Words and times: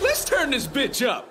Let's 0.00 0.24
turn 0.24 0.50
this 0.50 0.66
bitch 0.66 1.06
up. 1.06 1.28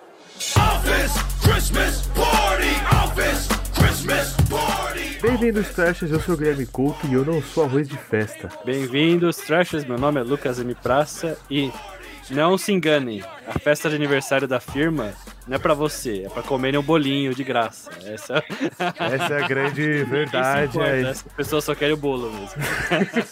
Office 0.56 1.18
Christmas 1.42 2.08
Party! 2.10 2.70
Office 2.96 3.48
Christmas 3.74 4.36
Party! 4.48 5.20
Bem-vindos, 5.20 5.70
Trashers, 5.70 6.12
eu 6.12 6.20
sou 6.20 6.36
o 6.36 6.38
Guilherme 6.38 6.68
Couto 6.68 7.08
e 7.08 7.14
eu 7.16 7.26
não 7.26 7.42
sou 7.42 7.64
arroz 7.64 7.90
de 7.90 7.98
festa. 7.98 8.50
Bem-vindos, 8.64 9.38
Trashers. 9.38 9.84
Meu 9.86 9.98
nome 9.98 10.20
é 10.20 10.24
Lucas 10.24 10.60
M. 10.60 10.76
Praça 10.76 11.40
e 11.50 11.72
não 12.32 12.58
se 12.58 12.72
engane, 12.72 13.24
a 13.46 13.60
festa 13.60 13.90
de 13.90 13.96
aniversário 13.96 14.48
da 14.48 14.60
firma 14.60 15.14
não 15.48 15.56
é 15.56 15.60
pra 15.60 15.74
você, 15.74 16.24
é 16.26 16.30
pra 16.30 16.42
comerem 16.42 16.80
um 16.80 16.84
bolinho 16.84 17.34
de 17.36 17.44
graça. 17.44 17.92
Essa, 18.06 18.44
Essa 18.98 19.34
é 19.34 19.44
a 19.44 19.48
grande 19.48 20.04
verdade. 20.04 20.80
É... 20.80 21.02
Essa 21.10 21.30
pessoa 21.30 21.62
só 21.62 21.76
quer 21.76 21.92
o 21.92 21.98
bolo 21.98 22.32
mesmo. 22.32 22.56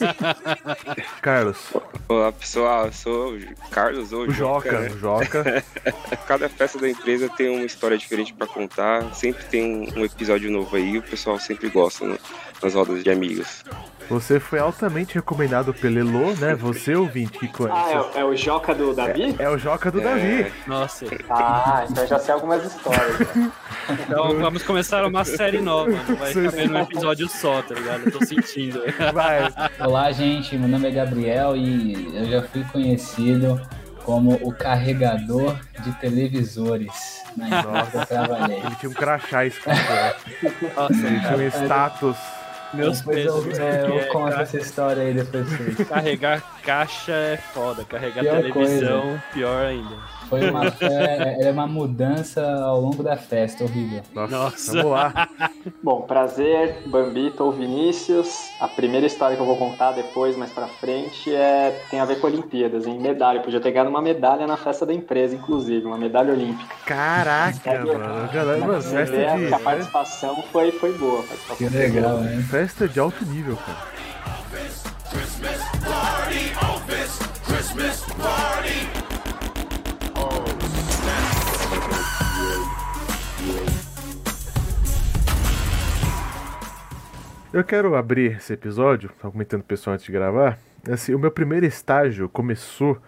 Carlos, 1.21 1.71
Olá 2.09 2.31
pessoal, 2.31 2.87
eu 2.87 2.91
sou 2.91 3.35
o 3.35 3.69
Carlos 3.69 4.11
ou 4.11 4.23
o 4.23 4.31
Joca, 4.31 4.79
né? 4.79 4.89
o 4.89 4.97
Joca. 4.97 5.63
Cada 6.27 6.49
festa 6.49 6.79
da 6.79 6.89
empresa 6.89 7.29
tem 7.29 7.55
uma 7.55 7.63
história 7.63 7.95
diferente 7.95 8.33
pra 8.33 8.47
contar, 8.47 9.13
sempre 9.13 9.43
tem 9.45 9.93
um 9.95 10.03
episódio 10.03 10.49
novo 10.49 10.75
aí, 10.75 10.97
o 10.97 11.03
pessoal 11.03 11.39
sempre 11.39 11.69
gosta 11.69 12.07
né, 12.07 12.17
nas 12.63 12.73
rodas 12.73 13.03
de 13.03 13.11
amigos. 13.11 13.63
Você 14.09 14.39
foi 14.39 14.57
altamente 14.59 15.13
recomendado 15.15 15.71
pelo 15.73 15.99
Elô, 15.99 16.33
né? 16.39 16.55
Você, 16.55 16.95
ouvinte, 16.95 17.37
que 17.37 17.45
Ah, 17.45 17.49
conhece. 17.55 17.93
é, 17.93 17.99
o- 17.99 18.09
é 18.15 18.25
o 18.25 18.35
Joca 18.35 18.73
do 18.73 18.93
Davi? 18.93 19.35
É 19.37 19.47
o 19.49 19.57
Joca 19.57 19.91
do 19.91 20.01
Davi. 20.01 20.51
Nossa. 20.65 21.05
Ah, 21.29 21.85
então 21.87 22.07
já 22.07 22.17
sei 22.17 22.33
algumas 22.33 22.63
histórias. 22.65 23.17
Então 23.89 24.37
vamos 24.39 24.61
começar 24.61 25.03
uma 25.03 25.25
série 25.25 25.59
nova. 25.61 25.89
Não 25.89 26.15
vai 26.15 26.31
caber 26.31 26.69
num 26.69 26.79
episódio 26.79 27.27
só, 27.27 27.59
tá 27.63 27.73
ligado? 27.73 28.03
Eu 28.05 28.11
tô 28.11 28.23
sentindo. 28.23 28.83
Vai. 29.11 29.51
Olá, 29.79 30.11
gente. 30.11 30.55
Meu 30.55 30.69
nome 30.69 30.87
é 30.87 30.91
Gabriel 30.91 31.55
e 31.57 32.07
eu 32.15 32.25
já 32.25 32.43
fui 32.43 32.63
conhecido 32.65 33.59
como 34.05 34.33
o 34.43 34.53
carregador 34.53 35.55
de 35.83 35.91
televisores 35.93 37.23
na 37.35 37.47
empresa 37.47 37.89
que 37.91 37.97
eu 37.97 38.05
trabalhei. 38.05 38.57
Ele 38.59 38.75
tinha 38.75 38.89
um 38.91 38.93
crachá 38.93 39.45
escrito, 39.47 39.75
né? 39.75 40.13
Nossa, 40.75 40.93
Ele 40.93 41.19
tinha 41.19 41.37
um 41.37 41.47
status. 41.65 42.17
Meus 42.73 42.99
Depois 42.99 43.25
eu, 43.25 43.33
pesos. 43.43 43.59
é, 43.59 43.85
eu 43.87 43.99
É, 43.99 44.05
conto 44.05 44.35
ca- 44.35 44.41
essa 44.41 44.57
história 44.57 45.03
aí 45.03 45.13
depois. 45.13 45.47
Carregar 45.87 46.43
caixa 46.63 47.11
é 47.13 47.37
foda, 47.37 47.83
carregar 47.83 48.21
Pior 48.21 48.41
televisão, 48.41 49.21
pior 49.33 49.65
ainda. 49.65 49.95
Foi 50.29 50.47
uma, 50.49 50.65
é, 50.81 51.47
é 51.47 51.51
uma 51.51 51.65
mudança 51.65 52.45
ao 52.61 52.79
longo 52.79 53.01
da 53.01 53.17
festa, 53.17 53.63
horrível. 53.63 54.01
Nossa, 54.13 54.31
Nossa. 54.37 54.73
vamos 54.73 54.91
lá. 54.91 55.29
Bom, 55.83 56.01
prazer, 56.01 56.83
Bambito 56.85 57.43
ou 57.43 57.51
Vinícius. 57.51 58.29
A 58.59 58.67
primeira 58.67 59.07
história 59.07 59.35
que 59.35 59.41
eu 59.41 59.45
vou 59.45 59.57
contar 59.57 59.93
depois, 59.93 60.37
mais 60.37 60.51
pra 60.51 60.67
frente, 60.67 61.33
é 61.33 61.81
tem 61.89 61.99
a 61.99 62.05
ver 62.05 62.19
com 62.19 62.27
Olimpíadas, 62.27 62.85
em 62.85 62.99
medalha. 62.99 63.39
Eu 63.39 63.41
podia 63.43 63.59
ter 63.59 63.71
ganhado 63.71 63.89
uma 63.89 64.01
medalha 64.01 64.45
na 64.45 64.55
festa 64.55 64.85
da 64.85 64.93
empresa, 64.93 65.35
inclusive, 65.35 65.85
uma 65.87 65.97
medalha 65.97 66.31
olímpica. 66.31 66.75
Caraca, 66.85 67.85
mano. 67.85 68.73
Você 68.81 68.95
festa 68.97 69.15
vê 69.15 69.47
de, 69.47 69.53
a 69.53 69.59
participação 69.59 70.43
foi, 70.51 70.71
foi 70.71 70.93
boa. 70.97 71.21
a 71.21 71.23
participação 71.23 71.57
Que 71.57 71.69
foi 71.69 71.89
boa. 71.89 72.01
legal, 72.01 72.17
né? 72.19 72.45
festa 72.49 72.87
de 72.87 72.99
alto 72.99 73.25
nível, 73.25 73.57
cara. 73.65 73.87
Christmas 75.09 75.59
Party! 75.83 76.53
Office 76.75 77.19
Christmas 77.45 78.01
Party! 78.21 78.98
Eu 87.51 87.63
quero 87.63 87.95
abrir 87.95 88.37
esse 88.37 88.53
episódio, 88.53 89.09
tava 89.19 89.31
comentando 89.31 89.61
com 89.61 89.65
o 89.65 89.69
pessoal 89.69 89.95
antes 89.95 90.05
de 90.05 90.11
gravar. 90.11 90.59
Assim, 90.87 91.15
o 91.15 91.19
meu 91.19 91.31
primeiro 91.31 91.65
estágio 91.65 92.29
começou 92.29 93.01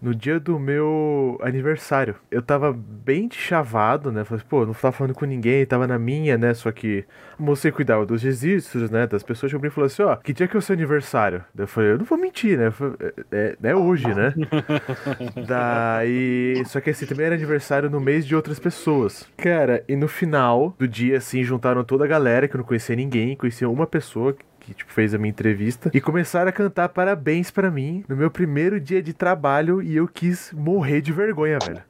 no 0.00 0.14
dia 0.14 0.38
do 0.38 0.58
meu 0.58 1.38
aniversário. 1.42 2.16
Eu 2.30 2.42
tava 2.42 2.72
bem 2.72 3.28
chavado, 3.32 4.12
né? 4.12 4.24
Falei, 4.24 4.44
pô, 4.48 4.66
não 4.66 4.74
tava 4.74 4.92
falando 4.92 5.14
com 5.14 5.24
ninguém, 5.24 5.64
tava 5.64 5.86
na 5.86 5.98
minha, 5.98 6.36
né? 6.36 6.54
Só 6.54 6.70
que 6.70 7.04
a 7.38 7.42
moça 7.42 7.70
que 7.70 7.76
cuidava 7.76 8.04
dos 8.04 8.22
registros, 8.22 8.90
né? 8.90 9.06
Das 9.06 9.22
pessoas 9.22 9.50
chegou 9.50 9.60
pra 9.60 9.68
mim 9.68 9.72
e 9.72 9.74
falou 9.74 9.86
assim: 9.86 10.02
ó, 10.02 10.16
que 10.16 10.32
dia 10.32 10.46
que 10.46 10.56
é 10.56 10.58
o 10.58 10.62
seu 10.62 10.74
aniversário? 10.74 11.44
Eu 11.56 11.66
falei, 11.66 11.92
eu 11.92 11.98
não 11.98 12.04
vou 12.04 12.18
mentir, 12.18 12.58
né? 12.58 12.66
Eu 12.68 12.72
falei, 12.72 12.96
É, 13.32 13.56
é, 13.62 13.70
é 13.70 13.76
hoje, 13.76 14.12
né? 14.14 14.34
Daí. 15.46 16.62
Só 16.66 16.80
que 16.80 16.90
assim, 16.90 17.06
também 17.06 17.26
era 17.26 17.34
aniversário 17.34 17.90
no 17.90 18.00
mês 18.00 18.26
de 18.26 18.34
outras 18.34 18.58
pessoas. 18.58 19.26
Cara, 19.36 19.82
e 19.88 19.96
no 19.96 20.08
final 20.08 20.74
do 20.78 20.86
dia, 20.86 21.18
assim, 21.18 21.42
juntaram 21.42 21.84
toda 21.84 22.04
a 22.04 22.08
galera 22.08 22.46
que 22.48 22.54
eu 22.56 22.58
não 22.58 22.64
conhecia 22.64 22.96
ninguém, 22.96 23.36
conhecia 23.36 23.68
uma 23.68 23.86
pessoa 23.86 24.36
que 24.66 24.74
tipo, 24.74 24.92
fez 24.92 25.14
a 25.14 25.18
minha 25.18 25.30
entrevista 25.30 25.90
e 25.94 26.00
começaram 26.00 26.48
a 26.48 26.52
cantar 26.52 26.88
parabéns 26.88 27.50
pra 27.52 27.70
mim 27.70 28.04
no 28.08 28.16
meu 28.16 28.28
primeiro 28.30 28.80
dia 28.80 29.00
de 29.00 29.12
trabalho 29.12 29.80
e 29.80 29.94
eu 29.96 30.08
quis 30.08 30.52
morrer 30.52 31.00
de 31.00 31.12
vergonha, 31.12 31.58
velho. 31.64 31.82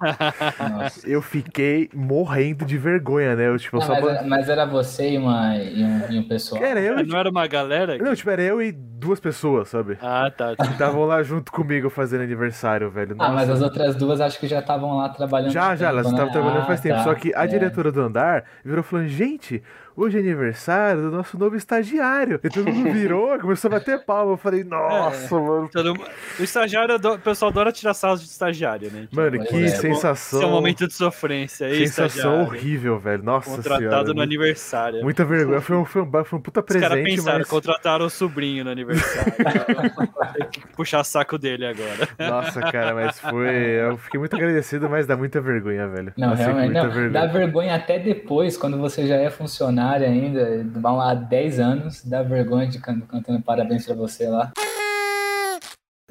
Nossa. 0.71 1.09
Eu 1.09 1.23
fiquei 1.23 1.89
morrendo 1.95 2.65
de 2.67 2.77
vergonha, 2.77 3.35
né? 3.35 3.49
Eu, 3.49 3.59
tipo, 3.59 3.77
eu 3.79 3.81
Ah, 3.81 3.85
só. 3.87 3.93
mas, 3.95 4.05
era- 4.05 4.23
mas 4.25 4.49
era 4.51 4.67
você 4.67 5.13
e, 5.13 5.19
uma, 5.19 5.57
e, 5.57 5.83
um, 5.83 6.13
e 6.13 6.19
um 6.19 6.29
pessoal. 6.29 6.63
Era 6.63 6.81
eu. 6.81 7.05
Não 7.07 7.19
era 7.19 7.31
uma 7.31 7.47
galera? 7.47 7.97
Não, 7.99 8.15
tipo, 8.15 8.29
era 8.29 8.43
eu 8.43 8.61
e 8.61 8.73
duas 8.73 9.19
pessoas, 9.21 9.69
sabe? 9.69 9.97
Ah, 10.03 10.31
tá. 10.37 10.55
Que 10.57 10.63
estavam 10.73 11.05
lá 11.07 11.23
junto 11.23 11.51
comigo 11.51 11.89
fazendo 11.89 12.23
aniversário, 12.23 12.91
velho. 12.91 13.17
Ah, 13.19 13.31
mas 13.31 13.49
Nossa. 13.49 13.53
as 13.55 13.63
outras 13.63 13.97
duas 13.97 14.21
acho 14.21 14.39
que 14.39 14.47
já 14.47 14.59
estavam 14.59 14.97
lá 14.99 15.09
trabalhando. 15.09 15.51
Já, 15.53 15.63
faz 15.63 15.81
já, 15.81 15.87
tempo, 15.87 15.99
elas 15.99 16.07
né? 16.07 16.13
estavam 16.13 16.33
trabalhando 16.33 16.67
faz 16.67 16.81
Ah, 16.81 16.83
tempo. 16.83 16.95
tá. 16.97 17.05
Só 17.05 17.15
que 17.15 17.35
a 17.35 17.45
É. 17.45 17.47
diretora 17.47 17.91
do 17.91 18.01
andar 18.03 18.45
virou 18.65 18.83
falando: 18.83 19.09
gente, 19.09 19.63
hoje 19.97 20.17
é 20.19 20.21
aniversário 20.21 21.03
do 21.03 21.11
nosso 21.11 21.39
novo 21.39 21.57
estagiário. 21.57 22.39
E 22.43 22.49
todo 22.51 22.71
mundo 22.73 22.93
virou, 22.93 23.39
começou 23.41 23.69
a 23.69 23.73
bater 23.79 24.05
palma. 24.05 24.33
Eu 24.33 24.37
falei, 24.37 24.63
nossa, 24.65 25.35
mano. 25.39 25.69
Todo 25.73 25.95
O 26.39 26.43
estagiário, 26.43 26.97
o 26.97 27.19
pessoal 27.19 27.51
adora 27.51 27.73
tirar 27.73 27.95
sarro 27.95 28.17
de 28.17 28.25
estagiário, 28.25 28.91
né? 28.93 29.09
Mano, 29.13 29.37
Pois 29.39 29.49
que 29.49 29.65
é. 29.65 29.69
sensação. 29.69 30.41
Seu 30.41 30.49
momento 30.51 30.87
de 30.87 30.95
sofrência 30.95 31.67
aí, 31.67 31.79
sensação 31.87 32.07
estagiário. 32.07 32.41
horrível, 32.43 32.99
velho. 32.99 33.23
Nossa 33.23 33.51
Contratado 33.51 33.79
senhora. 33.81 34.05
no 34.09 34.15
mu- 34.15 34.21
aniversário. 34.23 35.03
Muita 35.03 35.25
vergonha. 35.25 35.61
Foi 35.61 35.77
um, 35.77 35.85
foi 35.85 36.03
um, 36.03 36.25
foi 36.25 36.39
um 36.39 36.43
puta 36.43 36.61
Os 36.61 36.67
caras 36.67 36.89
presente, 36.91 37.17
pensaram, 37.17 37.39
mas. 37.39 37.49
contrataram 37.49 38.07
o 38.07 38.11
sobrinho 38.11 38.65
no 38.65 38.71
aniversário. 38.71 39.33
Tem 40.37 40.49
que 40.51 40.67
puxar 40.75 41.03
saco 41.05 41.39
dele 41.39 41.67
agora. 41.67 42.09
Nossa, 42.19 42.61
cara, 42.61 42.95
mas 42.95 43.19
foi. 43.21 43.49
Eu 43.49 43.97
fiquei 43.99 44.19
muito 44.21 44.35
agradecido, 44.37 44.89
mas 44.91 45.07
dá 45.07 45.17
muita 45.17 45.41
vergonha, 45.41 45.87
velho. 45.89 46.13
Não, 46.17 46.31
Passei 46.31 46.47
com 46.47 46.53
realmente, 46.53 46.75
não. 46.75 46.91
vergonha. 46.91 47.11
Dá 47.11 47.27
vergonha 47.27 47.75
até 47.77 47.99
depois, 47.99 48.57
quando 48.57 48.77
você 48.79 49.07
já 49.07 49.17
é 49.17 49.31
funcionário 49.31 49.86
ainda, 49.95 50.65
vão 50.81 50.97
lá 50.97 51.11
há 51.11 51.15
10 51.15 51.59
anos, 51.61 52.05
dá 52.05 52.23
vergonha 52.23 52.67
de 52.69 52.79
can- 52.81 53.01
cantando 53.01 53.41
parabéns 53.43 53.85
pra 53.87 53.95
você 53.95 54.29
lá. 54.29 54.53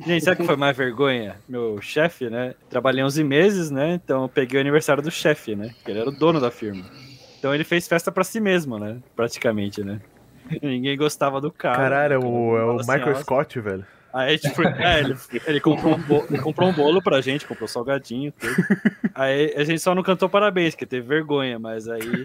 Gente, 0.06 0.26
sabe 0.26 0.36
o 0.36 0.40
que 0.42 0.46
foi 0.46 0.58
mais 0.58 0.76
vergonha? 0.76 1.38
Meu 1.48 1.82
chefe, 1.82 2.30
né? 2.30 2.54
Trabalhei 2.70 3.04
11 3.04 3.24
meses, 3.24 3.72
né? 3.72 3.94
Então 3.94 4.24
eu 4.24 4.30
peguei 4.30 4.58
o 4.60 4.62
aniversário 4.62 5.02
do 5.02 5.10
chefe, 5.10 5.56
né? 5.56 5.74
Que 5.86 5.92
ele 5.92 6.00
era 6.02 6.10
o 6.10 6.12
dono 6.12 6.40
da 6.42 6.52
firma. 6.52 6.84
Então 7.40 7.56
ele 7.56 7.64
fez 7.64 7.88
festa 7.88 8.12
pra 8.12 8.24
si 8.24 8.42
mesmo, 8.42 8.78
né? 8.78 8.98
Praticamente, 9.16 9.84
né? 9.84 10.02
Ninguém 10.62 10.98
gostava 10.98 11.40
do 11.40 11.52
cara. 11.52 11.78
Caralho, 11.78 12.14
é 12.14 12.18
o, 12.20 12.58
é 12.58 12.66
o 12.66 12.80
assim, 12.80 12.92
Michael 12.92 13.16
"Ah, 13.16 13.22
Scott, 13.22 13.60
velho. 13.60 13.86
Aí, 14.16 14.40
tipo, 14.40 14.64
é, 14.64 15.02
ele, 15.02 15.18
ele 15.46 15.60
comprou, 15.60 15.94
um 15.94 16.02
bolo, 16.02 16.26
ele 16.30 16.42
comprou 16.42 16.70
um 16.70 16.74
bolo 16.74 17.02
pra 17.02 17.20
gente, 17.20 17.46
comprou 17.46 17.68
salgadinho, 17.68 18.32
tudo. 18.32 18.56
Aí 19.14 19.54
a 19.58 19.64
gente 19.66 19.82
só 19.82 19.94
não 19.94 20.02
cantou 20.02 20.30
parabéns, 20.30 20.74
porque 20.74 20.86
teve 20.86 21.06
vergonha, 21.06 21.60
mas 21.60 21.90
aí. 21.90 22.24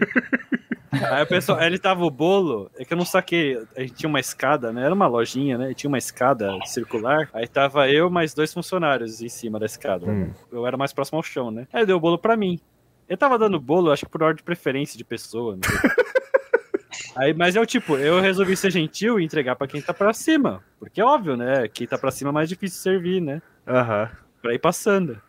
Aí 0.89 1.23
o 1.23 1.27
pessoal, 1.27 1.59
aí 1.59 1.67
ele 1.67 1.77
tava 1.77 2.05
o 2.05 2.09
bolo, 2.09 2.71
é 2.77 2.85
que 2.85 2.93
eu 2.93 2.97
não 2.97 3.03
saquei, 3.03 3.61
a 3.75 3.81
gente 3.81 3.93
tinha 3.93 4.07
uma 4.09 4.21
escada, 4.21 4.71
né? 4.71 4.85
Era 4.85 4.93
uma 4.93 5.07
lojinha, 5.07 5.57
né? 5.57 5.73
Tinha 5.73 5.89
uma 5.89 5.97
escada 5.97 6.57
circular. 6.65 7.29
Aí 7.33 7.45
tava 7.45 7.89
eu 7.89 8.09
mais 8.09 8.33
dois 8.33 8.53
funcionários 8.53 9.21
em 9.21 9.29
cima 9.29 9.59
da 9.59 9.65
escada. 9.65 10.05
Hum. 10.05 10.31
Eu 10.49 10.65
era 10.65 10.77
mais 10.77 10.93
próximo 10.93 11.17
ao 11.17 11.23
chão, 11.23 11.51
né? 11.51 11.67
Aí 11.73 11.85
deu 11.85 11.97
o 11.97 11.99
bolo 11.99 12.17
pra 12.17 12.37
mim. 12.37 12.57
Ele 13.09 13.17
tava 13.17 13.37
dando 13.37 13.59
bolo, 13.59 13.91
acho 13.91 14.05
que 14.05 14.11
por 14.11 14.23
ordem 14.23 14.37
de 14.37 14.43
preferência 14.43 14.97
de 14.97 15.03
pessoa. 15.03 15.57
Né? 15.57 15.61
Aí, 17.15 17.33
mas 17.33 17.55
eu, 17.55 17.65
tipo, 17.65 17.97
eu 17.97 18.21
resolvi 18.21 18.55
ser 18.55 18.71
gentil 18.71 19.19
e 19.19 19.23
entregar 19.23 19.55
pra 19.55 19.67
quem 19.67 19.81
tá 19.81 19.93
pra 19.93 20.13
cima. 20.13 20.63
Porque 20.79 21.01
é 21.01 21.05
óbvio, 21.05 21.35
né? 21.35 21.67
Quem 21.67 21.85
tá 21.85 21.97
pra 21.97 22.11
cima 22.11 22.29
é 22.29 22.33
mais 22.33 22.49
difícil 22.49 22.81
servir, 22.81 23.21
né? 23.21 23.41
Aham. 23.67 24.09
Pra 24.41 24.53
ir 24.53 24.59
passando. 24.59 25.21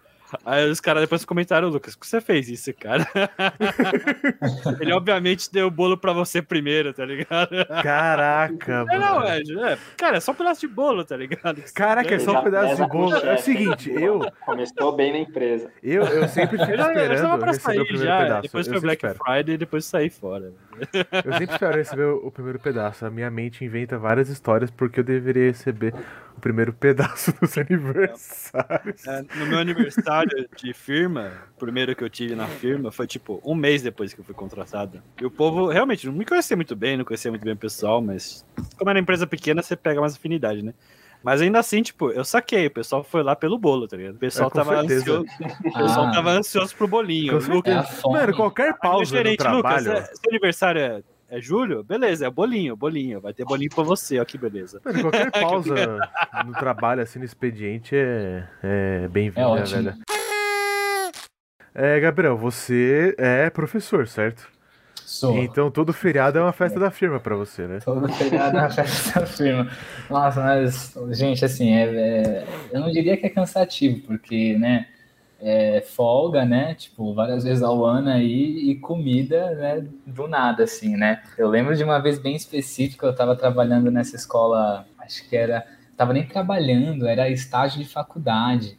Aí 0.44 0.68
os 0.70 0.80
caras 0.80 1.02
depois 1.02 1.24
comentaram, 1.24 1.68
Lucas, 1.68 1.94
que 1.94 2.06
você 2.06 2.20
fez 2.20 2.48
isso, 2.48 2.72
cara? 2.74 3.06
Ele 4.80 4.92
obviamente 4.92 5.50
deu 5.52 5.66
o 5.66 5.70
bolo 5.70 5.96
pra 5.96 6.12
você 6.12 6.40
primeiro, 6.40 6.92
tá 6.92 7.04
ligado? 7.04 7.50
Caraca, 7.82 8.86
É, 8.90 8.98
não, 8.98 9.20
mano. 9.20 9.26
é, 9.66 9.72
é, 9.72 9.78
cara, 9.96 10.16
é 10.16 10.20
só 10.20 10.32
um 10.32 10.34
pedaço 10.34 10.60
de 10.62 10.68
bolo, 10.68 11.04
tá 11.04 11.16
ligado? 11.16 11.62
Caraca, 11.74 12.14
é 12.14 12.18
só 12.18 12.38
um 12.40 12.42
pedaço 12.42 12.82
de 12.82 12.88
bolo. 12.88 13.14
É 13.16 13.34
o 13.34 13.38
seguinte, 13.38 13.90
eu, 13.90 14.20
Começou 14.44 14.94
bem 14.96 15.12
na 15.12 15.18
empresa. 15.18 15.70
eu, 15.82 16.02
eu 16.04 16.28
sempre 16.28 16.58
fico 16.58 16.70
Eu 16.70 16.78
eu 16.78 17.12
esperando 17.12 17.38
pra 17.38 17.52
receber 17.52 17.80
o 17.80 17.86
primeiro 17.86 18.04
já, 18.08 18.18
pedaço. 18.22 18.42
depois 18.42 18.66
eu 18.66 18.72
foi 18.72 18.80
Black 18.82 19.06
espero. 19.06 19.24
Friday 19.24 19.54
e 19.54 19.58
depois 19.58 19.84
saí 19.84 20.10
fora. 20.10 20.52
Eu 21.24 21.32
sempre 21.34 21.54
espero 21.54 21.76
receber 21.76 22.04
o 22.04 22.22
o 22.22 22.30
primeiro 22.30 22.58
pedaço. 22.58 23.04
A 23.04 23.10
minha 23.10 23.30
mente 23.30 23.64
inventa 23.64 23.98
várias 23.98 24.28
histórias 24.28 24.70
porque 24.70 25.00
eu 25.00 25.04
deveria 25.04 25.48
receber 25.48 25.92
primeiro 26.42 26.72
pedaço 26.74 27.32
dos 27.40 27.56
aniversários. 27.56 29.06
É, 29.06 29.22
no 29.36 29.46
meu 29.46 29.58
aniversário 29.58 30.46
de 30.56 30.74
firma, 30.74 31.32
o 31.56 31.58
primeiro 31.60 31.96
que 31.96 32.04
eu 32.04 32.10
tive 32.10 32.34
na 32.34 32.46
firma, 32.46 32.92
foi 32.92 33.06
tipo 33.06 33.40
um 33.44 33.54
mês 33.54 33.80
depois 33.80 34.12
que 34.12 34.20
eu 34.20 34.24
fui 34.24 34.34
contratado. 34.34 35.02
E 35.20 35.24
o 35.24 35.30
povo 35.30 35.68
realmente 35.68 36.06
não 36.06 36.12
me 36.12 36.24
conhecia 36.26 36.56
muito 36.56 36.76
bem, 36.76 36.96
não 36.98 37.04
conhecia 37.04 37.30
muito 37.30 37.44
bem 37.44 37.54
o 37.54 37.56
pessoal, 37.56 38.02
mas 38.02 38.44
como 38.76 38.90
era 38.90 38.98
empresa 38.98 39.26
pequena, 39.26 39.62
você 39.62 39.74
pega 39.76 40.00
mais 40.00 40.14
afinidade, 40.14 40.62
né? 40.62 40.74
Mas 41.24 41.40
ainda 41.40 41.60
assim, 41.60 41.82
tipo, 41.82 42.10
eu 42.10 42.24
saquei. 42.24 42.66
O 42.66 42.70
pessoal 42.72 43.04
foi 43.04 43.22
lá 43.22 43.36
pelo 43.36 43.56
bolo, 43.56 43.86
tá 43.86 43.96
ligado? 43.96 44.16
O 44.16 44.18
pessoal 44.18 44.48
É, 44.48 44.54
tava 44.56 44.74
ansioso. 44.80 45.24
O 45.64 45.72
pessoal 45.72 46.06
Ah. 46.06 46.10
tava 46.10 46.30
ansioso 46.32 46.74
pro 46.74 46.88
bolinho. 46.88 47.40
Com 47.40 47.52
Lucas, 47.54 48.00
É. 48.04 48.08
Mano, 48.10 48.34
qualquer 48.34 48.72
Aí, 48.72 48.78
pausa 48.82 48.98
no 49.12 49.16
gerente, 49.18 49.38
trabalho. 49.38 49.62
Lucas, 49.62 49.86
é- 49.86 50.04
seu 50.16 50.30
aniversário 50.30 50.80
é, 50.80 51.02
é 51.32 51.40
julho? 51.40 51.82
Beleza, 51.82 52.26
é 52.26 52.30
bolinho, 52.30 52.76
bolinho. 52.76 53.20
Vai 53.20 53.32
ter 53.32 53.44
bolinho 53.44 53.70
pra 53.74 53.82
você, 53.82 54.20
ó 54.20 54.24
que 54.24 54.36
beleza. 54.36 54.80
Mano, 54.84 55.00
qualquer 55.00 55.30
pausa 55.32 55.74
no 56.44 56.52
trabalho, 56.52 57.00
assim, 57.02 57.18
no 57.18 57.24
expediente 57.24 57.96
é, 57.96 58.44
é 58.62 59.08
bem-vinda, 59.08 59.40
É 59.40 59.46
ótimo. 59.46 59.82
velho. 59.82 59.96
É, 61.74 61.98
Gabriel, 62.00 62.36
você 62.36 63.14
é 63.16 63.48
professor, 63.48 64.06
certo? 64.06 64.46
Sou. 64.94 65.38
Então 65.38 65.70
todo 65.70 65.92
feriado 65.92 66.38
é 66.38 66.42
uma 66.42 66.52
festa 66.52 66.78
da 66.78 66.90
firma 66.90 67.18
pra 67.18 67.34
você, 67.34 67.66
né? 67.66 67.78
Todo 67.82 68.06
feriado 68.12 68.54
na 68.56 68.68
festa 68.70 69.20
da 69.20 69.26
firma. 69.26 69.70
Nossa, 70.10 70.42
mas, 70.42 70.94
gente, 71.16 71.44
assim, 71.44 71.72
é, 71.72 71.84
é- 71.84 72.46
eu 72.72 72.80
não 72.80 72.90
diria 72.90 73.16
que 73.16 73.24
é 73.26 73.30
cansativo, 73.30 74.00
porque, 74.06 74.56
né, 74.58 74.86
é 75.42 75.80
folga, 75.80 76.44
né, 76.44 76.74
tipo, 76.74 77.12
várias 77.14 77.42
vezes 77.42 77.62
ao 77.62 77.84
ano 77.84 78.10
aí, 78.10 78.70
e 78.70 78.76
comida, 78.76 79.50
né, 79.56 79.84
do 80.06 80.28
nada, 80.28 80.64
assim, 80.64 80.96
né. 80.96 81.20
Eu 81.36 81.48
lembro 81.48 81.76
de 81.76 81.82
uma 81.82 81.98
vez 81.98 82.18
bem 82.18 82.36
específica, 82.36 83.06
eu 83.06 83.14
tava 83.14 83.34
trabalhando 83.34 83.90
nessa 83.90 84.14
escola, 84.14 84.86
acho 84.98 85.28
que 85.28 85.36
era, 85.36 85.66
tava 85.96 86.12
nem 86.12 86.24
trabalhando, 86.24 87.06
era 87.08 87.28
estágio 87.28 87.82
de 87.82 87.88
faculdade. 87.88 88.78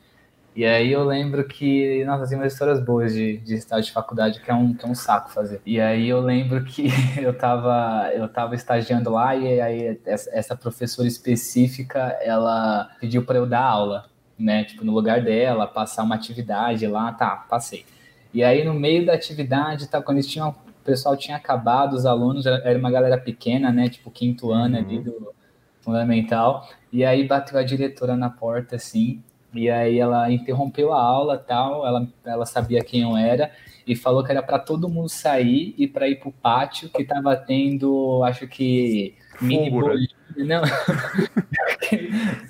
E 0.55 0.65
aí 0.65 0.91
eu 0.91 1.03
lembro 1.03 1.43
que, 1.47 2.05
tem 2.29 2.37
umas 2.37 2.53
histórias 2.53 2.79
boas 2.79 3.11
de, 3.13 3.37
de 3.39 3.55
estágio 3.55 3.85
de 3.85 3.91
faculdade 3.91 4.39
que 4.39 4.51
é, 4.51 4.53
um, 4.53 4.73
que 4.73 4.85
é 4.85 4.87
um 4.87 4.93
saco 4.93 5.31
fazer. 5.31 5.59
E 5.65 5.81
aí 5.81 6.07
eu 6.07 6.21
lembro 6.21 6.63
que 6.63 6.89
eu 7.17 7.35
tava, 7.35 8.11
eu 8.13 8.29
tava 8.29 8.53
estagiando 8.55 9.09
lá 9.09 9.35
e 9.35 9.59
aí 9.59 9.99
essa, 10.05 10.29
essa 10.31 10.55
professora 10.55 11.07
específica, 11.07 12.17
ela 12.21 12.89
pediu 12.99 13.25
para 13.25 13.39
eu 13.39 13.47
dar 13.47 13.63
aula, 13.63 14.05
né? 14.37 14.63
Tipo, 14.63 14.83
no 14.83 14.93
lugar 14.93 15.21
dela, 15.21 15.67
passar 15.67 16.03
uma 16.03 16.15
atividade 16.15 16.85
lá, 16.87 17.11
tá, 17.11 17.45
passei. 17.49 17.85
E 18.33 18.43
aí 18.43 18.63
no 18.63 18.73
meio 18.73 19.05
da 19.05 19.13
atividade, 19.13 19.87
tá, 19.87 20.01
quando 20.01 20.17
eles 20.17 20.29
tinham, 20.29 20.49
o 20.49 20.83
pessoal 20.83 21.15
tinha 21.15 21.37
acabado, 21.37 21.93
os 21.93 22.05
alunos, 22.05 22.45
era 22.45 22.77
uma 22.77 22.91
galera 22.91 23.17
pequena, 23.17 23.71
né? 23.71 23.89
Tipo, 23.89 24.09
quinto 24.11 24.51
ano 24.51 24.77
ali 24.77 24.99
do 24.99 25.33
fundamental. 25.81 26.67
E 26.91 27.03
aí 27.05 27.27
bateu 27.27 27.59
a 27.59 27.63
diretora 27.63 28.15
na 28.15 28.29
porta, 28.29 28.75
assim, 28.77 29.21
e 29.53 29.69
aí 29.69 29.99
ela 29.99 30.31
interrompeu 30.31 30.93
a 30.93 31.01
aula 31.01 31.37
tal, 31.37 31.85
ela, 31.85 32.07
ela 32.25 32.45
sabia 32.45 32.83
quem 32.83 33.01
eu 33.01 33.15
era 33.15 33.51
e 33.85 33.95
falou 33.95 34.23
que 34.23 34.31
era 34.31 34.41
para 34.41 34.57
todo 34.57 34.89
mundo 34.89 35.09
sair 35.09 35.75
e 35.77 35.87
para 35.87 36.07
ir 36.07 36.19
pro 36.19 36.31
pátio 36.31 36.89
que 36.89 37.03
tava 37.03 37.35
tendo, 37.35 38.23
acho 38.23 38.47
que 38.47 39.13
mini 39.39 39.69
né? 39.69 39.69
bolinho, 39.69 40.09
não. 40.37 40.63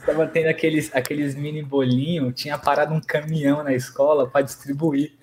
tava 0.05 0.27
tendo 0.27 0.47
aqueles 0.47 0.93
aqueles 0.93 1.35
mini 1.35 1.63
bolinho, 1.63 2.31
tinha 2.31 2.57
parado 2.57 2.93
um 2.93 3.01
caminhão 3.01 3.63
na 3.63 3.73
escola 3.73 4.27
para 4.27 4.41
distribuir 4.41 5.13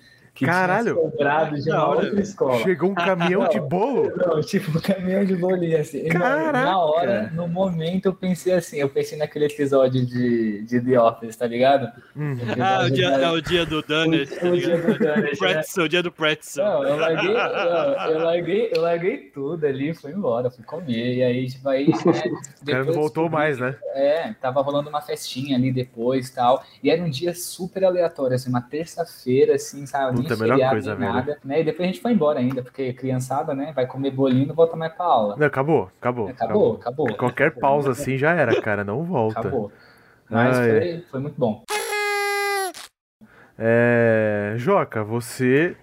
que 0.41 0.47
Caralho! 0.47 0.95
sobrado 0.95 1.55
de 1.55 1.65
Da 1.65 1.75
uma 1.75 1.87
hora, 1.87 2.05
outra 2.05 2.21
escola. 2.21 2.63
Chegou 2.63 2.89
um 2.89 2.95
caminhão 2.95 3.47
de 3.47 3.59
bolo? 3.59 4.11
Não, 4.17 4.41
tipo, 4.41 4.75
um 4.75 4.81
caminhão 4.81 5.23
de 5.23 5.35
bolinha, 5.35 5.81
assim. 5.81 5.99
E, 5.99 6.09
Caraca! 6.09 6.51
Na 6.51 6.79
hora, 6.79 7.31
no 7.31 7.47
momento, 7.47 8.07
eu 8.07 8.13
pensei 8.13 8.53
assim, 8.53 8.77
eu 8.77 8.89
pensei 8.89 9.19
naquele 9.19 9.45
episódio 9.45 10.03
de, 10.03 10.63
de 10.63 10.81
The 10.81 10.99
Office, 10.99 11.35
tá 11.35 11.45
ligado? 11.45 11.91
Hum. 12.17 12.35
Ah, 12.59 12.85
o 12.85 12.89
dia, 12.89 13.07
é 13.07 13.29
o 13.29 13.39
dia 13.39 13.67
do 13.67 13.83
Donut. 13.83 14.35
tá 14.35 14.47
O 14.47 14.57
dia 14.57 14.77
do 14.77 14.97
Donut, 14.97 15.21
né? 15.21 15.31
Pretzel, 15.37 15.83
o 15.83 15.89
dia 15.89 16.01
do 16.01 16.11
pretzel. 16.11 16.65
Não, 16.65 16.83
eu 16.87 16.95
larguei, 16.95 17.29
eu, 17.37 18.11
eu 18.13 18.23
larguei, 18.23 18.71
eu 18.75 18.81
larguei 18.81 19.17
tudo 19.17 19.67
ali, 19.67 19.89
e 19.89 19.93
fui 19.93 20.11
embora, 20.11 20.49
fui 20.49 20.63
comer. 20.63 21.17
E 21.17 21.23
aí, 21.23 21.47
tipo, 21.47 21.69
aí, 21.69 21.85
né, 21.85 21.93
O 21.93 22.01
cara 22.03 22.79
não 22.79 22.85
depois 22.85 22.95
voltou 22.95 23.29
mais, 23.29 23.59
né? 23.59 23.75
É, 23.93 24.33
tava 24.41 24.59
rolando 24.61 24.89
uma 24.89 25.01
festinha 25.01 25.55
ali 25.55 25.71
depois 25.71 26.29
e 26.29 26.33
tal. 26.33 26.63
E 26.81 26.89
era 26.89 26.99
um 27.03 27.11
dia 27.11 27.35
super 27.35 27.85
aleatório, 27.85 28.35
assim, 28.35 28.49
uma 28.49 28.61
terça-feira, 28.61 29.53
assim, 29.53 29.85
sabe? 29.85 30.30
Puta, 30.35 30.43
a 30.45 30.47
melhor 30.55 30.69
coisa, 30.69 30.95
velho. 30.95 31.37
Né? 31.43 31.61
E 31.61 31.63
depois 31.63 31.87
a 31.89 31.91
gente 31.91 32.01
foi 32.01 32.11
embora 32.11 32.39
ainda, 32.39 32.61
porque 32.61 32.93
criançada, 32.93 33.53
né, 33.53 33.71
vai 33.75 33.85
comer 33.85 34.11
bolinho 34.11 34.43
e 34.43 34.45
não 34.47 34.55
volta 34.55 34.75
mais 34.75 34.93
pra 34.93 35.05
aula. 35.05 35.35
Não, 35.37 35.47
acabou, 35.47 35.89
acabou. 35.99 36.27
Acabou, 36.29 36.73
acabou. 36.75 37.15
Qualquer 37.15 37.51
pausa 37.51 37.91
assim 37.91 38.17
já 38.17 38.31
era, 38.33 38.61
cara, 38.61 38.83
não 38.83 39.03
volta. 39.03 39.39
Acabou. 39.39 39.71
Mas 40.29 40.57
Ai. 40.57 40.69
foi, 40.69 41.05
foi 41.11 41.19
muito 41.19 41.35
bom. 41.37 41.63
É... 43.57 44.53
Joca, 44.57 45.03
você 45.03 45.75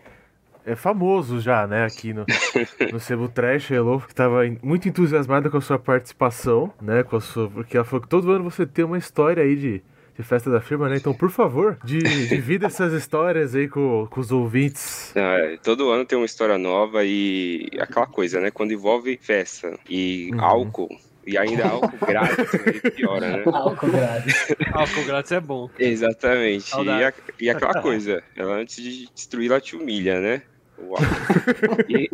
é 0.67 0.75
famoso 0.75 1.41
já, 1.41 1.67
né, 1.67 1.85
aqui 1.85 2.13
no, 2.13 2.25
no 2.93 2.99
Sebo 2.99 3.29
Trash. 3.29 3.71
Hello, 3.71 4.03
estava 4.09 4.47
en- 4.47 4.59
muito 4.63 4.89
entusiasmada 4.89 5.49
com 5.49 5.57
a 5.57 5.61
sua 5.61 5.79
participação, 5.79 6.73
né, 6.81 7.03
com 7.03 7.17
a 7.17 7.21
sua... 7.21 7.49
porque 7.49 7.77
ela 7.77 7.85
falou 7.85 8.03
que 8.03 8.09
todo 8.09 8.31
ano 8.31 8.45
você 8.45 8.67
tem 8.67 8.85
uma 8.85 8.99
história 8.99 9.43
aí 9.43 9.57
de, 9.57 9.83
de 10.19 10.25
festa 10.25 10.51
da 10.51 10.61
firma, 10.61 10.89
né? 10.89 10.97
Então, 10.97 11.15
por 11.15 11.31
favor, 11.31 11.79
di- 11.85 11.99
divida 12.29 12.67
essas 12.67 12.93
histórias 12.93 13.55
aí 13.55 13.69
com, 13.69 14.07
com 14.11 14.21
os 14.21 14.33
ouvintes. 14.33 15.15
É, 15.15 15.57
todo 15.63 15.91
ano 15.91 16.05
tem 16.05 16.19
uma 16.19 16.27
história 16.27 16.59
nova 16.59 17.05
e 17.05 17.69
aquela 17.79 18.07
coisa, 18.07 18.41
né? 18.41 18.51
Quando 18.51 18.73
envolve 18.73 19.17
festa 19.23 19.79
e 19.89 20.31
Uhum. 20.33 20.41
álcool, 20.41 20.89
e 21.25 21.39
ainda 21.39 21.69
álcool 21.69 21.99
grátis, 22.05 22.51
piora, 22.97 23.29
né? 23.37 23.43
Álcool 23.47 23.87
grátis. 23.93 24.35
Álcool 24.73 25.05
grátis 25.05 25.33
é 25.33 25.41
bom. 25.41 25.71
Exatamente. 25.79 26.73
E, 26.75 26.89
a- 26.91 27.13
e 27.41 27.51
aquela 27.51 27.81
coisa, 27.81 28.21
ela 28.37 28.55
antes 28.57 28.83
de 28.83 29.09
destruir, 29.15 29.51
ela 29.51 29.61
te 29.61 29.77
humilha, 29.77 30.21
né? 30.21 30.43
Álcool. 30.83 31.83
E, 31.89 32.09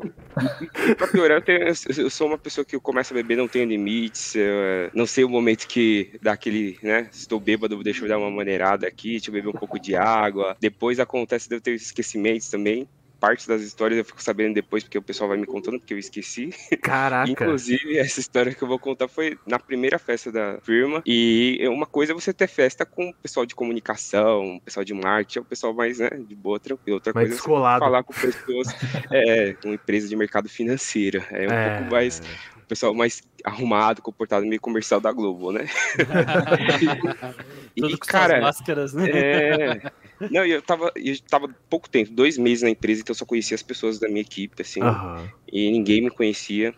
pra 0.94 1.06
piorar, 1.08 1.38
eu, 1.38 1.43
tenho- 1.43 1.62
eu- 1.99 2.11
sou 2.11 2.26
uma 2.26 2.38
pessoa 2.38 2.64
que 2.64 2.75
eu 2.76 2.81
começo 2.81 3.12
a 3.12 3.16
beber, 3.16 3.37
não 3.37 3.49
tenho 3.49 3.69
limites, 3.69 4.34
eu, 4.34 4.43
é, 4.44 4.90
não 4.94 5.06
sei 5.06 5.25
o 5.25 5.28
momento 5.28 5.66
que 5.66 6.19
dá 6.22 6.32
aquele, 6.32 6.78
né? 6.82 7.08
Estou 7.12 7.38
bêbado, 7.40 7.82
deixa 7.82 8.05
eu 8.05 8.08
dar 8.08 8.19
uma 8.19 8.31
maneirada 8.31 8.87
aqui, 8.87 9.11
deixa 9.12 9.31
eu 9.31 9.34
beber 9.34 9.49
um 9.49 9.52
pouco 9.52 9.78
de 9.78 9.94
água. 9.94 10.56
Depois 10.61 10.99
acontece 10.99 11.49
de 11.49 11.56
eu 11.56 11.61
ter 11.61 11.75
esquecimentos 11.75 12.49
também. 12.49 12.88
Parte 13.25 13.49
das 13.49 13.62
histórias 13.62 13.97
eu 13.99 14.05
fico 14.05 14.23
sabendo 14.23 14.55
depois, 14.55 14.82
porque 14.85 14.99
o 14.99 15.03
pessoal 15.03 15.29
vai 15.29 15.38
me 15.38 15.47
contando, 15.47 15.79
porque 15.79 15.94
eu 15.94 15.99
esqueci. 15.99 16.50
Caraca. 16.82 17.31
Inclusive, 17.32 17.97
essa 17.99 18.21
história 18.21 18.53
que 18.53 18.62
eu 18.62 18.69
vou 18.69 18.79
contar 18.79 19.09
foi 19.09 19.38
na 19.47 19.59
primeira 19.59 19.99
festa 19.99 20.31
da 20.31 20.59
firma. 20.62 21.03
E 21.06 21.59
uma 21.69 21.87
coisa 21.87 22.12
é 22.12 22.15
você 22.15 22.32
ter 22.35 22.47
festa 22.49 22.85
com 22.85 23.09
o 23.09 23.15
pessoal 23.15 23.47
de 23.47 23.55
comunicação, 23.55 24.56
o 24.56 24.61
pessoal 24.61 24.85
de 24.85 24.93
marketing, 24.93 25.38
é 25.38 25.43
o 25.43 25.44
pessoal 25.44 25.73
mais, 25.73 25.99
né, 26.00 26.11
de 26.11 26.35
boa, 26.35 26.61
tranquilo. 26.61 26.97
Outra 26.97 27.12
Mais 27.15 27.29
coisa 27.29 27.35
é 27.35 27.37
descolado. 27.38 27.85
falar 27.85 28.03
com 28.03 28.12
pessoas, 28.12 28.69
é, 29.11 29.55
com 29.55 29.73
empresa 29.73 30.06
de 30.09 30.17
mercado 30.17 30.49
financeiro. 30.49 31.25
É 31.31 31.49
um 31.49 31.50
É. 31.53 31.79
pouco 31.79 31.93
mais, 31.93 32.21
o 32.64 32.69
pessoal 32.69 32.94
mais 32.94 33.22
arrumado, 33.44 34.02
comportado, 34.02 34.46
meio 34.46 34.61
comercial 34.61 35.00
da 35.00 35.12
Globo, 35.12 35.52
né? 35.52 35.66
E, 37.76 37.81
com 37.81 38.06
cara, 38.06 38.40
máscaras, 38.40 38.94
né? 38.94 39.05
é... 39.11 39.93
Não, 40.31 40.44
eu 40.44 40.62
tava, 40.62 40.93
eu 40.94 41.16
tava 41.28 41.49
pouco 41.69 41.90
tempo, 41.90 42.12
dois 42.12 42.38
meses 42.38 42.62
na 42.62 42.71
empresa, 42.71 43.00
então 43.00 43.12
eu 43.12 43.18
só 43.18 43.26
conhecia 43.26 43.56
as 43.56 43.64
pessoas 43.64 43.99
da 43.99 44.09
minha 44.09 44.21
equipe, 44.21 44.62
assim 44.62 44.80
Aham. 44.80 45.28
e 45.52 45.73
ninguém 45.73 46.02
me 46.02 46.11
conhecia. 46.11 46.73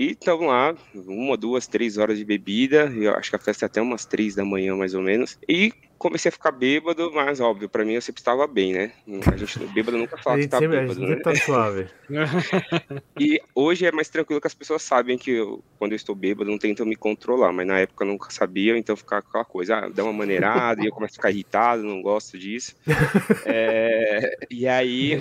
E 0.00 0.12
estavam 0.12 0.46
lá, 0.46 0.74
uma, 0.94 1.36
duas, 1.36 1.66
três 1.66 1.98
horas 1.98 2.16
de 2.16 2.24
bebida, 2.24 2.90
e 2.96 3.04
eu 3.04 3.14
acho 3.14 3.28
que 3.28 3.36
a 3.36 3.38
festa 3.38 3.66
é 3.66 3.66
até 3.66 3.82
umas 3.82 4.06
três 4.06 4.34
da 4.34 4.42
manhã, 4.42 4.74
mais 4.74 4.94
ou 4.94 5.02
menos. 5.02 5.38
E 5.46 5.74
comecei 6.00 6.30
a 6.30 6.32
ficar 6.32 6.52
bêbado, 6.52 7.12
mas 7.12 7.40
óbvio, 7.40 7.68
pra 7.68 7.84
mim 7.84 7.92
eu 7.92 8.00
sempre 8.00 8.22
estava 8.22 8.46
bem, 8.46 8.72
né? 8.72 8.92
A 9.30 9.36
gente, 9.36 9.58
bêbado 9.66 9.98
nunca 9.98 10.16
fala 10.16 10.38
que 10.38 10.48
tá 10.48 10.58
sempre, 10.58 10.78
a 10.78 10.80
bêbado, 10.80 11.00
gente 11.00 11.16
né? 11.16 11.22
tá 11.22 11.36
suave. 11.36 11.86
E 13.20 13.38
hoje 13.54 13.84
é 13.84 13.92
mais 13.92 14.08
tranquilo 14.08 14.40
que 14.40 14.46
as 14.46 14.54
pessoas 14.54 14.82
sabem 14.82 15.18
que 15.18 15.30
eu, 15.32 15.62
quando 15.78 15.92
eu 15.92 15.96
estou 15.96 16.14
bêbado, 16.14 16.50
não 16.50 16.56
tentam 16.56 16.86
me 16.86 16.96
controlar, 16.96 17.52
mas 17.52 17.66
na 17.66 17.80
época 17.80 18.02
eu 18.02 18.08
nunca 18.08 18.30
sabia, 18.30 18.78
então 18.78 18.96
ficava 18.96 19.22
aquela 19.28 19.44
coisa, 19.44 19.76
ah, 19.76 19.88
dá 19.90 20.02
uma 20.02 20.14
maneirada, 20.14 20.82
e 20.82 20.86
eu 20.86 20.92
começo 20.92 21.12
a 21.12 21.16
ficar 21.16 21.30
irritado, 21.30 21.82
não 21.82 22.00
gosto 22.00 22.38
disso. 22.38 22.74
É, 23.44 24.38
e 24.50 24.66
aí? 24.66 25.18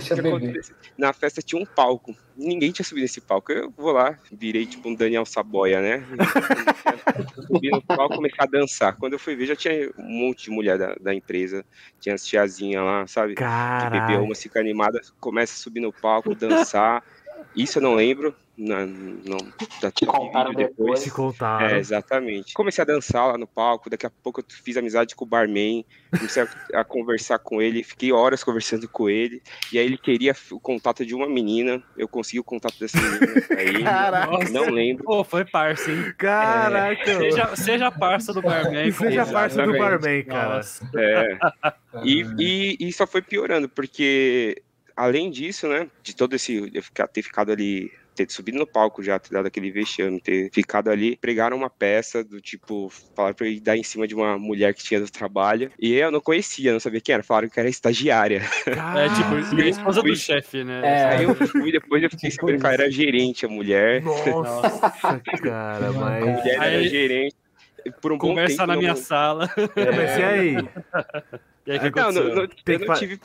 Na 0.98 1.12
festa 1.14 1.42
tinha 1.42 1.62
um 1.62 1.66
palco, 1.66 2.16
ninguém 2.38 2.72
tinha 2.72 2.86
subido 2.86 3.04
nesse 3.04 3.22
palco, 3.22 3.52
eu 3.52 3.72
vou 3.76 3.92
lá, 3.92 4.18
virei 4.32 4.66
tipo 4.70 4.90
um 4.90 4.96
Daniel 4.96 5.26
Saboia, 5.26 5.82
né? 5.82 6.06
Subi 7.48 7.70
no 7.72 7.82
palco, 7.82 8.16
comecei 8.16 8.38
a 8.40 8.46
dançar. 8.46 8.96
Quando 8.96 9.14
eu 9.14 9.20
fui 9.20 9.36
ver, 9.36 9.48
já 9.48 9.56
tinha 9.56 9.92
um 9.98 10.28
monte 10.28 10.46
de 10.46 10.52
mulher 10.52 10.78
da, 10.78 10.96
da 10.96 11.14
empresa, 11.14 11.66
tinha 12.00 12.16
as 12.16 12.26
tiazinhas 12.26 12.84
lá, 12.84 13.08
sabe? 13.08 13.36
que 13.36 13.42
bebeu 13.42 13.50
Caralho. 13.50 14.24
uma, 14.24 14.36
fica 14.36 14.60
animada, 14.60 15.02
começa 15.20 15.54
a 15.54 15.58
subir 15.58 15.80
no 15.80 15.92
palco, 15.92 16.36
dançar. 16.36 17.04
Isso 17.56 17.80
eu 17.80 17.84
não 17.84 17.96
lembro. 17.96 18.36
Não, 18.60 18.86
não 18.86 19.38
já 19.82 19.90
Te 19.90 20.06
contaram 20.06 20.54
depois. 20.54 21.00
Se 21.00 21.10
contaram. 21.10 21.66
É, 21.68 21.80
exatamente. 21.80 22.54
Comecei 22.54 22.82
a 22.82 22.86
dançar 22.86 23.26
lá 23.28 23.38
no 23.38 23.48
palco, 23.48 23.90
daqui 23.90 24.06
a 24.06 24.10
pouco 24.10 24.42
eu 24.42 24.46
fiz 24.50 24.76
amizade 24.76 25.16
com 25.16 25.24
o 25.24 25.28
barman, 25.28 25.86
comecei 26.12 26.44
a, 26.44 26.82
a 26.82 26.84
conversar 26.84 27.40
com 27.40 27.62
ele, 27.62 27.84
fiquei 27.84 28.12
horas 28.12 28.44
conversando 28.44 28.90
com 28.90 29.10
ele, 29.10 29.42
e 29.72 29.80
aí 29.80 29.86
ele 29.86 29.98
queria 29.98 30.36
o 30.52 30.60
contato 30.60 31.06
de 31.06 31.16
uma 31.16 31.26
menina, 31.30 31.82
eu 31.98 32.06
consegui 32.06 32.42
o 32.42 32.44
contato 32.44 32.78
dessa 32.78 33.00
menina 33.00 33.46
ele, 33.52 33.84
Caraca. 33.84 34.50
não 34.50 34.70
lembro. 34.70 35.06
Pô, 35.06 35.24
foi 35.24 35.46
parça, 35.46 35.90
hein? 35.90 36.14
Caraca. 36.18 37.18
Seja, 37.18 37.56
seja 37.56 37.92
parça 37.92 38.34
do 38.34 38.42
barman. 38.42 38.92
Seja 38.92 39.26
parça 39.26 39.64
do 39.66 39.72
barman, 39.72 40.26
cara. 40.26 40.60
É, 40.98 41.38
E, 42.04 42.26
e, 42.38 42.78
e 42.90 42.92
só 42.92 43.08
foi 43.08 43.22
piorando, 43.22 43.70
porque 43.70 44.62
além 45.00 45.32
disso, 45.32 45.68
né, 45.68 45.88
de 46.04 46.16
todo 46.16 46.36
esse 46.36 46.72
ter 47.14 47.22
ficado 47.22 47.52
ali 47.52 47.92
ter 48.16 48.30
subido 48.30 48.58
no 48.60 48.68
palco 48.68 49.02
já, 49.02 49.18
ter 49.18 49.30
dado 49.34 49.46
aquele 49.46 49.72
vexame, 49.72 50.20
ter 50.20 50.50
ficado 50.52 50.90
ali, 50.90 51.16
pregaram 51.16 51.56
uma 51.56 51.70
peça 51.70 52.22
do 52.22 52.42
tipo, 52.42 52.92
falaram 53.16 53.34
pra 53.34 53.48
eu 53.48 53.52
ir 53.54 53.62
dar 53.62 53.78
em 53.78 53.84
cima 53.84 54.06
de 54.06 54.14
uma 54.14 54.38
mulher 54.38 54.74
que 54.74 54.84
tinha 54.84 55.00
do 55.00 55.10
trabalho. 55.10 55.72
E 55.80 55.94
eu 55.94 56.12
não 56.12 56.20
conhecia, 56.20 56.74
não 56.74 56.82
sabia 56.82 57.00
quem 57.00 57.14
era. 57.14 57.24
Falaram 57.24 57.48
que 57.48 57.58
era 57.58 57.70
estagiária. 57.70 58.42
É 58.68 59.08
tipo, 59.16 59.62
a 59.62 59.66
esposa 59.70 60.02
do 60.04 60.14
chefe, 60.18 60.66
né? 60.66 60.82
É. 60.84 61.06
Aí 61.16 61.24
eu 61.24 61.34
fui, 61.34 61.72
depois 61.72 62.04
eu 62.04 62.10
fiquei 62.10 62.30
sabendo 62.30 62.60
que 62.60 62.66
ela 62.66 62.74
era 62.74 62.92
gerente, 62.92 63.46
a 63.46 63.50
mulher. 63.50 64.02
Nossa, 64.02 64.90
cara, 65.42 65.88
A 65.88 65.94
mas. 65.94 66.26
mulher 66.26 66.56
era 66.56 66.64
Aí- 66.66 66.90
gerente. 66.90 67.36
Por 68.02 68.12
um 68.12 68.18
bom 68.18 68.28
Conversa 68.28 68.58
tempo, 68.58 68.68
na 68.68 68.74
não- 68.74 68.82
minha 68.82 68.96
sala. 68.98 69.50
É, 69.78 69.92
mas 69.96 70.18
e 70.18 70.22
aí? 70.24 70.56
E 71.66 71.72
aí, 71.72 71.78
o 71.78 71.82
que 71.82 71.90
Não, 71.92 72.04
aconteceu? 72.04 72.24
não, 72.30 72.36
não, 72.36 72.42
eu 72.68 72.80
não 72.80 72.96
tive. 72.96 73.20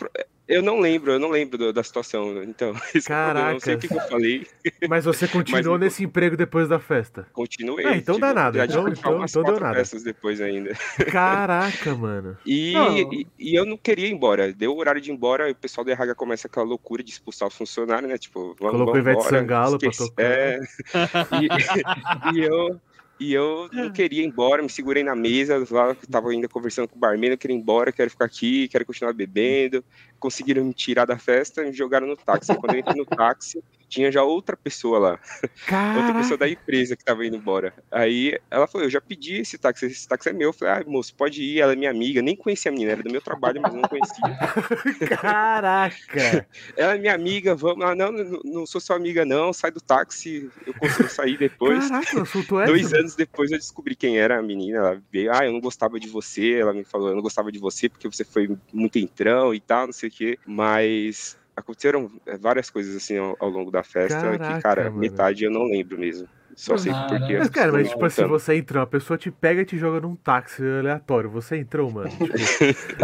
Eu 0.47 0.61
não 0.61 0.79
lembro, 0.79 1.11
eu 1.13 1.19
não 1.19 1.31
lembro 1.31 1.57
do- 1.57 1.73
da 1.73 1.83
situação. 1.83 2.43
Então, 2.43 2.75
esse 2.95 3.11
é 3.11 3.15
o 3.15 3.25
problema, 3.25 3.49
eu 3.49 3.53
não 3.55 3.61
sei 3.61 3.75
o 3.77 3.79
que, 3.79 3.89
que 3.89 3.95
eu 3.95 4.01
falei. 4.01 4.47
Mas 4.91 5.07
você 5.07 5.27
continuou 5.73 5.79
Mas- 5.79 5.81
nesse 5.81 6.05
emprego 6.05 6.37
depois 6.37 6.69
da 6.69 6.79
festa? 6.79 7.27
Continuei. 7.33 7.87
Ah, 7.87 7.97
então 7.97 8.17
tive- 8.17 8.27
dá 8.27 8.35
nada, 8.35 8.59
Já 8.59 8.65
então- 8.67 8.87
então- 8.89 9.17
umas 9.17 9.31
então 9.31 9.43
deu 9.43 9.59
nada. 9.59 9.75
peças 9.77 10.03
depois 10.03 10.43
ainda. 10.43 10.75
Caraca, 11.11 11.95
mano. 11.95 12.37
E, 12.45 12.75
e, 12.77 13.27
e 13.39 13.55
eu 13.55 13.65
não 13.65 13.79
queria 13.79 14.07
ir 14.07 14.13
embora. 14.13 14.53
Deu 14.53 14.75
o 14.75 14.79
horário 14.79 15.01
de 15.01 15.11
ir 15.11 15.15
embora, 15.15 15.49
e 15.49 15.53
o 15.53 15.57
pessoal 15.57 15.83
do 15.83 15.91
RH 15.91 16.15
começa 16.15 16.47
aquela 16.47 16.67
loucura 16.67 17.03
de 17.03 17.11
expulsar 17.11 17.49
os 17.49 17.55
funcionários, 17.57 18.11
né? 18.11 18.19
Tipo, 18.19 18.55
vamos, 18.61 18.73
Colocou 18.73 18.87
vamos 18.87 18.99
Ivete 18.99 19.17
embora. 19.21 19.39
Sangalo 19.39 19.79
pra 19.79 19.89
Esqueci- 19.89 20.11
tocar. 20.11 20.25
É. 20.25 20.61
E, 22.35 22.39
e 22.39 22.45
eu. 22.45 22.79
E 23.25 23.33
eu 23.33 23.71
não 23.73 23.91
queria 23.91 24.23
ir 24.23 24.27
embora, 24.27 24.63
me 24.63 24.69
segurei 24.69 25.03
na 25.03 25.17
mesa, 25.17 25.67
lá 25.71 25.97
tava 26.11 26.29
ainda 26.29 26.47
conversando 26.47 26.87
com 26.87 26.97
o 26.97 26.99
barman, 26.99 27.31
eu 27.31 27.39
queria 27.39 27.57
ir 27.57 27.59
embora, 27.59 27.91
quero 27.91 28.11
ficar 28.11 28.27
aqui, 28.27 28.69
quero 28.69 28.85
continuar 28.85 29.15
bebendo. 29.15 29.83
Conseguiram 30.21 30.63
me 30.63 30.75
tirar 30.75 31.07
da 31.07 31.17
festa 31.17 31.63
e 31.63 31.69
me 31.69 31.73
jogaram 31.73 32.07
no 32.07 32.19
táxi. 32.19 32.55
Quando 32.55 32.75
eu 32.75 32.81
entrei 32.81 32.97
no 32.97 33.07
táxi, 33.07 33.65
tinha 33.95 34.11
já 34.11 34.23
outra 34.25 34.57
pessoa 34.57 34.99
lá. 34.99 35.11
Outra 35.11 35.49
Caraca. 35.67 36.15
pessoa 36.15 36.37
da 36.37 36.49
empresa 36.49 36.97
que 36.97 37.05
tava 37.05 37.25
indo 37.25 37.37
embora. 37.37 37.73
Aí 37.91 38.39
ela 38.51 38.67
falou: 38.67 38.87
Eu 38.87 38.91
já 38.91 39.01
pedi 39.01 39.37
esse 39.37 39.57
táxi, 39.57 39.87
esse 39.87 40.09
táxi 40.09 40.31
é 40.31 40.33
meu. 40.33 40.49
Eu 40.49 40.53
falei: 40.53 40.75
Ah, 40.75 40.85
moço, 40.87 41.15
pode 41.15 41.43
ir. 41.43 41.61
Ela 41.61 41.73
é 41.73 41.77
minha 41.77 41.91
amiga. 41.91 42.21
Nem 42.21 42.35
conhecia 42.35 42.71
a 42.71 42.73
menina, 42.73 42.93
era 42.93 43.03
do 43.03 43.11
meu 43.11 43.21
trabalho, 43.21 43.61
mas 43.63 43.73
não 43.73 43.83
conhecia. 43.83 44.25
Caraca. 45.21 46.47
Ela 46.77 46.95
é 46.95 46.99
minha 46.99 47.15
amiga, 47.15 47.55
vamos. 47.55 47.85
Ah, 47.85 47.95
não, 47.95 48.11
não, 48.11 48.41
não 48.45 48.67
sou 48.67 48.81
sua 48.81 48.97
amiga, 48.97 49.25
não. 49.25 49.53
Sai 49.53 49.71
do 49.71 49.81
táxi. 49.81 50.51
Eu 50.67 50.75
consigo 50.75 51.09
sair 51.09 51.39
depois. 51.39 51.89
Caraca, 51.89 52.17
ela 52.17 52.25
soltou 52.25 52.61
essa? 52.61 52.73
Dois 52.73 52.93
anos 52.93 53.15
depois 53.15 53.53
eu 53.53 53.59
descobri 53.59 53.95
quem 53.95 54.19
era 54.19 54.39
a 54.39 54.43
menina. 54.43 54.79
Ela 54.79 55.03
veio, 55.13 55.33
ah, 55.33 55.47
eu 55.47 55.53
não 55.53 55.61
gostava 55.61 56.01
de 56.01 56.09
você. 56.09 56.55
Ela 56.55 56.73
me 56.73 56.85
falou, 56.85 57.11
eu 57.11 57.15
não 57.15 57.23
gostava 57.23 57.53
de 57.53 57.59
você 57.59 57.89
porque 57.89 58.09
você 58.09 58.25
foi 58.25 58.57
muito 58.73 58.99
entrão 58.99 59.55
e 59.55 59.61
tal, 59.61 59.87
não 59.87 59.93
sei 59.93 60.09
o 60.09 60.13
quê. 60.13 60.39
Mas 60.45 61.37
aconteceram 61.57 62.11
é, 62.27 62.37
várias 62.37 62.71
coisas 62.71 62.97
assim 62.97 63.17
ao, 63.17 63.37
ao 63.39 63.49
longo 63.49 63.71
da 63.71 63.83
festa 63.83 64.21
Caraca, 64.21 64.55
que, 64.55 64.63
cara, 64.63 64.85
mano. 64.85 64.97
metade 64.99 65.45
eu 65.45 65.51
não 65.51 65.65
lembro 65.65 65.99
mesmo. 65.99 66.29
Só 66.57 66.77
sei 66.77 66.93
Ah, 66.93 67.07
porque. 67.09 67.37
Mas, 67.37 67.49
cara, 67.51 67.73
mas 67.73 67.91
tipo 67.91 68.05
assim, 68.05 68.27
você 68.27 68.55
entrou, 68.57 68.83
a 68.83 68.87
pessoa 68.87 69.19
te 69.19 69.29
pega 69.29 69.63
e 69.63 69.65
te 69.65 69.77
joga 69.77 70.01
num 70.01 70.15
táxi 70.15 70.63
aleatório. 70.63 71.29
Você 71.31 71.57
entrou, 71.57 71.91
mano. 71.91 72.11
Tipo, 72.15 72.99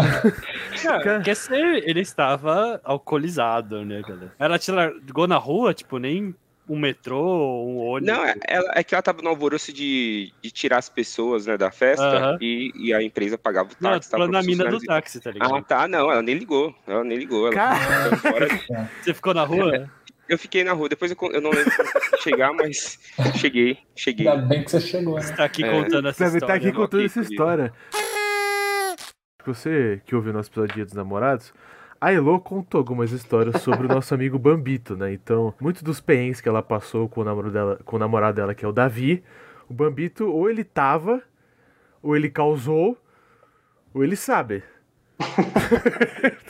Cara, 0.82 1.02
Cara. 1.02 1.20
quer 1.20 1.36
ser, 1.36 1.82
ele 1.86 2.00
estava 2.00 2.80
alcoolizado, 2.84 3.84
né, 3.84 4.00
galera? 4.02 4.32
Ela 4.38 4.58
te 4.58 4.70
largou 4.70 5.26
na 5.26 5.36
rua, 5.36 5.74
tipo, 5.74 5.98
nem 5.98 6.34
um 6.70 6.78
metrô, 6.78 7.64
um 7.66 7.78
ônibus. 7.78 8.14
Não, 8.16 8.24
é, 8.24 8.36
é 8.76 8.84
que 8.84 8.94
ela 8.94 9.02
tava 9.02 9.20
no 9.22 9.28
alvoroço 9.28 9.72
de, 9.72 10.32
de 10.40 10.50
tirar 10.52 10.78
as 10.78 10.88
pessoas 10.88 11.44
né, 11.46 11.56
da 11.58 11.70
festa 11.72 12.38
e, 12.40 12.70
e 12.76 12.94
a 12.94 13.02
empresa 13.02 13.36
pagava 13.36 13.68
o 13.70 13.72
Não, 13.80 13.90
táxi. 13.90 14.08
tá, 14.10 14.16
falando 14.16 14.30
para 14.30 14.40
na 14.40 14.46
mina 14.46 14.64
do 14.70 14.78
táxi, 14.80 15.20
tá 15.20 15.32
ligado? 15.32 15.54
Ah, 15.54 15.62
tá, 15.62 15.88
não, 15.88 16.10
ela 16.10 16.22
nem 16.22 16.36
ligou. 16.36 16.72
Ela 16.86 17.02
nem 17.02 17.18
ligou. 17.18 17.46
Ela 17.48 17.54
Cara. 17.56 18.16
ficou 18.16 18.30
fora. 18.32 18.48
Você 19.02 19.12
ficou 19.12 19.34
na 19.34 19.42
rua? 19.44 19.90
Eu 20.28 20.38
fiquei 20.38 20.62
na 20.62 20.72
rua, 20.72 20.88
depois 20.88 21.10
eu, 21.10 21.16
eu 21.32 21.40
não 21.40 21.50
lembro 21.50 21.74
como 21.76 21.88
eu 21.88 21.92
consegui 21.92 22.22
chegar, 22.22 22.52
mas 22.52 22.98
cheguei, 23.40 23.78
cheguei. 23.96 24.28
Ainda 24.28 24.46
bem 24.46 24.62
que 24.62 24.70
você 24.70 24.80
chegou, 24.80 25.16
né? 25.16 25.22
Você 25.22 25.34
tá 25.34 25.44
aqui 25.44 25.64
É. 25.64 25.70
contando 25.82 26.06
essa 26.08 26.24
Deve 26.24 26.36
estar 26.36 26.46
história. 26.56 26.68
aqui 26.68 26.76
contando 26.76 27.00
ok, 27.00 27.06
essa 27.06 27.20
história. 27.20 27.72
Você 29.44 30.00
que 30.06 30.14
ouviu 30.14 30.32
nosso 30.32 30.48
episódio 30.50 30.74
Dia 30.76 30.84
dos 30.84 30.94
Namorados, 30.94 31.52
a 32.00 32.12
Elo 32.12 32.40
contou 32.40 32.78
algumas 32.78 33.12
histórias 33.12 33.60
sobre 33.60 33.86
o 33.86 33.88
nosso 33.88 34.14
amigo 34.14 34.38
Bambito, 34.38 34.96
né? 34.96 35.12
Então, 35.12 35.52
muitos 35.60 35.82
dos 35.82 36.00
perrengues 36.00 36.40
que 36.40 36.48
ela 36.48 36.62
passou 36.62 37.08
com 37.08 37.20
o 37.20 37.50
dela, 37.50 37.78
com 37.84 37.96
o 37.96 37.98
namorado 37.98 38.36
dela, 38.36 38.54
que 38.54 38.64
é 38.64 38.68
o 38.68 38.72
Davi, 38.72 39.22
o 39.68 39.74
Bambito 39.74 40.26
ou 40.26 40.48
ele 40.48 40.64
tava, 40.64 41.22
ou 42.02 42.16
ele 42.16 42.30
causou, 42.30 42.96
ou 43.92 44.02
ele 44.02 44.16
sabe. 44.16 44.62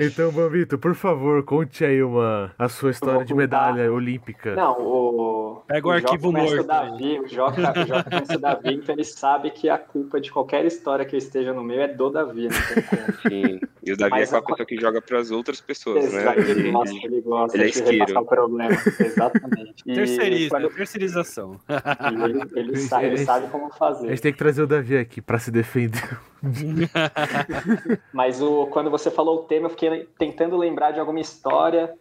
Então, 0.00 0.30
Bambito, 0.32 0.78
por 0.78 0.94
favor, 0.94 1.42
conte 1.44 1.84
aí 1.84 2.02
uma 2.02 2.52
a 2.58 2.68
sua 2.68 2.90
história 2.90 3.24
de 3.24 3.34
medalha 3.34 3.92
olímpica. 3.92 4.54
Não, 4.54 4.72
o. 4.80 5.62
Pega 5.66 5.86
o 5.88 5.92
Joca 5.94 6.06
arquivo 6.12 6.32
morto 6.32 6.60
O 6.60 6.64
Davi, 6.64 7.20
o 7.20 7.28
Joca, 7.28 7.60
o 7.60 7.86
Joca 7.86 8.04
conhece 8.10 8.36
o 8.36 8.38
Davi, 8.38 8.74
então 8.74 8.94
ele 8.94 9.04
sabe 9.04 9.50
que 9.50 9.68
a 9.68 9.76
culpa 9.78 10.20
de 10.20 10.30
qualquer 10.32 10.64
história 10.64 11.04
que 11.04 11.14
eu 11.14 11.18
esteja 11.18 11.52
no 11.52 11.62
meio 11.62 11.82
é 11.82 11.88
do 11.88 12.10
Davi, 12.10 12.48
como. 12.48 13.18
Sim. 13.28 13.60
E 13.84 13.92
o 13.92 13.96
Davi 13.96 14.10
Mas 14.10 14.32
é 14.32 14.36
aquela 14.36 14.38
a- 14.38 14.46
pessoa 14.46 14.66
que 14.66 14.76
joga 14.80 15.02
pras 15.02 15.30
outras 15.30 15.60
pessoas, 15.60 16.12
né? 16.12 16.20
Exato, 16.20 16.40
ele 16.40 16.50
Ele- 16.50 16.70
gosta, 16.72 16.96
ele 17.06 17.20
gosta 17.20 17.56
ele 17.56 17.64
é 17.68 17.70
de 17.70 17.80
repassar 17.98 18.22
o 18.22 18.26
problema. 18.26 18.70
Exatamente. 19.00 19.82
E 19.86 19.94
Terceiriza, 19.94 20.50
quando- 20.50 20.70
terceirização. 20.74 21.60
e 21.68 22.24
ele, 22.24 22.42
ele 22.56 22.76
sabe, 22.78 23.06
ele 23.06 23.18
sabe 23.18 23.48
como 23.48 23.66
A 23.66 23.70
fazer. 23.70 24.08
gente 24.08 24.22
tem 24.22 24.32
que 24.32 24.38
trazer 24.38 24.62
o 24.62 24.66
Davi 24.66 24.96
aqui 24.96 25.20
pra 25.20 25.38
se 25.38 25.50
defender. 25.50 26.18
Mas 28.12 28.40
o, 28.40 28.66
quando 28.66 28.90
você 28.90 29.10
falou 29.10 29.40
o 29.40 29.42
tema, 29.44 29.66
eu 29.66 29.70
fiquei 29.70 30.08
tentando 30.18 30.56
lembrar 30.56 30.92
de 30.92 31.00
alguma 31.00 31.20
história. 31.20 31.94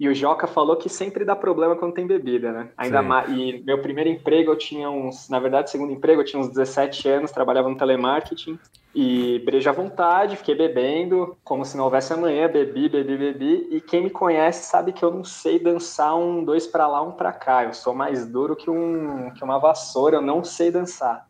E 0.00 0.08
o 0.08 0.14
Joca 0.14 0.46
falou 0.46 0.76
que 0.76 0.88
sempre 0.88 1.24
dá 1.24 1.34
problema 1.34 1.74
quando 1.74 1.94
tem 1.94 2.06
bebida, 2.06 2.52
né? 2.52 2.68
Ainda 2.76 3.02
Sim. 3.02 3.08
mais. 3.08 3.28
E 3.30 3.62
meu 3.66 3.82
primeiro 3.82 4.08
emprego, 4.08 4.52
eu 4.52 4.56
tinha 4.56 4.88
uns. 4.88 5.28
Na 5.28 5.40
verdade, 5.40 5.70
segundo 5.70 5.92
emprego, 5.92 6.20
eu 6.20 6.24
tinha 6.24 6.40
uns 6.40 6.48
17 6.48 7.08
anos, 7.08 7.32
trabalhava 7.32 7.68
no 7.68 7.76
telemarketing. 7.76 8.58
E 8.94 9.40
breja 9.44 9.70
à 9.70 9.72
vontade, 9.72 10.36
fiquei 10.36 10.54
bebendo, 10.54 11.36
como 11.44 11.64
se 11.64 11.76
não 11.76 11.84
houvesse 11.84 12.12
amanhã, 12.12 12.48
bebi, 12.48 12.88
bebi, 12.88 13.16
bebi. 13.16 13.68
E 13.70 13.80
quem 13.80 14.04
me 14.04 14.10
conhece 14.10 14.66
sabe 14.66 14.92
que 14.92 15.04
eu 15.04 15.10
não 15.10 15.24
sei 15.24 15.58
dançar 15.58 16.16
um 16.16 16.44
dois 16.44 16.66
pra 16.66 16.86
lá, 16.86 17.02
um 17.02 17.12
pra 17.12 17.32
cá. 17.32 17.64
Eu 17.64 17.74
sou 17.74 17.92
mais 17.92 18.26
duro 18.26 18.56
que, 18.56 18.70
um, 18.70 19.30
que 19.32 19.42
uma 19.42 19.58
vassoura, 19.58 20.16
eu 20.16 20.22
não 20.22 20.44
sei 20.44 20.70
dançar. 20.70 21.27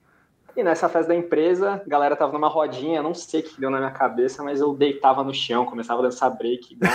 E 0.58 0.62
nessa 0.64 0.88
festa 0.88 1.10
da 1.10 1.14
empresa, 1.14 1.74
a 1.74 1.88
galera 1.88 2.16
tava 2.16 2.32
numa 2.32 2.48
rodinha, 2.48 3.00
não 3.00 3.14
sei 3.14 3.42
o 3.42 3.42
que 3.44 3.60
deu 3.60 3.70
na 3.70 3.78
minha 3.78 3.92
cabeça, 3.92 4.42
mas 4.42 4.60
eu 4.60 4.74
deitava 4.74 5.22
no 5.22 5.32
chão, 5.32 5.64
começava 5.64 6.00
a 6.00 6.06
dançar 6.06 6.36
break 6.36 6.74
igual. 6.74 6.92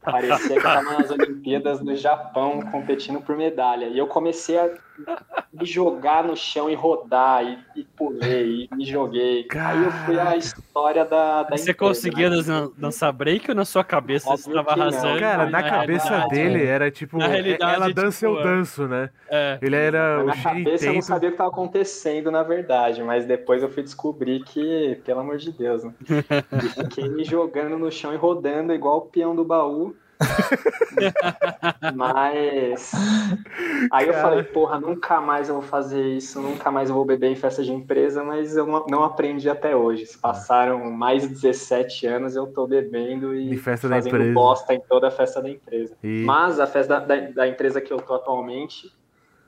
Parecia 0.00 0.54
que 0.54 0.62
tava 0.62 0.92
nas 0.92 1.10
Olimpíadas 1.10 1.80
do 1.80 1.96
Japão 1.96 2.62
competindo 2.70 3.20
por 3.20 3.36
medalha. 3.36 3.86
E 3.86 3.98
eu 3.98 4.06
comecei 4.06 4.56
a 4.56 4.70
me 5.52 5.64
jogar 5.64 6.24
no 6.24 6.36
chão 6.36 6.68
e 6.70 6.74
rodar, 6.74 7.44
e, 7.44 7.58
e 7.80 7.84
pulei, 7.84 8.68
e 8.70 8.76
me 8.76 8.84
joguei. 8.84 9.46
Aí 9.54 9.84
eu 9.84 9.90
fui 9.90 10.18
a 10.18 10.36
história 10.36 11.04
da, 11.04 11.42
da 11.44 11.56
Você 11.56 11.70
empresa, 11.72 11.74
conseguia 11.78 12.30
né? 12.30 12.42
dan- 12.42 12.70
dançar 12.76 13.12
break 13.12 13.48
ou 13.50 13.54
na 13.54 13.64
sua 13.64 13.82
cabeça 13.84 14.26
você 14.28 14.48
Óbvio 14.48 14.60
estava 14.60 14.72
que 14.74 14.78
não. 14.80 14.86
arrasando? 14.88 15.20
Cara, 15.20 15.44
e 15.46 15.50
na 15.50 15.62
cabeça 15.62 16.08
realidade- 16.08 16.34
dele 16.34 16.64
era 16.66 16.90
tipo, 16.90 17.18
na 17.18 17.26
realidade, 17.26 17.74
ela 17.74 17.92
dança, 17.92 18.26
eu 18.26 18.36
tipo, 18.36 18.48
é. 18.48 18.50
danço, 18.52 18.88
né? 18.88 19.10
É. 19.30 19.58
Ele 19.62 19.76
era 19.76 20.16
Na 20.18 20.22
o 20.22 20.26
minha 20.26 20.42
cabeça 20.42 20.86
eu 20.86 20.94
não 20.94 21.02
sabia 21.02 21.28
o 21.28 21.32
que 21.32 21.34
estava 21.34 21.50
acontecendo, 21.50 22.30
na 22.30 22.42
verdade, 22.42 23.02
mas 23.02 23.24
depois 23.26 23.62
eu 23.62 23.68
fui 23.68 23.82
descobrir 23.82 24.42
que, 24.44 25.00
pelo 25.04 25.20
amor 25.20 25.38
de 25.38 25.52
Deus, 25.52 25.84
né? 25.84 25.92
E 26.64 26.68
fiquei 26.68 27.08
me 27.08 27.24
jogando 27.24 27.78
no 27.78 27.90
chão 27.90 28.12
e 28.12 28.16
rodando 28.16 28.72
igual 28.72 28.98
o 28.98 29.02
peão 29.02 29.34
do 29.34 29.44
baú. 29.44 29.94
Mas 31.94 32.92
aí 33.90 34.06
eu 34.06 34.12
Cara. 34.12 34.22
falei, 34.22 34.42
porra, 34.42 34.80
nunca 34.80 35.20
mais 35.20 35.48
eu 35.48 35.56
vou 35.56 35.62
fazer 35.62 36.02
isso, 36.02 36.40
nunca 36.40 36.70
mais 36.70 36.88
eu 36.88 36.94
vou 36.94 37.04
beber 37.04 37.30
em 37.30 37.36
festa 37.36 37.62
de 37.62 37.72
empresa, 37.72 38.24
mas 38.24 38.56
eu 38.56 38.66
não, 38.88 39.04
aprendi 39.04 39.48
até 39.48 39.74
hoje. 39.76 40.06
Se 40.06 40.18
passaram 40.18 40.90
mais 40.90 41.22
de 41.22 41.28
17 41.28 42.06
anos, 42.06 42.36
eu 42.36 42.46
tô 42.46 42.66
bebendo 42.66 43.34
e 43.34 43.56
fazendo 43.58 44.32
bosta 44.34 44.74
em 44.74 44.80
toda 44.80 45.08
a 45.08 45.10
festa 45.10 45.40
da 45.40 45.48
empresa. 45.48 45.96
E- 46.02 46.24
Mas 46.24 46.58
a 46.60 46.66
festa 46.66 47.00
da, 47.00 47.06
da, 47.06 47.30
da 47.30 47.48
empresa 47.48 47.80
que 47.80 47.92
eu 47.92 47.98
tô 47.98 48.14
atualmente 48.14 48.92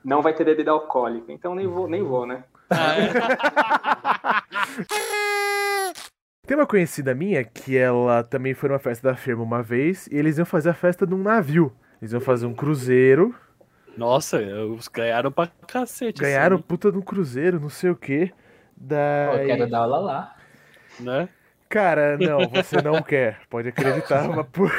não 0.03 0.21
vai 0.21 0.33
ter 0.33 0.43
bebida 0.43 0.71
alcoólica, 0.71 1.31
então 1.31 1.53
nem 1.53 1.67
vou, 1.67 1.87
nem 1.87 2.01
vou, 2.01 2.25
né? 2.25 2.43
Ah, 2.71 2.95
Tem 6.51 6.57
uma 6.57 6.67
conhecida 6.67 7.15
minha 7.15 7.45
que 7.45 7.77
ela 7.77 8.25
também 8.25 8.53
foi 8.53 8.67
numa 8.67 8.77
festa 8.77 9.07
da 9.07 9.15
firma 9.15 9.41
uma 9.41 9.63
vez 9.63 10.07
e 10.07 10.17
eles 10.17 10.37
iam 10.37 10.45
fazer 10.45 10.71
a 10.71 10.73
festa 10.73 11.05
num 11.05 11.23
navio. 11.23 11.71
Eles 12.01 12.11
iam 12.11 12.19
fazer 12.19 12.45
um 12.45 12.53
cruzeiro. 12.53 13.33
Nossa, 13.95 14.37
os 14.37 14.89
ganharam 14.89 15.31
pra 15.31 15.47
cacete. 15.65 16.19
ganharam 16.19 16.57
assim, 16.57 16.65
puta 16.67 16.91
de 16.91 16.97
um 16.97 17.01
cruzeiro, 17.01 17.57
não 17.57 17.69
sei 17.69 17.89
o 17.89 17.95
que. 17.95 18.27
Pô, 18.27 18.33
Daí... 18.75 19.43
eu 19.43 19.47
quero 19.47 19.69
dar 19.69 19.77
aula 19.77 19.99
lá. 19.99 20.35
né? 20.99 21.29
Cara, 21.69 22.17
não, 22.17 22.39
você 22.49 22.81
não 22.81 22.99
quer, 23.01 23.39
pode 23.49 23.69
acreditar, 23.69 24.27
mas 24.27 24.45
por... 24.47 24.69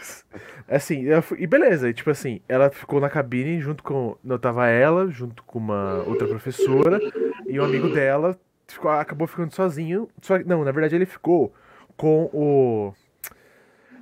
Assim, 0.66 1.04
foi- 1.20 1.42
e 1.42 1.46
beleza, 1.46 1.90
e 1.90 1.92
tipo 1.92 2.08
assim, 2.08 2.40
ela 2.48 2.70
ficou 2.70 2.98
na 2.98 3.10
cabine 3.10 3.60
junto 3.60 3.82
com. 3.82 4.16
Não, 4.24 4.38
tava 4.38 4.66
ela, 4.68 5.10
junto 5.10 5.42
com 5.42 5.58
uma 5.58 6.02
outra 6.06 6.26
professora, 6.26 6.98
e 7.46 7.60
um 7.60 7.64
amigo 7.64 7.90
dela 7.90 8.38
ficou, 8.74 8.90
acabou 8.90 9.26
ficando 9.26 9.54
sozinho. 9.54 10.08
Só, 10.20 10.38
não, 10.38 10.64
na 10.64 10.72
verdade 10.72 10.94
ele 10.94 11.06
ficou 11.06 11.52
com 11.96 12.24
o. 12.32 12.92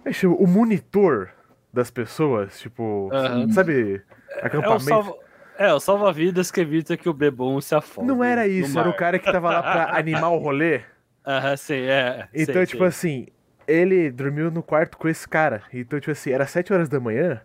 é? 0.05 0.27
O 0.27 0.47
monitor 0.47 1.31
das 1.73 1.91
pessoas, 1.91 2.59
tipo, 2.59 3.11
Aham. 3.13 3.51
sabe, 3.53 4.03
É 4.37 4.43
o, 4.43 4.47
acampamento. 4.47 4.85
salva... 4.89 5.15
é, 5.59 5.73
o 5.73 5.81
salva-vidas 5.81 6.51
que 6.51 6.61
evita 6.61 6.97
que 6.97 7.09
o 7.09 7.13
bebum 7.13 7.61
se 7.61 7.75
afogue. 7.75 8.07
Não 8.09 8.23
era 8.25 8.47
isso, 8.47 8.79
era 8.79 8.89
o 8.89 8.95
cara 8.97 9.19
que 9.19 9.31
tava 9.31 9.51
lá 9.51 9.63
pra 9.63 9.95
animar 9.99 10.31
o 10.31 10.39
rolê. 10.39 10.83
Aham, 11.27 11.57
sei, 11.57 11.89
é. 11.89 12.29
Então, 12.35 12.55
sei, 12.55 12.67
tipo 12.67 12.79
sei. 12.79 12.87
assim, 12.87 13.27
ele 13.69 14.11
dormiu 14.11 14.51
no 14.51 14.63
quarto 14.63 14.97
com 14.99 15.09
esse 15.09 15.29
cara. 15.29 15.63
Então, 15.73 16.01
tipo 16.01 16.11
assim, 16.11 16.31
era 16.31 16.47
7 16.47 16.73
horas 16.73 16.89
da 16.89 16.99
manhã 16.99 17.41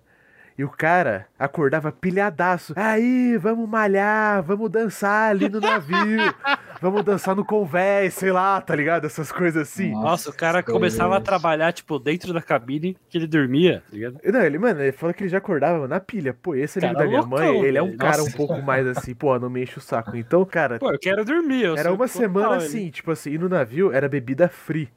e 0.58 0.64
o 0.64 0.70
cara 0.70 1.28
acordava 1.38 1.92
pilhadaço. 1.92 2.74
Aí, 2.78 3.38
vamos 3.38 3.68
malhar, 3.68 4.42
vamos 4.42 4.70
dançar 4.70 5.32
ali 5.32 5.50
no 5.50 5.60
navio, 5.60 5.96
vamos 6.82 7.04
dançar 7.04 7.36
no 7.36 7.44
convés, 7.44 8.14
sei 8.14 8.32
lá, 8.32 8.62
tá 8.62 8.74
ligado? 8.74 9.06
Essas 9.06 9.32
coisas 9.34 9.64
assim. 9.64 9.92
Nossa, 9.92 10.30
o 10.30 10.34
cara 10.34 10.60
Nossa, 10.60 10.72
começava 10.72 11.16
a 11.16 11.18
Deus. 11.20 11.26
trabalhar, 11.28 11.74
tipo, 11.74 12.00
dentro 12.00 12.32
da 12.34 12.42
cabine 12.42 12.96
que 13.10 13.18
ele 13.18 13.28
dormia, 13.28 13.84
tá 13.90 13.94
ligado? 13.96 14.18
Não, 14.24 14.42
ele, 14.42 14.58
mano, 14.58 14.82
ele 14.82 14.94
falou 14.94 15.14
que 15.14 15.24
ele 15.24 15.30
já 15.30 15.40
acordava 15.40 15.88
na 15.90 16.00
pilha. 16.00 16.34
Pô, 16.34 16.56
esse 16.56 16.80
amigo 16.80 16.94
Cara 16.94 17.04
da 17.06 17.10
minha 17.10 17.22
loucão, 17.22 17.38
mãe, 17.38 17.66
ele 17.66 17.78
é 17.78 17.82
um 17.84 17.88
velho. 17.88 17.98
cara 17.98 18.18
Nossa. 18.18 18.30
um 18.30 18.34
pouco 18.34 18.62
mais 18.62 18.88
assim, 18.88 19.14
pô, 19.14 19.38
não 19.38 19.50
me 19.50 19.62
enche 19.64 19.78
o 19.78 19.82
saco. 19.82 20.16
Então, 20.16 20.46
cara, 20.46 20.80
Pô, 20.80 20.90
eu 20.92 21.00
quero 21.00 21.26
dormir. 21.26 21.64
Eu 21.66 21.76
era 21.76 21.90
uma 21.92 22.08
total 22.08 22.22
semana 22.22 22.56
ele. 22.56 22.66
assim, 22.66 22.90
tipo 22.90 23.12
assim, 23.12 23.32
e 23.32 23.38
no 23.38 23.50
navio 23.50 23.92
era 23.92 24.08
bebida 24.08 24.48
free. 24.48 24.90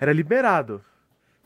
Era 0.00 0.12
liberado. 0.12 0.82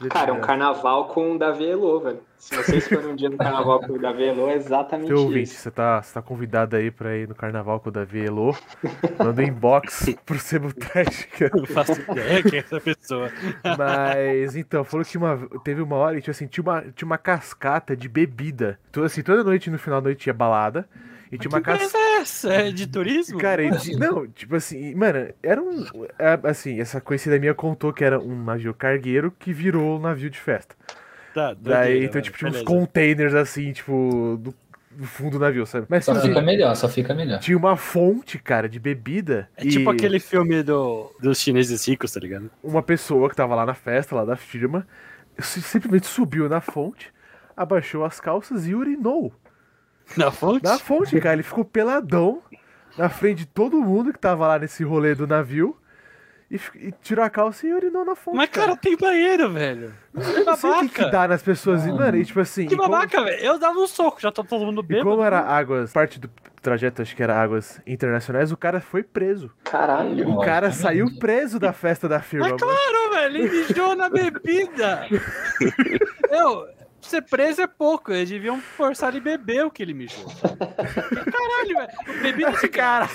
Cara, 0.09 0.33
um 0.33 0.41
carnaval 0.41 1.09
com 1.09 1.33
o 1.33 1.39
Davi 1.39 1.69
Elo, 1.69 2.01
velho. 2.01 2.21
Se 2.39 2.55
vocês 2.55 2.87
forem 2.87 3.09
um 3.09 3.17
dia 3.17 3.29
no 3.29 3.37
carnaval 3.37 3.81
com 3.81 3.95
o 3.95 3.99
Davi 3.99 4.29
Elo, 4.29 4.49
é 4.49 4.55
exatamente 4.55 5.09
Seu 5.09 5.19
ouvinte, 5.19 5.51
isso. 5.51 5.57
você 5.57 5.71
tá, 5.73 6.01
você 6.01 6.15
tá 6.15 6.23
convidado 6.23 6.77
aí 6.77 6.89
pra 6.89 7.17
ir 7.17 7.29
no 7.29 7.35
carnaval 7.35 7.81
com 7.81 7.89
o 7.89 7.93
Davi 7.93 8.25
Elo. 8.25 8.57
Manda 9.19 9.43
um 9.43 9.45
inbox 9.45 10.07
pro 10.25 10.39
Sebo. 10.39 10.69
Eu 11.41 11.51
não 11.61 11.67
faço 11.67 12.01
ideia 12.01 12.43
quem 12.45 12.61
é 12.61 12.63
essa 12.63 12.81
pessoa. 12.81 13.29
Mas 13.77 14.55
então, 14.55 14.85
falou 14.85 15.05
que 15.05 15.19
uma, 15.19 15.37
teve 15.65 15.83
uma 15.83 15.97
hora 15.97 16.17
e 16.17 16.21
tipo 16.21 16.31
assim, 16.31 16.47
tinha 16.47 16.63
uma, 16.63 16.83
tinha 16.83 17.07
uma 17.07 17.19
cascata 17.19 17.97
de 17.97 18.09
bebida. 18.09 18.79
Então, 18.91 19.03
assim, 19.03 19.23
toda 19.23 19.43
noite 19.43 19.69
no 19.69 19.79
final 19.79 20.01
da 20.01 20.07
noite 20.07 20.21
tinha 20.21 20.35
balada. 20.35 20.89
E 21.31 21.39
tinha 21.39 21.51
uma 21.51 21.61
é 21.77 22.21
essa? 22.21 22.53
É 22.53 22.71
de 22.71 22.87
turismo? 22.87 23.39
Cara, 23.39 23.63
e 23.63 23.71
de- 23.71 23.97
não, 23.97 24.27
tipo 24.27 24.57
assim, 24.57 24.95
mano, 24.95 25.29
era 25.43 25.61
um. 25.63 25.85
é, 26.19 26.39
Assim, 26.45 26.81
essa 26.81 27.01
conhecida 27.01 27.39
minha 27.39 27.55
contou 27.55 27.93
que 27.93 28.03
era 28.05 28.19
um 28.19 28.43
navio 28.45 28.73
cargueiro 28.73 29.31
que 29.39 29.53
virou 29.53 29.99
um 29.99 30.01
navio 30.01 30.31
de 30.31 30.39
festa. 30.39 30.75
Tá, 31.35 31.55
Daí, 31.55 31.55
doideira, 31.55 31.99
então, 32.05 32.13
velho, 32.15 32.25
tipo, 32.25 32.39
tinha 32.39 32.51
uns 32.51 32.63
containers 32.63 33.35
assim, 33.35 33.73
tipo, 33.73 34.39
do, 34.41 34.55
do 34.91 35.07
fundo 35.07 35.33
do 35.33 35.39
navio, 35.39 35.67
sabe? 35.67 35.87
Mas 35.89 36.05
Só 36.05 36.13
tipo, 36.13 36.27
fica 36.27 36.39
assim, 36.39 36.47
melhor, 36.47 36.75
só 36.75 36.89
fica 36.89 37.15
melhor. 37.15 37.39
tinha 37.39 37.57
uma 37.57 37.77
fonte, 37.77 38.39
cara, 38.39 38.69
de 38.69 38.79
bebida. 38.81 39.49
É 39.57 39.65
tipo 39.65 39.91
e 39.91 39.95
aquele 39.95 40.19
filme 40.19 40.63
do, 40.63 41.13
dos 41.21 41.39
chineses 41.39 41.87
ricos, 41.87 42.11
tá 42.13 42.19
ligado? 42.21 42.51
Uma 42.63 42.83
pessoa 42.83 43.29
que 43.29 43.37
tava 43.37 43.55
lá 43.55 43.67
na 43.67 43.75
festa, 43.75 44.15
lá 44.17 44.25
da 44.25 44.37
firma, 44.37 44.87
si- 45.39 45.61
simplesmente 45.63 46.07
subiu 46.07 46.49
na 46.49 46.61
fonte, 46.61 47.13
abaixou 47.57 48.05
as 48.05 48.19
calças 48.19 48.67
e 48.67 48.75
urinou. 48.75 49.33
Na 50.17 50.31
fonte? 50.31 50.65
Na 50.65 50.79
fonte, 50.79 51.21
cara, 51.21 51.35
ele 51.35 51.43
ficou 51.43 51.65
peladão 51.65 52.43
na 52.97 53.09
frente 53.09 53.39
de 53.39 53.47
todo 53.47 53.81
mundo 53.81 54.13
que 54.13 54.19
tava 54.19 54.47
lá 54.49 54.59
nesse 54.59 54.83
rolê 54.85 55.15
do 55.15 55.27
navio. 55.27 55.77
E, 56.51 56.59
e 56.77 56.93
tirou 57.03 57.23
a 57.23 57.29
calça 57.29 57.67
e 57.67 57.75
urinou 57.75 58.07
na 58.07 58.15
fonte. 58.17 58.35
Mas, 58.39 58.49
cara, 58.49 58.75
tem 58.75 58.97
banheiro, 58.97 59.53
velho. 59.53 59.93
Que 60.15 60.41
eu 60.41 60.45
não 60.47 60.57
sei 60.57 60.71
o 60.71 60.81
que, 60.81 60.89
que 60.89 60.95
babaca. 61.01 61.11
dá 61.11 61.29
nas 61.29 61.43
pessoas. 61.43 61.85
e, 61.85 61.93
Mano, 61.93 62.17
e 62.17 62.25
tipo 62.25 62.41
assim. 62.41 62.67
Que 62.67 62.73
e 62.73 62.77
como- 62.77 62.89
babaca, 62.89 63.23
velho. 63.23 63.45
Eu 63.45 63.59
dava 63.59 63.79
um 63.79 63.87
soco, 63.87 64.19
já 64.19 64.33
tá 64.33 64.43
todo 64.43 64.65
mundo 64.65 64.81
E 64.81 64.87
bêbado. 64.87 65.11
como 65.11 65.23
era 65.23 65.41
águas, 65.41 65.93
parte 65.93 66.19
do 66.19 66.31
trajeto, 66.63 67.03
acho 67.03 67.15
que 67.15 67.23
era 67.23 67.39
águas 67.39 67.79
internacionais, 67.87 68.51
o 68.51 68.57
cara 68.57 68.81
foi 68.81 69.03
preso. 69.03 69.51
Caralho. 69.63 70.27
O 70.31 70.41
cara 70.41 70.73
saiu 70.73 71.07
preso 71.19 71.59
da 71.59 71.75
festa 71.75 72.09
da 72.09 72.19
firma. 72.21 72.49
Mas 72.49 72.59
mano. 72.59 72.73
claro, 72.75 73.11
velho, 73.15 73.37
ele 73.45 73.51
mijou 73.69 73.95
na 73.95 74.09
bebida. 74.09 75.07
Eu, 76.31 76.67
ser 77.09 77.23
preso 77.23 77.61
é 77.63 77.67
pouco, 77.67 78.13
eles 78.13 78.29
deviam 78.29 78.61
forçar 78.61 79.11
ele 79.11 79.21
beber 79.21 79.65
o 79.65 79.71
que 79.71 79.83
ele 79.83 79.95
mijou. 79.95 80.25
Caralho, 80.87 81.77
velho. 81.77 82.23
Bebida 82.23 82.51
esse 82.51 82.69
cara. 82.69 83.09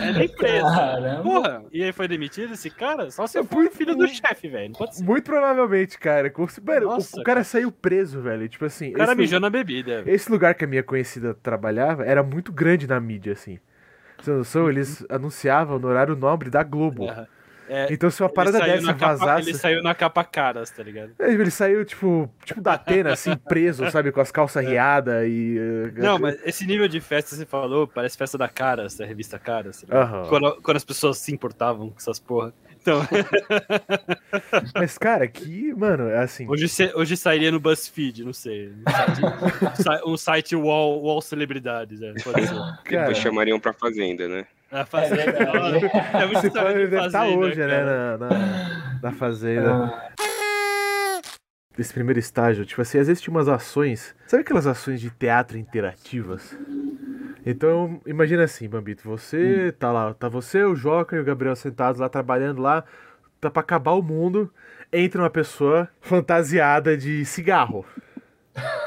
É 0.00 0.12
nem 0.12 0.28
preso. 0.28 0.64
Caramba. 0.64 1.22
Porra, 1.22 1.64
e 1.72 1.82
aí 1.82 1.92
foi 1.92 2.08
demitido 2.08 2.54
esse 2.54 2.70
cara? 2.70 3.10
Só 3.10 3.26
se 3.26 3.38
eu 3.38 3.44
for 3.44 3.68
filho 3.70 3.94
do 3.94 4.06
chefe, 4.08 4.48
velho. 4.48 4.68
Não 4.70 4.74
pode 4.78 4.96
ser. 4.96 5.04
Muito 5.04 5.24
provavelmente, 5.24 5.98
cara. 5.98 6.32
Mano, 6.64 6.86
o- 6.86 6.90
Nossa, 6.90 7.20
o, 7.20 7.22
cara 7.24 7.44
saiu 7.44 7.70
preso, 7.72 8.20
velho. 8.20 8.48
Tipo 8.48 8.64
assim. 8.64 8.90
O 8.90 8.94
cara 8.94 9.14
mijou 9.14 9.40
na 9.40 9.50
bebida. 9.50 10.02
esse 10.06 10.30
lugar 10.30 10.54
que 10.54 10.64
a 10.64 10.68
minha 10.68 10.82
conhecida 10.82 11.34
trabalhava 11.34 12.04
era 12.04 12.22
muito 12.22 12.52
grande 12.52 12.86
na 12.86 13.00
mídia, 13.00 13.32
assim. 13.32 13.58
Você 14.18 14.30
tem 14.30 14.34
noção? 14.34 14.68
Eles 14.68 15.04
anunciavam 15.08 15.78
no 15.78 15.86
horário 15.88 16.16
nobre 16.16 16.50
da 16.50 16.62
Globo. 16.62 17.08
Aham. 17.08 17.26
É, 17.68 17.86
Então 17.92 18.10
se 18.10 18.22
uma 18.22 18.28
parada 18.28 18.58
dessa 18.60 18.94
capa- 18.94 19.16
vazasse. 19.16 19.50
Ele 19.50 19.58
saiu 19.58 19.82
na 19.82 19.94
capa 19.94 20.24
caras, 20.24 20.70
tá 20.70 20.82
ligado? 20.82 21.12
Ele 21.18 21.50
saiu, 21.50 21.84
tipo, 21.84 22.30
tipo 22.44 22.60
da 22.60 22.72
Atena, 22.74 23.12
assim, 23.12 23.36
preso, 23.48 23.90
sabe, 23.90 24.10
com 24.12 24.20
as 24.20 24.30
calças 24.32 24.64
riadas 24.64 25.26
e. 25.28 25.56
eh, 25.58 25.92
Não, 26.00 26.18
mas 26.18 26.38
esse 26.44 26.66
nível 26.66 26.88
de 26.88 27.00
festa 27.00 27.30
que 27.30 27.36
você 27.36 27.46
falou, 27.46 27.86
parece 27.86 28.16
festa 28.16 28.38
da 28.38 28.48
Caras, 28.48 28.96
da 28.96 29.04
revista 29.04 29.38
Caras. 29.38 29.82
tá 29.82 29.86
ligado? 29.86 30.14
Aham. 30.14 30.28
Quando, 30.28 30.62
quando 30.62 30.76
as 30.78 30.84
pessoas 30.84 31.18
se 31.18 31.32
importavam 31.32 31.90
com 31.90 31.96
essas 31.98 32.18
porra. 32.18 32.52
Então, 32.80 33.02
Mas, 34.74 34.96
cara, 34.98 35.26
que, 35.26 35.74
mano, 35.74 36.08
é 36.08 36.18
assim. 36.20 36.48
hoje, 36.48 36.68
cê- 36.68 36.92
hoje 36.94 37.16
sairia 37.16 37.50
no 37.50 37.60
BuzzFeed, 37.60 38.24
não 38.24 38.32
sei. 38.32 38.72
Um 38.72 39.74
site, 39.82 40.02
um 40.06 40.16
site 40.16 40.56
wall, 40.56 41.02
wall 41.02 41.20
celebridades, 41.20 42.00
é, 42.00 42.12
pode 42.22 42.46
ser. 42.46 42.54
Cara, 42.84 43.00
Depois 43.00 43.18
chamariam 43.18 43.58
pra 43.60 43.72
fazenda, 43.72 44.28
né? 44.28 44.46
A 44.70 44.84
fazenda, 44.84 45.22
É 45.22 45.32
verdade. 45.32 45.86
é 46.14 46.26
muito 46.26 46.46
história 46.46 46.86
de 46.88 46.96
fazenda, 46.96 47.38
hoje, 47.38 47.58
né, 47.58 47.84
na, 47.84 48.18
na, 48.18 48.28
na 49.02 49.12
fazenda. 49.12 50.12
Desse 51.76 51.94
primeiro 51.94 52.18
estágio, 52.18 52.66
tipo 52.66 52.82
assim, 52.82 52.98
às 52.98 53.06
vezes 53.06 53.22
tinha 53.22 53.32
umas 53.32 53.48
ações. 53.48 54.14
Sabe 54.26 54.42
aquelas 54.42 54.66
ações 54.66 55.00
de 55.00 55.10
teatro 55.10 55.56
interativas? 55.56 56.56
Então, 57.46 58.00
imagina 58.04 58.42
assim, 58.44 58.68
Bambito, 58.68 59.08
você 59.08 59.72
tá 59.78 59.90
lá, 59.92 60.12
tá 60.12 60.28
você, 60.28 60.64
o 60.64 60.74
Joca 60.74 61.16
e 61.16 61.20
o 61.20 61.24
Gabriel 61.24 61.54
sentados 61.56 62.00
lá 62.00 62.08
trabalhando 62.08 62.60
lá, 62.60 62.84
tá 63.40 63.48
pra 63.50 63.60
acabar 63.60 63.92
o 63.92 64.02
mundo, 64.02 64.52
entra 64.92 65.22
uma 65.22 65.30
pessoa 65.30 65.88
fantasiada 66.00 66.96
de 66.96 67.24
cigarro. 67.24 67.86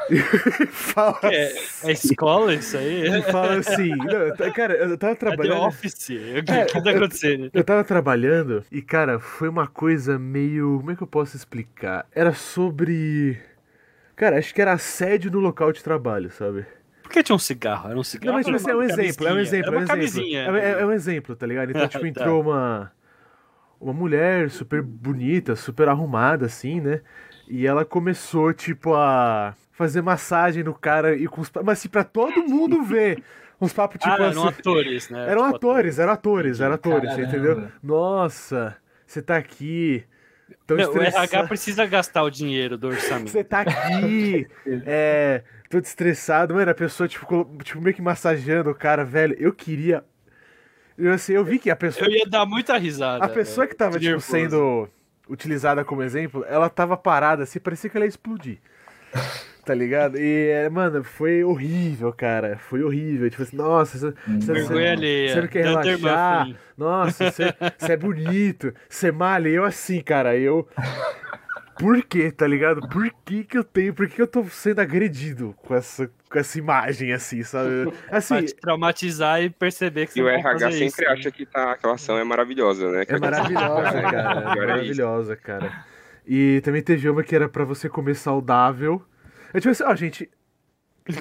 Fala, 0.70 1.18
É, 1.24 1.52
é 1.84 1.92
escola 1.92 2.54
isso 2.54 2.76
aí? 2.76 3.06
e 3.18 3.22
fala 3.22 3.58
assim, 3.58 3.88
não, 3.88 4.52
cara, 4.52 4.74
eu 4.74 4.98
tava 4.98 5.12
É 5.12 5.16
trabalhando. 5.16 5.62
Office? 5.62 6.08
O 6.10 6.44
que, 6.44 6.64
que 6.66 6.82
tá 6.82 6.90
acontecendo? 6.90 7.50
Eu 7.52 7.64
tava 7.64 7.84
trabalhando 7.84 8.64
e, 8.70 8.82
cara, 8.82 9.18
foi 9.18 9.48
uma 9.48 9.66
coisa 9.66 10.18
meio. 10.18 10.78
Como 10.78 10.90
é 10.90 10.96
que 10.96 11.02
eu 11.02 11.06
posso 11.06 11.36
explicar? 11.36 12.06
Era 12.14 12.32
sobre. 12.32 13.38
Cara, 14.16 14.38
acho 14.38 14.54
que 14.54 14.60
era 14.60 14.72
assédio 14.72 15.30
no 15.30 15.40
local 15.40 15.72
de 15.72 15.82
trabalho, 15.82 16.30
sabe? 16.30 16.66
Por 17.02 17.10
que 17.10 17.22
tinha 17.22 17.36
um 17.36 17.38
cigarro? 17.38 17.90
Era 17.90 17.98
um 17.98 18.04
cigarro? 18.04 18.26
Não, 18.26 18.34
mas 18.34 18.46
tipo 18.46 18.56
assim, 18.56 18.70
é 18.70 18.76
um 18.76 18.82
exemplo, 18.82 19.26
é 19.28 19.32
um 19.32 19.38
exemplo, 19.38 19.74
é 19.74 19.78
um 19.78 19.82
exemplo. 19.98 20.56
É, 20.56 20.60
é- 20.60 20.80
é 20.82 20.86
um 20.86 20.92
exemplo, 20.92 21.34
tá 21.36 21.46
ligado? 21.46 21.70
Então, 21.70 21.86
tipo, 21.88 22.02
Tá. 22.02 22.08
entrou 22.08 22.42
uma. 22.42 22.92
Uma 23.80 23.92
mulher 23.92 24.48
super 24.48 24.80
bonita, 24.80 25.56
super 25.56 25.88
arrumada, 25.88 26.46
assim, 26.46 26.80
né? 26.80 27.00
E 27.48 27.66
ela 27.66 27.84
começou, 27.84 28.52
tipo, 28.52 28.94
a 28.94 29.54
fazer 29.82 30.02
massagem 30.02 30.62
no 30.62 30.74
cara 30.74 31.16
e 31.16 31.26
com 31.26 31.40
os. 31.40 31.50
Mas 31.64 31.78
assim, 31.78 31.88
pra 31.88 32.04
todo 32.04 32.42
mundo 32.46 32.82
ver. 32.82 33.22
Uns 33.60 33.72
papos, 33.72 33.96
tipo 34.00 34.10
ah, 34.10 34.14
assim. 34.14 34.40
eram 34.40 34.48
atores, 34.48 35.08
né? 35.08 35.30
Eram 35.30 35.44
Tipo, 35.44 35.56
atores, 35.56 35.98
eram 36.00 36.12
atores, 36.12 36.60
eram 36.60 36.74
atores, 36.74 37.10
Caramba. 37.10 37.28
entendeu? 37.28 37.68
Nossa, 37.80 38.76
você 39.06 39.22
tá 39.22 39.36
aqui. 39.36 40.04
Tão 40.66 40.76
Meu, 40.76 40.88
o 40.90 40.96
RH 40.96 41.08
estressado. 41.08 41.48
precisa 41.48 41.86
gastar 41.86 42.24
o 42.24 42.30
dinheiro 42.30 42.76
do 42.76 42.88
orçamento. 42.88 43.30
Você 43.30 43.44
tá 43.44 43.60
aqui, 43.60 44.48
é, 44.84 45.44
todo 45.70 45.84
estressado. 45.84 46.54
Mano, 46.54 46.72
a 46.72 46.74
pessoa, 46.74 47.08
tipo, 47.08 47.48
tipo, 47.62 47.80
meio 47.80 47.94
que 47.94 48.02
massageando 48.02 48.68
o 48.70 48.74
cara, 48.74 49.04
velho. 49.04 49.36
Eu 49.38 49.52
queria. 49.52 50.04
Eu, 50.98 51.12
assim, 51.12 51.32
eu 51.32 51.44
vi 51.44 51.60
que 51.60 51.70
a 51.70 51.76
pessoa. 51.76 52.08
Eu 52.08 52.12
ia 52.12 52.26
dar 52.26 52.44
muita 52.44 52.76
risada. 52.76 53.24
A 53.24 53.28
pessoa 53.28 53.66
que 53.68 53.76
tava, 53.76 54.00
tipo, 54.00 54.20
sendo 54.20 54.88
utilizada 55.28 55.84
como 55.84 56.02
exemplo, 56.02 56.44
ela 56.48 56.68
tava 56.68 56.96
parada 56.96 57.44
assim, 57.44 57.60
parecia 57.60 57.88
que 57.88 57.96
ela 57.96 58.04
ia 58.04 58.08
explodir. 58.08 58.58
Tá 59.64 59.74
ligado? 59.74 60.18
E, 60.18 60.48
é, 60.48 60.68
mano, 60.68 61.04
foi 61.04 61.44
horrível, 61.44 62.12
cara. 62.12 62.58
Foi 62.58 62.82
horrível. 62.82 63.30
Tipo 63.30 63.44
assim, 63.44 63.56
nossa, 63.56 63.96
você, 63.96 64.12
você, 64.40 64.52
Vergonha 64.54 64.96
você- 64.96 65.40
não 65.40 65.46
quer 65.46 65.64
relaxar? 65.66 66.48
Nossa, 66.76 67.30
você, 67.30 67.44
você 67.78 67.92
é 67.92 67.96
bonito, 67.96 68.74
você 68.88 69.12
malha. 69.12 69.48
E 69.48 69.54
Eu 69.54 69.64
assim, 69.64 70.00
cara, 70.00 70.36
eu. 70.36 70.68
Por 71.78 72.02
quê, 72.02 72.30
tá 72.32 72.44
ligado? 72.46 72.86
Por 72.88 73.08
que 73.24 73.44
que 73.44 73.56
eu 73.56 73.62
tenho. 73.64 73.94
Por 73.94 74.08
que 74.08 74.16
que 74.16 74.22
eu 74.22 74.26
tô 74.26 74.44
sendo 74.44 74.80
agredido 74.80 75.54
com 75.58 75.74
essa, 75.76 76.10
com 76.28 76.38
essa 76.38 76.58
imagem, 76.58 77.12
assim, 77.12 77.42
sabe? 77.44 77.92
Assim, 78.10 78.34
Pra 78.34 78.42
te 78.44 78.54
traumatizar 78.56 79.42
e 79.42 79.48
perceber 79.50 80.06
que 80.06 80.12
você 80.14 80.20
E 80.20 80.22
o 80.22 80.26
pode 80.26 80.40
RH 80.40 80.58
fazer 80.58 80.72
sempre 80.72 80.86
isso, 81.04 81.12
acha 81.12 81.24
né? 81.28 81.30
que 81.30 81.46
tá, 81.46 81.72
aquela 81.72 81.94
ação 81.94 82.18
é 82.18 82.24
maravilhosa, 82.24 82.90
né? 82.90 83.04
É 83.08 83.18
maravilhosa, 83.18 84.02
cara. 84.02 84.40
É 84.50 84.52
Pior 84.54 84.68
é 84.68 84.82
isso. 84.84 85.02
maravilhosa, 85.02 85.36
cara. 85.36 85.84
E 86.26 86.60
também 86.62 86.82
teve 86.82 87.08
uma 87.08 87.22
que 87.22 87.34
era 87.34 87.48
pra 87.48 87.64
você 87.64 87.88
comer 87.88 88.14
saudável. 88.14 89.02
É 89.52 89.58
tipo 89.60 89.70
assim, 89.70 89.84
ó, 89.84 89.94
gente. 89.94 90.30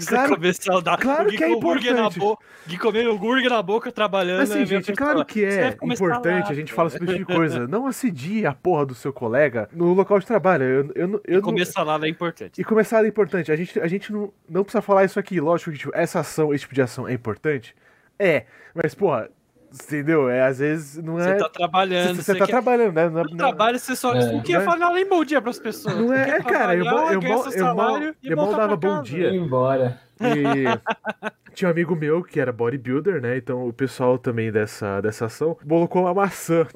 Claro- 0.07 0.35
a 0.35 0.79
dar 0.79 0.95
claro 0.99 1.27
que 1.31 1.43
é 1.43 1.51
hambúrguer 1.51 1.91
na 1.95 2.01
importante. 2.01 2.19
boca, 2.19 2.45
Gui 2.67 2.77
comendo 2.77 3.11
hambúrguer 3.13 3.49
na 3.49 3.63
boca, 3.63 3.91
trabalhando. 3.91 4.41
Assim, 4.41 4.61
a 4.61 4.65
gente, 4.65 4.93
claro 4.93 5.25
que 5.25 5.39
"Você 5.39 5.59
é 5.59 5.71
comer 5.71 5.95
importante, 5.95 6.23
salada." 6.23 6.51
a 6.51 6.53
gente 6.53 6.71
fala 6.71 6.87
esse 6.89 6.99
tipo 6.99 7.11
de 7.15 7.25
coisa. 7.25 7.67
Não 7.67 7.87
assedie 7.87 8.45
a 8.45 8.53
porra 8.53 8.85
do 8.85 8.93
seu 8.93 9.11
colega 9.11 9.67
no 9.73 9.91
local 9.93 10.19
de 10.19 10.27
trabalho. 10.27 10.63
Eu, 10.65 10.91
eu, 10.93 11.07
não- 11.07 11.21
eu 11.25 11.33
E 11.33 11.35
não- 11.37 11.41
comer 11.41 11.65
salada 11.65 12.05
é 12.05 12.09
importante. 12.11 12.61
E 12.61 12.63
começar 12.63 13.03
é 13.03 13.07
importante. 13.07 13.51
A 13.51 13.55
gente, 13.55 13.79
a 13.79 13.87
gente 13.87 14.13
não, 14.13 14.31
não 14.47 14.63
precisa 14.63 14.83
falar 14.83 15.03
isso 15.03 15.19
aqui. 15.19 15.41
Lógico 15.41 15.71
que 15.71 15.79
tipo, 15.79 15.91
essa 15.95 16.19
ação, 16.19 16.53
esse 16.53 16.61
tipo 16.61 16.75
de 16.75 16.81
ação 16.83 17.07
é 17.07 17.13
importante. 17.13 17.75
É. 18.19 18.45
Mas, 18.75 18.93
porra, 18.93 19.31
entendeu? 19.73 20.29
É, 20.29 20.43
às 20.43 20.59
vezes 20.59 21.01
não 21.03 21.13
Você 21.15 21.29
é. 21.29 21.35
tá 21.35 21.49
trabalhando, 21.49 22.15
Você 22.15 22.23
você 22.23 22.35
tá 22.35 22.45
quer- 22.45 22.51
trabalhando, 22.51 22.93
né? 22.93 23.09
Não, 23.09 23.23
No 23.23 23.29
não- 23.31 23.37
trabalho 23.37 23.79
você 23.79 23.95
só 23.95 24.13
É. 24.13 24.31
não 24.33 24.41
quer 24.41 24.59
Né? 24.59 24.65
falar 24.65 24.91
nem 24.93 25.07
bom 25.07 25.23
dia 25.23 25.41
pras 25.41 25.59
pessoas. 25.59 25.95
não 25.95 26.07
Você 26.07 26.13
é, 26.15 26.29
é, 26.29 26.41
cara, 26.43 26.75
eu, 26.75 26.85
mal- 26.85 27.11
eu, 27.11 27.21
mal- 27.21 27.51
eu, 27.51 27.75
mal- 27.75 28.01
eu 28.23 28.35
mal 28.37 28.53
dava 28.55 28.75
bom 28.75 29.01
dia. 29.01 29.29
Ir 29.29 29.35
embora. 29.37 29.99
E 30.19 30.21
tinha 31.55 31.67
um 31.67 31.71
amigo 31.71 31.95
meu 31.95 32.23
que 32.23 32.39
era 32.39 32.51
bodybuilder, 32.51 33.21
né? 33.21 33.37
Então 33.37 33.67
o 33.67 33.73
pessoal 33.73 34.17
também 34.17 34.51
dessa, 34.51 35.01
dessa 35.01 35.25
ação 35.25 35.57
colocou 35.67 36.03
uma 36.03 36.13
maçã. 36.13 36.67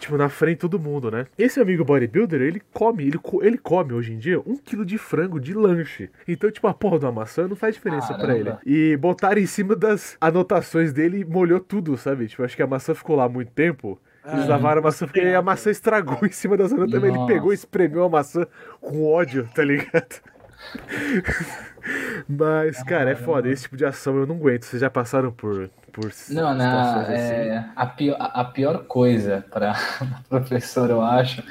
Tipo, 0.00 0.16
na 0.16 0.28
frente 0.28 0.54
de 0.56 0.60
todo 0.60 0.78
mundo, 0.78 1.10
né? 1.10 1.26
Esse 1.38 1.60
amigo 1.60 1.84
bodybuilder, 1.84 2.40
ele 2.40 2.60
come, 2.72 3.06
ele, 3.06 3.18
co- 3.18 3.42
ele 3.44 3.58
come 3.58 3.92
hoje 3.92 4.12
em 4.12 4.18
dia 4.18 4.40
um 4.40 4.56
quilo 4.56 4.84
de 4.84 4.96
frango 4.98 5.38
de 5.38 5.52
lanche. 5.54 6.10
Então, 6.26 6.50
tipo, 6.50 6.66
a 6.66 6.74
porra 6.74 6.98
de 6.98 7.04
uma 7.04 7.12
maçã 7.12 7.46
não 7.46 7.54
faz 7.56 7.74
diferença 7.74 8.14
pra 8.14 8.34
ele. 8.36 8.56
E 8.64 8.96
botaram 8.96 9.40
em 9.40 9.46
cima 9.46 9.76
das 9.76 10.16
anotações 10.20 10.92
dele 10.92 11.20
e 11.20 11.24
molhou 11.24 11.60
tudo, 11.60 11.96
sabe? 11.96 12.26
Tipo, 12.26 12.42
acho 12.44 12.56
que 12.56 12.62
a 12.62 12.66
maçã 12.66 12.94
ficou 12.94 13.14
lá 13.16 13.28
muito 13.28 13.50
tempo. 13.52 14.00
Eles 14.32 14.46
Ah, 14.46 14.48
lavaram 14.48 14.80
a 14.80 14.84
maçã 14.84 15.06
porque 15.06 15.20
a 15.20 15.42
maçã 15.42 15.70
estragou 15.70 16.18
em 16.26 16.30
cima 16.32 16.56
das 16.56 16.72
anotações. 16.72 16.90
Também 16.92 17.10
ele 17.10 17.18
pegou 17.18 17.52
e 17.52 17.54
espremeu 17.54 18.04
a 18.04 18.08
maçã 18.08 18.46
com 18.80 19.04
ódio, 19.04 19.48
tá 19.54 19.64
ligado? 19.64 20.20
Mas, 22.28 22.82
cara, 22.82 23.10
é 23.10 23.16
foda. 23.16 23.48
Esse 23.48 23.62
tipo 23.64 23.76
de 23.76 23.84
ação 23.84 24.16
eu 24.16 24.26
não 24.26 24.36
aguento. 24.36 24.64
Vocês 24.64 24.80
já 24.80 24.90
passaram 24.90 25.32
por, 25.32 25.70
por 25.92 26.10
Não, 26.30 26.54
na, 26.54 26.86
situações 27.04 27.20
assim? 27.20 27.32
é, 27.34 27.64
a, 27.74 27.86
pior, 27.86 28.16
a 28.18 28.44
pior 28.44 28.84
coisa 28.84 29.44
para 29.50 29.74
professor, 30.28 30.90
eu 30.90 31.00
acho, 31.02 31.42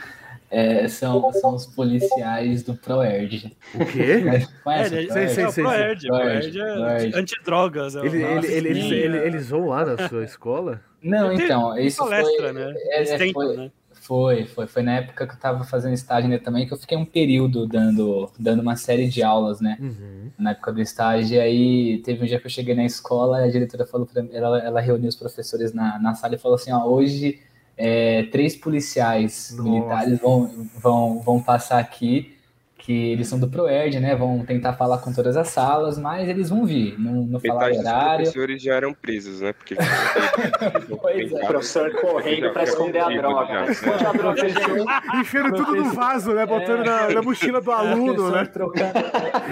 é, 0.51 0.87
são, 0.87 1.31
são 1.33 1.55
os 1.55 1.65
policiais 1.65 2.63
do 2.63 2.75
ProErd. 2.75 3.55
O 3.73 3.85
quê? 3.85 4.21
Conhece 4.63 4.95
É, 4.95 4.97
o 4.99 5.17
ele- 5.17 5.29
Sei, 5.51 5.63
ProErd? 5.63 6.05
é 6.05 6.09
Proerd, 6.09 6.59
é 6.59 7.19
antidrogas. 7.19 7.95
é 7.95 7.99
Ele- 8.05 8.23
ele- 8.23 8.47
ele- 8.47 8.67
eles, 8.69 8.83
sim, 8.83 8.93
ele- 8.93 9.17
é. 9.17 9.25
eles 9.27 9.49
vão 9.49 9.67
lá 9.67 9.85
na 9.85 10.07
sua 10.07 10.23
escola? 10.23 10.81
Não, 11.01 11.31
então, 11.31 11.77
isso 11.77 11.97
palestra, 11.97 12.43
foi, 12.43 12.51
né? 12.53 12.73
é, 12.75 12.97
Eles 12.97 13.09
é, 13.11 13.17
tentam, 13.17 13.33
foi, 13.41 13.57
né? 13.57 13.71
Foi, 14.09 14.47
foi, 14.47 14.65
foi 14.65 14.81
na 14.81 14.95
época 14.95 15.27
que 15.27 15.33
eu 15.35 15.39
tava 15.39 15.63
fazendo 15.63 15.93
estágio 15.93 16.31
ainda 16.31 16.43
também, 16.43 16.65
que 16.65 16.73
eu 16.73 16.77
fiquei 16.79 16.97
um 16.97 17.05
período 17.05 17.67
dando, 17.67 18.27
dando 18.39 18.59
uma 18.59 18.75
série 18.75 19.07
de 19.07 19.21
aulas, 19.21 19.61
né? 19.61 19.77
Uhum. 19.79 20.31
na 20.35 20.51
época 20.51 20.73
do 20.73 20.81
estágio, 20.81 21.35
e 21.35 21.39
aí 21.39 21.97
teve 21.99 22.23
um 22.23 22.25
dia 22.25 22.39
que 22.39 22.47
eu 22.47 22.49
cheguei 22.49 22.73
na 22.73 22.83
escola, 22.83 23.37
a 23.37 23.47
diretora 23.47 23.85
falou 23.85 24.07
pra 24.07 24.23
mim, 24.23 24.29
ela, 24.33 24.57
ela 24.59 24.81
reuniu 24.81 25.09
os 25.09 25.15
professores 25.15 25.73
na, 25.73 25.99
na 25.99 26.15
sala 26.15 26.33
e 26.33 26.39
falou 26.39 26.55
assim, 26.55 26.71
ó, 26.71 26.83
hoje 26.87 27.39
é, 27.77 28.23
três 28.23 28.55
policiais 28.55 29.53
Nossa. 29.55 29.69
militares 29.69 30.19
vão, 30.19 30.67
vão, 30.81 31.19
vão 31.19 31.39
passar 31.39 31.77
aqui, 31.77 32.35
que 32.89 33.11
eles 33.11 33.27
são 33.27 33.39
do 33.39 33.47
ProErd, 33.47 33.99
né, 33.99 34.15
vão 34.15 34.43
tentar 34.43 34.73
falar 34.73 34.97
com 34.97 35.13
todas 35.13 35.37
as 35.37 35.49
salas, 35.49 35.95
mas 35.99 36.27
eles 36.27 36.49
vão 36.49 36.65
vir, 36.65 36.95
não, 36.99 37.21
não 37.21 37.39
falar 37.39 37.67
Metade 37.67 37.77
dos 37.77 37.85
horário. 37.85 38.15
professores 38.23 38.63
já 38.63 38.73
eram 38.73 38.93
presos, 38.95 39.41
né? 39.41 39.53
Porque 39.53 39.75
Pois 40.99 41.31
é. 41.31 41.35
O 41.35 41.47
professor 41.47 41.91
correndo 42.01 42.51
pra 42.51 42.63
esconder 42.63 42.97
a 43.01 43.09
droga. 43.09 43.71
Esconde 43.71 44.05
a 44.07 44.11
droga. 44.11 44.41
Enfiando 45.19 45.55
tudo 45.55 45.75
no 45.75 45.93
vaso, 45.93 46.33
né? 46.33 46.47
Botando 46.47 46.83
na, 46.83 47.09
na 47.11 47.21
mochila 47.21 47.61
do 47.61 47.71
aluno, 47.71 48.15
Professor 48.15 48.35
né? 48.37 48.45
Trocando, 48.45 48.93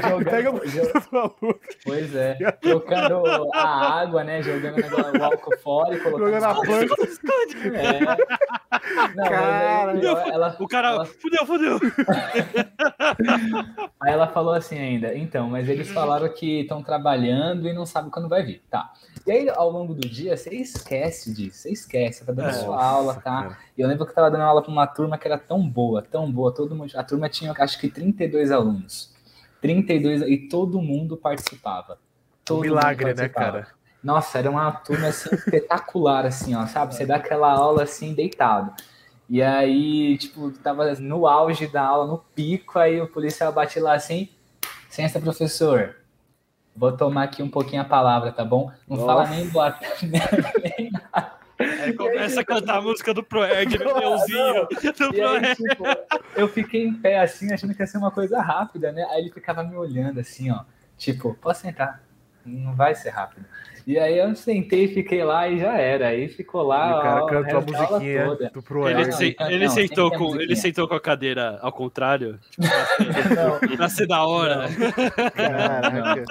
jogando, 0.10 0.26
Pega 0.32 0.50
a 0.50 0.52
mochila 0.54 0.92
do 1.12 1.18
aluno, 1.20 1.60
Pois 1.86 2.16
é, 2.16 2.34
trocando 2.60 3.24
a 3.54 4.00
água, 4.02 4.24
né, 4.24 4.42
jogando 4.42 4.80
o 5.20 5.24
álcool 5.24 5.58
fora 5.60 5.96
e 5.96 6.00
colocando 6.00 6.26
jogando 6.26 6.44
a 6.44 6.56
planta. 6.56 6.96
É. 7.76 8.00
Não, 9.16 9.24
Cara, 9.26 9.92
ela, 9.94 10.28
ela- 10.34 10.56
O 10.60 10.68
cara, 10.68 10.90
ela- 10.90 11.06
fudeu, 11.06 11.46
fudeu. 11.46 11.80
aí 14.02 14.12
ela 14.12 14.28
falou 14.28 14.54
assim 14.54 14.78
ainda, 14.78 15.16
então, 15.16 15.50
mas 15.50 15.68
eles 15.68 15.92
falaram 15.92 16.28
que 16.30 16.62
estão 16.62 16.82
trabalhando 16.84 17.68
e 17.68 17.74
não 17.74 17.86
sabem 17.86 18.10
quando 18.10 18.30
vai 18.30 18.44
vir, 18.44 18.62
tá. 18.70 18.94
E 19.26 19.32
aí, 19.32 19.50
ao 19.50 19.70
longo 19.70 19.94
do 19.94 20.08
dia, 20.08 20.38
você 20.38 20.56
esquece 20.56 21.34
disso, 21.34 21.58
você 21.60 21.72
esquece, 21.72 22.20
você 22.20 22.26
tá 22.26 22.32
dando 22.32 22.50
É. 22.50 22.54
sua 22.54 22.82
aula, 22.84 23.16
tá? 23.16 23.22
cara. 23.22 23.58
E 23.78 23.82
eu 23.82 23.88
lembro 23.88 24.06
que 24.06 24.12
eu 24.12 24.16
tava 24.16 24.32
dando 24.32 24.44
aula 24.44 24.62
pra 24.62 24.72
uma 24.72 24.88
turma 24.88 25.18
que 25.18 25.28
era 25.28 25.38
tão 25.38 25.68
boa, 25.68 26.02
tão 26.02 26.32
boa, 26.32 26.54
todo 26.54 26.74
mundo, 26.76 26.92
a 26.96 27.04
turma 27.04 27.28
tinha, 27.28 27.54
acho 27.58 27.80
que 27.80 27.90
32 27.90 28.52
alunos. 28.52 29.14
32, 29.62 30.22
e 30.22 30.38
todo 30.48 30.82
mundo 30.82 31.18
participava. 31.18 31.98
Todo 32.46 32.58
mundo 32.58 32.68
Milagre, 32.68 33.06
né, 33.06 33.14
participava. 33.16 33.52
cara? 33.64 33.68
Nossa, 34.04 34.38
era 34.38 34.50
uma 34.50 34.72
turma 34.72 35.08
assim 35.08 35.30
espetacular, 35.36 36.26
assim, 36.26 36.56
ó, 36.56 36.66
sabe? 36.68 36.96
Você 36.96 37.06
dá 37.06 37.18
aquela 37.18 37.52
aula 37.52 37.84
assim, 37.84 38.14
deitado. 38.14 38.72
E 39.30 39.44
aí, 39.44 40.18
tipo, 40.18 40.52
tava 40.52 40.94
no 40.96 41.28
auge 41.28 41.68
da 41.68 41.84
aula, 41.84 42.08
no 42.08 42.18
pico, 42.18 42.80
aí 42.80 43.02
o 43.02 43.08
policial 43.08 43.52
bate 43.52 43.80
lá 43.80 43.94
assim, 43.94 44.30
licença, 44.88 45.20
professor. 45.20 45.96
Vou 46.76 46.96
tomar 46.96 47.24
aqui 47.24 47.44
um 47.44 47.50
pouquinho 47.50 47.82
a 47.82 47.86
palavra, 47.86 48.32
tá 48.32 48.46
bom? 48.46 48.72
Não 48.88 48.98
fala 48.98 49.22
Nossa. 49.22 49.36
nem 49.36 49.48
boa 49.50 49.72
tarde, 49.72 50.08
nem 50.78 50.92
nada. 50.92 51.38
Aí 51.60 51.94
começa 51.94 52.42
a 52.42 52.46
cantar 52.46 52.78
a 52.78 52.82
música 52.82 53.14
do 53.14 53.24
Proerd, 53.24 53.80
meu 53.80 54.00
Deusinho. 54.00 54.68
Do 54.68 55.16
E 55.16 55.22
aí, 55.22 55.56
tipo, 55.56 55.84
eu 56.36 56.48
fiquei 56.48 56.86
em 56.86 56.94
pé 56.94 57.20
assim, 57.20 57.52
achando 57.52 57.74
que 57.74 57.82
ia 57.82 57.88
ser 57.88 57.98
uma 57.98 58.12
coisa 58.12 58.40
rápida, 58.40 58.92
né? 58.92 59.06
Aí 59.10 59.22
ele 59.22 59.32
ficava 59.32 59.64
me 59.64 59.76
olhando 59.76 60.20
assim, 60.20 60.52
ó. 60.52 60.64
Tipo, 60.98 61.34
posso 61.36 61.62
sentar? 61.62 62.04
Não 62.46 62.76
vai 62.76 62.94
ser 62.94 63.10
rápido. 63.10 63.46
E 63.88 63.98
aí 63.98 64.18
eu 64.18 64.36
sentei 64.36 64.84
e 64.84 64.88
fiquei 64.90 65.24
lá 65.24 65.48
e 65.48 65.60
já 65.60 65.78
era. 65.78 66.10
Aí 66.10 66.28
ficou 66.28 66.62
lá. 66.62 66.90
E 66.90 66.94
o 66.94 67.02
cara 67.02 67.24
ó, 67.24 67.26
cantou 67.28 67.58
a 67.60 67.62
musiquinha 67.62 68.26
toda. 68.26 68.50
do 68.54 68.62
Proerd. 68.62 69.02
Ele, 69.02 69.12
se- 69.14 69.36
ele 69.40 69.66
não, 69.66 69.74
sentou 69.74 70.12
com, 70.12 70.36
ele 70.42 70.56
sentou 70.58 70.88
com 70.90 70.94
a 70.96 71.00
cadeira 71.00 71.58
ao 71.62 71.72
contrário, 71.72 72.38
tipo, 72.52 72.68
pra 72.68 72.86
ser, 72.86 73.36
Não, 73.36 73.78
pra 73.78 73.90
ser 73.90 74.08
da 74.08 74.26
hora. 74.26 74.66
Caraca. 75.34 76.26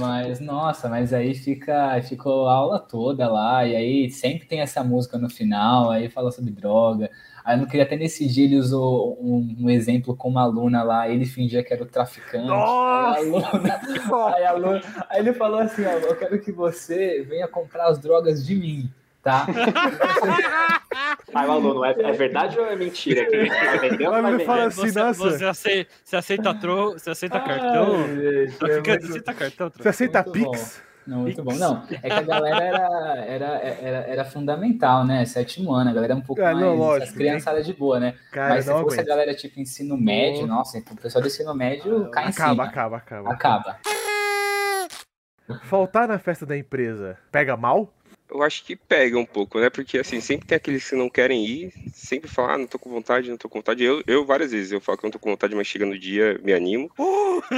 Mas, 0.00 0.40
nossa, 0.40 0.88
mas 0.88 1.12
aí 1.12 1.34
fica, 1.34 2.00
ficou 2.02 2.48
a 2.48 2.52
aula 2.54 2.78
toda 2.80 3.28
lá, 3.30 3.64
e 3.64 3.76
aí 3.76 4.10
sempre 4.10 4.46
tem 4.48 4.60
essa 4.60 4.82
música 4.82 5.16
no 5.18 5.30
final, 5.30 5.90
aí 5.90 6.08
fala 6.08 6.32
sobre 6.32 6.50
droga. 6.50 7.08
Aí 7.48 7.54
eu 7.56 7.60
não 7.60 7.66
queria 7.66 7.84
até 7.84 7.96
nesse 7.96 8.28
dia 8.28 8.44
ele 8.44 8.56
usou 8.58 9.16
um, 9.22 9.56
um 9.60 9.70
exemplo 9.70 10.14
com 10.14 10.28
uma 10.28 10.42
aluna 10.42 10.82
lá, 10.82 11.08
ele 11.08 11.24
fingia 11.24 11.64
que 11.64 11.72
era 11.72 11.82
o 11.82 11.86
traficante. 11.86 12.46
Nossa! 12.46 13.20
Aí, 13.20 13.24
a 13.24 13.48
aluna, 13.48 13.80
aí, 14.36 14.44
a 14.44 14.50
aluna- 14.50 14.82
aí 15.08 15.20
ele 15.20 15.32
falou 15.32 15.58
assim, 15.60 15.82
ó, 15.86 15.92
eu 15.92 16.14
quero 16.14 16.38
que 16.40 16.52
você 16.52 17.22
venha 17.26 17.48
comprar 17.48 17.86
as 17.86 17.98
drogas 17.98 18.46
de 18.46 18.54
mim, 18.54 18.90
tá? 19.22 19.46
Aí 21.34 21.46
o 21.46 21.50
aluno, 21.52 21.84
é, 21.84 21.92
é 21.98 22.12
verdade 22.12 22.58
ou 22.58 22.66
é 22.66 22.76
mentira? 22.76 23.24
Que 23.26 23.46
vai 23.48 23.78
vender 23.78 24.06
ou 24.08 24.12
não 24.14 24.22
vai 24.22 24.30
Ele 24.32 24.38
vender? 24.38 24.44
fala 24.44 24.64
assim, 24.66 24.80
Você, 24.88 24.98
nossa. 24.98 25.18
você, 25.30 25.44
ace- 25.46 25.86
você 26.04 26.16
aceita, 26.16 26.54
tro, 26.54 26.92
você 26.92 27.10
aceita 27.10 27.40
cartão? 27.40 27.96
Gente, 28.08 28.20
é 28.24 28.46
Traficante, 28.58 28.88
muito- 28.88 29.06
aceita 29.08 29.34
cartão? 29.34 29.72
Você 29.78 29.88
aceita 29.88 30.22
Muito 30.22 30.32
Pix? 30.50 30.82
Não, 30.82 30.87
muito 31.16 31.42
bom. 31.42 31.54
Não, 31.54 31.82
é 31.90 32.08
que 32.08 32.12
a 32.12 32.22
galera 32.22 32.62
era, 32.64 33.24
era, 33.24 33.46
era, 33.46 33.96
era 34.08 34.24
fundamental, 34.24 35.04
né? 35.06 35.24
Sétimo 35.24 35.72
ano, 35.72 35.90
a 35.90 35.92
galera 35.92 36.12
é 36.12 36.16
um 36.16 36.20
pouco 36.20 36.40
É, 36.42 36.44
mais. 36.44 36.58
não, 36.60 36.74
lógico, 36.76 37.04
as 37.10 37.16
criançadas 37.16 37.64
de 37.66 37.72
boa, 37.72 37.98
né? 37.98 38.14
Cara, 38.30 38.54
Mas 38.54 38.64
se 38.64 38.70
não 38.70 38.80
fosse 38.82 38.96
a 38.96 39.00
aguento. 39.02 39.08
galera 39.08 39.34
tipo 39.34 39.58
ensino 39.60 39.96
médio, 39.96 40.46
nossa, 40.46 40.78
o 40.78 40.96
pessoal 40.96 41.22
do 41.22 41.28
ensino 41.28 41.54
médio 41.54 42.10
cai 42.10 42.26
em 42.26 42.28
Acaba, 42.28 42.50
cima. 42.50 42.64
acaba, 42.64 42.96
acaba. 42.98 43.32
Acaba. 43.32 43.78
Faltar 45.64 46.06
na 46.06 46.18
festa 46.18 46.44
da 46.44 46.56
empresa 46.56 47.16
pega 47.32 47.56
mal? 47.56 47.92
Eu 48.30 48.42
acho 48.42 48.62
que 48.62 48.76
pega 48.76 49.18
um 49.18 49.24
pouco, 49.24 49.58
né? 49.58 49.70
Porque 49.70 49.96
assim, 49.96 50.20
sempre 50.20 50.46
tem 50.46 50.56
aqueles 50.56 50.86
que 50.86 50.94
não 50.94 51.08
querem 51.08 51.46
ir, 51.46 51.72
sempre 51.94 52.28
falam, 52.28 52.50
ah, 52.54 52.58
não 52.58 52.66
tô 52.66 52.78
com 52.78 52.90
vontade, 52.90 53.30
não 53.30 53.38
tô 53.38 53.48
com 53.48 53.58
vontade. 53.60 53.82
Eu, 53.82 54.02
eu 54.06 54.26
várias 54.26 54.52
vezes, 54.52 54.70
eu 54.70 54.82
falo 54.82 54.98
que 54.98 55.06
eu 55.06 55.08
não 55.08 55.12
tô 55.12 55.18
com 55.18 55.30
vontade, 55.30 55.54
mas 55.54 55.66
chega 55.66 55.86
no 55.86 55.98
dia, 55.98 56.38
me 56.44 56.52
animo. 56.52 56.90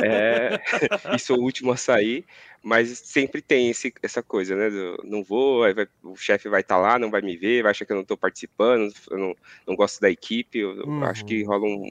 É, 0.05 0.61
e 1.13 1.19
sou 1.19 1.39
o 1.39 1.43
último 1.43 1.73
a 1.73 1.77
sair, 1.77 2.25
mas 2.63 2.99
sempre 2.99 3.41
tem 3.41 3.71
esse, 3.71 3.93
essa 4.03 4.23
coisa, 4.23 4.55
né? 4.55 4.71
do, 4.71 5.03
não 5.05 5.23
vou, 5.23 5.65
aí 5.65 5.73
vai- 5.73 5.89
o 6.03 6.17
chefe 6.17 6.49
vai 6.49 6.61
estar 6.61 6.77
lá, 6.79 6.99
não 6.99 7.11
vai 7.11 7.23
me 7.23 7.37
ver, 7.37 7.63
vai 7.63 7.71
achar 7.71 7.85
que 7.87 7.93
eu 7.93 7.97
não 7.97 8.05
tô 8.05 8.17
participando, 8.17 8.93
eu 9.11 9.19
não, 9.19 9.37
não 9.67 9.77
gosto 9.77 10.01
da 10.01 10.11
equipe. 10.11 10.59
Eu, 10.59 10.77
eu 10.77 10.85
Uhum. 10.87 11.05
acho 11.05 11.25
que 11.25 11.43
rolam 11.45 11.69
um- 11.71 11.91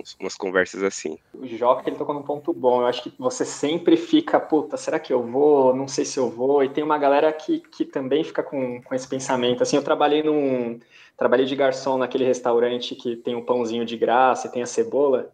uns- 0.00 0.16
umas 0.20 0.34
conversas 0.36 0.82
assim. 0.82 1.18
O 1.32 1.46
Joca, 1.46 1.88
ele 1.88 1.96
tocou 1.96 2.14
num 2.14 2.22
ponto 2.22 2.52
bom. 2.52 2.80
Eu 2.82 2.86
acho 2.86 3.02
que 3.02 3.12
você 3.18 3.44
sempre 3.44 3.96
fica, 3.96 4.38
puta, 4.40 4.76
será 4.76 4.98
que 4.98 5.12
eu 5.12 5.22
vou? 5.22 5.74
Não 5.74 5.86
sei 5.88 6.04
se 6.04 6.18
eu 6.18 6.28
vou. 6.28 6.62
E 6.64 6.68
tem 6.68 6.82
uma 6.84 6.98
galera 6.98 7.32
que, 7.32 7.60
que 7.60 7.84
também 7.84 8.24
fica 8.24 8.42
com, 8.42 8.82
com 8.82 8.94
esse 8.94 9.08
pensamento. 9.08 9.62
Assim, 9.62 9.76
eu 9.76 9.84
trabalhei 9.84 10.22
num. 10.22 10.78
Trabalhei 11.16 11.44
de 11.46 11.54
garçom 11.54 11.98
naquele 11.98 12.24
restaurante 12.24 12.94
que 12.94 13.14
tem 13.16 13.34
o 13.36 13.44
pãozinho 13.44 13.84
de 13.84 13.96
graça 13.96 14.48
e 14.48 14.50
tem 14.50 14.62
a 14.62 14.66
cebola. 14.66 15.32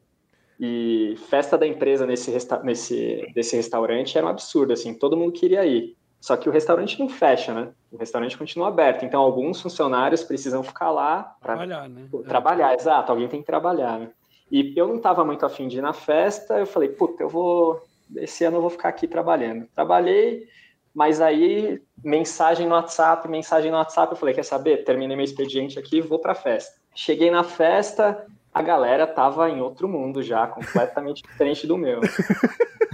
E 0.59 1.14
festa 1.29 1.59
da 1.59 1.66
empresa 1.66 2.07
nesse, 2.07 2.31
resta 2.31 2.62
nesse 2.62 3.31
desse 3.35 3.57
restaurante 3.57 4.16
era 4.16 4.27
um 4.27 4.31
absurdo, 4.31 4.73
assim, 4.73 4.95
todo 4.95 5.16
mundo 5.16 5.33
queria 5.33 5.64
ir. 5.66 5.97
Só 6.21 6.37
que 6.37 6.49
o 6.49 6.53
restaurante 6.53 6.99
não 6.99 7.09
fecha, 7.09 7.53
né? 7.53 7.69
O 7.92 7.97
restaurante 7.97 8.37
continua 8.37 8.69
aberto. 8.69 9.05
Então, 9.05 9.21
alguns 9.21 9.61
funcionários 9.61 10.25
precisam 10.25 10.62
ficar 10.62 10.90
lá 10.90 11.37
para 11.40 11.55
Trabalhar, 11.55 11.88
né? 11.88 12.09
Trabalhar, 12.27 12.75
exato, 12.75 13.12
alguém 13.12 13.29
tem 13.29 13.40
que 13.40 13.47
trabalhar, 13.47 13.99
né? 13.99 14.11
E 14.51 14.73
eu 14.77 14.88
não 14.88 14.99
tava 14.99 15.25
muito 15.25 15.45
afim 15.45 15.69
de 15.69 15.79
ir 15.79 15.83
na 15.83 15.92
festa, 15.92 16.59
eu 16.59 16.66
falei, 16.66 16.88
puta, 16.88 17.23
eu 17.23 17.29
vou, 17.29 17.83
esse 18.16 18.45
ano 18.45 18.57
eu 18.57 18.61
vou 18.61 18.71
ficar 18.71 18.88
aqui 18.88 19.07
trabalhando. 19.07 19.66
Trabalhei, 19.75 20.49
mas 20.95 21.21
aí 21.21 21.83
mensagem 22.03 22.66
no 22.66 22.75
WhatsApp, 22.75 23.29
mensagem 23.29 23.71
no 23.71 23.77
WhatsApp, 23.77 24.12
eu 24.12 24.16
falei, 24.16 24.35
quer 24.35 24.45
saber? 24.45 24.85
Terminei 24.85 25.16
meu 25.16 25.25
expediente 25.25 25.79
aqui, 25.79 26.01
vou 26.01 26.19
pra 26.19 26.35
festa. 26.35 26.81
Cheguei 26.95 27.31
na 27.31 27.45
festa, 27.45 28.27
a 28.57 28.62
galera 28.62 29.07
tava 29.07 29.51
em 29.51 29.61
outro 29.61 29.87
mundo 29.87 30.23
já, 30.23 30.47
completamente 30.47 31.21
diferente 31.29 31.66
do 31.66 31.77
meu. 31.77 32.01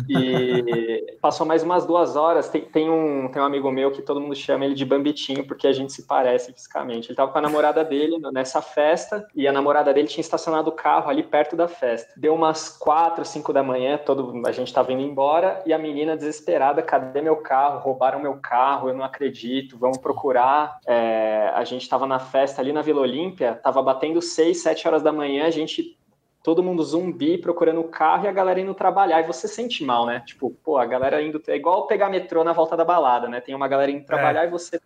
E 0.09 1.17
passou 1.21 1.47
mais 1.47 1.63
umas 1.63 1.87
duas 1.87 2.17
horas. 2.17 2.49
Tem, 2.49 2.63
tem, 2.63 2.91
um, 2.91 3.29
tem 3.29 3.41
um 3.41 3.45
amigo 3.45 3.71
meu 3.71 3.93
que 3.93 4.03
todo 4.03 4.21
mundo 4.21 4.35
chama 4.35 4.65
ele 4.65 4.75
de 4.75 4.85
Bambitinho, 4.85 5.47
porque 5.47 5.67
a 5.67 5.73
gente 5.73 5.93
se 5.93 6.03
parece 6.03 6.53
fisicamente. 6.53 7.09
Ele 7.09 7.17
tava 7.17 7.31
com 7.31 7.39
a 7.39 7.43
namorada 7.43 7.85
dele 7.85 8.19
nessa 8.33 8.61
festa, 8.61 9.27
e 9.35 9.47
a 9.47 9.53
namorada 9.53 9.93
dele 9.93 10.09
tinha 10.09 10.23
estacionado 10.23 10.71
o 10.71 10.73
carro 10.73 11.09
ali 11.09 11.23
perto 11.23 11.55
da 11.55 11.69
festa. 11.69 12.13
Deu 12.17 12.35
umas 12.35 12.69
quatro, 12.69 13.25
cinco 13.25 13.53
da 13.53 13.63
manhã, 13.63 13.99
todo, 13.99 14.43
a 14.47 14.53
gente 14.53 14.73
tava 14.73 14.93
indo 14.93 15.03
embora, 15.03 15.63
e 15.65 15.73
a 15.73 15.79
menina 15.79 16.17
desesperada: 16.17 16.83
cadê 16.83 17.21
meu 17.21 17.37
carro? 17.37 17.79
Roubaram 17.79 18.21
meu 18.21 18.35
carro, 18.35 18.89
eu 18.89 18.95
não 18.95 19.05
acredito, 19.05 19.79
vamos 19.79 19.99
procurar. 19.99 20.79
É, 20.87 21.53
a 21.55 21.65
gente 21.65 21.89
tava 21.89 22.07
na 22.07 22.19
festa 22.19 22.61
ali 22.61 22.73
na 22.73 22.83
Vila 22.83 23.03
Olímpia, 23.03 23.55
tava 23.63 23.83
batendo 23.83 24.21
seis, 24.21 24.63
sete 24.63 24.87
horas 24.89 25.03
da 25.03 25.13
manhã, 25.13 25.51
gente 25.53 25.97
todo 26.43 26.63
mundo 26.63 26.83
zumbi 26.83 27.39
procurando 27.39 27.81
o 27.81 27.89
carro 27.89 28.25
e 28.25 28.29
a 28.29 28.33
galera 28.33 28.59
indo 28.61 28.75
trabalhar. 28.75 29.21
E 29.21 29.27
você 29.27 29.47
sente 29.47 29.85
mal, 29.85 30.05
né? 30.05 30.23
Tipo, 30.27 30.51
pô, 30.65 30.77
a 30.77 30.85
galera 30.85 31.23
indo. 31.23 31.41
É 31.47 31.55
igual 31.55 31.87
pegar 31.87 32.09
metrô 32.09 32.43
na 32.43 32.53
volta 32.53 32.77
da 32.77 32.85
balada, 32.85 33.29
né? 33.29 33.41
Tem 33.41 33.55
uma 33.55 33.69
galera 33.69 33.93
indo 33.93 34.05
trabalhar 34.05 34.43
É. 34.45 34.47
e 34.49 34.51
você. 34.51 34.81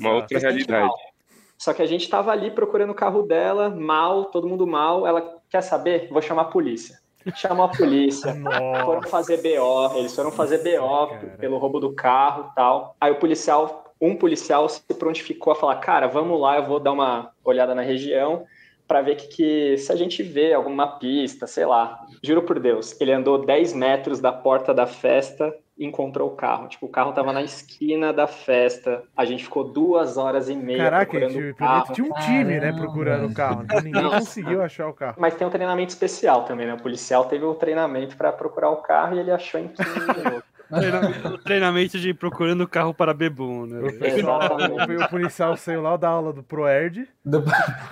Uma 0.00 0.12
outra 0.14 0.38
realidade. 0.38 0.86
mal. 0.86 0.94
Só 1.58 1.74
que 1.74 1.82
a 1.82 1.86
gente 1.86 2.08
tava 2.08 2.30
ali 2.32 2.50
procurando 2.50 2.90
o 2.90 2.94
carro 2.94 3.22
dela, 3.22 3.68
mal, 3.68 4.26
todo 4.26 4.48
mundo 4.48 4.66
mal. 4.66 5.06
Ela 5.06 5.36
quer 5.50 5.60
saber? 5.60 6.08
Vou 6.10 6.22
chamar 6.22 6.42
a 6.42 6.46
polícia. 6.46 6.98
Chamou 7.34 7.66
a 7.66 7.68
polícia. 7.68 8.34
Foram 8.84 9.02
fazer 9.02 9.42
BO, 9.42 9.98
eles 9.98 10.14
foram 10.16 10.30
fazer 10.32 10.58
BO 10.58 11.08
Cara. 11.08 11.36
pelo 11.38 11.58
roubo 11.58 11.78
do 11.78 11.92
carro 11.92 12.48
e 12.50 12.54
tal. 12.54 12.96
Aí 12.98 13.12
o 13.12 13.16
policial, 13.16 13.79
um 14.00 14.16
policial 14.16 14.68
se 14.68 14.82
prontificou 14.98 15.52
a 15.52 15.56
falar: 15.56 15.76
Cara, 15.76 16.06
vamos 16.06 16.40
lá, 16.40 16.56
eu 16.56 16.66
vou 16.66 16.80
dar 16.80 16.92
uma 16.92 17.32
olhada 17.44 17.74
na 17.74 17.82
região 17.82 18.46
para 18.90 19.02
ver 19.02 19.14
que, 19.14 19.28
que 19.28 19.78
se 19.78 19.92
a 19.92 19.94
gente 19.94 20.20
vê 20.20 20.52
alguma 20.52 20.98
pista, 20.98 21.46
sei 21.46 21.64
lá. 21.64 22.00
Juro 22.24 22.42
por 22.42 22.58
Deus, 22.58 23.00
ele 23.00 23.12
andou 23.12 23.38
10 23.38 23.72
metros 23.72 24.18
da 24.18 24.32
porta 24.32 24.74
da 24.74 24.84
festa 24.84 25.54
e 25.78 25.86
encontrou 25.86 26.28
o 26.28 26.34
carro. 26.34 26.66
Tipo, 26.66 26.86
o 26.86 26.88
carro 26.88 27.12
tava 27.12 27.32
na 27.32 27.40
esquina 27.40 28.12
da 28.12 28.26
festa. 28.26 29.04
A 29.16 29.24
gente 29.24 29.44
ficou 29.44 29.62
duas 29.62 30.16
horas 30.16 30.48
e 30.48 30.56
meia 30.56 30.90
Caraca, 30.90 31.06
procurando 31.06 31.32
tinha, 31.32 31.50
o 31.50 31.54
carro. 31.54 31.94
tinha 31.94 32.06
um 32.06 32.12
time, 32.14 32.44
né, 32.44 32.60
Caramba. 32.60 32.82
procurando 32.82 33.26
o 33.28 33.32
carro. 33.32 33.62
Então 33.62 33.80
ninguém 33.80 34.02
Nossa. 34.02 34.18
conseguiu 34.18 34.60
achar 34.60 34.88
o 34.88 34.92
carro. 34.92 35.14
Mas 35.18 35.36
tem 35.36 35.46
um 35.46 35.50
treinamento 35.50 35.90
especial 35.90 36.44
também, 36.44 36.66
né? 36.66 36.74
O 36.74 36.82
policial 36.82 37.26
teve 37.26 37.44
o 37.44 37.54
treinamento 37.54 38.16
para 38.16 38.32
procurar 38.32 38.70
o 38.70 38.78
carro 38.78 39.14
e 39.14 39.20
ele 39.20 39.30
achou 39.30 39.60
em 39.60 39.68
15 39.68 39.88
minutos. 40.18 40.49
Treinamento, 40.70 41.38
treinamento 41.38 41.98
de 41.98 42.14
procurando 42.14 42.66
carro 42.68 42.94
para 42.94 43.12
bebum, 43.12 43.66
né? 43.66 43.80
O 43.80 43.98
pessoal, 43.98 44.56
o, 44.56 45.02
o 45.04 45.08
policial 45.08 45.56
saiu 45.56 45.82
lá 45.82 45.96
da 45.96 46.08
aula 46.08 46.32
do 46.32 46.42
Proerd 46.42 47.08
Do... 47.24 47.44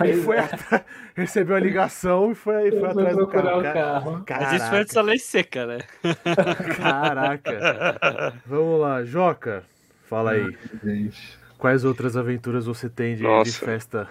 e 0.05 0.13
foi 0.23 0.37
atra- 0.39 0.85
recebeu 1.13 1.55
a 1.55 1.59
ligação 1.59 2.31
e 2.31 2.35
foi, 2.35 2.71
foi 2.71 2.89
atrás 2.89 3.17
do 3.17 3.27
carro. 3.27 3.61
carro. 3.63 4.25
Mas 4.29 4.53
isso 4.53 4.69
foi 4.69 4.79
antes 4.79 4.93
da 4.93 5.01
lei 5.01 5.19
seca, 5.19 5.65
né? 5.65 5.79
caraca. 6.77 8.33
Vamos 8.45 8.79
lá, 8.81 9.03
Joca, 9.03 9.63
fala 10.07 10.31
aí. 10.31 10.57
Gente. 10.83 11.37
Quais 11.57 11.83
outras 11.83 12.15
aventuras 12.15 12.65
você 12.65 12.89
tem 12.89 13.15
de, 13.15 13.23
de 13.43 13.51
festa? 13.51 14.09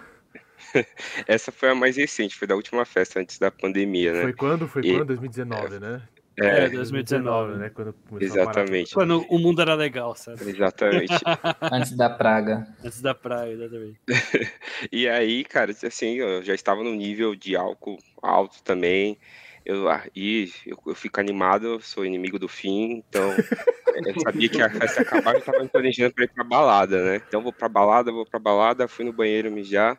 Essa 1.26 1.50
foi 1.50 1.70
a 1.70 1.74
mais 1.74 1.96
recente, 1.96 2.36
foi 2.36 2.46
da 2.46 2.54
última 2.54 2.84
festa 2.84 3.20
antes 3.20 3.38
da 3.38 3.50
pandemia, 3.50 4.12
né? 4.12 4.22
Foi 4.22 4.32
quando? 4.34 4.68
Foi 4.68 4.82
E- 4.82 4.92
quando? 4.92 5.06
2019, 5.06 5.78
né? 5.78 6.02
É, 6.40 6.68
2019, 6.68 7.58
né? 7.58 7.70
Quando 7.70 7.92
começou 8.08 8.34
a 8.36 8.44
parar. 8.44 8.60
Exatamente, 8.60 8.94
Quando 8.94 9.26
o 9.28 9.38
mundo 9.38 9.60
era 9.62 9.74
legal, 9.74 10.14
sabe? 10.14 10.38
exatamente. 10.50 11.12
Antes 11.72 11.96
da 11.96 12.08
praga. 12.10 12.66
Antes 12.84 13.00
da 13.00 13.14
praia, 13.14 13.52
exatamente. 13.52 13.98
E 14.92 15.08
aí, 15.08 15.44
cara, 15.44 15.72
assim, 15.84 16.14
eu 16.14 16.42
já 16.42 16.54
estava 16.54 16.82
no 16.82 16.94
nível 16.94 17.34
de 17.34 17.56
álcool 17.56 17.98
alto 18.22 18.62
também. 18.64 19.18
Eu, 19.64 19.88
ah, 19.88 20.06
e 20.14 20.50
eu, 20.66 20.76
eu 20.86 20.94
fico 20.94 21.20
animado, 21.20 21.66
eu 21.66 21.80
sou 21.80 22.04
inimigo 22.06 22.38
do 22.38 22.48
fim, 22.48 23.02
então 23.08 23.44
eu 24.06 24.20
sabia 24.20 24.48
que 24.48 24.62
a 24.62 24.70
festa 24.70 25.00
ia 25.00 25.02
acabar, 25.02 25.34
eu 25.36 25.42
tava 25.42 25.62
me 25.62 25.68
planejando 25.70 26.14
pra 26.14 26.24
ir 26.24 26.30
pra 26.32 26.44
balada, 26.44 27.04
né? 27.04 27.16
Então 27.26 27.42
vou 27.42 27.52
pra 27.52 27.68
balada, 27.68 28.12
vou 28.12 28.24
pra 28.26 28.38
balada, 28.40 28.88
fui 28.88 29.04
no 29.04 29.12
banheiro 29.12 29.50
mijar 29.50 29.98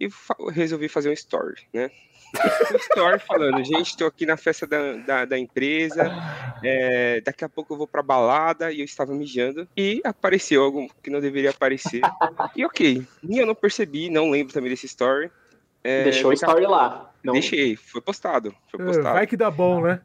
e 0.00 0.10
fa- 0.10 0.36
resolvi 0.52 0.88
fazer 0.88 1.10
um 1.10 1.12
story, 1.12 1.60
né? 1.72 1.90
Story 2.90 3.18
falando, 3.20 3.64
gente, 3.64 3.96
tô 3.96 4.06
aqui 4.06 4.26
na 4.26 4.36
festa 4.36 4.66
da, 4.66 4.96
da, 4.96 5.24
da 5.24 5.38
empresa, 5.38 6.10
é, 6.62 7.20
daqui 7.20 7.44
a 7.44 7.48
pouco 7.48 7.74
eu 7.74 7.78
vou 7.78 7.86
pra 7.86 8.02
balada 8.02 8.72
e 8.72 8.80
eu 8.80 8.84
estava 8.84 9.14
mijando 9.14 9.68
e 9.76 10.00
apareceu 10.04 10.62
algo 10.62 10.86
que 11.02 11.10
não 11.10 11.20
deveria 11.20 11.50
aparecer. 11.50 12.02
E 12.54 12.64
ok, 12.64 13.06
e 13.22 13.38
eu 13.38 13.46
não 13.46 13.54
percebi, 13.54 14.10
não 14.10 14.30
lembro 14.30 14.52
também 14.52 14.70
desse 14.70 14.86
story. 14.86 15.30
É, 15.84 16.04
Deixou 16.04 16.30
o 16.30 16.32
a- 16.32 16.34
story 16.34 16.66
lá. 16.66 17.12
Não, 17.24 17.32
Deixei, 17.32 17.76
foi 17.76 18.00
postado, 18.00 18.54
foi 18.70 18.80
É, 18.80 18.84
postado. 18.86 19.14
Vai 19.14 19.26
que 19.26 19.36
dá 19.36 19.50
bom, 19.50 19.82
né? 19.82 20.00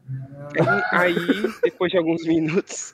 Aí, 0.90 1.42
depois 1.62 1.90
de 1.90 1.96
alguns 1.98 2.24
minutos, 2.26 2.92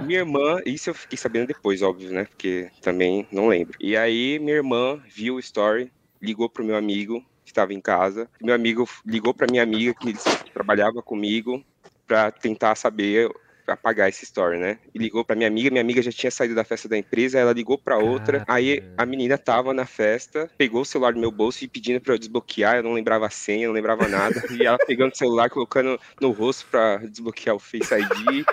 minha 0.00 0.20
irmã, 0.20 0.60
isso 0.66 0.90
eu 0.90 0.94
fiquei 0.94 1.16
sabendo 1.18 1.46
depois, 1.46 1.82
óbvio, 1.82 2.10
né? 2.12 2.24
Porque 2.24 2.70
também 2.82 3.26
não 3.30 3.48
lembro. 3.48 3.76
E 3.80 3.96
aí, 3.96 4.38
minha 4.38 4.56
irmã 4.56 5.00
viu 5.06 5.36
o 5.36 5.40
story, 5.40 5.92
ligou 6.20 6.48
pro 6.48 6.64
meu 6.64 6.76
amigo, 6.76 7.22
que 7.48 7.52
estava 7.52 7.72
em 7.72 7.80
casa. 7.80 8.28
Meu 8.40 8.54
amigo 8.54 8.88
ligou 9.06 9.32
pra 9.32 9.46
minha 9.50 9.62
amiga, 9.62 9.94
que 9.94 10.14
trabalhava 10.52 11.02
comigo, 11.02 11.64
pra 12.06 12.30
tentar 12.30 12.74
saber 12.74 13.30
apagar 13.66 14.08
esse 14.08 14.24
story, 14.24 14.58
né? 14.58 14.78
E 14.94 14.98
ligou 14.98 15.24
pra 15.24 15.36
minha 15.36 15.48
amiga, 15.48 15.70
minha 15.70 15.82
amiga 15.82 16.00
já 16.00 16.10
tinha 16.10 16.30
saído 16.30 16.54
da 16.54 16.64
festa 16.64 16.88
da 16.88 16.96
empresa, 16.96 17.38
ela 17.38 17.52
ligou 17.52 17.76
pra 17.76 17.98
outra. 17.98 18.44
Aí 18.48 18.82
a 18.96 19.04
menina 19.04 19.36
tava 19.36 19.74
na 19.74 19.84
festa, 19.84 20.50
pegou 20.56 20.82
o 20.82 20.84
celular 20.86 21.12
do 21.12 21.20
meu 21.20 21.30
bolso 21.30 21.64
e 21.64 21.68
pedindo 21.68 22.00
pra 22.00 22.14
eu 22.14 22.18
desbloquear, 22.18 22.76
eu 22.76 22.82
não 22.82 22.94
lembrava 22.94 23.26
a 23.26 23.30
senha, 23.30 23.66
não 23.66 23.74
lembrava 23.74 24.08
nada. 24.08 24.42
E 24.50 24.64
ela 24.64 24.78
pegando 24.86 25.12
o 25.12 25.16
celular, 25.16 25.50
colocando 25.50 26.00
no 26.20 26.30
rosto 26.30 26.66
pra 26.70 26.96
desbloquear 26.98 27.56
o 27.56 27.58
Face 27.58 27.94
ID. 27.94 28.44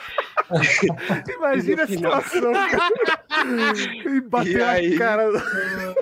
Imagina 1.33 1.83
a 1.83 1.85
E 1.85 1.87
situação. 1.87 2.51
e 4.05 4.21
bater 4.21 4.57
E 4.57 4.61
a 4.61 4.69
aí? 4.69 4.97
cara. 4.97 5.29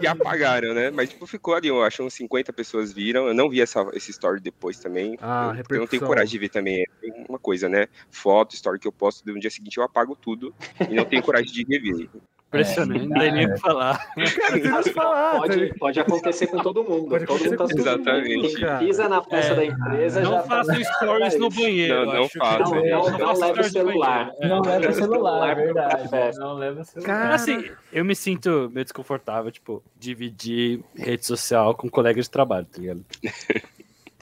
e 0.02 0.08
apagaram, 0.08 0.74
né? 0.74 0.92
Mas, 0.92 1.10
tipo, 1.10 1.26
ficou 1.26 1.54
ali, 1.56 1.68
eu 1.68 1.84
acho 1.84 2.04
uns 2.04 2.14
50 2.14 2.52
pessoas 2.54 2.92
viram. 2.92 3.28
Eu 3.28 3.34
não 3.34 3.50
vi 3.50 3.62
essa, 3.62 3.86
esse 3.94 4.12
story 4.12 4.40
depois 4.40 4.80
também. 4.80 5.18
Ah, 5.22 5.54
eu, 5.58 5.76
eu 5.76 5.80
não 5.82 5.88
tenho 5.88 6.06
coragem 6.06 6.32
de 6.32 6.40
ver 6.40 6.50
também. 6.50 6.84
É 6.84 7.26
uma 7.28 7.40
coisa, 7.40 7.68
né? 7.70 7.88
Foto, 8.12 8.56
story 8.56 8.80
que 8.80 8.88
eu 8.88 8.92
posto, 8.92 9.26
no 9.26 9.40
dia 9.40 9.50
seguinte 9.50 9.78
eu 9.78 9.84
apago 9.84 10.16
tudo. 10.16 10.54
E 10.90 10.94
não 10.94 11.06
tenho 11.06 11.24
coragem 11.24 11.52
de 11.52 11.64
rever. 11.64 12.10
Impressionante, 12.54 13.08
não 13.08 13.20
tem 13.20 13.32
nem 13.32 13.46
o 13.48 13.54
que 13.54 13.60
falar. 13.60 13.98
Cara, 14.16 14.52
tem 14.62 14.72
mais 14.72 14.88
falar. 14.94 15.38
Pode, 15.40 15.74
pode 15.80 16.00
acontecer 16.00 16.48
com 16.48 16.58
todo 16.60 16.84
mundo. 16.84 17.10
Pode 17.10 17.26
todo 17.26 17.40
mundo 17.44 17.58
tá 17.58 17.68
todo 17.98 18.06
mundo, 18.30 18.80
pisa 18.80 19.10
na 19.10 19.22
festa 19.24 19.54
É, 19.54 19.56
da 19.56 19.66
empresa 19.66 20.24
já 20.24 20.30
Não 20.30 20.48
tá- 20.48 20.64
stories 20.64 21.40
no 21.40 21.50
banheiro. 21.50 22.06
Não, 22.06 22.14
não 22.14 22.30
façam. 22.30 22.76
Não, 22.76 22.84
não, 22.84 23.10
não 23.10 23.20
façam 23.20 23.48
leva 23.48 23.62
o 23.62 23.64
celular. 23.64 24.32
É. 24.40 24.48
Não 24.48 24.62
leva 24.62 24.90
o 24.90 24.94
celular, 24.94 25.50
é 25.50 25.56
verdade. 25.56 26.38
Não 26.40 26.54
leva 26.54 26.82
o 26.82 26.86
celular. 26.86 27.08
Cara, 27.08 27.36
Assim, 27.36 27.66
eu 27.92 28.06
me 28.06 28.16
sinto 28.16 28.70
meio 28.74 28.86
desconfortável, 28.86 29.52
tipo, 29.52 29.84
dividir 29.98 30.84
rede 30.96 31.26
social 31.26 31.74
com 31.76 31.90
colega 31.90 32.22
de 32.22 32.30
trabalho, 32.30 32.66
tá 32.66 32.80
ligado? 32.80 33.04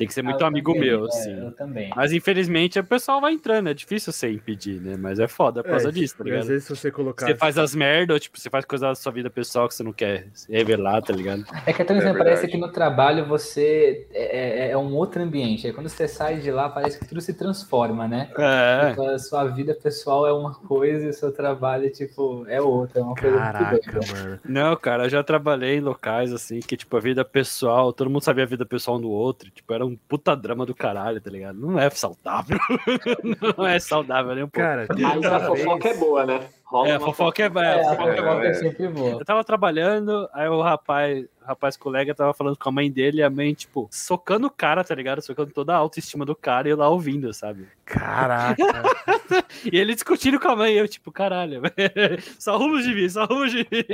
Tem 0.02 0.08
que 0.08 0.14
ser 0.16 0.24
muito 0.24 0.44
Ah, 0.44 0.48
amigo 0.48 0.74
também, 0.74 0.90
meu, 0.90 1.06
é, 1.06 1.08
assim. 1.10 1.40
Eu 1.46 1.52
também. 1.52 1.92
Mas 1.96 2.12
infelizmente 2.12 2.80
o 2.80 2.84
pessoal 2.84 3.22
vai 3.22 3.34
entrando, 3.34 3.70
é 3.70 3.74
difícil 3.76 4.12
você 4.12 4.32
impedir, 4.32 4.82
né? 4.82 4.98
Mas 4.98 5.20
é 5.20 5.28
foda 5.28 5.62
por 5.62 5.70
causa 5.70 5.90
É, 5.90 5.92
disso, 5.92 6.16
tá 6.18 6.24
Às 6.24 6.26
ligado? 6.30 6.48
vezes, 6.48 6.64
se 6.66 6.76
você 6.76 6.90
colocar. 6.92 7.28
Você 7.28 7.36
faz 7.36 7.56
as 7.60 7.76
merdas, 7.76 8.16
ou, 8.16 8.20
tipo, 8.20 8.40
você 8.40 8.50
faz 8.50 8.66
coisa 8.66 8.88
da 8.88 8.96
sua 8.96 9.12
vida 9.12 9.30
pessoal 9.30 9.68
que 9.68 9.76
você 9.76 9.84
não 9.84 9.94
quer 9.94 10.26
se 10.34 10.52
revelar, 10.52 11.04
tá 11.04 11.14
ligado? 11.14 11.46
É 11.68 11.72
que 11.72 11.84
até 11.84 11.94
mesmo 11.94 12.10
É 12.10 12.14
parece 12.14 12.42
verdade. 12.42 12.52
que 12.52 12.58
no 12.58 12.72
trabalho 12.72 13.26
você 13.28 14.08
é, 14.12 14.70
é- 14.70 14.72
é 14.72 14.78
um 14.78 14.96
outro 14.96 15.22
ambiente. 15.22 15.68
Aí 15.68 15.74
quando 15.74 15.88
você 15.88 16.08
sai 16.08 16.40
de 16.40 16.50
lá, 16.50 16.68
parece 16.68 17.00
que 17.00 17.08
tudo 17.08 17.22
se 17.22 17.34
transforma, 17.36 18.08
né? 18.08 18.32
É. 18.40 18.90
Tipo, 18.90 19.04
a 19.04 19.20
sua 19.20 19.46
vida 19.46 19.76
pessoal 19.76 20.26
é 20.26 20.34
uma 20.34 20.56
coisa 20.56 21.06
e 21.06 21.10
o 21.10 21.14
seu 21.14 21.32
trabalho, 21.32 21.92
tipo, 21.92 22.44
é 22.48 22.60
outra. 22.60 23.02
É 23.02 23.04
uma 23.04 23.16
coisa 23.16 23.38
muito 23.38 23.52
Caraca, 23.52 23.92
doida. 23.92 24.14
mano. 24.14 24.40
Não, 24.46 24.76
cara, 24.76 25.06
eu 25.06 25.10
já 25.10 25.22
trabalhei 25.24 25.76
em 25.78 25.82
locais 25.82 26.34
assim 26.34 26.60
que, 26.60 26.76
tipo, 26.76 26.98
a 26.98 27.00
vida 27.00 27.24
pessoal, 27.24 27.94
todo 27.94 28.10
mundo 28.10 28.24
sabia 28.24 28.44
a 28.44 28.48
vida 28.48 28.66
pessoal 28.66 28.98
um 28.98 29.02
do 29.02 29.10
outro, 29.12 29.50
tipo, 29.52 29.74
era 29.74 29.86
um 29.86 29.91
puta 30.08 30.36
drama 30.36 30.66
do 30.66 30.76
caralho, 30.76 31.20
tá 31.22 31.30
ligado? 31.30 31.60
Não 31.60 31.80
é 31.80 31.90
saudável. 31.90 32.58
não 33.58 33.66
é 33.66 33.80
saudável 33.80 34.36
nem 34.36 34.44
um 34.44 34.48
pouco. 34.48 34.68
Cara, 34.68 34.88
Mas 34.90 35.26
a 35.26 35.40
fofoca 35.40 35.88
é 35.88 35.92
vez- 35.92 36.00
boa, 36.00 36.26
né? 36.26 36.40
Rola 36.66 36.88
É, 36.88 36.96
a 36.96 37.00
fofoca 37.02 37.42
é, 37.42 37.46
É, 37.46 37.50
é, 37.50 37.86
a 37.86 37.92
a 37.92 37.96
fofoca 37.96 38.44
é 38.44 38.48
é. 38.48 38.50
é 38.50 38.54
sempre 38.54 38.88
boa. 38.88 39.12
Eu 39.20 39.26
tava 39.26 39.44
trabalhando, 39.44 40.30
aí 40.34 40.48
o 40.48 40.62
rapaz, 40.62 41.26
o 41.42 41.46
rapaz 41.46 41.76
colega 41.76 42.16
tava 42.16 42.34
falando 42.34 42.58
com 42.58 42.70
a 42.70 42.72
mãe 42.72 42.90
dele, 42.90 43.18
e 43.18 43.24
a 43.24 43.30
mãe, 43.30 43.54
tipo, 43.54 43.90
socando 43.92 44.48
o 44.48 44.52
cara, 44.52 44.82
tá 44.84 44.96
ligado? 44.96 45.22
Socando 45.22 45.52
toda 45.52 45.74
a 45.74 45.78
autoestima 45.78 46.26
do 46.26 46.34
cara 46.34 46.70
e 46.70 46.72
eu 46.72 46.78
lá 46.78 46.88
ouvindo, 46.88 47.34
sabe? 47.34 47.68
Caraca. 47.86 48.56
E 49.72 49.78
ele 49.78 49.94
discutindo 49.94 50.40
com 50.40 50.48
a 50.48 50.56
mãe, 50.56 50.74
e 50.74 50.78
eu, 50.78 50.88
tipo, 50.88 51.12
caralho, 51.12 51.62
só 52.40 52.58
rumos 52.58 52.84
de 52.84 52.96
mim, 52.96 53.08
só 53.08 53.26
rumos 53.26 53.52
de 53.52 53.60
mim. 53.60 53.86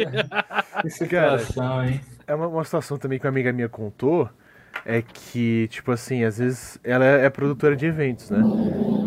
Que 0.81 0.89
situação, 0.89 1.83
hein? 1.83 1.99
É 2.25 2.33
uma, 2.33 2.47
uma 2.47 2.63
situação 2.63 2.97
também 2.97 3.19
que 3.19 3.25
uma 3.25 3.31
amiga 3.31 3.51
minha 3.51 3.67
contou. 3.69 4.29
É 4.85 5.01
que, 5.01 5.67
tipo 5.69 5.91
assim, 5.91 6.23
às 6.23 6.37
vezes 6.37 6.79
ela 6.83 7.05
é 7.05 7.29
produtora 7.29 7.75
de 7.75 7.85
eventos, 7.85 8.29
né? 8.29 8.39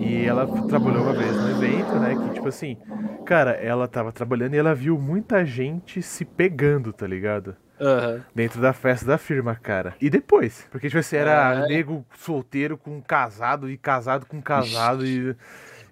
E 0.00 0.24
ela 0.26 0.46
trabalhou 0.66 1.02
uma 1.02 1.12
vez 1.12 1.35
no 1.35 1.50
evento, 1.50 1.94
né? 1.98 2.14
Que, 2.14 2.35
tipo 2.35 2.48
assim, 2.48 2.76
cara, 3.24 3.52
ela 3.52 3.87
tava 3.88 4.12
trabalhando 4.12 4.54
e 4.54 4.59
ela 4.59 4.74
viu 4.74 4.98
muita 4.98 5.44
gente 5.44 6.02
se 6.02 6.24
pegando, 6.24 6.92
tá 6.92 7.06
ligado? 7.06 7.56
Aham. 7.80 8.20
Dentro 8.35 8.61
da 8.61 8.72
festa 8.74 9.06
da 9.06 9.16
firma, 9.16 9.54
cara. 9.54 9.94
E 10.00 10.11
depois? 10.11 10.66
Porque, 10.70 10.88
tipo 10.88 10.98
assim, 11.00 11.16
era 11.16 11.64
É. 11.64 11.68
nego 11.68 12.04
solteiro 12.18 12.76
com 12.76 13.00
casado 13.00 13.70
e 13.70 13.76
casado 13.78 14.26
com 14.26 14.40
casado 14.42 15.06
e. 15.06 15.35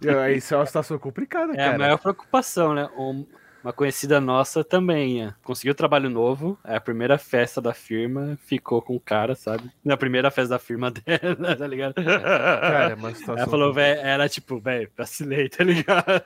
e 0.02 0.08
aí 0.10 0.36
isso 0.36 0.52
é 0.54 0.56
uma 0.58 0.66
situação 0.66 0.98
complicada, 0.98 1.52
É 1.54 1.56
cara. 1.56 1.74
a 1.74 1.78
maior 1.78 1.98
preocupação, 1.98 2.74
né? 2.74 2.88
Um- 2.98 3.24
Uma 3.62 3.72
conhecida 3.72 4.20
nossa 4.20 4.62
também 4.62 5.24
é, 5.24 5.34
conseguiu 5.42 5.74
trabalho 5.74 6.08
novo, 6.08 6.56
é 6.64 6.76
a 6.76 6.80
primeira 6.80 7.18
festa 7.18 7.60
da 7.60 7.74
firma, 7.74 8.38
ficou 8.46 8.80
com 8.80 8.94
o 8.94 9.00
cara, 9.00 9.34
sabe? 9.34 9.64
Na 9.84 9.96
primeira 9.96 10.30
festa 10.30 10.50
da 10.54 10.58
firma 10.60 10.90
dela, 10.94 11.56
tá 11.56 11.66
ligado? 11.66 11.94
Cara, 11.94 12.92
é 12.92 12.94
uma 12.94 13.10
situação. 13.12 13.36
Ela 13.36 13.46
falou, 13.50 13.72
velho, 13.74 14.00
era 14.00 14.28
tipo, 14.28 14.60
velho, 14.60 14.88
vacilei, 14.96 15.48
tá 15.48 15.64
ligado? 15.64 16.22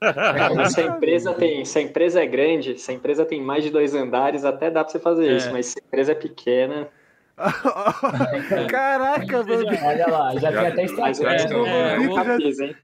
É, 0.00 0.54
mas 0.54 0.72
se 0.72 0.80
a 0.80 0.86
empresa 0.86 1.34
tem, 1.34 1.64
se 1.64 1.78
a 1.78 1.82
empresa 1.82 2.22
é 2.22 2.26
grande, 2.26 2.78
se 2.78 2.90
a 2.90 2.94
empresa 2.94 3.24
tem 3.26 3.42
mais 3.42 3.64
de 3.64 3.70
dois 3.70 3.92
andares, 3.94 4.44
até 4.44 4.70
dá 4.70 4.84
pra 4.84 4.92
você 4.92 5.00
fazer 5.00 5.28
É. 5.28 5.36
isso, 5.36 5.50
mas 5.50 5.66
se 5.66 5.78
a 5.80 5.82
empresa 5.84 6.12
é 6.12 6.14
pequena, 6.14 6.88
Caraca, 8.70 9.42
mano. 9.42 9.64
Olha 9.84 10.06
lá, 10.06 10.34
já 10.36 10.50
tem 10.52 10.66
até 10.66 10.84
estratégia. 10.84 11.48
não 11.48 11.66
é, 11.66 11.96
eu 11.96 12.02
nunca 12.04 12.24
já- 12.24 12.36
fiz, 12.36 12.60
hein? 12.60 12.76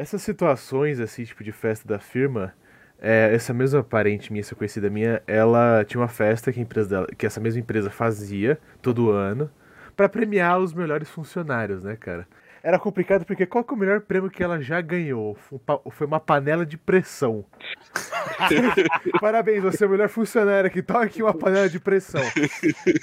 Essas 0.00 0.22
situações, 0.22 0.98
assim, 0.98 1.24
tipo 1.24 1.44
de 1.44 1.52
festa 1.52 1.86
da 1.86 1.98
firma, 1.98 2.54
é, 2.98 3.34
essa 3.34 3.52
mesma 3.52 3.84
parente 3.84 4.32
minha, 4.32 4.40
essa 4.40 4.54
conhecida 4.54 4.88
minha, 4.88 5.22
ela 5.26 5.84
tinha 5.84 6.00
uma 6.00 6.08
festa 6.08 6.50
que, 6.50 6.58
a 6.58 6.62
empresa 6.62 6.88
dela, 6.88 7.06
que 7.18 7.26
essa 7.26 7.38
mesma 7.38 7.60
empresa 7.60 7.90
fazia 7.90 8.58
todo 8.80 9.10
ano 9.10 9.50
pra 9.94 10.08
premiar 10.08 10.58
os 10.58 10.72
melhores 10.72 11.06
funcionários, 11.10 11.84
né, 11.84 11.96
cara? 11.96 12.26
Era 12.62 12.78
complicado 12.78 13.26
porque 13.26 13.44
qual 13.44 13.62
que 13.62 13.74
é 13.74 13.76
o 13.76 13.78
melhor 13.78 14.00
prêmio 14.00 14.30
que 14.30 14.42
ela 14.42 14.58
já 14.58 14.80
ganhou? 14.80 15.36
Foi 15.90 16.06
uma 16.06 16.18
panela 16.18 16.64
de 16.64 16.78
pressão. 16.78 17.44
Parabéns, 19.20 19.62
você 19.62 19.84
é 19.84 19.86
o 19.86 19.90
melhor 19.90 20.08
funcionário 20.08 20.66
aqui. 20.66 20.80
Toma 20.80 21.02
aqui 21.02 21.22
uma 21.22 21.34
panela 21.34 21.68
de 21.68 21.78
pressão. 21.78 22.22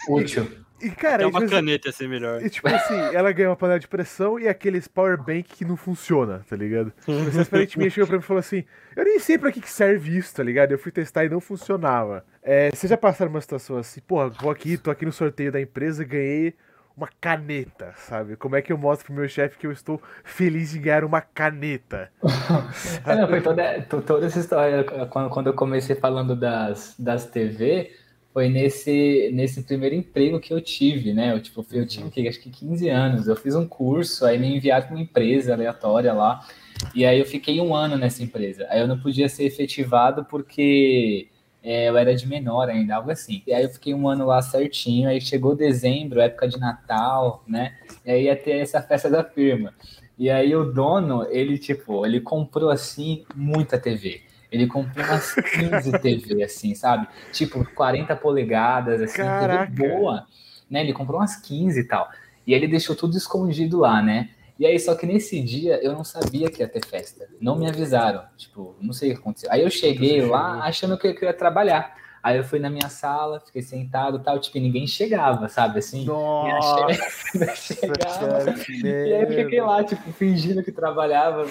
Útil. 0.09 0.47
E, 0.81 0.89
cara, 0.91 1.23
É 1.23 1.25
uma 1.25 1.31
tipo 1.39 1.45
assim, 1.45 1.55
caneta 1.55 1.87
ia 1.87 1.91
ser 1.91 2.07
melhor. 2.07 2.41
e, 2.43 2.49
tipo 2.49 2.67
assim, 2.67 2.95
ela 3.13 3.31
ganhou 3.31 3.49
uma 3.51 3.55
panela 3.57 3.79
de 3.79 3.87
pressão 3.87 4.39
e 4.39 4.47
aqueles 4.47 4.87
power 4.87 5.17
bank 5.17 5.43
que 5.43 5.65
não 5.65 5.75
funciona, 5.75 6.45
tá 6.49 6.55
ligado? 6.55 6.93
Essa 7.27 7.45
parente 7.45 7.77
minha 7.77 7.89
chegou 7.89 8.07
pra 8.07 8.17
mim 8.17 8.23
e 8.23 8.25
falou 8.25 8.39
assim: 8.39 8.63
Eu 8.95 9.03
nem 9.03 9.19
sei 9.19 9.37
pra 9.37 9.51
que, 9.51 9.59
que 9.61 9.69
serve 9.71 10.15
isso, 10.17 10.35
tá 10.35 10.43
ligado? 10.43 10.71
Eu 10.71 10.77
fui 10.79 10.91
testar 10.91 11.25
e 11.25 11.29
não 11.29 11.39
funcionava. 11.39 12.23
É, 12.43 12.69
vocês 12.71 12.89
já 12.89 12.97
passaram 12.97 13.31
uma 13.31 13.41
situação 13.41 13.77
assim, 13.77 13.99
porra, 14.01 14.29
vou 14.29 14.51
aqui, 14.51 14.77
tô 14.77 14.91
aqui 14.91 15.05
no 15.05 15.11
sorteio 15.11 15.51
da 15.51 15.59
empresa 15.59 16.03
e 16.03 16.05
ganhei 16.05 16.53
uma 16.95 17.09
caneta, 17.21 17.93
sabe? 17.95 18.35
Como 18.35 18.55
é 18.55 18.61
que 18.61 18.71
eu 18.73 18.77
mostro 18.77 19.05
pro 19.07 19.13
meu 19.15 19.27
chefe 19.29 19.57
que 19.57 19.67
eu 19.67 19.71
estou 19.71 20.01
feliz 20.23 20.71
de 20.71 20.79
ganhar 20.79 21.03
uma 21.03 21.21
caneta? 21.21 22.09
É, 23.05 23.15
não, 23.15 23.27
foi 23.27 23.41
toda, 23.41 23.81
to- 23.83 24.01
toda 24.01 24.25
essa 24.25 24.39
história, 24.39 24.83
quando, 25.09 25.29
quando 25.29 25.47
eu 25.47 25.53
comecei 25.53 25.95
falando 25.95 26.35
das, 26.35 26.95
das 26.97 27.25
TV, 27.25 27.91
foi 28.33 28.49
nesse, 28.49 29.31
nesse 29.33 29.63
primeiro 29.63 29.95
emprego 29.95 30.39
que 30.39 30.53
eu 30.53 30.61
tive, 30.61 31.13
né? 31.13 31.33
Eu, 31.33 31.41
tipo, 31.41 31.65
eu 31.71 31.87
tinha, 31.87 32.05
o 32.05 32.11
quê? 32.11 32.27
acho 32.27 32.39
que 32.39 32.49
15 32.49 32.89
anos, 32.89 33.27
eu 33.27 33.35
fiz 33.35 33.55
um 33.55 33.67
curso, 33.67 34.25
aí 34.25 34.37
me 34.37 34.55
enviaram 34.55 34.85
para 34.85 34.95
uma 34.95 35.01
empresa 35.01 35.53
aleatória 35.53 36.13
lá, 36.13 36.45
e 36.93 37.05
aí 37.05 37.19
eu 37.19 37.25
fiquei 37.25 37.59
um 37.59 37.73
ano 37.73 37.97
nessa 37.97 38.23
empresa. 38.23 38.67
Aí 38.69 38.79
eu 38.79 38.87
não 38.87 38.99
podia 38.99 39.27
ser 39.27 39.45
efetivado 39.45 40.25
porque 40.25 41.27
é, 41.63 41.89
eu 41.89 41.97
era 41.97 42.15
de 42.15 42.27
menor 42.27 42.69
ainda, 42.69 42.95
algo 42.95 43.11
assim. 43.11 43.41
E 43.45 43.53
aí 43.53 43.63
eu 43.63 43.69
fiquei 43.69 43.93
um 43.93 44.07
ano 44.07 44.25
lá 44.25 44.41
certinho, 44.41 45.09
aí 45.09 45.19
chegou 45.19 45.55
dezembro, 45.55 46.21
época 46.21 46.47
de 46.47 46.59
Natal, 46.59 47.43
né? 47.47 47.75
E 48.05 48.11
aí 48.11 48.23
ia 48.25 48.35
ter 48.35 48.59
essa 48.59 48.81
festa 48.81 49.09
da 49.09 49.23
firma. 49.23 49.73
E 50.17 50.29
aí 50.29 50.55
o 50.55 50.71
dono, 50.71 51.27
ele, 51.29 51.57
tipo, 51.57 52.05
ele 52.05 52.21
comprou, 52.21 52.69
assim, 52.69 53.23
muita 53.35 53.77
TV. 53.77 54.21
Ele 54.51 54.67
comprou 54.67 55.05
umas 55.05 55.33
15 55.33 55.91
TV, 55.99 56.43
assim, 56.43 56.73
sabe? 56.73 57.07
Tipo, 57.31 57.65
40 57.73 58.15
polegadas, 58.15 59.01
assim, 59.01 59.17
Caraca. 59.17 59.71
TV 59.71 59.89
boa. 59.89 60.25
Né? 60.69 60.81
Ele 60.81 60.93
comprou 60.93 61.19
umas 61.19 61.35
15 61.35 61.79
e 61.79 61.83
tal. 61.83 62.09
E 62.45 62.53
aí 62.53 62.59
ele 62.59 62.67
deixou 62.67 62.95
tudo 62.95 63.17
escondido 63.17 63.79
lá, 63.79 64.01
né? 64.01 64.29
E 64.59 64.65
aí, 64.65 64.79
só 64.79 64.95
que 64.95 65.05
nesse 65.05 65.39
dia 65.41 65.79
eu 65.83 65.93
não 65.93 66.03
sabia 66.03 66.49
que 66.49 66.61
ia 66.61 66.67
ter 66.67 66.83
festa. 66.83 67.27
Não 67.39 67.57
me 67.57 67.67
avisaram. 67.69 68.23
Tipo, 68.35 68.75
não 68.81 68.91
sei 68.91 69.11
o 69.11 69.13
que 69.13 69.19
aconteceu. 69.19 69.51
Aí 69.51 69.61
eu 69.61 69.69
cheguei 69.69 70.21
lá 70.25 70.63
achando 70.63 70.97
que 70.97 71.07
eu 71.07 71.15
ia 71.21 71.33
trabalhar. 71.33 71.95
Aí 72.23 72.37
eu 72.37 72.43
fui 72.43 72.57
na 72.57 72.69
minha 72.69 72.89
sala, 72.89 73.39
fiquei 73.39 73.61
sentado 73.61 74.17
e 74.17 74.23
tal. 74.23 74.39
Tipo, 74.39 74.57
ninguém 74.57 74.87
chegava, 74.87 75.47
sabe? 75.47 75.79
Assim, 75.79 76.05
Nossa, 76.05 76.87
chegava. 77.55 78.55
E 78.83 79.13
aí 79.13 79.21
eu 79.21 79.27
fiquei 79.27 79.61
lá, 79.61 79.83
tipo, 79.83 80.11
fingindo 80.13 80.63
que 80.63 80.71
trabalhava. 80.71 81.45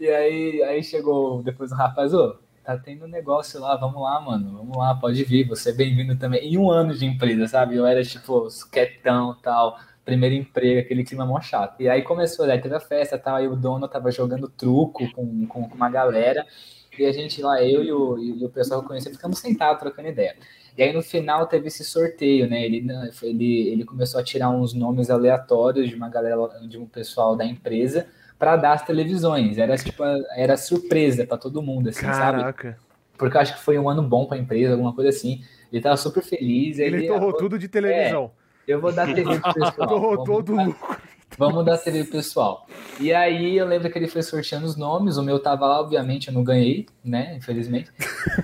E 0.00 0.08
aí, 0.08 0.62
aí 0.62 0.82
chegou 0.82 1.42
depois 1.42 1.70
o 1.70 1.74
rapaz, 1.74 2.12
ô, 2.14 2.36
tá 2.64 2.76
tendo 2.78 3.04
um 3.04 3.08
negócio 3.08 3.60
lá, 3.60 3.76
vamos 3.76 4.00
lá, 4.02 4.20
mano, 4.20 4.58
vamos 4.58 4.76
lá, 4.76 4.94
pode 4.94 5.22
vir, 5.24 5.46
você 5.46 5.70
é 5.70 5.72
bem-vindo 5.72 6.16
também. 6.16 6.52
E 6.52 6.56
um 6.56 6.70
ano 6.70 6.94
de 6.94 7.04
empresa, 7.04 7.46
sabe? 7.46 7.76
Eu 7.76 7.86
era, 7.86 8.02
tipo, 8.02 8.48
quietão 8.72 9.36
tal, 9.42 9.78
primeiro 10.04 10.34
emprego, 10.34 10.80
aquele 10.80 11.04
clima 11.04 11.26
mó 11.26 11.40
chato. 11.40 11.80
E 11.80 11.88
aí 11.88 12.02
começou, 12.02 12.46
aí 12.46 12.60
teve 12.60 12.74
a 12.74 12.80
festa 12.80 13.18
tal, 13.18 13.36
aí 13.36 13.46
o 13.46 13.56
dono 13.56 13.86
tava 13.86 14.10
jogando 14.10 14.48
truco 14.48 15.10
com, 15.12 15.46
com 15.46 15.60
uma 15.74 15.90
galera, 15.90 16.46
e 16.98 17.04
a 17.04 17.12
gente 17.12 17.42
lá, 17.42 17.62
eu 17.62 17.82
e 17.84 17.92
o, 17.92 18.18
e 18.18 18.44
o 18.44 18.48
pessoal 18.48 18.80
que 18.80 18.84
eu 18.84 18.88
conhecia, 18.88 19.12
ficamos 19.12 19.38
sentados 19.38 19.80
trocando 19.80 20.08
ideia. 20.08 20.36
E 20.76 20.82
aí 20.82 20.92
no 20.92 21.02
final 21.02 21.46
teve 21.46 21.68
esse 21.68 21.84
sorteio, 21.84 22.48
né? 22.48 22.64
Ele, 22.64 22.84
ele, 23.22 23.68
ele 23.68 23.84
começou 23.84 24.20
a 24.20 24.24
tirar 24.24 24.50
uns 24.50 24.72
nomes 24.74 25.10
aleatórios 25.10 25.88
de 25.88 25.94
uma 25.94 26.08
galera, 26.08 26.36
de 26.66 26.78
um 26.78 26.86
pessoal 26.86 27.36
da 27.36 27.44
empresa 27.44 28.06
para 28.44 28.56
dar 28.56 28.72
as 28.74 28.82
televisões. 28.82 29.56
Era 29.56 29.74
tipo, 29.78 30.02
era 30.36 30.54
surpresa 30.58 31.26
para 31.26 31.38
todo 31.38 31.62
mundo, 31.62 31.88
assim, 31.88 32.02
sabe? 32.02 32.38
Caraca. 32.40 32.78
Porque 33.16 33.36
eu 33.36 33.40
acho 33.40 33.54
que 33.54 33.62
foi 33.62 33.78
um 33.78 33.88
ano 33.88 34.02
bom 34.02 34.26
para 34.26 34.36
a 34.36 34.40
empresa, 34.40 34.72
alguma 34.72 34.92
coisa 34.92 35.08
assim. 35.08 35.42
Ele 35.72 35.80
tava 35.80 35.96
super 35.96 36.22
feliz. 36.22 36.78
aí 36.78 36.86
Ele 36.86 37.06
torrou 37.06 37.30
ah, 37.30 37.36
tudo 37.38 37.58
de 37.58 37.68
televisão. 37.68 38.30
Eu 38.68 38.82
vou 38.82 38.92
dar 38.92 39.06
TV 39.14 39.40
pro 39.40 39.54
pessoal. 39.54 39.88
torrou 39.88 40.10
Vamos 40.10 40.24
todo 40.26 40.52
o 40.52 40.56
dar- 40.56 40.66
lucro. 40.66 40.96
Vamos 41.38 41.64
dar 41.64 41.78
TV 41.78 42.02
pro 42.04 42.12
pessoal. 42.12 42.66
E 43.00 43.14
aí 43.14 43.56
eu 43.56 43.66
lembro 43.66 43.90
que 43.90 43.98
ele 43.98 44.08
foi 44.08 44.22
sorteando 44.22 44.66
os 44.66 44.76
nomes, 44.76 45.16
o 45.16 45.22
meu 45.22 45.38
tava 45.40 45.66
lá, 45.66 45.80
obviamente 45.80 46.28
eu 46.28 46.34
não 46.34 46.44
ganhei, 46.44 46.86
né? 47.02 47.34
Infelizmente. 47.36 47.90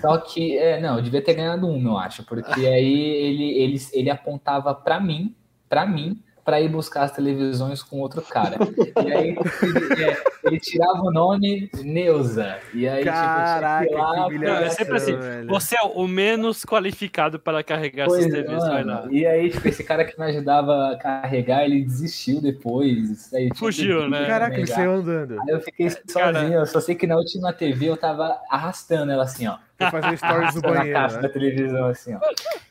Só 0.01 0.17
que, 0.17 0.57
é, 0.57 0.81
não, 0.81 0.97
eu 0.97 1.03
devia 1.03 1.23
ter 1.23 1.35
ganhado 1.35 1.69
um, 1.69 1.85
eu 1.85 1.99
acho, 1.99 2.25
porque 2.25 2.67
aí 2.67 3.01
ele, 3.01 3.51
ele, 3.59 3.77
ele 3.93 4.11
apontava 4.11 4.75
pra 4.75 4.99
mim, 4.99 5.37
pra 5.69 5.87
mim, 5.87 6.23
pra 6.45 6.61
ir 6.61 6.69
buscar 6.69 7.03
as 7.03 7.13
televisões 7.13 7.83
com 7.83 7.99
outro 8.01 8.23
cara. 8.23 8.57
E 9.05 9.13
aí 9.13 9.29
ele, 9.63 10.05
é, 10.05 10.17
ele 10.45 10.61
tirava 10.61 11.01
o 11.03 11.11
nome 11.11 11.71
Neuza. 11.83 12.59
E 12.75 12.89
aí, 12.89 13.05
Caraca, 13.05 13.87
tipo, 13.87 13.97
tinha 13.97 14.29
que 14.29 14.45
Não, 14.47 14.53
lá, 14.55 14.63
é 14.63 14.71
sempre 14.71 14.97
assim. 14.97 15.17
velho. 15.17 15.49
Você 15.49 15.77
é 15.77 15.83
o 15.83 16.07
menos 16.09 16.65
qualificado 16.65 17.39
para 17.39 17.63
carregar 17.63 18.07
Pois, 18.07 18.27
essas 18.27 18.33
TVs, 18.45 18.63
lá. 18.87 19.07
E 19.11 19.27
aí, 19.27 19.51
tipo, 19.51 19.69
esse 19.69 19.85
cara 19.85 20.05
que 20.05 20.19
me 20.19 20.27
ajudava 20.27 20.93
a 20.93 20.97
carregar, 20.97 21.65
ele 21.65 21.83
desistiu 21.85 22.41
depois. 22.41 23.33
Aí, 23.35 23.47
tinha 23.49 23.55
Fugiu, 23.57 24.09
né? 24.09 24.27
Caraca, 24.27 24.57
ele 24.57 24.67
saiu 24.67 24.93
andando. 24.93 25.41
Aí 25.41 25.49
eu 25.49 25.61
fiquei 25.61 25.89
Cara- 26.13 26.39
sozinho, 26.41 26.59
eu 26.61 26.67
só 26.67 26.81
sei 26.81 26.95
que 26.95 27.07
na 27.07 27.17
última 27.17 27.53
TV 27.53 27.87
eu 27.87 27.97
tava 27.97 28.39
arrastando 28.51 29.13
ela 29.13 29.25
assim, 29.25 29.47
ó. 29.47 29.57
Fazer 29.91 30.17
stories 30.17 30.55
no 30.55 30.61
Arrastando 30.61 30.67
a 30.67 30.71
banheiro, 30.79 30.99
caixa 31.01 31.17
né? 31.17 31.23
da 31.23 31.29
televisão, 31.29 31.87
assim, 31.87 32.15
ó. 32.15 32.21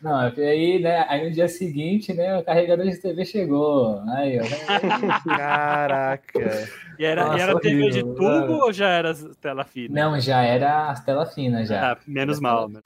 Não, 0.02 0.34
e 0.38 0.42
aí, 0.42 0.80
né, 0.80 1.06
aí 1.10 1.28
no 1.28 1.34
dia 1.34 1.48
seguinte, 1.48 2.14
né, 2.14 2.38
o 2.38 2.44
carregador 2.44 2.86
de 2.86 2.98
TV 2.98 3.26
chegou. 3.26 4.02
Aí, 4.10 4.40
ó. 4.40 4.44
Caraca. 5.38 6.68
E 6.98 7.06
era, 7.06 7.26
Nossa, 7.26 7.38
e 7.38 7.42
era 7.42 7.60
TV 7.60 7.90
de 7.90 8.02
tubo 8.04 8.54
ou 8.66 8.74
já 8.74 8.90
era 8.90 9.14
tela 9.42 9.64
fina? 9.64 10.02
Não, 10.02 10.20
já 10.20 10.42
era 10.42 10.90
as 10.90 11.04
tela 11.04 11.26
fina, 11.26 11.66
já. 11.66 11.94
Ah, 11.94 11.98
menos 12.06 12.40
mal. 12.40 12.70
né? 12.70 12.82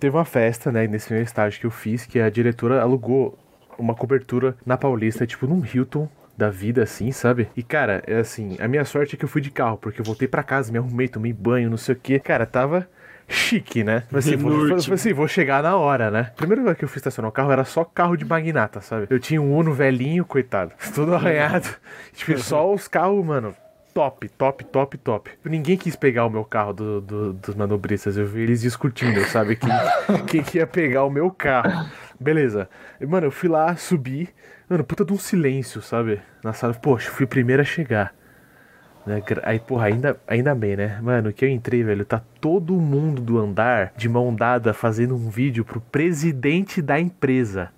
Teve 0.00 0.16
uma 0.16 0.24
festa, 0.24 0.70
né, 0.70 0.86
nesse 0.86 1.12
meu 1.12 1.22
estágio 1.22 1.60
que 1.60 1.66
eu 1.66 1.70
fiz, 1.70 2.06
que 2.06 2.20
a 2.20 2.30
diretora 2.30 2.80
alugou 2.82 3.38
uma 3.78 3.94
cobertura 3.94 4.56
na 4.66 4.76
Paulista, 4.76 5.26
tipo 5.26 5.46
num 5.46 5.64
Hilton 5.64 6.08
da 6.38 6.48
vida, 6.50 6.84
assim, 6.84 7.10
sabe? 7.10 7.48
E, 7.56 7.64
cara, 7.64 8.00
é 8.06 8.18
assim, 8.20 8.56
a 8.60 8.68
minha 8.68 8.84
sorte 8.84 9.16
é 9.16 9.18
que 9.18 9.24
eu 9.24 9.28
fui 9.28 9.40
de 9.40 9.50
carro, 9.50 9.76
porque 9.76 10.00
eu 10.00 10.04
voltei 10.04 10.28
pra 10.28 10.44
casa, 10.44 10.70
me 10.70 10.78
arrumei, 10.78 11.08
tomei 11.08 11.32
banho, 11.32 11.68
não 11.68 11.76
sei 11.76 11.96
o 11.96 11.98
que. 11.98 12.18
Cara, 12.20 12.46
tava 12.46 12.88
chique, 13.26 13.82
né? 13.82 14.04
Mas 14.10 14.24
assim, 14.26 14.36
vou, 14.38 14.52
assim, 14.94 15.12
vou 15.12 15.26
chegar 15.26 15.64
na 15.64 15.76
hora, 15.76 16.12
né? 16.12 16.30
Primeiro 16.36 16.62
lugar 16.62 16.76
que 16.76 16.84
eu 16.84 16.88
fui 16.88 16.98
estacionar 16.98 17.28
o 17.28 17.32
carro 17.32 17.50
era 17.50 17.64
só 17.64 17.84
carro 17.84 18.16
de 18.16 18.24
magnata, 18.24 18.80
sabe? 18.80 19.08
Eu 19.10 19.18
tinha 19.18 19.42
um 19.42 19.52
Uno 19.52 19.74
velhinho, 19.74 20.24
coitado, 20.24 20.72
todo 20.94 21.12
arranhado. 21.12 21.68
Tipo, 22.14 22.38
só 22.38 22.72
os 22.72 22.86
carros, 22.86 23.24
mano, 23.26 23.52
top, 23.92 24.28
top, 24.28 24.64
top, 24.64 24.96
top. 24.98 25.30
Ninguém 25.44 25.76
quis 25.76 25.96
pegar 25.96 26.24
o 26.24 26.30
meu 26.30 26.44
carro 26.44 26.72
do, 26.72 27.00
do- 27.00 27.32
dos 27.32 27.54
manobristas. 27.56 28.16
Eu 28.16 28.26
vi 28.26 28.42
eles 28.42 28.60
discutindo, 28.60 29.24
sabe? 29.26 29.56
Quem, 29.56 29.70
quem 30.26 30.42
que 30.42 30.58
ia 30.58 30.66
pegar 30.68 31.02
o 31.02 31.10
meu 31.10 31.30
carro. 31.32 31.90
Beleza. 32.20 32.68
Mano, 33.06 33.26
eu 33.26 33.30
fui 33.32 33.48
lá, 33.48 33.74
subi. 33.76 34.28
Mano, 34.68 34.84
puta 34.84 35.04
de 35.04 35.12
um 35.12 35.18
silêncio, 35.18 35.80
sabe? 35.80 36.20
Na 36.44 36.52
sala. 36.52 36.74
Poxa, 36.74 37.10
fui 37.10 37.24
o 37.24 37.28
primeiro 37.28 37.62
a 37.62 37.64
chegar. 37.64 38.14
Né? 39.06 39.22
Aí, 39.42 39.58
porra, 39.58 39.86
ainda, 39.86 40.20
ainda 40.26 40.54
bem, 40.54 40.76
né? 40.76 40.98
Mano, 41.00 41.32
que 41.32 41.44
eu 41.44 41.48
entrei, 41.48 41.82
velho, 41.82 42.04
tá 42.04 42.20
todo 42.40 42.74
mundo 42.74 43.22
do 43.22 43.38
andar 43.38 43.94
de 43.96 44.08
mão 44.08 44.34
dada 44.34 44.74
fazendo 44.74 45.14
um 45.14 45.30
vídeo 45.30 45.64
pro 45.64 45.80
presidente 45.80 46.82
da 46.82 47.00
empresa. 47.00 47.70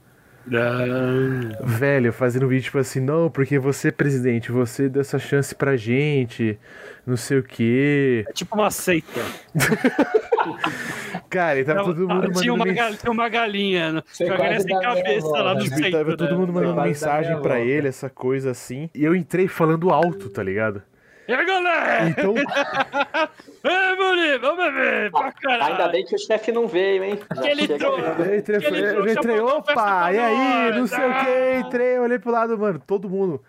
Velho, 1.63 2.13
fazendo 2.13 2.47
um 2.47 2.49
vídeo 2.49 2.65
tipo 2.65 2.79
assim, 2.79 2.99
não, 2.99 3.31
porque 3.31 3.59
você, 3.59 3.93
presidente, 3.93 4.51
você 4.51 4.89
deu 4.89 5.03
essa 5.03 5.19
chance 5.19 5.55
pra 5.55 5.77
gente, 5.77 6.59
não 7.07 7.17
sei 7.17 7.39
o 7.39 7.43
quê. 7.45 8.25
É 8.29 8.33
tipo 8.33 8.57
uma 8.57 8.71
seita. 8.71 9.21
Cara, 11.31 11.61
e 11.61 11.65
tava 11.65 11.85
todo 11.85 12.09
mundo 12.09 12.33
tinha, 12.33 12.53
mandando 12.53 12.55
uma, 12.55 12.65
mens- 12.65 12.77
gal- 12.77 12.95
tinha 12.95 13.13
uma 13.13 13.29
galinha, 13.29 13.93
né? 13.93 14.03
Tinha 14.13 14.29
uma 14.31 14.37
galinha 14.37 14.61
sem 14.61 14.81
cabeça 14.81 15.29
lá 15.29 15.55
no 15.55 15.61
né? 15.61 15.67
centro. 15.67 15.91
Tava 15.93 16.17
todo 16.17 16.31
né? 16.31 16.37
mundo 16.37 16.53
mandando 16.53 16.83
mensagem 16.83 17.41
pra 17.41 17.55
volta. 17.55 17.71
ele, 17.71 17.89
essa 17.89 18.11
coisa 18.11 18.51
assim. 18.51 18.91
E 18.93 19.05
eu 19.05 19.15
entrei 19.15 19.47
falando 19.47 19.91
alto, 19.91 20.29
tá 20.29 20.43
ligado? 20.43 20.83
E 21.29 21.33
aí, 21.33 21.47
galera? 21.47 22.09
Então, 22.09 22.35
Ei, 23.63 23.97
bonito, 23.97 24.41
vamos 24.41 24.65
beber 24.65 25.11
pra 25.13 25.31
caralho. 25.31 25.73
Ainda 25.75 25.89
bem 25.89 26.05
que 26.05 26.17
o 26.17 26.19
chefe 26.19 26.51
não 26.51 26.67
veio, 26.67 27.05
hein? 27.05 27.21
Aquele 27.31 27.69
trono. 27.69 28.05
eu 28.05 28.37
entrei, 28.37 28.57
eu 28.57 28.95
trouxa 28.95 29.13
entrei, 29.13 29.39
opa, 29.39 30.13
e 30.13 30.19
aí, 30.19 30.73
não 30.77 30.89
sei 30.89 30.99
o 30.99 31.15
que, 31.21 31.31
ah. 31.31 31.59
entrei, 31.61 31.99
olhei 32.01 32.19
pro 32.19 32.33
lado, 32.33 32.59
mano, 32.59 32.83
todo 32.85 33.09
mundo 33.09 33.41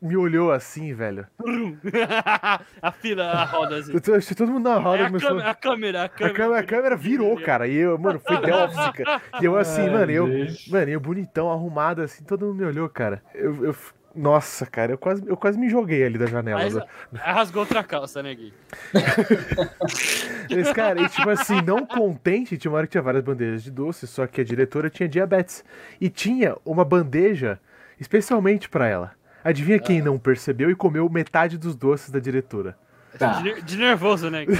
me 0.00 0.16
olhou 0.16 0.50
assim, 0.52 0.94
velho. 0.94 1.26
a 2.82 2.92
fila, 2.92 3.24
a 3.30 3.44
roda 3.44 3.76
assim. 3.76 3.92
Eu 3.92 4.00
tô- 4.00 4.18
Todo 4.34 4.50
mundo 4.52 4.68
na 4.68 4.76
É 4.76 4.78
roda 4.78 5.02
a, 5.04 5.06
começou... 5.06 5.28
câmera, 5.30 5.50
a 5.50 5.54
câmera, 5.54 6.00
a 6.02 6.04
A 6.04 6.08
câmera. 6.08 6.58
a 6.58 6.62
câmera 6.62 6.96
virou, 6.96 7.40
cara. 7.40 7.66
E 7.68 7.76
eu, 7.76 7.98
mano, 7.98 8.18
foi 8.20 8.36
cara. 8.40 9.20
E 9.40 9.44
eu 9.44 9.56
assim, 9.56 9.82
Ai, 9.82 9.90
mano, 9.90 10.10
eu, 10.10 10.26
Deus. 10.26 10.66
mano, 10.68 10.90
eu 10.90 11.00
bonitão, 11.00 11.50
arrumado, 11.50 12.02
assim, 12.02 12.24
todo 12.24 12.46
mundo 12.46 12.56
me 12.58 12.64
olhou, 12.64 12.88
cara. 12.88 13.22
Eu, 13.34 13.66
eu- 13.66 13.76
nossa, 14.12 14.66
cara, 14.66 14.90
eu 14.92 14.98
quase, 14.98 15.22
eu 15.24 15.36
quase 15.36 15.56
me 15.56 15.70
joguei 15.70 16.02
ali 16.02 16.18
da 16.18 16.26
janela. 16.26 16.60
Aí 16.60 16.72
rasgou 17.14 17.60
outra 17.62 17.84
calça, 17.84 18.20
né, 18.20 18.34
Gui? 18.34 18.52
Esse 20.50 20.74
cara, 20.74 21.00
e 21.00 21.08
tipo 21.08 21.30
assim, 21.30 21.60
não 21.62 21.86
contente, 21.86 22.58
tinha 22.58 22.70
uma 22.72 22.78
hora 22.78 22.86
que 22.88 22.90
tinha 22.92 23.02
várias 23.02 23.22
bandejas 23.22 23.62
de 23.62 23.70
doce, 23.70 24.06
só 24.08 24.26
que 24.26 24.40
a 24.40 24.44
diretora 24.44 24.90
tinha 24.90 25.08
diabetes. 25.08 25.64
E 26.00 26.08
tinha 26.08 26.56
uma 26.64 26.84
bandeja 26.84 27.60
especialmente 28.00 28.68
pra 28.68 28.88
ela. 28.88 29.12
Adivinha 29.44 29.78
quem 29.78 30.02
não 30.02 30.18
percebeu 30.18 30.70
e 30.70 30.74
comeu 30.74 31.08
metade 31.08 31.56
dos 31.56 31.74
doces 31.74 32.10
da 32.10 32.18
diretora? 32.18 32.76
Tá. 33.18 33.40
De, 33.40 33.62
de 33.62 33.76
nervoso, 33.76 34.30
né? 34.30 34.46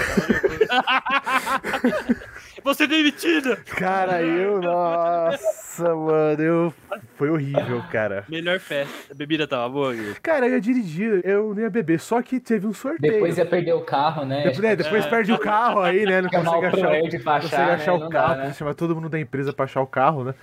Você 2.63 2.85
é 2.85 2.87
demitido! 2.87 3.57
Cara, 3.77 4.23
eu, 4.23 4.61
nossa, 4.61 5.95
mano, 5.95 6.43
eu. 6.43 6.75
Foi 7.17 7.31
horrível, 7.31 7.83
cara. 7.91 8.25
Melhor 8.29 8.59
festa. 8.59 9.13
A 9.13 9.15
bebida 9.15 9.47
tava 9.47 9.69
boa, 9.69 9.95
Gui. 9.95 10.15
Cara, 10.23 10.47
eu 10.47 10.53
ia 10.55 10.61
dirigir, 10.61 11.23
eu 11.25 11.55
não 11.55 11.63
ia 11.63 11.71
beber, 11.71 12.01
só 12.01 12.21
que 12.21 12.39
teve 12.39 12.67
um 12.67 12.75
sorteio. 12.75 13.15
Depois 13.15 13.39
ia 13.39 13.47
perder 13.47 13.73
o 13.73 13.81
carro, 13.83 14.25
né? 14.25 14.43
Depois, 14.43 14.59
né, 14.59 14.77
depois 14.77 15.07
perde 15.07 15.33
o 15.33 15.39
carro 15.39 15.81
aí, 15.81 16.05
né? 16.05 16.21
Não 16.21 16.29
Chamar 16.29 16.45
consegue 16.45 16.65
o 16.65 16.69
achar, 16.69 16.81
Proerd 16.81 17.19
pra 17.21 17.35
não 17.35 17.41
consegue 17.41 17.63
achar, 17.63 17.75
achar 17.75 17.99
né? 17.99 18.05
o 18.05 18.09
carro, 18.11 18.35
dá, 18.35 18.45
né? 18.45 18.53
chamar 18.53 18.75
todo 18.75 18.95
mundo 18.95 19.09
da 19.09 19.19
empresa 19.19 19.53
pra 19.53 19.65
achar 19.65 19.81
o 19.81 19.87
carro, 19.87 20.25
né? 20.25 20.35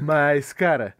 Mas, 0.00 0.52
cara, 0.52 0.94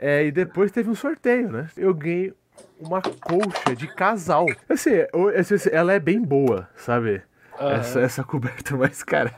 é, 0.00 0.24
e 0.24 0.32
depois 0.32 0.72
teve 0.72 0.88
um 0.88 0.94
sorteio, 0.94 1.50
né? 1.52 1.66
Eu 1.76 1.92
ganhei 1.92 2.32
uma 2.80 3.02
colcha 3.02 3.76
de 3.76 3.86
casal. 3.94 4.46
Assim, 4.68 4.90
ela 5.70 5.92
é 5.92 6.00
bem 6.00 6.20
boa, 6.22 6.68
sabe? 6.74 7.22
Essa, 7.58 8.00
essa 8.00 8.24
coberta, 8.24 8.74
mas, 8.78 9.02
cara, 9.02 9.34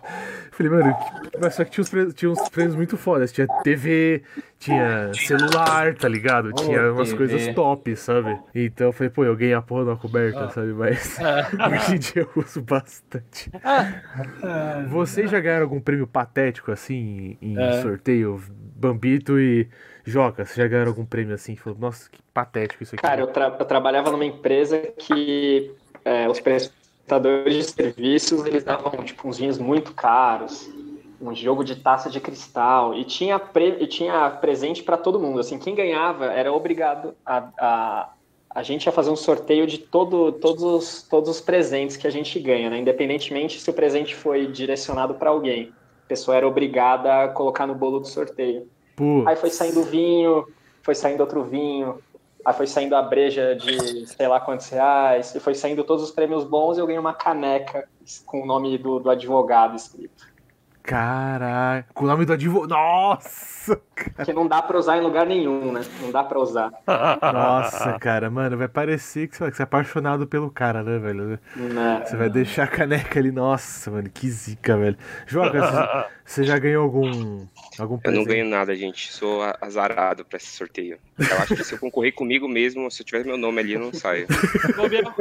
falei, 0.53 0.71
mano, 0.71 0.97
mas 1.41 1.57
só 1.57 1.65
que 1.65 1.73
tinha 1.73 1.83
uns, 1.83 1.89
prêmios, 1.91 2.15
tinha 2.15 2.31
uns 2.31 2.49
prêmios 2.49 2.77
muito 2.77 2.97
fodas. 2.97 3.33
Tinha 3.33 3.49
TV, 3.65 4.23
tinha 4.61 5.11
celular, 5.13 5.93
tá 5.97 6.07
ligado? 6.09 6.53
Tinha 6.53 6.93
umas 6.93 7.09
TV. 7.09 7.19
coisas 7.19 7.53
top, 7.53 7.97
sabe? 7.97 8.39
Então 8.55 8.87
eu 8.87 8.93
falei, 8.93 9.11
pô, 9.11 9.25
eu 9.25 9.35
ganhei 9.35 9.55
a 9.55 9.61
porra 9.61 9.83
uma 9.83 9.97
coberta, 9.97 10.49
sabe? 10.51 10.73
Mas 10.73 11.19
hoje 11.73 11.97
em 11.97 11.99
dia 11.99 12.23
eu 12.23 12.31
uso 12.41 12.63
bastante. 12.63 13.51
Vocês 14.89 15.29
já 15.29 15.41
ganharam 15.41 15.65
algum 15.65 15.81
prêmio 15.81 16.07
patético 16.07 16.71
assim 16.71 17.37
em 17.43 17.59
É. 17.59 17.83
sorteio? 17.83 18.41
Bambito 18.77 19.39
e 19.39 19.69
Joca, 20.05 20.45
vocês 20.45 20.57
já 20.57 20.67
ganharam 20.67 20.91
algum 20.91 21.07
prêmio 21.07 21.35
assim? 21.35 21.57
Falou, 21.57 21.79
nossa, 21.79 22.11
que 22.11 22.21
patético 22.33 22.83
isso 22.83 22.95
aqui. 22.95 23.03
Cara, 23.03 23.21
eu, 23.21 23.27
tra- 23.33 23.57
eu 23.59 23.65
trabalhava 23.65 24.11
numa 24.11 24.25
empresa 24.25 24.79
que 24.99 25.75
é, 26.05 26.29
os 26.29 26.41
prestadores 26.41 27.55
de 27.57 27.65
serviços 27.65 28.45
eles 28.47 28.65
davam 28.65 29.05
tipo, 29.05 29.29
uns 29.29 29.39
vinhos 29.39 29.59
muito 29.59 29.95
caros, 29.95 30.69
um 31.21 31.35
jogo 31.35 31.63
de 31.65 31.77
taça 31.77 32.11
de 32.11 32.21
cristal 32.21 32.95
e 32.95 33.05
tinha, 33.05 33.39
pre- 33.39 33.79
e 33.81 33.87
tinha 33.87 34.29
presente 34.31 34.83
para 34.83 34.97
todo 34.97 35.21
mundo. 35.21 35.39
Assim, 35.41 35.59
quem 35.59 35.75
ganhava 35.75 36.27
era 36.27 36.53
obrigado 36.53 37.17
a, 37.25 37.51
a, 37.59 38.15
a 38.55 38.63
gente 38.63 38.89
a 38.89 38.93
fazer 38.93 39.11
um 39.11 39.17
sorteio 39.17 39.67
de 39.67 39.79
todo, 39.79 40.33
todos, 40.33 40.63
os, 40.65 41.03
todos 41.09 41.31
os 41.31 41.41
presentes 41.41 41.97
que 41.97 42.07
a 42.07 42.11
gente 42.11 42.39
ganha, 42.41 42.69
né? 42.71 42.79
independentemente 42.79 43.61
se 43.61 43.71
o 43.71 43.75
presente 43.75 44.15
foi 44.17 44.49
direcionado 44.49 45.15
para 45.15 45.31
alguém. 45.31 45.77
A 46.05 46.09
pessoa 46.09 46.37
era 46.37 46.47
obrigada 46.49 47.25
a 47.25 47.29
colocar 47.29 47.67
no 47.67 47.75
bolo 47.75 48.01
do 48.01 48.07
sorteio. 48.09 48.69
Pô, 48.97 49.25
Aí 49.27 49.37
foi 49.37 49.51
saindo 49.51 49.83
vinho, 49.83 50.47
foi 50.83 50.95
saindo 50.95 51.21
outro 51.21 51.45
vinho, 51.45 51.99
aí 52.45 52.55
foi 52.55 52.67
saindo 52.67 52.95
a 52.97 53.03
breja 53.03 53.55
de 53.55 54.07
sei 54.07 54.29
lá 54.29 54.41
quantos 54.41 54.69
reais, 54.69 55.35
e 55.35 55.41
foi 55.41 55.55
saindo 55.55 55.85
todos 55.85 56.03
os 56.05 56.11
prêmios 56.11 56.45
bons 56.45 56.77
e 56.77 56.81
eu 56.81 56.87
ganhei 56.87 57.01
uma 57.01 57.15
caneca 57.15 57.89
com 58.27 58.43
o 58.43 58.47
nome 58.47 58.77
do, 58.79 58.99
do 58.99 59.11
advogado 59.11 59.77
escrito. 59.77 60.27
caraca, 60.83 61.87
com 61.95 62.05
o 62.05 62.09
nome 62.09 62.25
do 62.25 62.33
advogado. 62.33 62.71
Nossa, 62.71 63.81
cara. 63.95 64.25
Que 64.25 64.33
não 64.33 64.49
dá 64.49 64.61
pra 64.61 64.77
usar 64.77 64.99
em 64.99 65.01
lugar 65.01 65.25
nenhum, 65.25 65.73
né? 65.73 65.83
Não 66.01 66.11
dá 66.11 66.25
pra 66.25 66.41
usar. 66.41 66.73
Nossa, 67.23 67.97
cara, 68.01 68.29
mano, 68.29 68.59
vai 68.59 68.69
parecer 68.69 69.29
que, 69.29 69.37
você 69.37 69.63
é 69.63 69.65
apaixonado 69.65 70.27
pelo 70.27 70.51
cara, 70.51 70.83
né, 70.83 70.99
velho? 70.99 71.39
Né? 71.55 72.03
Você 72.05 72.17
vai 72.17 72.29
deixar 72.29 72.65
a 72.65 72.67
caneca 72.67 73.21
ali, 73.21 73.31
nossa, 73.31 73.91
mano, 73.91 74.11
que 74.11 74.29
zica, 74.29 74.77
velho. 74.77 74.99
Você, 75.29 75.41
você 76.25 76.45
já 76.45 76.59
ganhou 76.59 76.83
algum, 76.83 77.47
algum 77.81 77.95
Eu 77.95 78.01
presente? 78.01 78.19
não 78.19 78.27
ganho 78.27 78.45
nada, 78.45 78.75
gente. 78.75 79.13
Sou 79.13 79.41
azarado 79.61 80.25
pra 80.25 80.37
esse 80.37 80.49
sorteio. 80.49 80.99
Eu 81.19 81.39
acho 81.39 81.57
que 81.57 81.65
se 81.65 81.75
eu 81.75 81.79
concorrer 81.79 82.13
comigo 82.13 82.49
mesmo, 82.49 82.91
se 82.91 83.03
eu 83.03 83.07
tiver 83.07 83.25
meu 83.25 83.39
nome 83.39 83.61
ali, 83.61 83.73
eu 83.75 83.81
não 83.81 83.93
saio. 83.93 84.27
Se 84.31 84.73
bobear, 84.73 85.15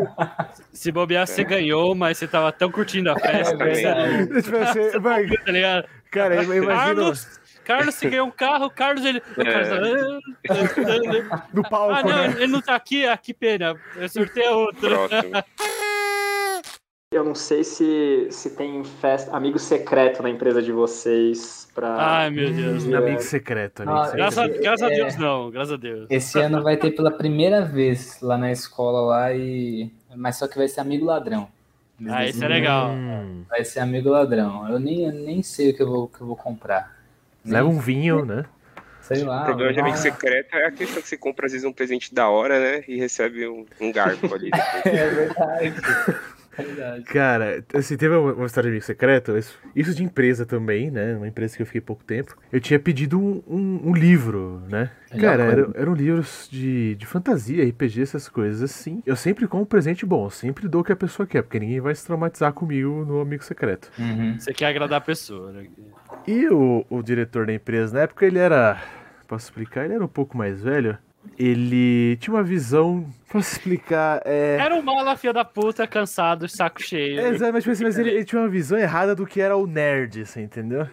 se 0.72 0.92
bobear, 0.92 1.28
você 1.28 1.44
ganhou, 1.44 1.96
mas 1.96 2.18
você 2.18 2.28
tava 2.28 2.52
tão 2.52 2.72
curtindo 2.72 3.12
a 3.12 3.20
festa. 3.20 3.64
É. 3.64 4.26
Tipo 4.42 4.58
assim, 4.58 5.00
vai, 5.00 5.28
tá 5.28 5.52
ligado? 5.52 5.88
cara, 6.12 6.36
eu 6.36 6.44
imagino 6.44 6.68
Carlos, 6.68 7.28
Carlos, 7.64 7.96
você 7.96 8.10
ganhou 8.10 8.28
um 8.28 8.32
carro, 8.32 8.70
Carlos, 8.70 9.06
ele. 9.06 9.20
o 9.20 9.44
Carlos, 9.44 10.22
ah, 11.30 11.48
no 11.54 11.64
palco, 11.70 11.94
ah, 11.94 12.04
não, 12.04 12.28
né? 12.28 12.36
ele 12.38 12.48
não 12.48 12.62
tá 12.62 12.76
aqui, 12.76 13.06
ah, 13.06 13.16
que 13.16 13.34
pena. 13.34 13.80
Eu 13.96 14.10
sorteio 14.10 14.52
outro. 14.52 14.90
Próximo. 14.90 15.32
Eu 17.14 17.26
não 17.26 17.36
sei 17.36 17.62
se, 17.66 18.28
se 18.32 18.52
tem 18.52 18.86
festa, 18.86 19.36
amigo 19.36 19.60
secreto 19.60 20.24
na 20.24 20.30
empresa 20.30 20.62
de 20.62 20.72
vocês 20.72 21.70
pra. 21.76 21.94
Ai, 21.98 22.30
meu 22.30 22.54
Deus. 22.54 22.86
Hum, 22.86 22.96
amigo 22.96 23.22
secreto, 23.22 23.82
amigo 23.84 23.98
Ah, 23.98 24.06
secreto. 24.06 24.18
Graças, 24.18 24.38
a, 24.38 24.48
graças 24.48 24.82
a 24.84 24.92
É. 24.94 24.96
Deus, 24.96 25.18
não. 25.18 25.52
Graças 25.52 25.74
a 25.74 25.76
Deus. 25.76 26.08
Esse 26.10 26.40
ano 26.40 26.64
vai 26.64 26.78
ter 26.78 26.92
pela 26.92 27.12
primeira 27.12 27.66
vez 27.66 28.22
lá 28.22 28.38
na 28.38 28.50
escola 28.50 29.02
lá 29.02 29.34
e. 29.34 29.92
Mas 30.16 30.38
só 30.38 30.48
que 30.48 30.58
vai 30.58 30.70
ser 30.70 30.80
amigo 30.80 31.04
ladrão. 31.04 31.50
Ah, 32.08 32.26
isso 32.26 32.42
é 32.46 32.48
legal. 32.48 32.92
Hum, 32.92 33.44
Vai 33.50 33.66
ser 33.66 33.82
amigo 33.82 34.08
ladrão. 34.10 34.70
Eu 34.72 34.80
nem, 34.80 35.04
eu 35.04 35.12
nem 35.12 35.44
sei 35.44 35.72
o 35.72 35.76
que 35.76 35.84
eu 35.84 35.88
vou, 35.90 36.08
que 36.08 36.22
eu 36.22 36.28
vou 36.28 36.38
comprar. 36.38 36.96
Leva 37.46 37.68
um 37.68 37.78
vinho, 37.78 38.24
né? 38.24 38.46
Sei 39.02 39.22
lá. 39.26 39.42
O 39.42 39.46
problema 39.48 39.74
de 39.74 39.82
amigo 39.82 39.98
secreto 39.98 40.56
é 40.56 40.66
a 40.68 40.72
questão 40.72 41.02
que 41.02 41.10
você 41.10 41.18
compra, 41.18 41.46
às 41.46 41.52
vezes, 41.52 41.68
um 41.68 41.74
presente 41.74 42.16
da 42.16 42.30
hora, 42.30 42.58
né? 42.58 42.86
E 42.88 42.96
recebe 42.98 43.46
um, 43.50 43.66
um 43.82 43.92
garfo 43.92 44.34
ali. 44.34 44.50
É 44.86 45.10
verdade. 45.10 45.74
É. 46.58 47.02
Cara, 47.06 47.64
assim, 47.74 47.96
teve 47.98 48.16
uma, 48.16 48.34
uma 48.34 48.46
história 48.46 48.68
de 48.70 48.74
amigo 48.74 48.86
secreto, 48.86 49.38
isso, 49.38 49.58
isso 49.76 49.94
de 49.96 50.04
empresa 50.04 50.46
também, 50.46 50.92
né? 50.92 51.16
Uma 51.16 51.28
empresa 51.28 51.56
que 51.56 51.62
eu 51.62 51.66
fiquei 51.66 51.82
pouco 51.82 52.04
tempo. 52.04 52.36
Eu 52.52 52.60
tinha 52.60 52.80
pedido 52.80 53.20
um, 53.20 53.42
um- 53.48 53.90
um 53.90 53.94
livro, 53.94 54.62
né? 54.70 54.92
Melhor 55.14 55.38
Cara, 55.38 55.44
eram, 55.52 55.72
eram 55.76 55.94
livros 55.94 56.48
de, 56.52 56.96
de 56.96 57.06
fantasia, 57.06 57.64
RPG, 57.68 58.02
essas 58.02 58.28
coisas 58.30 58.62
assim. 58.62 59.02
Eu 59.06 59.16
sempre 59.16 59.46
compro 59.48 59.64
um 59.64 59.66
presente 59.66 60.06
bom, 60.06 60.26
eu 60.26 60.30
sempre 60.30 60.68
dou 60.68 60.82
o 60.82 60.84
que 60.84 60.92
a 60.92 60.96
pessoa 60.96 61.26
quer, 61.28 61.42
porque 61.44 61.60
ninguém 61.60 61.80
vai 61.82 61.94
se 61.96 62.06
traumatizar 62.06 62.54
comigo 62.54 63.04
no 63.06 63.22
amigo 63.22 63.44
secreto. 63.44 63.90
Uhum. 64.00 64.40
Você 64.40 64.54
quer 64.54 64.68
agradar 64.68 64.98
a 65.00 65.02
pessoa, 65.02 65.52
né? 65.52 65.68
E 66.28 66.48
o, 66.50 66.86
o 66.90 67.02
diretor 67.02 67.46
da 67.46 67.54
empresa, 67.54 67.94
na 67.94 68.02
época, 68.02 68.26
ele 68.26 68.40
era. 68.40 68.82
Posso 69.28 69.46
explicar? 69.46 69.86
Ele 69.86 69.94
era 69.96 70.04
um 70.04 70.08
pouco 70.10 70.38
mais 70.38 70.62
velho. 70.62 70.98
Ele 71.38 72.18
tinha 72.18 72.34
uma 72.36 72.44
visão. 72.44 73.06
Posso 73.30 73.54
explicar? 73.54 74.22
É. 74.26 74.58
Era 74.60 74.76
um 74.76 74.82
mala, 74.82 75.16
filha 75.16 75.34
da 75.34 75.46
puta, 75.46 75.88
cansado, 75.88 76.48
saco 76.48 76.82
cheio. 76.82 77.20
É, 77.20 77.30
exato, 77.30 77.54
mas, 77.54 77.64
tipo 77.64 77.72
assim, 77.72 77.84
mas 77.84 77.98
ele, 77.98 78.10
ele 78.12 78.26
tinha 78.26 78.42
uma 78.42 78.50
visão 78.50 78.78
errada 78.78 79.16
do 79.16 79.26
que 79.26 79.40
era 79.40 79.56
o 79.56 79.66
nerd, 79.66 80.26
você 80.26 80.42
entendeu? 80.42 80.88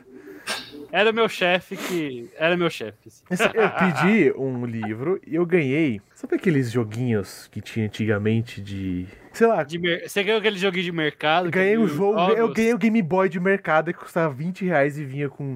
Era 0.91 1.12
meu 1.12 1.29
chefe 1.29 1.76
que. 1.76 2.31
Era 2.39 2.57
meu 2.57 2.70
chefe. 2.70 3.09
assim. 3.09 3.22
Assim, 3.29 3.45
Eu 3.55 3.70
pedi 3.70 4.33
um 4.39 4.64
livro 4.64 5.20
e 5.26 5.35
eu 5.35 5.45
ganhei. 5.45 6.01
Sabe 6.14 6.37
aqueles 6.37 6.70
joguinhos 6.70 7.49
que 7.53 7.61
tinha 7.61 7.85
antigamente 7.87 8.61
de 8.62 9.07
sei 9.39 9.47
lá, 9.47 9.62
De 9.62 9.78
mer- 9.78 10.09
Você 10.09 10.22
ganhou 10.22 10.39
aquele 10.39 10.59
joguinho 10.59 10.84
de 10.84 10.93
mercado? 10.93 11.51
ganhei 11.51 11.78
um 11.78 11.86
viu 11.86 11.97
jogo, 11.97 12.20
eu 12.32 12.36
jogos? 12.39 12.55
ganhei 12.55 12.74
o 12.74 12.78
Game 12.78 13.01
Boy 13.03 13.28
de 13.28 13.39
mercado 13.41 13.93
que 13.93 13.99
custava 13.99 14.32
20 14.34 14.64
reais 14.64 14.99
e 14.99 15.05
vinha 15.05 15.28
com 15.28 15.55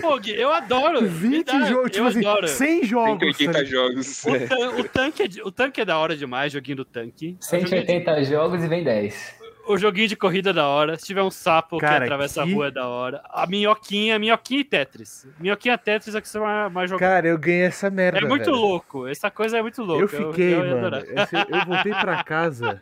Pô, 0.00 0.18
Gui, 0.18 0.34
eu 0.34 0.52
adoro. 0.52 1.00
me 1.02 1.08
20 1.08 1.46
dá, 1.46 1.60
jogos, 1.66 1.90
tipo 1.92 2.04
eu 2.04 2.08
assim, 2.08 2.26
adoro. 2.26 2.48
100 2.48 2.84
jogos. 2.84 3.36
180 3.36 3.52
tá 3.52 3.64
jogos. 3.64 4.24
O, 4.24 4.34
é. 4.34 4.38
tan- 4.46 4.70
o 4.70 4.84
tanque 4.84 5.22
é, 5.22 5.28
de- 5.28 5.42
o 5.42 5.50
tanque 5.52 5.80
é 5.80 5.84
da 5.84 5.96
hora 5.96 6.16
demais, 6.16 6.52
joguinho 6.52 6.78
do 6.78 6.84
tanque. 6.84 7.36
O 7.40 7.44
joguinho, 7.44 7.64
de, 7.64 7.70
180 7.70 8.24
jogos 8.24 8.64
e 8.64 8.68
vem 8.68 8.82
10. 8.82 9.37
O 9.68 9.78
joguinho 9.78 10.08
de 10.08 10.16
corrida 10.16 10.50
é 10.50 10.52
da 10.52 10.66
hora. 10.66 10.96
Se 10.98 11.04
tiver 11.06 11.22
um 11.22 11.30
sapo 11.30 11.78
Cara, 11.78 11.98
que 11.98 12.04
atravessa 12.04 12.42
que- 12.44 12.50
a 12.50 12.54
rua 12.54 12.66
é 12.68 12.70
da 12.70 12.86
hora. 12.88 13.20
A 13.30 13.46
minhoquinha, 13.46 14.18
minhoquinha 14.18 14.60
e 14.60 14.64
Tetris. 14.64 15.26
Minhoquinha 15.38 15.76
Tetris 15.78 16.14
é 16.14 16.20
que 16.20 16.28
você 16.28 16.38
vai, 16.38 16.68
vai 16.70 16.86
jogar. 16.88 17.06
Cara, 17.08 17.26
eu 17.28 17.38
ganhei 17.38 17.62
essa 17.62 17.88
merda. 17.90 18.18
é 18.18 18.24
muito 18.24 18.44
velho. 18.46 18.56
louco. 18.56 19.06
Essa 19.06 19.30
coisa 19.30 19.58
é 19.58 19.62
muito 19.62 19.82
louca. 19.82 20.02
Eu 20.02 20.08
fiquei, 20.08 20.54
eu 20.54 20.64
ia 20.66 20.76
mano. 20.76 20.96
Eu 20.96 21.64
voltei 21.66 21.92
pra 21.92 22.22
casa 22.24 22.80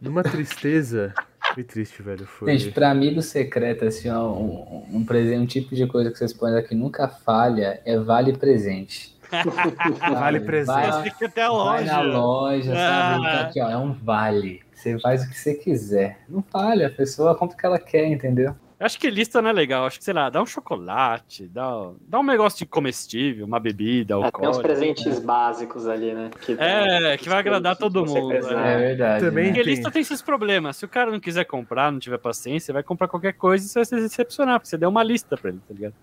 numa 0.00 0.22
tristeza. 0.22 1.14
Foi 1.54 1.62
triste, 1.62 2.02
velho. 2.02 2.26
Foi. 2.26 2.56
Gente, 2.58 2.72
pra 2.72 2.90
amigo 2.90 3.20
secreto, 3.22 3.84
assim, 3.84 4.10
ó, 4.10 4.26
um, 4.32 4.86
um 4.90 5.04
presente, 5.04 5.38
um 5.42 5.46
tipo 5.46 5.74
de 5.74 5.86
coisa 5.86 6.10
que 6.10 6.18
vocês 6.18 6.32
põem 6.32 6.56
aqui 6.56 6.74
nunca 6.74 7.06
falha 7.06 7.80
é 7.84 7.96
vale 7.98 8.32
presente. 8.36 9.12
Vale 9.34 10.38
Sabe? 10.38 10.40
presente. 10.40 10.90
Vai, 10.90 11.02
fica 11.10 11.26
até 11.26 11.42
a 11.42 11.50
vai 11.50 11.84
na 11.84 12.00
loja. 12.00 12.18
loja, 12.18 12.74
sabe? 12.74 12.76
Ah. 12.76 13.18
Então, 13.18 13.40
aqui, 13.48 13.60
ó, 13.60 13.70
é 13.70 13.76
um 13.76 13.92
vale. 13.92 14.62
Você 14.92 14.98
faz 15.00 15.24
o 15.24 15.30
que 15.30 15.38
você 15.38 15.54
quiser. 15.54 16.20
Não 16.28 16.42
falha, 16.42 16.88
a 16.88 16.90
pessoa 16.90 17.34
compra 17.34 17.56
o 17.56 17.58
que 17.58 17.66
ela 17.66 17.78
quer, 17.78 18.06
entendeu? 18.06 18.54
Eu 18.78 18.86
Acho 18.86 18.98
que 18.98 19.08
lista 19.08 19.40
não 19.40 19.50
é 19.50 19.52
legal. 19.52 19.86
Acho 19.86 19.98
que, 19.98 20.04
sei 20.04 20.12
lá, 20.12 20.28
dá 20.28 20.42
um 20.42 20.46
chocolate, 20.46 21.48
dá, 21.48 21.90
dá 22.06 22.18
um 22.18 22.24
negócio 22.24 22.58
de 22.58 22.66
comestível, 22.66 23.46
uma 23.46 23.60
bebida, 23.60 24.14
É, 24.14 24.30
tem 24.30 24.48
uns 24.48 24.58
presentes 24.58 25.18
básicos 25.20 25.86
ali, 25.86 26.12
né? 26.12 26.30
Que 26.40 26.56
É, 26.58 27.16
que 27.16 27.28
vai 27.28 27.38
agradar 27.38 27.76
todo 27.76 28.04
mundo, 28.04 28.28
né? 28.28 28.74
É 28.74 28.78
verdade. 28.78 29.24
Também 29.24 29.46
né? 29.46 29.52
Porque 29.52 29.62
lista 29.62 29.90
tem 29.90 30.02
esses 30.02 30.20
problemas. 30.20 30.76
Se 30.76 30.84
o 30.84 30.88
cara 30.88 31.10
não 31.10 31.20
quiser 31.20 31.44
comprar, 31.44 31.90
não 31.90 31.98
tiver 31.98 32.18
paciência, 32.18 32.74
vai 32.74 32.82
comprar 32.82 33.08
qualquer 33.08 33.32
coisa 33.34 33.64
e 33.64 33.68
você 33.68 33.78
vai 33.78 33.84
se 33.84 33.96
decepcionar, 33.96 34.58
porque 34.58 34.68
você 34.68 34.76
deu 34.76 34.90
uma 34.90 35.02
lista 35.02 35.36
pra 35.36 35.50
ele, 35.50 35.60
tá 35.66 35.72
ligado? 35.72 35.94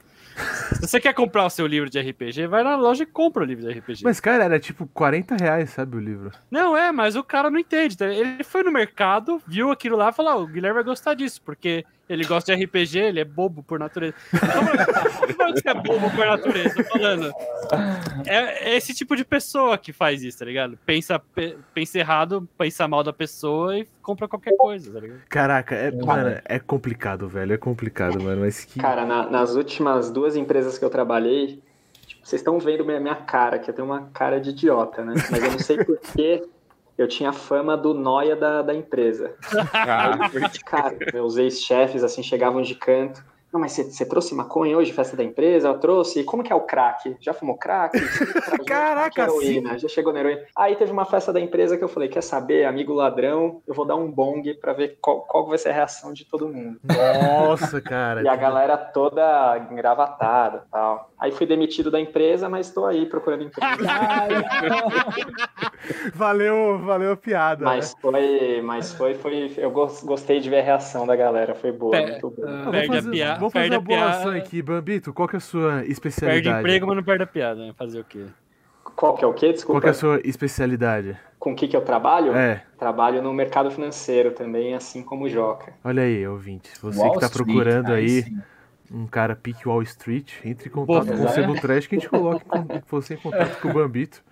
Se 0.76 0.88
você 0.88 1.00
quer 1.00 1.14
comprar 1.14 1.46
o 1.46 1.50
seu 1.50 1.68
livro 1.68 1.90
de 1.90 2.00
RPG, 2.00 2.48
vai 2.48 2.64
na 2.64 2.76
loja 2.76 3.04
e 3.04 3.06
compra 3.06 3.44
o 3.44 3.46
livro 3.46 3.64
de 3.66 3.78
RPG. 3.80 4.02
Mas, 4.04 4.20
cara, 4.20 4.44
era 4.46 4.60
tipo 4.60 4.88
40 4.94 5.36
reais, 5.36 5.70
sabe, 5.72 5.98
o 5.98 6.00
livro. 6.00 6.32
Não 6.50 6.76
é, 6.76 6.92
mas 6.92 7.16
o 7.16 7.24
cara 7.24 7.50
não 7.50 7.60
entende. 7.60 7.98
tá? 7.98 8.08
Ele 8.08 8.44
foi 8.44 8.64
no 8.64 8.72
mercado, 8.72 9.42
viu 9.46 9.72
aquilo 9.72 9.98
lá 9.98 10.10
e 10.10 10.14
falou: 10.14 10.32
"Ah, 10.32 10.38
o 10.38 10.48
Guilherme 10.48 10.76
vai 10.76 10.84
gostar 10.84 11.14
disso, 11.14 11.42
porque 11.44 11.86
ele 12.12 12.26
gosta 12.26 12.55
de 12.55 12.64
RPG, 12.66 12.99
ele 12.99 13.20
é 13.20 13.26
bobo 13.26 13.64
por 13.64 13.80
natureza. 13.80 14.14
Como 14.32 15.38
como 15.38 15.53
você 15.55 15.70
é 15.70 15.74
bobo 15.74 16.09
por 16.12 16.26
natureza? 16.26 16.76
Tô 16.76 16.84
falando. 16.84 17.32
É, 18.26 18.72
é 18.72 18.76
esse 18.78 18.93
tipo 18.93 19.16
de 19.16 19.24
pessoa 19.24 19.78
que 19.78 19.93
faz 19.93 20.22
isso, 20.24 20.39
tá 20.39 20.45
ligado? 20.45 20.78
Pensa, 20.86 21.18
pe- 21.20 21.57
pensa 21.74 21.97
errado, 21.99 22.47
pensa 22.57 22.88
mal 22.88 23.03
da 23.03 23.14
pessoa 23.14 23.78
e 23.78 23.88
compra 24.01 24.28
qualquer 24.28 24.55
coisa, 24.57 24.91
tá 24.91 24.99
ligado? 24.99 25.22
Caraca, 25.30 25.76
é, 25.76 25.89
Uhum. 25.89 26.05
mano, 26.05 26.41
é 26.45 26.59
complicado, 26.59 27.28
velho. 27.28 27.53
É 27.53 27.57
complicado, 27.57 28.22
mano. 28.22 28.41
Mas 28.41 28.66
que. 28.66 28.80
Cara, 28.80 29.05
na- 29.05 29.30
nas 29.30 29.55
últimas 29.55 30.09
duas 30.12 30.36
empresas 30.36 30.78
que 30.78 30.86
eu 30.86 30.89
trabalhei, 30.89 31.62
tipo, 32.05 32.26
vocês 32.28 32.41
estão 32.41 32.59
vendo 32.59 32.86
minha, 32.86 32.99
minha 32.99 33.16
cara, 33.16 33.57
que 33.59 33.70
eu 33.70 33.74
tenho 33.74 33.88
uma 33.88 34.09
cara 34.14 34.39
de 34.39 34.49
idiota, 34.51 35.03
né? 35.03 35.14
Mas 35.32 35.43
eu 35.43 35.51
não 35.51 35.59
sei 35.59 35.78
por 35.84 35.97
que 35.99 36.43
eu 37.02 37.08
tinha 37.08 37.34
fama 37.34 37.76
do 37.76 37.93
noia 37.93 38.36
da, 38.36 38.62
da 38.62 38.74
empresa. 38.74 39.36
Ah, 39.74 40.30
Cara, 40.66 40.95
meus 41.14 41.38
ex-chefes, 41.38 42.04
assim, 42.04 42.24
chegavam 42.24 42.62
de 42.62 42.76
canto. 42.76 43.24
Não, 43.52 43.60
mas 43.60 43.74
você, 43.74 44.06
trouxe 44.06 44.34
maconha 44.34 44.78
hoje, 44.78 44.93
festa 44.93 45.18
da 45.18 45.24
empresa? 45.24 45.68
Eu 45.68 45.78
trouxe. 45.78 46.22
E 46.22 46.24
como 46.24 46.41
que 46.41 46.54
é 46.54 46.56
o 46.56 46.62
crack? 46.62 47.18
Já 47.20 47.34
fumou 47.34 47.58
crack? 47.58 47.97
Gente 47.99 48.66
Caraca, 48.66 49.22
é 49.22 49.26
heroína. 49.26 49.78
Já 49.78 49.89
chegou 49.89 50.14
na 50.14 50.22
heroína. 50.22 50.41
Aí 50.56 50.76
teve 50.76 50.91
uma 50.91 51.04
festa 51.04 51.34
da 51.34 51.39
empresa 51.39 51.78
que 51.78 51.84
eu 51.84 51.89
falei, 51.89 52.08
quer 52.08 52.24
saber, 52.24 52.64
amigo 52.64 52.93
ladrão, 52.93 53.62
eu 53.68 53.74
vou 53.74 53.86
dar 53.86 53.95
um 53.95 54.10
bong 54.10 54.54
pra 54.56 54.72
ver 54.72 54.97
qual, 55.02 55.22
qual 55.22 55.45
vai 55.47 55.58
ser 55.58 55.70
a 55.70 55.74
reação 55.74 56.14
de 56.14 56.24
todo 56.24 56.47
mundo. 56.47 56.80
Nossa, 56.84 57.82
cara. 57.82 58.22
E 58.22 58.28
a 58.28 58.36
galera 58.38 58.78
toda 58.78 59.68
engravatada 59.70 60.64
e 60.66 60.72
tal. 60.72 61.11
Aí 61.22 61.32
fui 61.32 61.45
demitido 61.45 61.91
da 61.91 61.99
empresa, 61.99 62.49
mas 62.49 62.67
estou 62.67 62.88
aí 62.88 63.05
procurando 63.05 63.43
emprego. 63.43 63.84
Valeu, 66.15 66.80
valeu 66.80 67.11
a 67.11 67.17
piada. 67.17 67.65
mas 67.65 67.93
foi, 68.01 68.61
mas 68.61 68.93
foi, 68.93 69.13
foi. 69.13 69.53
Eu 69.57 69.69
gos- 69.72 70.03
gostei 70.03 70.39
de 70.39 70.49
ver 70.49 70.59
a 70.59 70.63
reação 70.63 71.05
da 71.05 71.15
galera. 71.15 71.53
Foi 71.53 71.72
boa, 71.72 71.91
Pe- 71.95 72.11
muito 72.11 72.30
boa. 72.32 72.47
né? 72.49 72.63
Ah, 72.65 72.72
Perde 72.72 72.88
vamos 72.88 72.89
a 72.89 73.01
fazer, 73.03 73.11
pia- 73.11 73.34
vamos 73.36 73.53
fazer 73.53 73.63
perde 73.63 73.76
a 73.76 73.78
uma 73.80 73.86
boa 73.86 74.09
ação 74.09 74.32
piada. 74.32 74.38
aqui, 74.45 74.61
Bambito. 74.61 75.13
Qual 75.13 75.28
que 75.28 75.36
é 75.36 75.38
a 75.38 75.41
sua 75.41 75.86
especialidade? 75.86 76.43
Perde 76.43 76.59
emprego, 76.59 76.88
mas 76.88 76.95
não 76.95 77.03
perde 77.03 77.24
a 77.24 77.28
piada, 77.28 77.65
né? 77.67 77.74
Fazer 77.78 77.99
o 77.99 78.03
quê? 78.03 78.26
Qual 78.95 79.15
que 79.15 79.24
é 79.24 79.28
o 79.28 79.34
quê? 79.34 79.47
Qual 79.47 79.53
Desculpa. 79.53 79.82
que 79.82 79.88
é 79.88 79.91
a 79.91 79.93
sua 79.93 80.22
especialidade? 80.24 81.17
Com 81.39 81.53
o 81.53 81.55
que, 81.55 81.67
que 81.67 81.76
eu 81.76 81.82
trabalho? 81.82 82.36
É, 82.36 82.63
Trabalho 82.78 83.22
no 83.22 83.32
mercado 83.34 83.69
financeiro 83.69 84.32
também, 84.32 84.74
assim 84.74 85.03
como 85.03 85.26
o 85.26 85.30
Joca. 85.30 85.74
olha 85.84 86.03
aí, 86.03 86.28
ouvinte. 86.28 86.72
Você 86.82 86.99
Wall 86.99 87.13
que 87.13 87.19
tá 87.19 87.26
Street, 87.28 87.47
procurando 87.47 87.93
aí 87.93 88.24
sim. 88.24 88.41
Um 88.94 89.08
cara 89.08 89.36
pique 89.36 89.68
Wall 89.68 89.82
Street, 89.84 90.34
entre 90.44 90.70
em 90.70 90.72
contato 90.72 91.06
Pô, 91.08 91.14
com 91.14 91.22
o 91.24 91.26
é. 91.26 91.30
Sebo 91.30 91.54
Trash 91.60 91.88
que 91.88 91.96
a 91.96 92.00
gente 92.00 92.10
coloca 92.10 92.44
com- 92.46 92.68
você 92.89 93.14
em 93.14 93.18
contato 93.18 93.60
com 93.62 93.70
o 93.70 93.74
Bambito. 93.74 94.24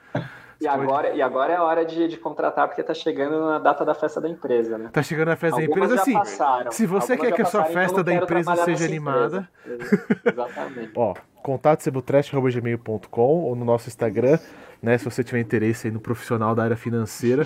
E 0.62 0.68
agora, 0.68 1.12
e 1.16 1.22
agora 1.22 1.54
é 1.54 1.56
a 1.56 1.64
hora 1.64 1.86
de, 1.86 2.10
de 2.10 2.18
contratar, 2.18 2.68
porque 2.68 2.84
tá 2.84 2.94
chegando 2.94 3.40
na 3.46 3.60
data 3.60 3.86
da 3.86 3.96
festa 3.96 4.20
da 4.20 4.28
empresa, 4.28 4.78
né? 4.78 4.90
Tá 4.92 5.02
chegando 5.02 5.30
a 5.30 5.36
festa 5.38 5.56
da 5.56 5.64
Algumas 5.66 5.86
empresa 5.92 5.96
já 5.96 6.02
assim. 6.02 6.14
passaram. 6.14 6.72
se 6.74 6.86
você 6.86 7.14
Algumas 7.14 7.30
quer 7.30 7.36
que 7.38 7.42
a 7.42 7.46
sua 7.46 7.62
passaram, 7.62 7.82
festa 7.82 8.04
da 8.04 8.14
empresa 8.14 8.56
seja 8.58 8.84
animada. 8.86 9.48
empresa. 9.64 10.20
Exatamente. 10.26 10.92
Ó, 11.00 11.14
contato 11.42 11.80
cebotrash.gmail.com 11.82 13.22
ou 13.22 13.56
no 13.56 13.64
nosso 13.64 13.88
Instagram, 13.88 14.38
né? 14.82 14.98
Se 14.98 15.06
você 15.06 15.24
tiver 15.24 15.40
interesse 15.40 15.88
aí 15.88 15.94
no 15.94 16.00
profissional 16.00 16.56
da 16.56 16.64
área 16.64 16.78
financeira, 16.78 17.46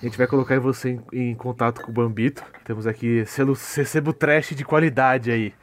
a 0.00 0.04
gente 0.04 0.18
vai 0.18 0.26
colocar 0.26 0.58
você 0.60 0.90
em, 1.12 1.30
em 1.30 1.34
contato 1.34 1.80
com 1.82 1.90
o 1.90 1.94
Bambito. 1.94 2.44
Temos 2.64 2.86
aqui 2.86 3.24
selo 3.26 3.56
Sebo 3.56 4.12
Trash 4.12 4.50
de 4.50 4.64
qualidade 4.64 5.30
aí. 5.30 5.54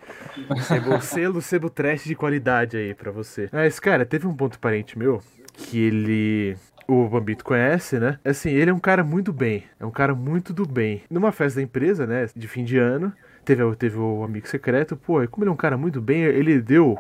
Sebo, 0.67 0.99
selo 1.01 1.41
Sebo 1.41 1.69
Trash 1.69 2.05
de 2.05 2.15
qualidade 2.15 2.78
aí 2.78 2.93
pra 2.93 3.11
você. 3.11 3.49
Mas, 3.51 3.80
cara, 3.80 4.05
teve 4.05 4.28
um 4.28 4.36
ponto 4.36 4.59
parente 4.59 4.97
meu 4.97 5.22
que 5.53 5.80
ele. 5.80 6.57
O 6.88 7.07
Bambito 7.07 7.45
conhece, 7.45 7.99
né? 7.99 8.19
Assim, 8.26 8.49
ele 8.49 8.69
é 8.69 8.74
um 8.74 8.80
cara 8.80 9.03
muito 9.03 9.32
bem. 9.32 9.63
É 9.80 9.86
um 9.86 9.91
cara 9.91 10.13
muito 10.13 10.51
do 10.51 10.65
bem. 10.65 11.03
Numa 11.09 11.32
festa 11.32 11.59
da 11.59 11.63
empresa, 11.63 12.05
né? 12.05 12.28
De 12.36 12.47
fim 12.47 12.65
de 12.65 12.78
ano, 12.78 13.13
teve, 13.45 13.63
teve 13.76 13.97
o 13.97 14.24
amigo 14.24 14.47
secreto. 14.47 14.97
Pô, 14.97 15.24
e 15.24 15.28
como 15.28 15.43
ele 15.43 15.49
é 15.49 15.53
um 15.53 15.57
cara 15.57 15.78
muito 15.78 16.01
bem, 16.01 16.24
ele 16.24 16.59
deu 16.59 16.97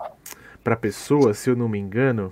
pra 0.63 0.75
pessoa, 0.75 1.33
se 1.33 1.49
eu 1.49 1.55
não 1.55 1.67
me 1.67 1.79
engano, 1.79 2.31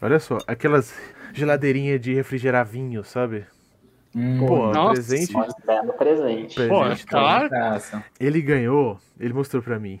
olha 0.00 0.18
só, 0.18 0.38
aquelas 0.46 0.94
geladeirinhas 1.36 2.00
de 2.00 2.14
refrigerar 2.14 2.64
vinho, 2.66 3.04
sabe? 3.04 3.44
Hum, 4.14 4.46
Pô, 4.46 4.72
Nossa 4.72 4.92
presente, 4.94 5.32
demos 5.66 5.94
presente. 5.96 6.54
presente. 6.54 6.68
Pô, 6.68 6.80
tá? 6.88 6.96
claro. 7.08 7.50
Graça. 7.50 8.04
Ele 8.18 8.40
ganhou, 8.40 8.98
ele 9.20 9.32
mostrou 9.34 9.62
pra 9.62 9.78
mim. 9.78 10.00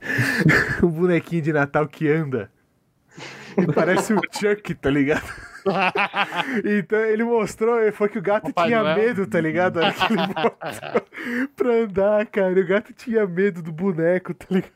um 0.82 0.88
bonequinho 0.88 1.42
de 1.42 1.52
Natal 1.52 1.86
que 1.86 2.08
anda. 2.08 2.50
E 3.56 3.66
parece 3.72 4.12
o 4.14 4.20
Chuck, 4.32 4.74
tá 4.74 4.90
ligado? 4.90 5.22
Então 6.64 6.98
ele 7.00 7.22
mostrou, 7.22 7.92
foi 7.92 8.08
que 8.08 8.18
o 8.18 8.22
gato 8.22 8.44
Papai 8.50 8.68
tinha 8.68 8.82
Noel. 8.82 8.96
medo, 8.96 9.26
tá 9.26 9.38
ligado? 9.38 9.78
Que 9.78 10.12
ele 10.14 10.26
botou 10.26 10.56
pra 11.54 11.70
andar, 11.74 12.26
cara. 12.28 12.58
O 12.58 12.66
gato 12.66 12.94
tinha 12.94 13.26
medo 13.26 13.60
do 13.60 13.70
boneco, 13.70 14.32
tá 14.32 14.46
ligado? 14.48 14.72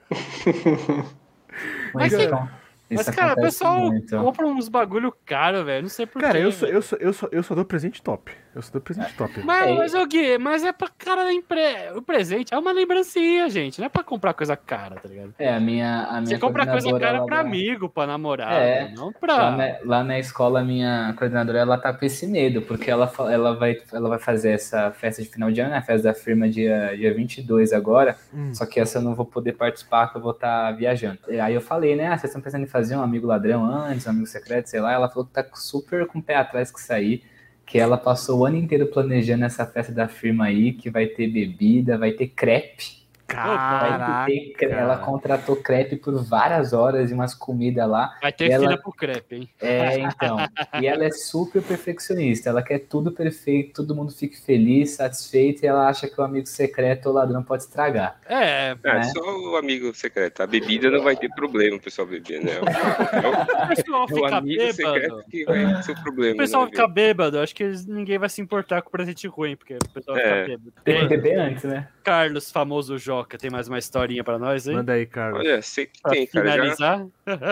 Mas, 1.94 2.12
isso- 2.12 2.48
Mas, 2.94 3.08
isso 3.08 3.16
cara, 3.16 3.32
o 3.32 3.36
pessoal 3.36 3.90
muito. 3.90 4.16
compra 4.16 4.46
uns 4.46 4.68
bagulho 4.68 5.14
caro, 5.24 5.64
velho. 5.64 5.82
Não 5.82 5.88
sei 5.88 6.06
porquê. 6.06 6.26
Cara, 6.26 6.38
eu 6.38 6.52
sou, 6.52 6.68
eu, 6.68 6.82
sou, 6.82 6.98
eu, 6.98 7.12
sou, 7.12 7.28
eu 7.32 7.42
só 7.42 7.54
dou 7.54 7.64
presente 7.64 8.02
top. 8.02 8.32
Eu 8.54 8.62
só 8.62 8.72
dou 8.72 8.80
presente 8.80 9.12
top. 9.14 9.40
Mas, 9.44 9.66
É. 9.68 9.74
mas, 9.74 9.94
ô 9.94 10.06
Gui, 10.06 10.38
mas 10.38 10.62
é 10.62 10.72
pra 10.72 10.88
cara 10.96 11.24
da 11.24 11.32
empresa. 11.32 11.98
O 11.98 12.02
presente 12.02 12.54
é 12.54 12.58
uma 12.58 12.70
lembrancinha, 12.72 13.48
gente. 13.50 13.78
Não 13.80 13.86
é 13.86 13.88
pra 13.88 14.04
comprar 14.04 14.32
coisa 14.34 14.56
cara, 14.56 14.96
tá 14.96 15.08
ligado? 15.08 15.34
É, 15.38 15.52
a 15.52 15.58
minha, 15.58 16.04
a 16.04 16.20
minha 16.20 16.26
Você 16.26 16.38
compra 16.38 16.66
coisa 16.66 16.90
cara 16.98 17.16
ela 17.18 17.26
pra 17.26 17.40
amigo, 17.40 17.88
pra 17.88 18.06
namorado, 18.06 18.54
É. 18.54 18.92
não 18.94 19.06
Lá 19.06 19.12
pra. 19.20 19.50
na, 19.50 19.64
lá 19.84 20.04
na 20.04 20.18
escola, 20.18 20.60
a 20.60 20.64
minha 20.64 21.14
coordenadora, 21.18 21.58
ela 21.58 21.76
tá 21.78 21.92
com 21.92 22.04
esse 22.04 22.26
medo, 22.26 22.62
porque 22.62 22.90
ela, 22.90 23.10
ela, 23.30 23.56
vai, 23.56 23.76
ela 23.92 24.08
vai 24.08 24.18
fazer 24.18 24.50
essa 24.50 24.90
festa 24.92 25.20
de 25.22 25.28
final 25.28 25.50
de 25.50 25.60
ano, 25.60 25.70
né? 25.70 25.78
A 25.78 25.82
festa 25.82 26.08
da 26.08 26.14
firma 26.14 26.48
dia, 26.48 26.94
dia 26.96 27.12
22 27.12 27.72
agora, 27.72 28.16
Hum. 28.32 28.54
só 28.54 28.64
que 28.66 28.78
essa 28.78 28.98
eu 28.98 29.02
não 29.02 29.14
vou 29.14 29.26
poder 29.26 29.54
participar, 29.54 30.10
que 30.12 30.16
eu 30.18 30.22
vou 30.22 30.30
estar 30.32 30.70
viajando. 30.72 31.18
E 31.28 31.40
Aí 31.40 31.54
eu 31.54 31.60
falei, 31.60 31.94
né, 31.96 32.06
ah, 32.06 32.10
vocês 32.16 32.24
estão 32.30 32.40
pensando 32.40 32.62
em 32.62 32.66
fazer 32.68 32.96
um 32.96 33.02
amigo 33.02 33.26
ladrão 33.26 33.64
antes, 33.66 34.06
um 34.06 34.10
amigo 34.10 34.26
secreto, 34.26 34.68
sei 34.70 34.80
lá, 34.80 34.92
ela 34.92 35.08
falou 35.08 35.26
que 35.26 35.32
tá 35.32 35.44
super 35.54 36.06
com 36.06 36.18
o 36.18 36.22
pé 36.22 36.36
atrás 36.36 36.70
que 36.70 36.80
sair, 36.80 37.22
que 37.66 37.78
ela 37.78 37.96
passou 37.96 38.40
o 38.40 38.44
ano 38.44 38.56
inteiro 38.56 38.86
planejando 38.86 39.44
essa 39.44 39.66
festa 39.66 39.92
da 39.92 40.08
firma 40.08 40.46
aí, 40.46 40.72
que 40.72 40.90
vai 40.90 41.06
ter 41.06 41.28
bebida, 41.28 41.98
vai 41.98 42.12
ter 42.12 42.28
crepe, 42.28 43.03
Ter 43.26 43.34
Caraca. 43.36 44.74
ela 44.74 44.96
contratou 44.98 45.56
crepe 45.56 45.96
por 45.96 46.22
várias 46.22 46.72
horas 46.72 47.10
e 47.10 47.14
umas 47.14 47.34
comidas 47.34 47.88
lá. 47.88 48.16
Vai 48.20 48.32
ter 48.32 48.50
Ela- 48.50 48.64
fila 48.68 48.78
pro 48.82 48.92
crepe, 48.92 49.36
hein? 49.36 49.48
É, 49.60 49.98
então. 49.98 50.36
e 50.80 50.86
ela 50.86 51.04
é 51.04 51.10
super 51.10 51.62
perfeccionista. 51.62 52.50
Ela 52.50 52.62
quer 52.62 52.80
tudo 52.80 53.10
perfeito, 53.12 53.72
todo 53.82 53.94
mundo 53.94 54.12
fique 54.12 54.38
feliz, 54.40 54.90
satisfeito, 54.92 55.64
e 55.64 55.66
ela 55.66 55.88
acha 55.88 56.06
que 56.08 56.20
o 56.20 56.24
amigo 56.24 56.46
secreto 56.46 57.06
ou 57.06 57.14
ladrão 57.14 57.42
pode 57.42 57.62
estragar. 57.64 58.18
É, 58.28 58.70
É, 58.70 58.94
né? 58.94 59.02
só 59.04 59.20
o 59.20 59.56
amigo 59.56 59.92
secreto. 59.94 60.42
A 60.42 60.46
bebida 60.46 60.90
não 60.90 61.02
vai 61.02 61.16
ter 61.16 61.28
problema 61.30 61.76
o 61.76 61.80
pessoal 61.80 62.06
beber, 62.06 62.42
né? 62.44 62.52
É 62.52 62.60
o, 63.26 63.64
o 63.64 63.68
pessoal 63.68 64.02
é 64.02 64.04
o 64.04 64.08
fica 64.14 64.36
amigo 64.36 64.58
bêbado. 64.62 64.74
secreto 64.74 65.24
que 65.30 65.44
vai 65.44 65.82
ser 65.82 65.92
o 65.92 66.02
problema. 66.02 66.34
O 66.34 66.38
pessoal 66.38 66.64
né, 66.64 66.70
fica 66.70 66.88
bêbado, 66.88 67.40
acho 67.40 67.54
que 67.54 67.64
ninguém 67.88 68.18
vai 68.18 68.28
se 68.28 68.40
importar 68.40 68.82
com 68.82 68.90
presente 68.90 69.26
ruim, 69.26 69.56
porque 69.56 69.76
o 69.76 69.88
pessoal 69.92 70.16
É. 70.16 70.22
fica 70.22 70.46
bêbado. 70.58 70.72
Tem 70.84 71.00
que 71.00 71.08
beber 71.08 71.38
antes, 71.38 71.64
né? 71.64 71.88
Carlos, 72.02 72.50
famoso 72.52 72.98
Joca, 73.14 73.38
tem 73.38 73.48
mais 73.48 73.68
uma 73.68 73.78
historinha 73.78 74.24
pra 74.24 74.38
nós 74.40 74.66
aí? 74.66 74.74
Manda 74.74 74.92
aí, 74.92 75.06
Carlos. 75.06 75.40
Olha, 75.40 75.62
sei 75.62 75.86
que 75.86 76.02
Pra 76.02 76.10
tem, 76.10 76.26
cara. 76.26 76.46
Já, 76.48 76.52
finalizar? 76.54 77.06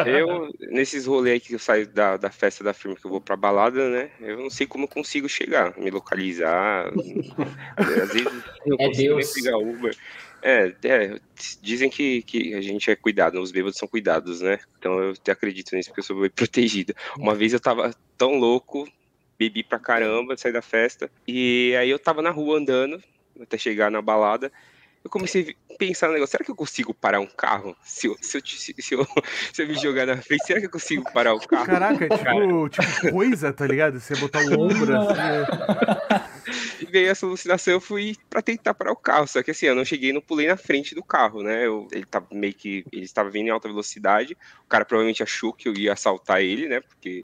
eu, 0.06 0.50
nesses 0.72 1.06
rolês 1.06 1.34
aí 1.34 1.40
que 1.40 1.54
eu 1.54 1.58
saio 1.58 1.86
da, 1.86 2.16
da 2.16 2.30
festa 2.30 2.64
da 2.64 2.74
firma 2.74 2.96
que 2.96 3.06
eu 3.06 3.10
vou 3.10 3.20
pra 3.20 3.36
balada, 3.36 3.88
né? 3.88 4.10
Eu 4.20 4.38
não 4.38 4.50
sei 4.50 4.66
como 4.66 4.84
eu 4.84 4.88
consigo 4.88 5.28
chegar, 5.28 5.78
me 5.78 5.88
localizar. 5.88 6.90
Às 7.76 8.12
vezes 8.12 8.42
eu 8.66 8.76
É 8.80 8.86
consigo 8.88 9.14
Deus. 9.14 9.32
pegar 9.32 9.56
Uber. 9.58 9.96
É, 10.42 10.74
é, 10.84 11.20
dizem 11.62 11.88
que, 11.88 12.22
que 12.22 12.54
a 12.54 12.60
gente 12.60 12.90
é 12.90 12.96
cuidado, 12.96 13.40
os 13.40 13.52
bêbados 13.52 13.78
são 13.78 13.86
cuidados, 13.86 14.40
né? 14.40 14.58
Então 14.78 14.98
eu 15.00 15.10
até 15.12 15.30
acredito 15.30 15.76
nisso, 15.76 15.90
porque 15.90 16.00
eu 16.00 16.04
sou 16.04 16.20
bem 16.20 16.30
protegido. 16.34 16.92
Uma 17.16 17.36
vez 17.36 17.52
eu 17.52 17.60
tava 17.60 17.94
tão 18.18 18.34
louco, 18.34 18.84
bebi 19.38 19.62
pra 19.62 19.78
caramba, 19.78 20.36
saí 20.36 20.52
da 20.52 20.60
festa, 20.62 21.08
e 21.28 21.72
aí 21.78 21.88
eu 21.88 21.98
tava 22.00 22.20
na 22.20 22.30
rua 22.30 22.58
andando, 22.58 23.00
até 23.40 23.56
chegar 23.56 23.88
na 23.90 24.02
balada, 24.02 24.52
eu 25.04 25.10
comecei 25.10 25.56
a 25.70 25.76
pensar 25.76 26.08
no 26.08 26.14
negócio, 26.14 26.32
será 26.32 26.44
que 26.44 26.50
eu 26.50 26.56
consigo 26.56 26.94
parar 26.94 27.20
um 27.20 27.26
carro? 27.26 27.76
Se 27.82 28.06
eu, 28.06 28.16
se 28.20 28.38
eu, 28.38 28.42
se 28.44 28.94
eu, 28.94 29.06
se 29.52 29.62
eu 29.62 29.66
me 29.66 29.74
jogar 29.74 30.06
na 30.06 30.16
frente, 30.16 30.46
será 30.46 30.60
que 30.60 30.66
eu 30.66 30.70
consigo 30.70 31.04
parar 31.12 31.34
o 31.34 31.40
carro? 31.40 31.66
Caraca, 31.66 32.04
é 32.04 32.08
tipo, 32.08 32.68
tipo 32.68 33.10
coisa, 33.10 33.52
tá 33.52 33.66
ligado? 33.66 33.98
Você 33.98 34.14
botar 34.16 34.40
o 34.40 34.60
ombro 34.60 34.96
assim. 34.96 36.32
E 36.80 36.86
veio 36.86 37.10
essa 37.10 37.24
alucinação, 37.24 37.74
eu 37.74 37.80
fui 37.80 38.16
pra 38.28 38.42
tentar 38.42 38.74
parar 38.74 38.92
o 38.92 38.96
carro. 38.96 39.26
Só 39.28 39.42
que 39.42 39.52
assim, 39.52 39.66
eu 39.66 39.74
não 39.74 39.84
cheguei, 39.84 40.12
não 40.12 40.20
pulei 40.20 40.48
na 40.48 40.56
frente 40.56 40.94
do 40.94 41.02
carro, 41.02 41.42
né? 41.42 41.66
Eu, 41.66 41.86
ele 41.92 42.04
tava 42.04 42.26
meio 42.32 42.52
que. 42.52 42.84
Ele 42.92 43.04
estava 43.04 43.30
vindo 43.30 43.46
em 43.46 43.50
alta 43.50 43.68
velocidade. 43.68 44.36
O 44.64 44.68
cara 44.68 44.84
provavelmente 44.84 45.22
achou 45.22 45.52
que 45.52 45.68
eu 45.68 45.74
ia 45.74 45.92
assaltar 45.92 46.40
ele, 46.40 46.68
né? 46.68 46.80
Porque 46.80 47.20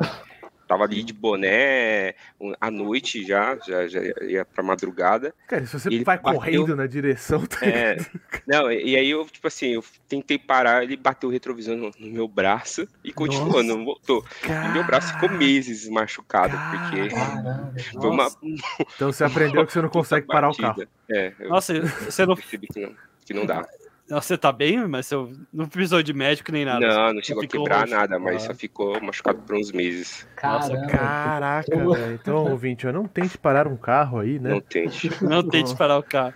tava 0.68 0.84
ali 0.84 1.02
de 1.02 1.12
boné 1.14 2.14
à 2.60 2.70
noite 2.70 3.26
já, 3.26 3.56
já, 3.66 3.88
já 3.88 4.00
ia 4.22 4.44
pra 4.44 4.62
madrugada. 4.62 5.34
Cara, 5.48 5.64
se 5.66 5.72
você 5.80 5.88
Ele 5.88 6.04
vai 6.04 6.18
bateu- 6.18 6.34
correndo 6.34 6.76
na 6.76 6.86
direção, 6.86 7.44
tá 7.46 7.66
É, 7.66 7.96
não, 8.46 8.70
e 8.70 8.90
e 8.90 8.96
aí 8.96 9.10
eu, 9.10 9.24
tipo 9.26 9.46
assim, 9.48 9.68
eu 9.68 9.84
tentei 10.08 10.38
parar, 10.38 10.84
ele 10.84 10.96
bateu 10.96 11.28
o 11.28 11.32
retrovisor 11.32 11.76
no, 11.76 11.90
no 11.98 12.10
meu 12.10 12.28
braço 12.28 12.86
e 13.02 13.12
continuou, 13.12 13.62
não 13.62 13.84
voltou. 13.84 14.24
E 14.44 14.68
meu 14.68 14.84
braço 14.84 15.12
ficou 15.14 15.30
meses 15.30 15.88
machucado, 15.88 16.56
porque 16.70 17.08
Caramba. 17.08 17.72
foi 18.00 18.10
uma, 18.10 18.30
Então 18.94 19.10
você 19.12 19.24
aprendeu 19.24 19.66
que 19.66 19.72
você 19.72 19.80
não 19.82 19.88
consegue 19.90 20.26
parar 20.26 20.50
o 20.50 20.56
carro. 20.56 20.86
É, 21.10 21.32
eu 21.40 21.48
Nossa, 21.48 21.80
você 21.80 22.26
não, 22.26 22.34
percebi 22.36 22.66
que 22.68 22.80
não, 22.80 22.94
que 23.24 23.32
não 23.34 23.46
dá. 23.46 23.66
Nossa, 24.08 24.28
você 24.28 24.38
tá 24.38 24.50
bem, 24.50 24.86
mas 24.88 25.06
você 25.06 25.16
não 25.52 25.68
precisou 25.68 26.02
de 26.02 26.12
médico 26.14 26.50
nem 26.50 26.64
nada. 26.64 26.80
Não, 26.86 27.12
não 27.14 27.22
chegou 27.22 27.42
a 27.42 27.44
ficou 27.46 27.64
quebrar 27.64 27.80
roxo. 27.80 27.94
nada, 27.94 28.18
mas 28.18 28.36
Ah. 28.44 28.46
só 28.46 28.54
ficou 28.54 29.00
machucado 29.02 29.42
por 29.42 29.54
uns 29.56 29.70
meses. 29.70 30.26
Caramba. 30.34 30.86
Caraca, 30.86 31.74
Eu- 31.74 31.92
velho. 31.92 32.14
Então, 32.14 32.50
ouvinte, 32.50 32.86
eu 32.86 32.92
não 32.92 33.06
tente 33.06 33.36
parar 33.36 33.66
um 33.68 33.76
carro 33.76 34.18
aí, 34.18 34.38
né? 34.38 34.50
Não 34.50 34.60
tente. 34.60 35.10
Não 35.22 35.42
tente 35.46 35.74
parar 35.76 35.98
o 35.98 36.02
carro. 36.02 36.34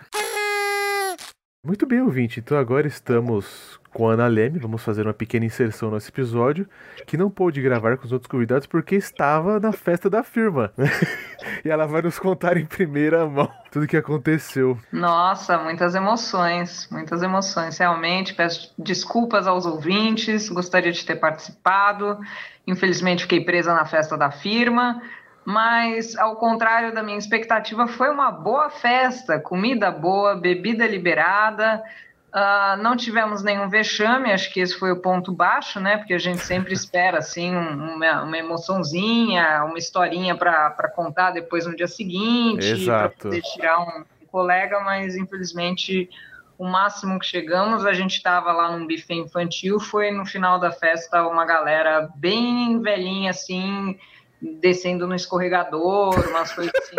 Muito 1.65 1.87
bem, 1.87 2.01
ouvinte. 2.03 2.41
Então 2.41 2.59
agora 2.59 2.87
estamos 2.87 3.79
com 3.93 4.09
a 4.09 4.15
Ana 4.15 4.27
Leme. 4.27 4.59
Vamos 4.59 4.83
fazer 4.83 5.07
uma 5.07 5.15
pequena 5.15 5.45
inserção 5.45 5.91
nesse 5.91 6.09
episódio. 6.09 6.69
Que 7.07 7.17
não 7.17 7.31
pôde 7.31 7.61
gravar 7.61 7.97
com 7.97 8.05
os 8.05 8.13
outros 8.13 8.31
convidados 8.31 8.67
porque 8.67 8.97
estava 8.97 9.61
na 9.61 9.73
festa 9.73 10.09
da 10.09 10.23
firma. 10.23 10.73
e 11.65 11.69
ela 11.69 11.87
vai 11.87 12.03
nos 12.03 12.19
contar 12.19 12.57
em 12.57 12.65
primeira 12.65 13.27
mão 13.27 13.51
tudo 13.71 13.85
o 13.85 13.89
que 13.89 13.97
aconteceu. 13.97 14.79
Nossa, 14.93 15.59
muitas 15.59 15.95
emoções, 15.95 16.89
muitas 16.91 17.23
emoções, 17.23 17.79
realmente. 17.79 18.35
Peço 18.35 18.73
desculpas 18.79 19.47
aos 19.47 19.67
ouvintes, 19.67 20.49
gostaria 20.49 20.93
de 20.93 21.05
ter 21.05 21.17
participado. 21.17 22.19
Infelizmente, 22.67 23.23
fiquei 23.23 23.45
presa 23.45 23.75
na 23.75 23.85
festa 23.85 24.17
da 24.17 24.31
firma. 24.31 25.03
Mas, 25.45 26.17
ao 26.17 26.37
contrário 26.37 26.95
da 26.95 27.03
minha 27.03 27.19
expectativa, 27.19 27.89
foi 27.89 28.11
uma 28.11 28.31
boa 28.31 28.71
festa, 28.71 29.41
comida 29.41 29.91
boa, 29.91 30.37
bebida 30.37 30.87
liberada. 30.87 31.83
Ah, 32.33 32.79
não 32.81 32.97
tivemos 32.97 33.43
nenhum 33.43 33.69
vexame, 33.69 34.33
acho 34.33 34.51
que 34.53 34.61
esse 34.61 34.79
foi 34.79 34.91
o 34.91 35.01
ponto 35.03 35.31
baixo, 35.33 35.79
né? 35.79 35.99
Porque 35.99 36.15
a 36.15 36.19
gente 36.19 36.43
sempre 36.43 36.73
espera 36.73 37.19
assim 37.19 37.55
um- 37.55 37.95
uma, 37.97 38.23
uma 38.23 38.39
emoçãozinha, 38.39 39.65
uma 39.65 39.77
historinha 39.79 40.35
para 40.35 40.91
contar 40.95 41.33
depois 41.33 41.67
no 41.67 41.77
dia 41.77 41.87
seguinte, 41.89 42.65
para 42.87 43.09
poder 43.11 43.43
tirar 43.43 43.81
um 43.81 44.05
colega, 44.29 44.81
mas 44.81 45.15
infelizmente 45.15 46.09
o 46.57 46.65
máximo 46.65 47.19
que 47.19 47.27
chegamos, 47.27 47.85
a 47.85 47.93
gente 47.93 48.13
estava 48.17 48.51
lá 48.53 48.71
num 48.75 48.87
buffet 48.87 49.15
infantil, 49.15 49.79
foi 49.79 50.11
no 50.11 50.25
final 50.25 50.59
da 50.59 50.71
festa 50.71 51.27
uma 51.27 51.45
galera 51.45 52.09
bem 52.17 52.81
velhinha 52.81 53.31
assim, 53.31 53.99
descendo 54.61 55.07
no 55.07 55.15
escorregador, 55.15 56.15
umas 56.29 56.53
coisas 56.53 56.73
assim, 56.77 56.97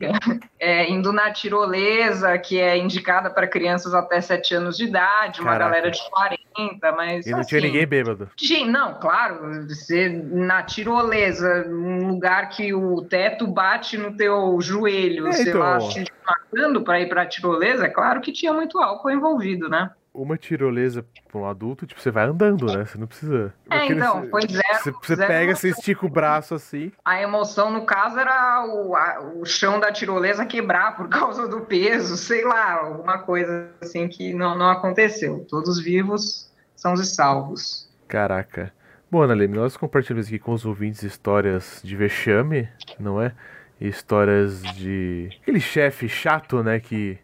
é, 0.58 0.90
indo 0.90 1.12
na 1.12 1.30
tirolesa, 1.30 2.38
que 2.38 2.58
é 2.58 2.76
indicada 2.78 3.28
para 3.30 3.46
crianças 3.46 3.92
até 3.92 4.20
7 4.20 4.54
anos 4.54 4.76
de 4.78 4.84
idade, 4.84 5.40
uma 5.40 5.52
Caraca. 5.52 5.64
galera 5.70 5.90
de 5.90 6.00
40, 6.10 6.92
mas 6.92 7.26
E 7.26 7.30
não 7.30 7.42
tinha 7.42 7.58
assim, 7.58 7.66
ninguém 7.68 7.86
bêbado. 7.86 8.30
Sim, 8.38 8.68
não, 8.70 8.98
claro, 8.98 9.66
você 9.68 10.08
na 10.08 10.62
tirolesa, 10.62 11.64
num 11.64 12.08
lugar 12.08 12.48
que 12.48 12.72
o 12.72 13.02
teto 13.02 13.46
bate 13.46 13.98
no 13.98 14.16
teu 14.16 14.58
joelho, 14.60 15.28
É, 15.28 15.32
sei 15.32 15.48
então. 15.48 15.60
lá, 15.60 15.80
se 15.80 16.04
matando 16.26 16.82
para 16.82 17.00
ir 17.00 17.08
para 17.08 17.26
tirolesa, 17.26 17.86
é 17.86 17.90
claro 17.90 18.20
que 18.20 18.32
tinha 18.32 18.52
muito 18.52 18.78
álcool 18.78 19.10
envolvido, 19.10 19.68
né? 19.68 19.90
Uma 20.12 20.36
tirolesa 20.36 21.06
pra 21.30 21.40
um 21.40 21.46
adulto, 21.46 21.86
tipo, 21.86 22.00
você 22.00 22.10
vai 22.10 22.24
andando, 22.24 22.66
né? 22.66 22.84
Você 22.84 22.98
não 22.98 23.06
precisa. 23.06 23.54
É, 23.70 23.76
Aquele- 23.76 24.00
então, 24.00 24.26
pois 24.28 24.44
é. 24.52 24.74
Você, 24.74 24.90
você 24.90 25.14
zero 25.14 25.28
pega, 25.28 25.54
você 25.54 25.68
estica 25.70 26.04
o 26.04 26.08
braço 26.10 26.52
assim. 26.54 26.90
A 27.04 27.22
emoção, 27.22 27.70
no 27.70 27.86
caso, 27.86 28.18
era 28.18 28.66
o, 28.66 28.96
a- 28.96 29.20
o 29.36 29.44
chão 29.44 29.78
da 29.78 29.92
tirolesa 29.92 30.44
quebrar 30.44 30.96
por 30.96 31.06
causa 31.08 31.46
do 31.46 31.60
peso, 31.60 32.16
sei 32.16 32.44
lá, 32.44 32.72
alguma 32.80 33.18
coisa 33.18 33.70
assim 33.80 34.08
que 34.08 34.34
não, 34.34 34.58
não 34.58 34.68
aconteceu. 34.70 35.46
Todos 35.48 35.80
vivos 35.80 36.50
são 36.74 36.92
os 36.94 37.14
salvos. 37.14 37.88
Caraca. 38.08 38.72
Bom, 39.08 39.22
Ana 39.22 39.34
Leme, 39.34 39.56
nós 39.56 39.76
compartilhamos 39.76 40.26
aqui 40.26 40.38
com 40.40 40.52
os 40.52 40.66
ouvintes 40.66 41.02
histórias 41.04 41.80
de 41.84 41.94
vexame, 41.94 42.68
não 42.98 43.22
é? 43.22 43.32
Histórias 43.80 44.62
de. 44.74 45.30
Aquele 45.42 45.60
chefe 45.60 46.08
chato, 46.08 46.62
né? 46.62 46.78
Que 46.80 47.18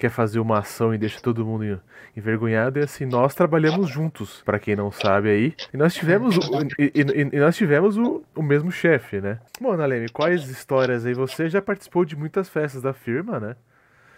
quer 0.00 0.08
fazer 0.10 0.40
uma 0.40 0.58
ação 0.58 0.94
e 0.94 0.98
deixa 0.98 1.20
todo 1.20 1.44
mundo 1.44 1.62
en- 1.64 1.78
envergonhado. 2.16 2.78
E 2.78 2.82
assim, 2.82 3.04
nós 3.04 3.34
trabalhamos 3.34 3.88
juntos, 3.88 4.42
pra 4.44 4.58
quem 4.58 4.74
não 4.74 4.90
sabe 4.90 5.28
aí. 5.28 5.54
E 5.72 5.76
nós 5.76 5.92
tivemos 5.94 6.36
o, 6.38 6.40
e, 6.78 6.84
e- 6.94 7.36
e 7.36 7.38
nós 7.38 7.54
tivemos 7.54 7.98
o, 7.98 8.22
o 8.34 8.42
mesmo 8.42 8.72
chefe, 8.72 9.20
né? 9.20 9.38
Bom, 9.60 9.72
Ana 9.72 9.84
Leme, 9.84 10.08
quais 10.08 10.48
histórias 10.48 11.04
aí? 11.04 11.12
Você 11.12 11.48
já 11.50 11.60
participou 11.60 12.04
de 12.04 12.16
muitas 12.16 12.48
festas 12.48 12.80
da 12.80 12.92
firma, 12.94 13.38
né? 13.38 13.56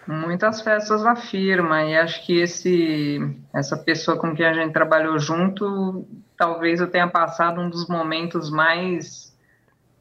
Muitas 0.06 0.60
festas 0.62 1.02
da 1.02 1.14
firma, 1.14 1.82
e 1.84 1.96
acho 1.96 2.24
que 2.26 2.40
esse, 2.40 3.18
essa 3.54 3.76
pessoa 3.76 4.16
com 4.18 4.34
quem 4.34 4.44
a 4.46 4.52
gente 4.52 4.72
trabalhou 4.72 5.16
junto, 5.18 6.04
talvez 6.36 6.80
eu 6.80 6.88
tenha 6.88 7.06
passado 7.06 7.60
um 7.60 7.70
dos 7.70 7.86
momentos 7.88 8.50
mais, 8.50 9.32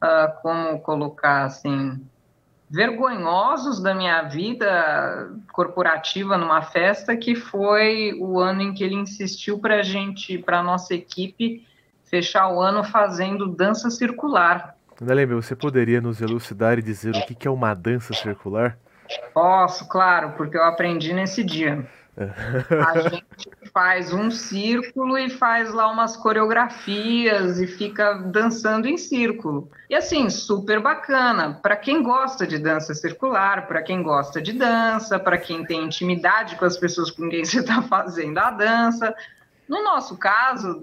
ah, 0.00 0.26
como 0.42 0.80
colocar 0.80 1.44
assim, 1.44 2.00
vergonhosos 2.72 3.82
da 3.82 3.94
minha 3.94 4.22
vida 4.22 5.30
corporativa 5.52 6.38
numa 6.38 6.62
festa, 6.62 7.14
que 7.14 7.34
foi 7.34 8.14
o 8.18 8.40
ano 8.40 8.62
em 8.62 8.72
que 8.72 8.82
ele 8.82 8.94
insistiu 8.94 9.58
para 9.58 9.80
a 9.80 9.82
gente, 9.82 10.38
para 10.38 10.62
nossa 10.62 10.94
equipe, 10.94 11.66
fechar 12.02 12.50
o 12.50 12.62
ano 12.62 12.82
fazendo 12.82 13.46
dança 13.46 13.90
circular. 13.90 14.74
Leme, 14.98 15.34
você 15.34 15.54
poderia 15.54 16.00
nos 16.00 16.22
elucidar 16.22 16.78
e 16.78 16.82
dizer 16.82 17.14
o 17.14 17.26
que 17.26 17.34
que 17.34 17.46
é 17.46 17.50
uma 17.50 17.74
dança 17.74 18.14
circular? 18.14 18.78
Posso, 19.34 19.86
claro, 19.86 20.32
porque 20.36 20.56
eu 20.56 20.64
aprendi 20.64 21.12
nesse 21.12 21.44
dia. 21.44 21.86
A 22.14 23.08
gente 23.08 23.24
faz 23.72 24.12
um 24.12 24.30
círculo 24.30 25.16
e 25.16 25.30
faz 25.30 25.72
lá 25.72 25.90
umas 25.90 26.14
coreografias 26.14 27.58
e 27.58 27.66
fica 27.66 28.14
dançando 28.14 28.86
em 28.86 28.98
círculo. 28.98 29.70
E 29.88 29.94
assim, 29.94 30.28
super 30.28 30.80
bacana. 30.80 31.58
Para 31.62 31.76
quem 31.76 32.02
gosta 32.02 32.46
de 32.46 32.58
dança 32.58 32.94
circular, 32.94 33.66
para 33.66 33.82
quem 33.82 34.02
gosta 34.02 34.42
de 34.42 34.52
dança, 34.52 35.18
para 35.18 35.38
quem 35.38 35.64
tem 35.64 35.84
intimidade 35.84 36.56
com 36.56 36.66
as 36.66 36.76
pessoas 36.76 37.10
com 37.10 37.30
quem 37.30 37.44
você 37.46 37.60
está 37.60 37.80
fazendo 37.82 38.38
a 38.38 38.50
dança. 38.50 39.14
No 39.66 39.82
nosso 39.82 40.18
caso, 40.18 40.82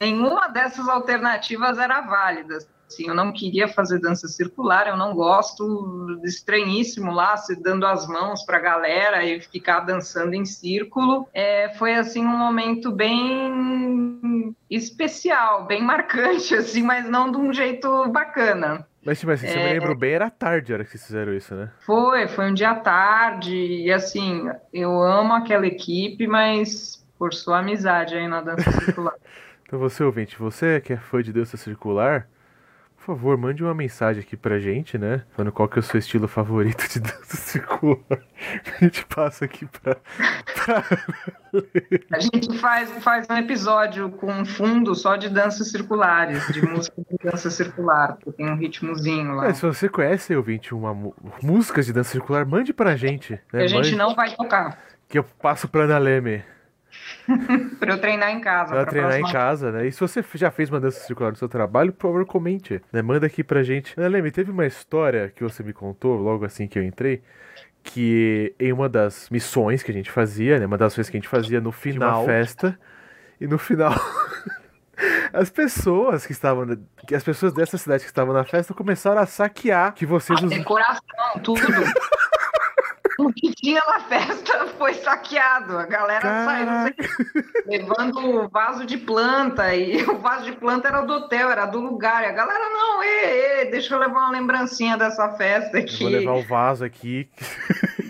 nenhuma 0.00 0.46
dessas 0.48 0.88
alternativas 0.88 1.76
era 1.76 2.02
válida. 2.02 2.58
Assim, 2.88 3.06
eu 3.06 3.14
não 3.14 3.32
queria 3.32 3.68
fazer 3.68 4.00
dança 4.00 4.26
circular, 4.26 4.88
eu 4.88 4.96
não 4.96 5.14
gosto 5.14 6.18
estranhíssimo 6.24 7.12
lá, 7.12 7.36
se 7.36 7.54
dando 7.62 7.84
as 7.86 8.06
mãos 8.08 8.42
para 8.44 8.56
a 8.56 8.60
galera 8.60 9.22
e 9.24 9.40
ficar 9.42 9.80
dançando 9.80 10.34
em 10.34 10.46
círculo. 10.46 11.28
É, 11.34 11.68
foi 11.74 11.94
assim 11.94 12.24
um 12.24 12.36
momento 12.36 12.90
bem 12.90 14.54
especial, 14.70 15.66
bem 15.66 15.82
marcante, 15.82 16.54
assim, 16.56 16.82
mas 16.82 17.08
não 17.08 17.30
de 17.30 17.36
um 17.36 17.52
jeito 17.52 18.08
bacana. 18.08 18.86
Mas, 19.04 19.20
tipo 19.20 19.32
assim, 19.32 19.46
se 19.46 19.56
eu 19.56 19.62
me 19.62 19.68
É. 19.68 19.72
lembro 19.74 19.94
bem, 19.94 20.12
era 20.12 20.30
tarde 20.30 20.72
a 20.72 20.76
hora 20.76 20.84
que 20.84 20.90
vocês 20.90 21.06
fizeram 21.06 21.34
isso, 21.34 21.54
né? 21.54 21.70
Foi, 21.80 22.26
foi 22.28 22.50
um 22.50 22.54
dia 22.54 22.74
tarde, 22.74 23.54
e 23.54 23.92
assim, 23.92 24.50
eu 24.72 25.02
amo 25.02 25.34
aquela 25.34 25.66
equipe, 25.66 26.26
mas 26.26 27.04
por 27.18 27.32
sua 27.34 27.58
amizade 27.58 28.14
aí 28.16 28.28
na 28.28 28.40
dança 28.40 28.70
circular. 28.72 29.14
Então 29.62 29.78
você, 29.78 30.02
ouvinte, 30.02 30.38
você 30.38 30.80
que 30.80 30.92
é 30.94 30.96
fã 30.96 31.22
de 31.22 31.32
dança 31.32 31.56
circular, 31.56 32.28
favor, 33.16 33.36
mande 33.36 33.62
uma 33.62 33.74
mensagem 33.74 34.22
aqui 34.22 34.36
pra 34.36 34.58
gente, 34.58 34.96
né? 34.98 35.22
Falando 35.30 35.52
qual 35.52 35.68
que 35.68 35.78
é 35.78 35.80
o 35.80 35.82
seu 35.82 35.98
estilo 35.98 36.28
favorito 36.28 36.88
de 36.88 37.00
dança 37.00 37.36
circular. 37.36 37.98
A 38.80 38.84
gente 38.84 39.04
passa 39.06 39.44
aqui 39.44 39.66
pra... 39.66 39.96
pra... 39.96 40.84
A 42.12 42.20
gente 42.20 42.58
faz, 42.58 42.90
faz 43.02 43.26
um 43.30 43.36
episódio 43.36 44.10
com 44.10 44.30
um 44.32 44.44
fundo 44.44 44.94
só 44.94 45.16
de 45.16 45.28
danças 45.28 45.70
circulares, 45.70 46.46
de 46.52 46.60
música 46.66 47.02
de 47.10 47.16
dança 47.30 47.50
circular, 47.50 48.14
porque 48.16 48.32
tem 48.32 48.50
um 48.50 48.56
ritmozinho 48.56 49.34
lá. 49.34 49.48
É, 49.48 49.54
se 49.54 49.62
você 49.62 49.88
conhece, 49.88 50.34
ouvinte, 50.36 50.74
uma 50.74 50.94
músicas 51.42 51.86
de 51.86 51.92
dança 51.92 52.10
circular, 52.10 52.44
mande 52.46 52.72
pra 52.72 52.96
gente. 52.96 53.32
Né? 53.32 53.40
Que 53.50 53.56
a 53.56 53.66
gente 53.66 53.76
Mande- 53.92 53.96
não 53.96 54.14
vai 54.14 54.34
tocar, 54.34 54.78
Que 55.08 55.18
eu 55.18 55.24
passo 55.24 55.66
pra 55.68 55.84
Ana 55.84 55.98
Leme. 55.98 56.42
para 57.78 57.92
eu 57.92 57.98
treinar 58.00 58.30
em 58.30 58.40
casa. 58.40 58.70
Pra 58.72 58.82
pra 58.82 58.86
treinar 58.90 59.12
em 59.16 59.20
próxima- 59.20 59.38
casa, 59.40 59.72
né? 59.72 59.86
E 59.86 59.92
se 59.92 60.00
você 60.00 60.24
já 60.34 60.50
fez 60.50 60.70
uma 60.70 60.80
dança 60.80 61.00
circular 61.00 61.30
no 61.30 61.36
seu 61.36 61.48
trabalho, 61.48 61.92
por 61.92 62.08
favor, 62.08 62.26
comente. 62.26 62.80
Né? 62.92 63.02
Manda 63.02 63.26
aqui 63.26 63.44
pra 63.44 63.62
gente. 63.62 63.94
Ana 63.98 64.08
Leme, 64.08 64.30
teve 64.30 64.50
uma 64.50 64.66
história 64.66 65.32
que 65.34 65.42
você 65.42 65.62
me 65.62 65.72
contou 65.72 66.16
logo 66.16 66.44
assim 66.44 66.66
que 66.66 66.78
eu 66.78 66.82
entrei. 66.82 67.22
Que 67.82 68.54
em 68.58 68.72
uma 68.72 68.88
das 68.88 69.30
missões 69.30 69.82
que 69.82 69.90
a 69.90 69.94
gente 69.94 70.10
fazia, 70.10 70.58
né? 70.58 70.66
Uma 70.66 70.76
das 70.78 70.94
coisas 70.94 71.10
que 71.10 71.16
a 71.16 71.20
gente 71.20 71.28
fazia 71.28 71.60
no 71.60 71.72
final 71.72 72.20
da 72.20 72.32
festa. 72.32 72.78
E 73.40 73.46
no 73.46 73.56
final. 73.58 73.94
As 75.32 75.48
pessoas 75.48 76.26
que 76.26 76.32
estavam. 76.32 76.66
que 77.06 77.14
As 77.14 77.22
pessoas 77.22 77.52
dessa 77.52 77.78
cidade 77.78 78.02
que 78.02 78.08
estavam 78.08 78.34
na 78.34 78.44
festa 78.44 78.74
começaram 78.74 79.20
a 79.20 79.26
saquear 79.26 79.94
que 79.94 80.04
vocês. 80.04 80.42
os- 80.42 80.50
Decoração, 80.50 81.00
tudo. 81.42 81.60
o 83.26 83.32
que 83.32 83.52
tinha 83.52 83.82
na 83.84 84.00
festa 84.00 84.66
foi 84.78 84.94
saqueado. 84.94 85.76
A 85.76 85.86
galera 85.86 86.44
saiu 86.44 86.94
levando 87.66 88.48
vaso 88.48 88.86
de 88.86 88.96
planta. 88.96 89.74
E 89.74 90.02
o 90.08 90.18
vaso 90.18 90.44
de 90.44 90.52
planta 90.52 90.88
era 90.88 91.02
do 91.02 91.14
hotel, 91.14 91.50
era 91.50 91.66
do 91.66 91.80
lugar. 91.80 92.22
E 92.22 92.26
a 92.26 92.32
galera, 92.32 92.68
não, 92.70 93.02
ê, 93.02 93.62
ê, 93.62 93.64
deixa 93.70 93.94
eu 93.94 93.98
levar 93.98 94.20
uma 94.20 94.30
lembrancinha 94.30 94.96
dessa 94.96 95.30
festa 95.30 95.78
aqui. 95.78 96.04
Vou 96.04 96.08
levar 96.08 96.34
o 96.34 96.42
vaso 96.42 96.84
aqui. 96.84 97.28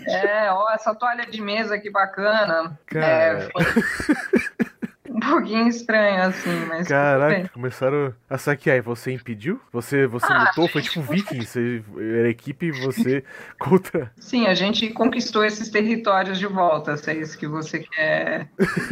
É, 0.07 0.51
ó, 0.51 0.69
essa 0.71 0.93
toalha 0.93 1.25
de 1.25 1.41
mesa 1.41 1.79
que 1.79 1.89
bacana. 1.89 2.77
Cara. 2.85 3.05
É, 3.05 3.49
foi 3.49 3.63
um 5.15 5.19
pouquinho 5.19 5.67
estranho, 5.67 6.23
assim, 6.23 6.65
mas. 6.67 6.87
Caraca, 6.87 7.49
começaram 7.49 8.13
a 8.29 8.37
saquear. 8.37 8.77
E 8.77 8.81
você 8.81 9.11
impediu? 9.11 9.59
Você, 9.71 10.05
você 10.07 10.31
Ah, 10.31 10.45
lutou? 10.45 10.67
Foi 10.69 10.81
tipo 10.81 11.01
Viking. 11.01 11.41
Você 11.43 11.83
era 11.97 12.29
equipe 12.29 12.71
você 12.71 13.23
contra. 13.59 14.11
Sim, 14.17 14.47
a 14.47 14.53
gente 14.53 14.89
conquistou 14.89 15.43
esses 15.43 15.69
territórios 15.69 16.37
de 16.37 16.47
volta, 16.47 16.95
se 16.97 17.11
é 17.11 17.15
isso 17.15 17.37
que 17.37 17.47
você 17.47 17.79
quer 17.79 18.49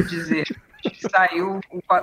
dizer. 0.10 0.46
A 0.86 0.90
gente 0.90 1.10
saiu 1.10 1.60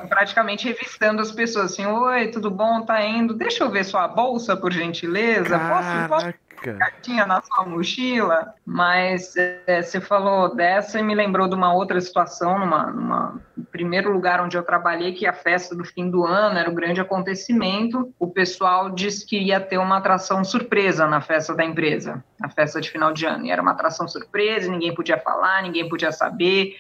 praticamente 0.09 0.67
revistando 0.67 1.23
as 1.23 1.31
pessoas, 1.31 1.73
assim, 1.73 1.87
oi, 1.87 2.29
tudo 2.29 2.51
bom, 2.51 2.83
tá 2.83 3.05
indo? 3.05 3.35
Deixa 3.35 3.65
eu 3.65 3.71
ver 3.71 3.85
sua 3.85 4.09
bolsa, 4.09 4.57
por 4.57 4.73
gentileza. 4.73 5.59
Posso, 5.59 6.09
posso 6.09 6.45
Caraca. 6.65 6.79
cartinha 6.79 7.27
na 7.27 7.41
sua 7.43 7.65
mochila? 7.65 8.55
Mas 8.65 9.37
é, 9.37 9.83
você 9.83 10.01
falou 10.01 10.55
dessa 10.55 10.99
e 10.99 11.03
me 11.03 11.15
lembrou 11.15 11.49
de 11.49 11.55
uma 11.55 11.73
outra 11.75 12.01
situação, 12.01 12.59
numa, 12.59 12.87
numa 12.91 13.41
no 13.57 13.65
primeiro 13.67 14.13
lugar 14.13 14.41
onde 14.41 14.57
eu 14.57 14.63
trabalhei, 14.63 15.13
que 15.13 15.27
a 15.27 15.33
festa 15.33 15.75
do 15.75 15.85
fim 15.85 16.11
do 16.11 16.25
ano 16.25 16.59
era 16.59 16.71
o 16.71 16.75
grande 16.75 17.01
acontecimento. 17.01 18.13
O 18.19 18.29
pessoal 18.29 18.91
disse 18.91 19.27
que 19.27 19.39
ia 19.39 19.61
ter 19.61 19.79
uma 19.79 19.99
atração 19.99 20.45
surpresa 20.45 21.07
na 21.07 21.21
festa 21.21 21.55
da 21.55 21.65
empresa, 21.65 22.25
na 22.41 22.49
festa 22.49 22.81
de 22.81 22.91
final 22.91 23.13
de 23.13 23.27
ano. 23.27 23.47
E 23.47 23.51
era 23.51 23.63
uma 23.63 23.73
atração 23.73 24.09
surpresa, 24.09 24.71
ninguém 24.71 24.95
podia 24.95 25.19
falar, 25.19 25.63
ninguém 25.63 25.89
podia 25.89 26.13
saber. 26.13 26.77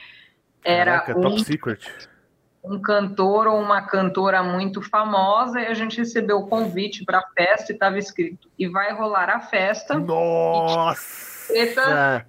Era 0.64 1.00
Caraca, 1.00 1.18
um 1.18 1.22
top 1.22 1.44
secret. 1.44 1.86
um 2.64 2.80
cantor 2.80 3.46
ou 3.46 3.60
uma 3.60 3.82
cantora 3.82 4.42
muito 4.42 4.80
famosa 4.80 5.60
e 5.60 5.66
a 5.66 5.74
gente 5.74 5.98
recebeu 5.98 6.38
o 6.38 6.46
convite 6.46 7.04
para 7.04 7.18
a 7.18 7.28
festa 7.36 7.72
e 7.72 7.74
estava 7.74 7.98
escrito 7.98 8.48
e 8.58 8.66
vai 8.66 8.92
rolar 8.94 9.28
a 9.28 9.40
festa 9.40 9.98
Nossa! 9.98 11.34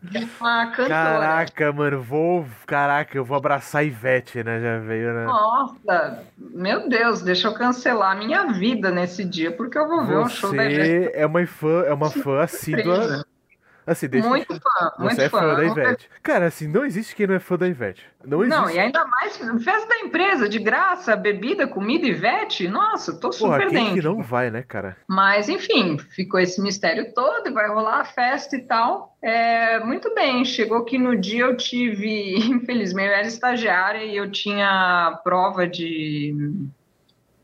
de 0.01 0.27
uma 0.39 0.67
cantora. 0.67 0.89
Caraca, 0.89 1.71
mano, 1.71 2.01
vou. 2.01 2.45
Caraca, 2.65 3.17
eu 3.17 3.23
vou 3.23 3.37
abraçar 3.37 3.81
a 3.81 3.83
Ivete, 3.85 4.43
né? 4.43 4.59
Já 4.59 4.79
veio, 4.79 5.13
né? 5.13 5.23
Nossa, 5.23 6.23
meu 6.37 6.89
Deus, 6.89 7.21
deixa 7.21 7.47
eu 7.47 7.53
cancelar 7.53 8.11
a 8.11 8.15
minha 8.15 8.51
vida 8.51 8.91
nesse 8.91 9.23
dia 9.23 9.51
porque 9.51 9.77
eu 9.77 9.87
vou 9.87 10.05
ver 10.05 10.17
um 10.17 10.27
show 10.27 10.53
da 10.53 10.65
Ivete. 10.65 11.05
Você 11.05 11.11
é 11.13 11.25
uma 11.25 11.47
fã, 11.47 11.83
é 11.83 11.93
uma 11.93 12.09
fã 12.09 12.41
assídua. 12.41 13.25
Assim, 13.85 14.07
deixa 14.07 14.27
Muito 14.27 14.47
fã, 14.47 14.91
muito 14.97 15.15
Você 15.15 15.23
é 15.23 15.29
fã 15.29 15.55
da 15.55 15.63
Ivete. 15.63 16.09
Cara, 16.23 16.47
assim, 16.47 16.67
não 16.67 16.83
existe 16.85 17.15
quem 17.15 17.27
não 17.27 17.35
é 17.35 17.39
fã 17.39 17.55
da 17.55 17.67
Ivete. 17.67 18.03
Não 18.25 18.41
existe. 18.43 18.59
Não, 18.59 18.69
e 18.69 18.79
ainda 18.79 19.05
mais 19.05 19.37
festa 19.63 19.87
da 19.87 19.99
empresa, 19.99 20.49
de 20.49 20.57
graça, 20.57 21.15
bebida, 21.15 21.67
comida, 21.67 22.07
Ivete. 22.07 22.67
Nossa, 22.67 23.13
tô 23.13 23.29
Porra, 23.29 23.59
super 23.59 23.69
quem 23.69 23.89
que 23.89 23.93
dentro. 23.95 24.15
não 24.15 24.23
vai, 24.23 24.49
né, 24.49 24.63
cara? 24.63 24.97
Mas, 25.07 25.47
enfim, 25.49 25.97
ficou 25.99 26.39
esse 26.39 26.59
mistério 26.61 27.13
todo 27.13 27.47
e 27.47 27.53
vai 27.53 27.67
rolar 27.67 28.01
a 28.01 28.05
festa 28.05 28.55
e 28.55 28.61
tal. 28.63 29.15
É, 29.21 29.79
muito 29.83 30.13
bem, 30.15 30.43
chegou 30.43 30.83
que 30.83 30.97
no 30.97 31.15
dia 31.15 31.43
eu 31.43 31.55
tive, 31.55 32.35
infelizmente, 32.49 33.09
eu 33.09 33.13
era 33.13 33.27
estagiária 33.27 34.03
e 34.03 34.17
eu 34.17 34.31
tinha 34.31 35.19
prova 35.23 35.67
de 35.67 36.33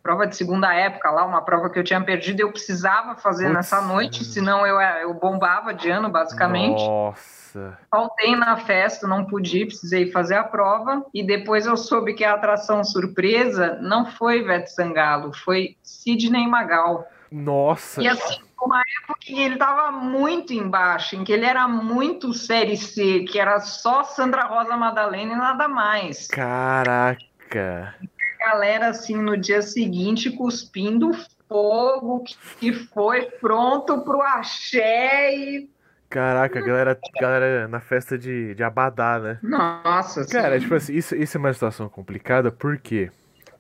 prova 0.02 0.28
de 0.28 0.36
segunda 0.36 0.74
época 0.74 1.10
lá, 1.12 1.26
uma 1.26 1.42
prova 1.42 1.70
que 1.70 1.78
eu 1.78 1.84
tinha 1.84 2.02
perdido 2.02 2.42
eu 2.42 2.52
precisava 2.52 3.16
fazer 3.16 3.50
nessa 3.50 3.82
noite, 3.82 4.24
senão 4.26 4.66
eu, 4.66 4.80
eu 4.80 5.14
bombava 5.14 5.74
de 5.74 5.90
ano, 5.90 6.10
basicamente. 6.10 6.84
Nossa. 6.84 7.78
Faltei 7.90 8.36
na 8.36 8.58
festa, 8.58 9.08
não 9.08 9.26
pude, 9.26 9.66
precisei 9.66 10.12
fazer 10.12 10.36
a 10.36 10.44
prova. 10.44 11.06
E 11.14 11.24
depois 11.24 11.66
eu 11.66 11.76
soube 11.76 12.14
que 12.14 12.24
a 12.24 12.34
atração 12.34 12.84
surpresa 12.84 13.78
não 13.82 14.06
foi 14.06 14.40
Ivete 14.40 14.72
Sangalo, 14.72 15.34
foi 15.34 15.78
Sidney 15.84 16.48
Magal. 16.48 17.08
Nossa. 17.32 18.02
E 18.02 18.08
assim, 18.08 18.40
uma 18.62 18.82
época 18.82 19.20
que 19.20 19.42
ele 19.42 19.58
tava 19.58 19.92
muito 19.92 20.54
embaixo, 20.54 21.16
em 21.16 21.24
que 21.24 21.32
ele 21.32 21.46
era 21.46 21.68
muito 21.68 22.34
série 22.34 22.78
C, 22.78 23.22
que 23.22 23.40
era 23.40 23.60
só 23.60 24.04
Sandra 24.04 24.46
Rosa 24.46 24.78
Madalena 24.78 25.34
e 25.34 25.38
nada 25.38 25.68
mais. 25.68 26.28
Caraca. 26.28 27.96
Galera, 28.42 28.90
assim, 28.90 29.16
no 29.16 29.38
dia 29.38 29.62
seguinte, 29.62 30.32
cuspindo 30.32 31.12
fogo, 31.48 32.24
que 32.60 32.74
foi 32.74 33.26
pronto 33.40 34.02
pro 34.02 34.20
axé 34.20 35.36
e... 35.36 35.70
Caraca, 36.10 36.60
a 36.60 36.62
galera, 36.62 37.00
galera 37.20 37.68
na 37.68 37.80
festa 37.80 38.18
de, 38.18 38.56
de 38.56 38.64
Abadá, 38.64 39.20
né? 39.20 39.40
Nossa, 39.44 40.26
Cara, 40.28 40.60
tipo 40.60 40.74
assim, 40.74 40.94
isso, 40.94 41.16
isso 41.16 41.38
é 41.38 41.40
uma 41.40 41.54
situação 41.54 41.88
complicada, 41.88 42.52
por 42.52 42.78
quê? 42.80 43.12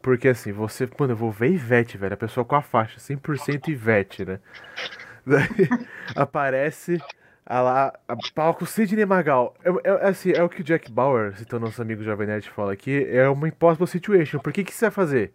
Porque 0.01 0.29
assim, 0.29 0.51
você, 0.51 0.89
mano, 0.97 1.13
eu 1.13 1.17
vou 1.17 1.32
ver 1.32 1.51
Ivete, 1.51 1.97
velho, 1.97 2.15
a 2.15 2.17
pessoa 2.17 2.43
com 2.43 2.55
a 2.55 2.61
faixa, 2.61 2.97
100% 2.97 3.67
Ivete, 3.67 4.25
né? 4.25 4.39
Daí 5.25 5.69
aparece 6.15 6.99
a 7.46 7.62
lá, 7.62 7.94
a 8.08 8.16
palco 8.34 8.66
Sidney 8.66 9.06
Magal. 9.06 9.56
É, 9.64 9.89
é, 9.89 10.10
assim, 10.10 10.32
é 10.32 10.44
o 10.44 10.50
que 10.50 10.62
o 10.62 10.64
Jack 10.64 10.92
Bauer, 10.92 11.36
citando 11.38 11.66
nosso 11.66 11.82
amigo 11.82 12.04
Jovem 12.04 12.28
Nerd, 12.28 12.50
fala 12.50 12.74
aqui, 12.74 13.08
é 13.10 13.28
uma 13.28 13.48
impossible 13.48 13.88
situation. 13.88 14.39
Por 14.39 14.54
que 14.54 14.64
que 14.64 14.74
você 14.74 14.86
vai 14.86 14.92
fazer? 14.92 15.34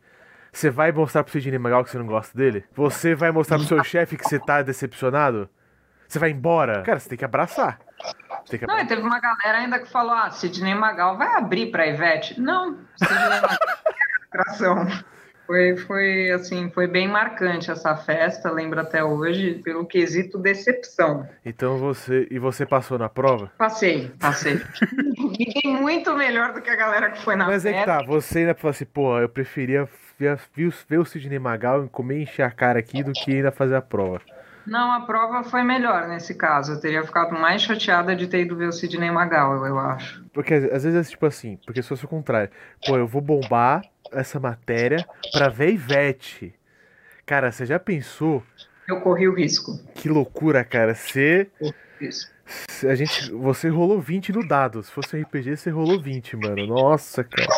Você 0.53 0.71
vai 0.71 0.91
mostrar 0.93 1.23
pro 1.23 1.33
Sidney 1.33 1.59
Magal 1.59 1.85
que 1.85 1.91
você 1.91 1.99
não 1.99 2.07
gosta 2.07 2.37
dele? 2.37 2.65
Você 2.73 3.15
vai 3.15 3.31
mostrar 3.31 3.59
pro 3.59 3.67
seu 3.67 3.83
chefe 3.85 4.17
que 4.17 4.25
você 4.25 4.39
tá 4.39 4.63
decepcionado? 4.63 5.49
Você 6.09 6.19
vai 6.19 6.31
embora? 6.31 6.83
Cara, 6.83 6.99
você 6.99 7.09
tem 7.09 7.19
que 7.19 7.25
abraçar. 7.25 7.79
Tem 8.49 8.59
que 8.61 8.67
Não, 8.67 8.87
teve 8.87 9.03
uma 9.03 9.19
galera 9.21 9.59
ainda 9.59 9.79
que 9.79 9.91
falou: 9.91 10.13
ah, 10.13 10.31
Sidney 10.31 10.75
Magal 10.75 11.19
vai 11.19 11.35
abrir 11.37 11.71
pra 11.71 11.87
Ivete. 11.87 12.41
Não, 12.41 12.79
Sidney 12.97 13.29
Magal 13.29 13.51
é 13.61 14.39
atração. 14.39 14.87
Foi, 15.47 15.77
foi, 15.77 16.31
assim, 16.33 16.71
foi 16.71 16.87
bem 16.87 17.07
marcante 17.07 17.71
essa 17.71 17.95
festa, 17.97 18.51
lembro 18.51 18.81
até 18.81 19.05
hoje, 19.05 19.55
pelo 19.63 19.87
quesito 19.87 20.39
decepção. 20.39 21.29
Então 21.45 21.79
você. 21.79 22.27
E 22.31 22.39
você 22.39 22.67
passou 22.67 22.99
na 22.99 23.09
prova? 23.09 23.53
Passei, 23.57 24.11
passei. 24.19 24.57
Fiquei 25.37 25.71
muito 25.73 26.15
melhor 26.17 26.53
do 26.53 26.61
que 26.61 26.69
a 26.71 26.77
galera 26.77 27.11
que 27.11 27.23
foi 27.23 27.37
na 27.37 27.47
Mas 27.47 27.65
é 27.65 27.73
que 27.73 27.79
festa. 27.79 27.99
tá, 28.01 28.05
você 28.05 28.41
ainda 28.41 28.55
falou 28.55 28.71
assim, 28.71 28.85
pô, 28.85 29.19
eu 29.19 29.29
preferia 29.29 29.89
ver, 30.19 30.39
ver 30.89 30.99
o- 30.99 31.05
Sidney 31.05 31.39
Magal 31.39 31.85
e 31.85 31.89
comer 31.89 32.19
e 32.19 32.23
encher 32.25 32.43
a 32.43 32.51
cara 32.51 32.79
aqui 32.81 33.03
do 33.03 33.13
que 33.13 33.33
ainda 33.37 33.53
fazer 33.53 33.77
a 33.77 33.83
prova. 33.83 34.21
Não, 34.67 34.91
a 34.91 35.03
prova 35.03 35.45
foi 35.45 35.63
melhor 35.63 36.09
nesse 36.09 36.35
caso. 36.35 36.73
Eu 36.73 36.81
teria 36.81 37.05
ficado 37.05 37.33
mais 37.39 37.63
chateada 37.63 38.17
de 38.17 38.27
ter 38.27 38.41
ido 38.41 38.57
ver 38.57 38.67
o 38.67 38.73
Sidney 38.73 39.13
Magal, 39.13 39.65
eu 39.65 39.79
acho. 39.79 40.25
Porque 40.33 40.55
às 40.55 40.83
vezes 40.83 41.07
é 41.07 41.09
tipo 41.09 41.25
assim, 41.25 41.57
porque 41.65 41.81
se 41.81 41.89
fosse 41.89 42.05
o 42.05 42.09
contrário, 42.09 42.51
pô, 42.85 42.97
eu 42.97 43.07
vou 43.07 43.23
bombar 43.23 43.83
essa 44.13 44.39
matéria 44.41 45.07
pra 45.33 45.49
ver 45.49 45.73
Ivete. 45.73 46.55
Cara, 47.25 47.51
você 47.51 47.67
já 47.67 47.79
pensou 47.79 48.43
Eu 48.89 49.01
corri 49.01 49.27
o 49.29 49.35
risco. 49.35 49.73
que 49.95 50.09
loucura, 50.09 50.65
cara? 50.65 50.95
Você. 50.95 51.49
A 52.89 52.95
gente, 52.95 53.31
você 53.33 53.69
rolou 53.69 54.01
20 54.01 54.33
no 54.33 54.47
dado. 54.47 54.83
Se 54.83 54.91
fosse 54.91 55.17
um 55.17 55.21
RPG, 55.23 55.57
você 55.57 55.71
rolou 55.71 56.01
20, 56.01 56.37
mano. 56.37 56.67
Nossa, 56.67 57.25
cara. 57.25 57.49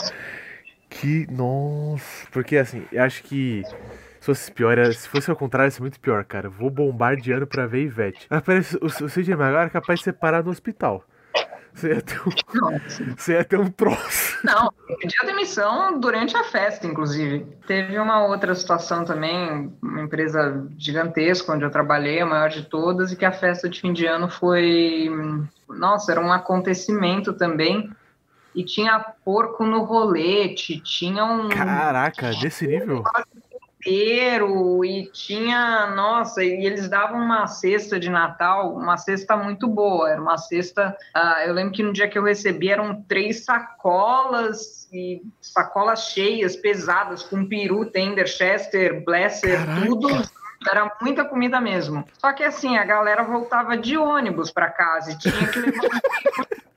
Que. 0.88 1.26
Nossa. 1.30 2.26
Porque 2.30 2.56
assim, 2.56 2.84
eu 2.92 3.02
acho 3.02 3.22
que. 3.24 3.62
Se 4.20 4.26
fosse 4.26 4.50
pior, 4.52 4.72
era- 4.78 4.92
se 4.92 5.08
fosse 5.08 5.30
ao 5.30 5.36
contrário, 5.36 5.66
ia 5.68 5.70
ser 5.70 5.80
muito 5.82 6.00
pior, 6.00 6.24
cara. 6.24 6.48
Vou 6.48 6.70
bombardeando 6.70 7.46
pra 7.46 7.66
ver 7.66 7.82
Ivete. 7.84 8.26
Aparece, 8.30 8.76
o, 8.76 8.86
o 8.86 9.08
CJ 9.08 9.36
Magal 9.36 9.60
era 9.62 9.70
capaz 9.70 10.00
de 10.00 10.04
ser 10.04 10.12
parar 10.14 10.42
no 10.42 10.50
hospital. 10.50 11.04
Você 11.78 11.94
ia 11.94 12.02
ter 12.02 12.20
um, 12.20 13.16
você 13.16 13.32
ia 13.34 13.44
ter 13.44 13.56
um 13.56 13.70
troço. 13.70 14.38
Não, 14.42 14.72
eu 14.88 14.96
pedi 14.96 15.14
a 15.22 15.26
demissão 15.26 16.00
durante 16.00 16.36
a 16.36 16.42
festa, 16.42 16.88
inclusive. 16.88 17.46
Teve 17.68 17.96
uma 18.00 18.26
outra 18.26 18.52
situação 18.56 19.04
também, 19.04 19.72
uma 19.80 20.02
empresa 20.02 20.66
gigantesca 20.76 21.52
onde 21.52 21.64
eu 21.64 21.70
trabalhei, 21.70 22.20
a 22.20 22.26
maior 22.26 22.48
de 22.48 22.64
todas, 22.64 23.12
e 23.12 23.16
que 23.16 23.24
a 23.24 23.30
festa 23.30 23.68
de 23.68 23.80
fim 23.80 23.92
de 23.92 24.06
ano 24.06 24.28
foi. 24.28 25.08
Nossa, 25.68 26.10
era 26.10 26.20
um 26.20 26.32
acontecimento 26.32 27.32
também. 27.32 27.88
E 28.54 28.64
tinha 28.64 28.98
porco 29.24 29.64
no 29.64 29.84
rolete, 29.84 30.80
tinha 30.80 31.24
um 31.24 31.48
Caraca, 31.48 32.32
desse 32.40 32.66
nível? 32.66 33.04
Inteiro 33.88 34.84
e 34.84 35.10
tinha, 35.10 35.86
nossa, 35.94 36.44
e 36.44 36.66
eles 36.66 36.88
davam 36.88 37.18
uma 37.18 37.46
cesta 37.46 37.98
de 37.98 38.10
Natal, 38.10 38.74
uma 38.74 38.98
cesta 38.98 39.36
muito 39.36 39.66
boa, 39.66 40.10
era 40.10 40.20
uma 40.20 40.36
cesta, 40.36 40.94
ah, 41.14 41.44
eu 41.46 41.54
lembro 41.54 41.72
que 41.72 41.82
no 41.82 41.92
dia 41.92 42.08
que 42.08 42.18
eu 42.18 42.22
recebi 42.22 42.68
eram 42.68 43.02
três 43.02 43.44
sacolas 43.44 44.88
e 44.92 45.22
sacolas 45.40 46.10
cheias, 46.10 46.54
pesadas, 46.54 47.22
com 47.22 47.46
peru, 47.46 47.86
tender, 47.86 48.26
chester, 48.26 49.02
blesser, 49.04 49.64
Caraca. 49.64 49.86
tudo, 49.86 50.08
era 50.68 50.96
muita 51.00 51.24
comida 51.24 51.58
mesmo. 51.60 52.04
Só 52.18 52.32
que 52.32 52.44
assim, 52.44 52.76
a 52.76 52.84
galera 52.84 53.22
voltava 53.22 53.76
de 53.76 53.96
ônibus 53.96 54.50
para 54.50 54.70
casa 54.70 55.12
e 55.12 55.18
tinha 55.18 55.46
que 55.48 55.60
levar 55.60 56.00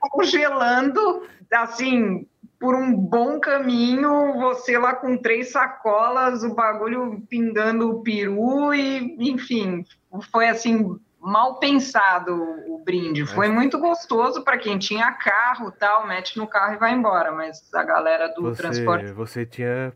congelando, 0.00 1.26
assim, 1.52 2.26
por 2.62 2.76
um 2.76 2.94
bom 2.96 3.40
caminho, 3.40 4.34
você 4.34 4.78
lá 4.78 4.94
com 4.94 5.18
três 5.18 5.50
sacolas, 5.50 6.44
o 6.44 6.54
bagulho 6.54 7.20
pingando 7.28 7.90
o 7.90 8.02
peru 8.04 8.72
e, 8.72 9.16
enfim, 9.18 9.84
foi 10.30 10.46
assim 10.46 10.96
mal 11.20 11.58
pensado 11.58 12.32
o 12.68 12.80
brinde. 12.84 13.26
Foi 13.26 13.48
muito 13.48 13.80
gostoso 13.80 14.44
para 14.44 14.58
quem 14.58 14.78
tinha 14.78 15.10
carro, 15.10 15.72
tal, 15.72 16.06
mete 16.06 16.38
no 16.38 16.46
carro 16.46 16.74
e 16.74 16.78
vai 16.78 16.92
embora, 16.92 17.32
mas 17.32 17.68
a 17.74 17.82
galera 17.82 18.28
do 18.28 18.52
transporte 18.54 19.06
Você, 19.06 19.12
você 19.12 19.46
tinha 19.46 19.92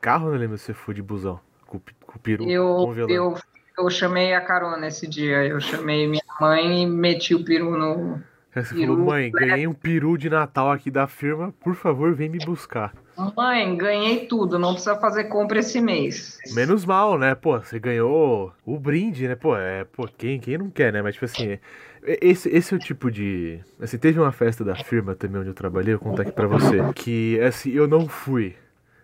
carro, 0.00 0.28
não 0.28 0.36
lembro 0.36 0.58
se 0.58 0.64
você 0.64 0.74
foi 0.74 0.94
de 0.94 1.02
busão. 1.02 1.38
Com, 1.68 1.80
com 2.04 2.18
peru 2.18 2.50
eu, 2.50 2.64
congelando. 2.64 3.12
eu, 3.12 3.36
eu 3.78 3.90
chamei 3.90 4.34
a 4.34 4.40
carona 4.40 4.88
esse 4.88 5.06
dia. 5.06 5.46
Eu 5.46 5.60
chamei 5.60 6.08
minha 6.08 6.24
mãe 6.40 6.82
e 6.82 6.86
meti 6.86 7.32
o 7.32 7.44
peru 7.44 7.78
no. 7.78 8.20
Aí 8.54 8.64
você 8.64 8.74
peru, 8.74 8.92
falou, 8.94 9.06
mãe, 9.06 9.30
ganhei 9.30 9.66
um 9.66 9.74
peru 9.74 10.16
de 10.16 10.28
Natal 10.30 10.70
aqui 10.72 10.90
da 10.90 11.06
firma, 11.06 11.52
por 11.60 11.74
favor, 11.74 12.14
vem 12.14 12.28
me 12.28 12.38
buscar. 12.38 12.92
Mãe, 13.36 13.76
ganhei 13.76 14.26
tudo, 14.26 14.58
não 14.58 14.72
precisa 14.72 14.96
fazer 14.98 15.24
compra 15.24 15.58
esse 15.58 15.80
mês. 15.80 16.38
Menos 16.54 16.84
mal, 16.84 17.18
né? 17.18 17.34
Pô, 17.34 17.58
você 17.58 17.78
ganhou 17.78 18.52
o 18.64 18.78
brinde, 18.78 19.26
né? 19.28 19.34
Pô, 19.34 19.56
é, 19.56 19.84
pô, 19.84 20.08
quem, 20.16 20.38
quem 20.40 20.56
não 20.56 20.70
quer, 20.70 20.92
né? 20.92 21.02
Mas, 21.02 21.14
tipo 21.14 21.24
assim, 21.24 21.50
é- 21.52 21.60
esse, 22.02 22.48
esse 22.48 22.72
é 22.72 22.76
o 22.76 22.80
tipo 22.80 23.10
de. 23.10 23.60
Assim, 23.80 23.98
teve 23.98 24.18
uma 24.18 24.32
festa 24.32 24.64
da 24.64 24.76
firma 24.76 25.14
também 25.14 25.40
onde 25.40 25.50
eu 25.50 25.54
trabalhei, 25.54 25.94
eu 25.94 25.98
vou 25.98 26.10
contar 26.10 26.22
aqui 26.22 26.32
pra 26.32 26.46
você. 26.46 26.78
Que, 26.94 27.38
assim, 27.40 27.70
eu 27.72 27.86
não 27.86 28.08
fui. 28.08 28.54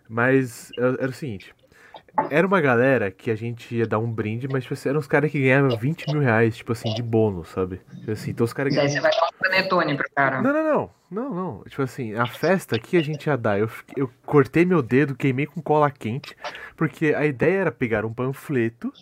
Mas 0.08 0.70
era, 0.78 0.96
era 1.00 1.08
o 1.10 1.12
seguinte. 1.12 1.54
Era 2.30 2.46
uma 2.46 2.60
galera 2.60 3.10
que 3.10 3.30
a 3.30 3.34
gente 3.34 3.74
ia 3.74 3.86
dar 3.86 3.98
um 3.98 4.10
brinde, 4.10 4.46
mas, 4.48 4.62
tipo 4.62 4.74
assim, 4.74 4.88
eram 4.88 5.00
uns 5.00 5.06
caras 5.06 5.30
que 5.30 5.40
ganhavam 5.40 5.76
20 5.76 6.12
mil 6.12 6.20
reais, 6.20 6.56
tipo 6.56 6.72
assim, 6.72 6.94
de 6.94 7.02
bônus, 7.02 7.48
sabe? 7.48 7.80
Tipo 7.98 8.12
assim, 8.12 8.30
então 8.30 8.44
os 8.44 8.52
caras 8.52 8.74
Daí 8.74 8.86
ganhavam. 8.86 8.94
você 8.94 9.00
vai 9.00 9.10
dar 9.10 9.26
um 9.26 9.38
panetone 9.38 9.96
pro 9.96 10.10
cara. 10.14 10.40
Não, 10.40 10.52
não, 10.52 10.64
não. 10.64 10.90
Não, 11.10 11.34
não. 11.34 11.64
Tipo 11.64 11.82
assim, 11.82 12.14
a 12.14 12.26
festa 12.26 12.78
que 12.78 12.96
a 12.96 13.02
gente 13.02 13.26
ia 13.26 13.36
dar, 13.36 13.58
eu, 13.58 13.68
eu 13.96 14.10
cortei 14.24 14.64
meu 14.64 14.82
dedo, 14.82 15.14
queimei 15.14 15.46
com 15.46 15.60
cola 15.60 15.90
quente, 15.90 16.36
porque 16.76 17.14
a 17.14 17.24
ideia 17.26 17.60
era 17.62 17.72
pegar 17.72 18.04
um 18.04 18.12
panfleto, 18.12 18.92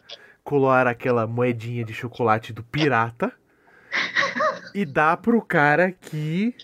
colar 0.43 0.87
aquela 0.87 1.27
moedinha 1.27 1.85
de 1.85 1.93
chocolate 1.95 2.53
do 2.53 2.63
pirata 2.63 3.33
e 4.75 4.85
dar 4.85 5.17
pro 5.19 5.41
cara 5.43 5.93
que. 5.93 6.55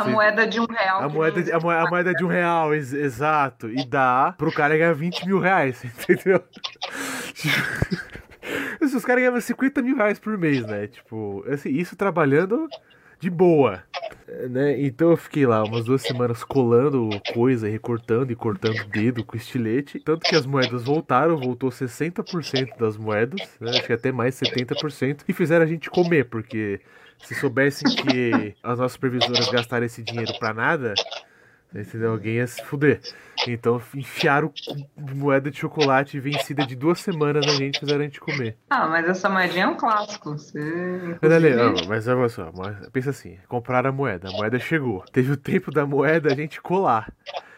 A 0.00 0.04
Sim. 0.04 0.10
moeda 0.12 0.46
de 0.46 0.60
um 0.60 0.66
real. 0.66 1.02
A 1.02 1.08
moeda, 1.08 1.42
de- 1.42 1.52
a, 1.52 1.58
moeda, 1.60 1.82
a 1.86 1.90
moeda 1.90 2.12
de 2.14 2.24
um 2.24 2.28
real, 2.28 2.74
ex- 2.74 2.92
exato. 2.92 3.68
E 3.70 3.84
dá 3.86 4.34
pro 4.36 4.52
cara 4.52 4.76
ganhar 4.76 4.92
20 4.94 5.26
mil 5.26 5.38
reais, 5.38 5.82
entendeu? 5.84 6.40
Tipo, 7.32 8.04
Os 8.80 9.04
caras 9.04 9.22
ganhavam 9.22 9.40
50 9.40 9.82
mil 9.82 9.96
reais 9.96 10.18
por 10.18 10.36
mês, 10.38 10.64
né? 10.66 10.86
Tipo, 10.86 11.44
assim, 11.48 11.70
isso 11.70 11.96
trabalhando 11.96 12.68
de 13.18 13.30
boa. 13.30 13.82
Né? 14.50 14.80
Então 14.82 15.10
eu 15.10 15.16
fiquei 15.16 15.46
lá 15.46 15.62
umas 15.64 15.84
duas 15.84 16.02
semanas 16.02 16.44
colando 16.44 17.08
coisa, 17.32 17.68
recortando 17.68 18.30
e 18.32 18.36
cortando 18.36 18.78
o 18.80 18.84
dedo 18.88 19.24
com 19.24 19.36
estilete. 19.36 19.98
Tanto 20.00 20.20
que 20.28 20.34
as 20.36 20.44
moedas 20.46 20.84
voltaram, 20.84 21.36
voltou 21.38 21.70
60% 21.70 22.76
das 22.78 22.96
moedas, 22.96 23.40
né? 23.60 23.70
acho 23.70 23.84
que 23.84 23.92
até 23.92 24.12
mais 24.12 24.34
70%, 24.38 25.20
e 25.28 25.32
fizeram 25.32 25.64
a 25.64 25.68
gente 25.68 25.88
comer, 25.90 26.24
porque 26.26 26.80
se 27.18 27.34
soubessem 27.34 27.94
que 27.94 28.54
as 28.62 28.78
nossas 28.78 28.92
supervisoras 28.92 29.48
gastaram 29.48 29.86
esse 29.86 30.02
dinheiro 30.02 30.32
pra 30.38 30.52
nada, 30.52 30.94
entendeu? 31.74 32.12
Alguém 32.12 32.34
ia 32.34 32.46
se 32.46 32.62
fuder. 32.64 33.00
Então 33.46 33.80
enfiaram 33.94 34.52
moeda 34.96 35.50
de 35.50 35.58
chocolate 35.58 36.20
vencida 36.20 36.66
de 36.66 36.76
duas 36.76 37.00
semanas 37.00 37.44
na 37.46 37.52
gente 37.52 37.80
fizeram 37.80 38.00
a 38.00 38.04
gente 38.04 38.20
comer. 38.20 38.56
Ah, 38.70 38.86
mas 38.86 39.08
essa 39.08 39.28
moedinha 39.28 39.64
é 39.64 39.68
um 39.68 39.76
clássico. 39.76 40.32
Você, 40.32 40.58
inclusive, 40.58 41.56
ó, 41.56 41.86
mas 41.88 42.06
olha 42.06 42.28
só, 42.28 42.52
mas 42.54 42.88
pensa 42.90 43.10
assim, 43.10 43.38
compraram 43.48 43.90
a 43.90 43.92
moeda, 43.92 44.28
a 44.28 44.32
moeda 44.32 44.58
chegou. 44.58 45.04
Teve 45.12 45.32
o 45.32 45.36
tempo 45.36 45.70
da 45.70 45.84
moeda 45.84 46.32
a 46.32 46.36
gente 46.36 46.60
colar. 46.60 47.12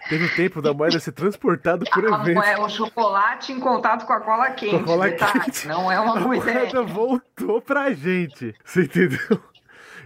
Teve 0.09 0.25
o 0.27 0.35
tempo 0.37 0.63
da 0.63 0.73
moeda 0.73 0.99
ser 1.01 1.13
transportado 1.13 1.85
por 1.91 2.05
a 2.05 2.21
evento. 2.21 2.35
moeda- 2.37 2.61
o 2.63 2.69
chocolate 2.69 3.53
em 3.53 3.59
contato 3.61 4.07
com 4.07 4.13
a 4.13 4.21
cola 4.21 4.51
quente. 4.51 4.71
Com 4.71 4.77
a 4.77 4.85
cola 4.85 5.09
detalhe, 5.11 5.41
quente. 5.41 5.67
Não 5.69 5.91
é 5.91 5.99
uma 5.99 6.19
A 6.19 6.21
boa 6.21 6.37
ideia. 6.37 6.59
moeda 6.61 6.83
voltou 6.83 7.61
pra 7.61 7.93
gente. 7.93 8.55
Você 8.65 8.83
entendeu? 8.83 9.41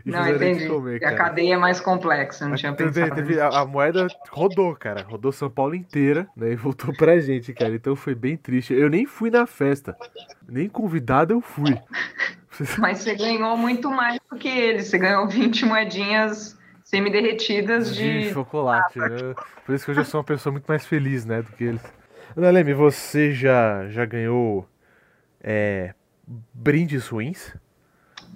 E 0.07 0.11
Não, 0.11 0.23
a 0.23 0.31
entendi. 0.31 0.67
comer, 0.67 1.05
a 1.05 1.15
cadeia 1.15 1.55
é 1.55 1.59
mais 1.59 1.79
complexa, 1.79 2.49
não 2.49 2.57
tinha 2.57 2.73
Teve- 2.73 2.91
pensado. 3.03 3.15
teve- 3.17 3.39
a, 3.39 3.49
a 3.49 3.67
moeda 3.67 4.07
rodou, 4.31 4.75
cara. 4.75 5.03
Rodou 5.03 5.31
São 5.31 5.51
Paulo 5.51 5.75
inteira, 5.75 6.27
né? 6.35 6.53
E 6.53 6.57
voltou 6.57 6.95
pra 6.97 7.21
gente, 7.21 7.53
cara. 7.53 7.75
Então 7.75 7.95
foi 7.95 8.15
bem 8.15 8.35
triste. 8.35 8.73
Eu 8.73 8.89
nem 8.89 9.05
fui 9.05 9.31
na 9.31 9.47
festa. 9.47 9.95
Nem 10.49 10.71
convidado 10.71 11.35
eu 11.35 11.43
fui. 11.43 11.77
Mas 12.79 13.01
você 13.01 13.15
ganhou 13.15 13.57
muito 13.59 13.91
mais 13.91 14.19
do 14.31 14.39
que 14.39 14.49
ele. 14.49 14.83
Você 14.83 14.97
ganhou 14.97 15.29
20 15.29 15.67
moedinhas 15.67 16.59
semi-derretidas 16.91 17.95
De 17.95 18.23
de. 18.23 18.33
chocolate, 18.33 18.99
né? 18.99 19.35
Por 19.65 19.75
isso 19.75 19.85
que 19.85 19.91
eu 19.91 19.95
já 19.95 20.05
sou 20.05 20.19
uma 20.21 20.25
pessoa 20.25 20.53
muito 20.53 20.67
mais 20.67 20.85
feliz, 20.87 21.25
né? 21.25 21.43
Do 21.43 21.53
que 21.53 21.65
eles. 21.65 21.83
Ana 22.37 22.51
Leme, 22.51 22.75
você 22.75 23.33
já, 23.33 23.89
já 23.89 24.05
ganhou 24.05 24.69
é, 25.43 25.95
brindes 26.55 27.09
ruins? 27.09 27.55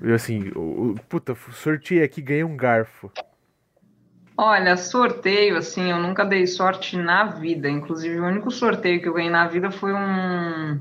Eu 0.01 0.15
assim, 0.15 0.51
o- 0.55 0.97
puta, 1.09 1.35
sorteio 1.53 2.05
aqui, 2.05 2.23
ganhei 2.23 2.45
um 2.45 2.57
garfo. 2.57 3.11
Olha, 4.37 4.77
sorteio, 4.77 5.57
assim, 5.57 5.91
eu 5.91 5.99
nunca 5.99 6.25
dei 6.25 6.47
sorte 6.47 6.97
na 6.97 7.25
vida. 7.25 7.69
Inclusive, 7.71 8.19
o 8.19 8.27
único 8.27 8.51
sorteio 8.51 9.01
que 9.01 9.09
eu 9.09 9.15
ganhei 9.15 9.31
na 9.31 9.47
vida 9.47 9.71
foi 9.71 9.93
um, 9.95 10.81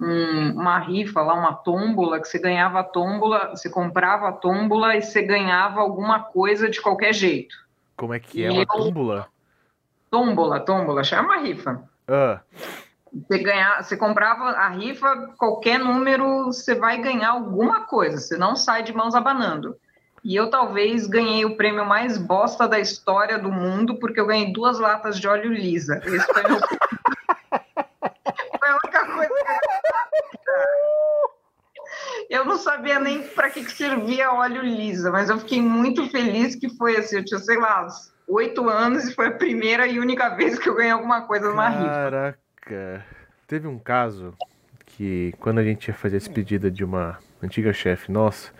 um- 0.00 0.52
uma 0.52 0.78
rifa 0.78 1.20
lá, 1.22 1.34
uma 1.34 1.54
tômbola, 1.54 2.20
que 2.20 2.28
você 2.28 2.38
ganhava 2.38 2.80
a 2.80 2.84
tômbola, 2.84 3.50
você 3.50 3.68
comprava 3.70 4.28
a 4.28 4.32
tômbola 4.32 4.96
e 4.96 5.02
você 5.02 5.22
ganhava 5.22 5.80
alguma 5.80 6.20
coisa 6.20 6.68
de 6.68 6.80
qualquer 6.80 7.12
jeito. 7.12 7.54
Como 7.96 8.14
é 8.14 8.18
que 8.20 8.42
é? 8.44 8.48
E 8.48 8.50
Uma 8.50 8.62
eu- 8.62 8.66
túmbula? 8.66 9.26
Tômbola, 10.10 10.60
tômbola, 10.60 11.02
chama 11.04 11.38
rifa. 11.38 11.82
Ah, 12.08 12.40
Você, 13.28 13.38
ganhar, 13.38 13.82
você 13.84 13.94
comprava 13.96 14.50
a 14.52 14.68
rifa, 14.68 15.34
qualquer 15.38 15.78
número, 15.78 16.46
você 16.46 16.74
vai 16.74 16.96
ganhar 17.00 17.30
alguma 17.32 17.82
coisa, 17.82 18.16
você 18.18 18.38
não 18.38 18.56
sai 18.56 18.82
de 18.82 18.92
mãos 18.94 19.14
abanando. 19.14 19.76
E 20.24 20.34
eu 20.34 20.48
talvez 20.48 21.06
ganhei 21.06 21.44
o 21.44 21.56
prêmio 21.56 21.84
mais 21.84 22.16
bosta 22.16 22.66
da 22.66 22.78
história 22.78 23.38
do 23.38 23.50
mundo, 23.52 23.96
porque 23.98 24.18
eu 24.20 24.26
ganhei 24.26 24.50
duas 24.52 24.78
latas 24.78 25.18
de 25.20 25.28
óleo 25.28 25.52
lisa. 25.52 26.00
Esse 26.06 26.24
foi 26.32 26.42
meu. 26.42 26.58
foi 28.58 28.68
a 28.68 28.78
única 28.82 29.06
coisa 29.12 29.34
que 29.34 29.52
eu 32.32 32.46
não 32.46 32.56
sabia 32.56 32.98
nem 32.98 33.22
para 33.22 33.50
que, 33.50 33.62
que 33.62 33.70
servia 33.70 34.32
óleo 34.32 34.62
lisa, 34.62 35.12
mas 35.12 35.28
eu 35.28 35.38
fiquei 35.38 35.60
muito 35.60 36.08
feliz 36.08 36.56
que 36.56 36.66
foi 36.70 36.96
assim. 36.96 37.16
Eu 37.16 37.24
tinha, 37.26 37.38
sei 37.38 37.58
lá, 37.58 37.86
oito 38.26 38.70
anos 38.70 39.04
e 39.04 39.14
foi 39.14 39.26
a 39.26 39.32
primeira 39.32 39.86
e 39.86 39.98
única 39.98 40.30
vez 40.30 40.58
que 40.58 40.66
eu 40.66 40.74
ganhei 40.74 40.92
alguma 40.92 41.26
coisa 41.26 41.50
numa 41.50 41.68
rifa. 41.68 41.90
caraca. 41.90 43.06
Teve 43.46 43.68
um 43.68 43.78
caso 43.78 44.34
que 44.86 45.34
quando 45.40 45.58
a 45.58 45.62
gente 45.62 45.88
ia 45.88 45.94
fazer 45.94 46.16
a 46.16 46.18
despedida 46.20 46.70
de 46.70 46.82
uma 46.82 47.18
antiga 47.42 47.70
chefe 47.70 48.10
nossa, 48.10 48.50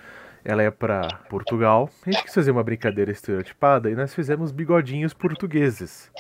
ela 0.45 0.63
ia 0.63 0.71
pra 0.71 1.09
Portugal. 1.31 1.89
A 2.07 2.11
gente 2.11 2.25
quis 2.25 2.35
fazer 2.35 2.51
uma 2.51 2.63
brincadeira 2.63 3.11
estereotipada 3.11 3.91
e 3.91 3.95
nós 3.95 4.15
fizemos 4.15 4.53
bigodinhos 4.53 5.15
portugueses. 5.15 6.11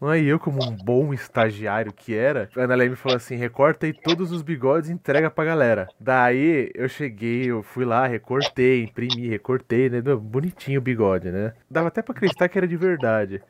Aí 0.00 0.26
eu, 0.26 0.38
como 0.38 0.62
um 0.62 0.76
bom 0.76 1.12
estagiário 1.12 1.92
que 1.92 2.14
era, 2.14 2.48
a 2.56 2.60
Ana 2.60 2.76
Leme 2.76 2.94
falou 2.94 3.16
assim: 3.16 3.34
recorta 3.34 3.86
aí 3.86 3.92
todos 3.92 4.30
os 4.30 4.42
bigodes 4.42 4.88
e 4.88 4.92
entrega 4.92 5.30
pra 5.30 5.44
galera. 5.44 5.88
Daí 5.98 6.70
eu 6.74 6.88
cheguei, 6.88 7.50
eu 7.50 7.62
fui 7.62 7.84
lá, 7.84 8.06
recortei, 8.06 8.84
imprimi, 8.84 9.28
recortei, 9.28 9.90
né? 9.90 10.00
Bonitinho 10.00 10.78
o 10.78 10.82
bigode, 10.82 11.30
né? 11.30 11.52
Dava 11.68 11.88
até 11.88 12.00
pra 12.00 12.14
acreditar 12.14 12.48
que 12.48 12.56
era 12.56 12.68
de 12.68 12.76
verdade. 12.76 13.42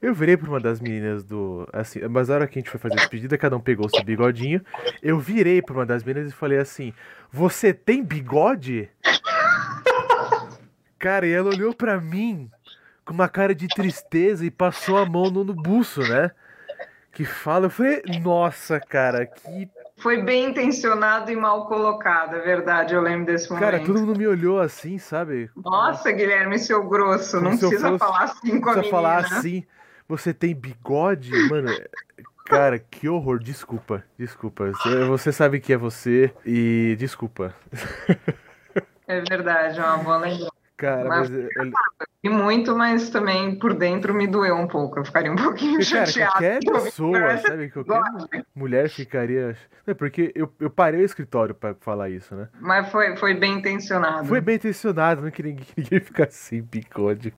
Eu 0.00 0.14
virei 0.14 0.34
pra 0.34 0.48
uma 0.48 0.60
das 0.60 0.80
meninas 0.80 1.22
do. 1.22 1.68
Assim, 1.70 2.00
mas 2.08 2.28
na 2.28 2.36
hora 2.36 2.46
que 2.46 2.58
a 2.58 2.60
gente 2.60 2.70
foi 2.70 2.80
fazer 2.80 2.94
a 2.94 2.96
despedida, 2.96 3.36
cada 3.36 3.54
um 3.54 3.60
pegou 3.60 3.84
o 3.84 3.90
seu 3.90 4.02
bigodinho. 4.02 4.62
Eu 5.02 5.18
virei 5.18 5.60
pra 5.60 5.74
uma 5.74 5.84
das 5.84 6.02
meninas 6.02 6.30
e 6.30 6.34
falei 6.34 6.58
assim: 6.58 6.94
Você 7.30 7.74
tem 7.74 8.02
bigode? 8.02 8.88
Cara, 10.98 11.26
e 11.26 11.32
ela 11.32 11.50
olhou 11.50 11.74
pra 11.74 12.00
mim 12.00 12.50
com 13.10 13.14
uma 13.14 13.28
cara 13.28 13.52
de 13.52 13.66
tristeza 13.66 14.46
e 14.46 14.50
passou 14.52 14.96
a 14.96 15.04
mão 15.04 15.24
no, 15.32 15.42
no 15.42 15.52
buço, 15.52 16.00
né? 16.00 16.30
Que 17.12 17.24
fala, 17.24 17.66
eu 17.66 17.70
falei, 17.70 18.02
nossa, 18.22 18.78
cara, 18.78 19.26
que. 19.26 19.68
Foi 19.98 20.22
bem 20.22 20.48
intencionado 20.50 21.30
e 21.30 21.36
mal 21.36 21.66
colocado, 21.66 22.36
é 22.36 22.40
verdade, 22.40 22.94
eu 22.94 23.02
lembro 23.02 23.26
desse 23.26 23.50
momento. 23.50 23.64
Cara, 23.64 23.84
todo 23.84 23.98
mundo 23.98 24.16
me 24.16 24.26
olhou 24.28 24.60
assim, 24.60 24.96
sabe? 24.96 25.50
Nossa, 25.56 26.10
Guilherme, 26.12 26.56
seu 26.58 26.88
grosso, 26.88 27.32
Como 27.38 27.50
não 27.50 27.56
se 27.58 27.64
eu 27.64 27.68
precisa 27.70 27.90
fosse- 27.90 27.98
falar 27.98 28.22
assim 28.22 28.60
com 28.60 28.70
a 28.70 28.72
Precisa 28.74 28.80
menina. 28.80 28.90
falar 28.90 29.18
assim, 29.18 29.66
você 30.08 30.32
tem 30.32 30.54
bigode? 30.54 31.32
Mano, 31.50 31.76
cara, 32.46 32.78
que 32.78 33.08
horror, 33.08 33.40
desculpa, 33.40 34.04
desculpa. 34.16 34.68
Você- 34.72 35.04
Você 35.04 35.32
sabe 35.32 35.58
que 35.60 35.72
é 35.72 35.76
você 35.76 36.32
e 36.46 36.94
desculpa. 36.96 37.52
É 39.06 39.20
verdade, 39.22 39.80
é 39.80 39.82
uma 39.82 39.98
boa 39.98 40.16
lembrança. 40.18 40.52
Cara, 40.80 41.08
Mas- 41.08 41.30
mas. 41.30 41.38
eu- 41.56 41.72
E 42.22 42.28
muito, 42.28 42.76
mas 42.76 43.08
também 43.08 43.54
por 43.58 43.72
dentro 43.74 44.12
me 44.14 44.26
doeu 44.26 44.54
um 44.56 44.66
pouco. 44.66 44.98
Eu 44.98 45.04
ficaria 45.04 45.32
um 45.32 45.36
pouquinho 45.36 45.78
Porque, 45.78 45.92
cara, 45.94 46.06
chateada. 46.06 46.30
qualquer 46.32 46.58
pessoa, 46.84 47.36
sabe? 47.38 47.70
Qualquer 47.70 48.44
mulher 48.54 48.88
ficaria. 48.90 49.56
É 49.86 49.94
porque 49.94 50.30
eu, 50.34 50.52
eu 50.60 50.68
parei 50.70 51.00
o 51.00 51.04
escritório 51.04 51.54
pra 51.54 51.74
falar 51.80 52.10
isso, 52.10 52.34
né? 52.34 52.48
Mas 52.60 52.90
foi, 52.90 53.16
foi 53.16 53.34
bem 53.34 53.54
intencionado. 53.58 54.26
Foi 54.26 54.40
bem 54.40 54.56
intencionado, 54.56 55.22
não 55.22 55.30
queria 55.30 55.54
que 55.56 55.72
ninguém 55.80 56.00
ficasse 56.00 56.34
sem 56.36 56.62
bigode. 56.62 57.32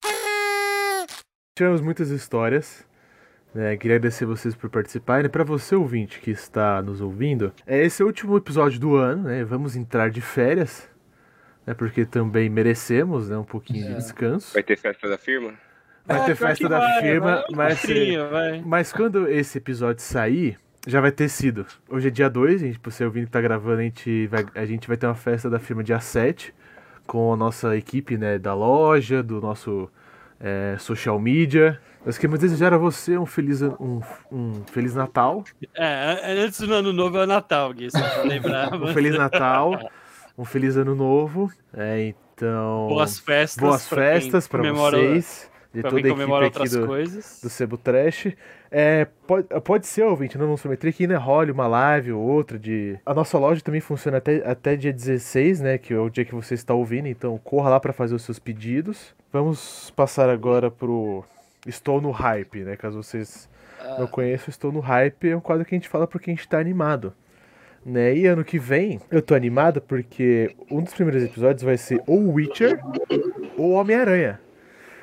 Tivemos 1.56 1.80
muitas 1.80 2.10
histórias. 2.10 2.86
Né? 3.54 3.76
Queria 3.76 3.96
agradecer 3.98 4.24
vocês 4.24 4.54
por 4.54 4.70
participarem. 4.70 5.30
Para 5.30 5.44
você, 5.44 5.74
ouvinte, 5.76 6.18
que 6.20 6.30
está 6.30 6.80
nos 6.80 7.00
ouvindo, 7.02 7.52
é 7.66 7.84
esse 7.84 8.00
é 8.00 8.04
o 8.04 8.08
último 8.08 8.36
episódio 8.36 8.80
do 8.80 8.96
ano, 8.96 9.24
né? 9.24 9.44
Vamos 9.44 9.76
entrar 9.76 10.10
de 10.10 10.20
férias. 10.22 10.88
Né? 11.66 11.74
Porque 11.74 12.04
também 12.04 12.48
merecemos 12.48 13.28
né? 13.28 13.36
um 13.36 13.44
pouquinho 13.44 13.86
de 13.86 13.94
descanso. 13.94 14.52
Vai 14.52 14.62
ter 14.62 14.76
festa 14.76 15.08
da 15.08 15.18
firma? 15.18 15.54
Vai 16.04 16.20
É, 16.20 16.24
ter 16.24 16.34
festa 16.36 16.68
da 16.68 16.78
vai, 16.78 17.00
firma, 17.00 17.44
vai, 17.52 17.68
mas. 17.70 17.82
vai. 18.30 18.62
Mas 18.64 18.92
quando 18.92 19.28
esse 19.28 19.58
episódio 19.58 20.02
sair, 20.02 20.58
já 20.86 21.00
vai 21.00 21.12
ter 21.12 21.28
sido. 21.28 21.64
Hoje 21.88 22.08
é 22.08 22.10
dia 22.10 22.28
2, 22.28 22.62
a 22.62 22.66
gente, 22.66 22.80
você 22.82 23.04
ouvindo 23.04 23.26
que 23.26 23.30
tá 23.30 23.40
gravando, 23.40 23.80
a 23.80 23.84
gente, 23.84 24.26
vai, 24.26 24.44
a 24.54 24.66
gente 24.66 24.88
vai 24.88 24.96
ter 24.96 25.06
uma 25.06 25.14
festa 25.14 25.48
da 25.48 25.60
firma 25.60 25.84
dia 25.84 26.00
7, 26.00 26.52
com 27.06 27.32
a 27.32 27.36
nossa 27.36 27.76
equipe 27.76 28.16
né, 28.16 28.38
da 28.38 28.52
loja, 28.54 29.22
do 29.22 29.40
nosso 29.40 29.88
é, 30.40 30.76
social 30.78 31.20
media. 31.20 31.80
Nós 32.04 32.18
queremos 32.18 32.40
desejar 32.40 32.74
a 32.74 32.78
você 32.78 33.16
um 33.16 33.24
feliz, 33.26 33.62
um, 33.62 34.00
um 34.32 34.64
feliz 34.72 34.92
Natal, 34.92 35.44
É, 35.76 36.32
antes 36.44 36.58
do 36.58 36.74
ano 36.74 36.92
novo 36.92 37.16
é 37.16 37.22
o 37.22 37.26
Natal, 37.26 37.72
Gui, 37.72 37.88
só 37.92 38.00
pra 38.00 38.22
lembrar. 38.24 38.74
um 38.74 38.88
feliz 38.92 39.16
Natal, 39.16 39.78
um 40.36 40.44
feliz 40.44 40.76
ano 40.76 40.94
novo. 40.94 41.50
É, 41.74 42.12
então, 42.36 42.86
Boas 42.88 43.18
festas. 43.18 43.62
boas 43.62 43.88
festas 43.88 44.46
comemora- 44.46 44.96
vocês, 44.96 45.50
de 45.72 45.80
Pra 45.80 45.90
toda 45.90 46.06
a 46.06 46.10
equipe 46.10 46.22
aqui 46.22 46.32
outras 46.44 46.70
do, 46.72 46.86
coisas. 46.86 47.40
do 47.42 47.48
Sebo 47.48 47.76
Trash. 47.78 48.28
É, 48.70 49.06
pode, 49.26 49.46
pode 49.62 49.86
ser, 49.86 50.02
ouvinte, 50.02 50.36
não 50.38 50.46
vamos 50.46 50.60
prometer 50.60 50.92
que 50.92 51.04
ainda 51.04 51.18
role 51.18 51.50
uma 51.50 51.66
live 51.66 52.12
ou 52.12 52.22
outra 52.22 52.58
de... 52.58 52.98
A 53.06 53.12
nossa 53.14 53.38
loja 53.38 53.60
também 53.62 53.80
funciona 53.80 54.18
até, 54.18 54.36
até 54.48 54.76
dia 54.76 54.92
16, 54.92 55.60
né, 55.60 55.78
que 55.78 55.92
é 55.94 55.98
o 55.98 56.08
dia 56.10 56.24
que 56.24 56.34
você 56.34 56.54
está 56.54 56.72
ouvindo, 56.74 57.06
então 57.08 57.38
corra 57.44 57.70
lá 57.70 57.80
para 57.80 57.92
fazer 57.92 58.14
os 58.14 58.22
seus 58.22 58.38
pedidos. 58.38 59.14
Vamos 59.32 59.90
passar 59.96 60.28
agora 60.30 60.70
pro 60.70 61.22
Estou 61.66 62.00
no 62.00 62.10
Hype, 62.10 62.60
né, 62.60 62.76
caso 62.76 63.02
vocês 63.02 63.48
não 63.98 64.06
conheçam, 64.06 64.46
Estou 64.48 64.72
no 64.72 64.80
Hype 64.80 65.28
é 65.30 65.36
um 65.36 65.40
quadro 65.40 65.64
que 65.66 65.74
a 65.74 65.78
gente 65.78 65.88
fala 65.88 66.06
porque 66.06 66.30
a 66.30 66.34
gente 66.34 66.48
tá 66.48 66.58
animado. 66.58 67.12
Né? 67.84 68.14
E 68.16 68.26
ano 68.26 68.44
que 68.44 68.58
vem 68.58 69.00
eu 69.10 69.20
tô 69.20 69.34
animado 69.34 69.80
porque 69.80 70.54
um 70.70 70.82
dos 70.82 70.94
primeiros 70.94 71.24
episódios 71.24 71.62
vai 71.62 71.76
ser 71.76 72.00
ou 72.06 72.32
Witcher 72.32 72.80
ou 73.56 73.72
Homem-Aranha. 73.72 74.40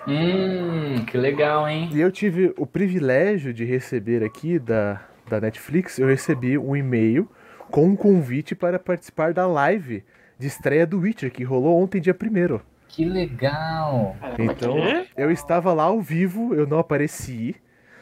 Hum, 0.07 1.05
que 1.05 1.17
legal, 1.17 1.67
hein? 1.67 1.89
E 1.93 1.99
eu 1.99 2.11
tive 2.11 2.53
o 2.57 2.65
privilégio 2.65 3.53
de 3.53 3.65
receber 3.65 4.23
aqui 4.23 4.57
da, 4.57 5.01
da 5.29 5.41
Netflix, 5.41 5.99
eu 5.99 6.07
recebi 6.07 6.57
um 6.57 6.75
e-mail 6.75 7.29
com 7.69 7.85
um 7.85 7.95
convite 7.95 8.55
para 8.55 8.79
participar 8.79 9.33
da 9.33 9.45
live 9.45 10.03
de 10.37 10.47
estreia 10.47 10.87
do 10.87 10.99
Witcher, 10.99 11.31
que 11.31 11.43
rolou 11.43 11.81
ontem, 11.81 12.01
dia 12.01 12.15
1 12.15 12.59
Que 12.87 13.05
legal. 13.05 14.15
Então, 14.39 14.75
quê? 14.75 15.05
eu 15.17 15.29
estava 15.29 15.73
lá 15.73 15.83
ao 15.83 16.01
vivo, 16.01 16.55
eu 16.55 16.65
não 16.65 16.79
apareci, 16.79 17.55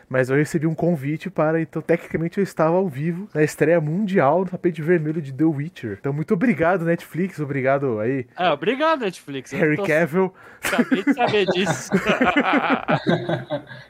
mas 0.09 0.29
eu 0.29 0.35
recebi 0.37 0.65
um 0.65 0.73
convite 0.75 1.29
para, 1.29 1.59
então, 1.61 1.81
tecnicamente 1.81 2.37
eu 2.37 2.43
estava 2.43 2.75
ao 2.77 2.87
vivo 2.87 3.27
na 3.33 3.43
estreia 3.43 3.81
mundial 3.81 4.39
no 4.39 4.45
tapete 4.45 4.81
vermelho 4.81 5.21
de 5.21 5.33
The 5.33 5.43
Witcher. 5.43 5.97
Então, 5.99 6.13
muito 6.13 6.33
obrigado, 6.33 6.85
Netflix, 6.85 7.39
obrigado 7.39 7.99
aí, 7.99 8.25
É, 8.37 8.49
obrigado, 8.49 9.01
Netflix. 9.01 9.51
eu 9.51 9.59
Harry 9.59 9.75
tô- 9.75 9.83
Cavill. 9.83 10.33
Acabei 10.63 11.03
de 11.03 11.13
saber 11.13 11.45
disso. 11.47 11.91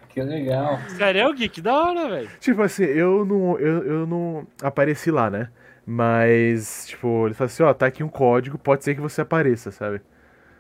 Que 0.10 0.24
legal. 0.24 0.80
Sério, 0.88 1.32
Gui, 1.34 1.48
que 1.48 1.62
da 1.62 1.76
hora, 1.76 2.10
velho. 2.10 2.30
Tipo 2.40 2.64
assim, 2.64 2.84
eu 2.86 3.24
não, 3.24 3.60
eu, 3.60 3.84
eu 3.84 4.08
não 4.08 4.48
apareci 4.64 5.12
lá, 5.12 5.30
né? 5.30 5.50
Mas, 5.86 6.88
tipo, 6.88 7.28
ele 7.28 7.36
falou 7.36 7.46
assim, 7.46 7.62
ó, 7.64 7.72
tá 7.74 7.86
aqui 7.86 8.04
um 8.04 8.10
código, 8.10 8.58
pode 8.58 8.84
ser 8.84 8.96
que 8.96 9.02
você 9.02 9.22
apareça, 9.22 9.70
sabe? 9.72 10.02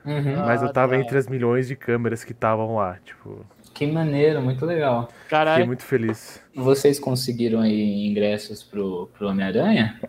Uhum. 0.05 0.45
Mas 0.45 0.61
eu 0.61 0.69
Ah, 0.69 0.71
tava 0.73 0.93
tá. 0.93 0.99
entre 0.99 1.17
as 1.17 1.27
milhões 1.27 1.67
de 1.67 1.75
câmeras 1.75 2.23
que 2.23 2.31
estavam 2.33 2.75
lá, 2.75 2.97
tipo, 3.03 3.43
Que 3.77 3.85
maneiro, 3.85 4.41
muito 4.41 4.65
legal. 4.65 5.03
fiquei 5.07 5.29
Caralho. 5.29 5.67
muito 5.67 5.83
feliz. 5.83 6.41
Vocês 6.55 6.99
conseguiram 6.99 7.59
aí 7.61 8.07
ingressos 8.07 8.63
pro, 8.63 9.07
pro 9.15 9.27
Homem-Aranha? 9.29 9.99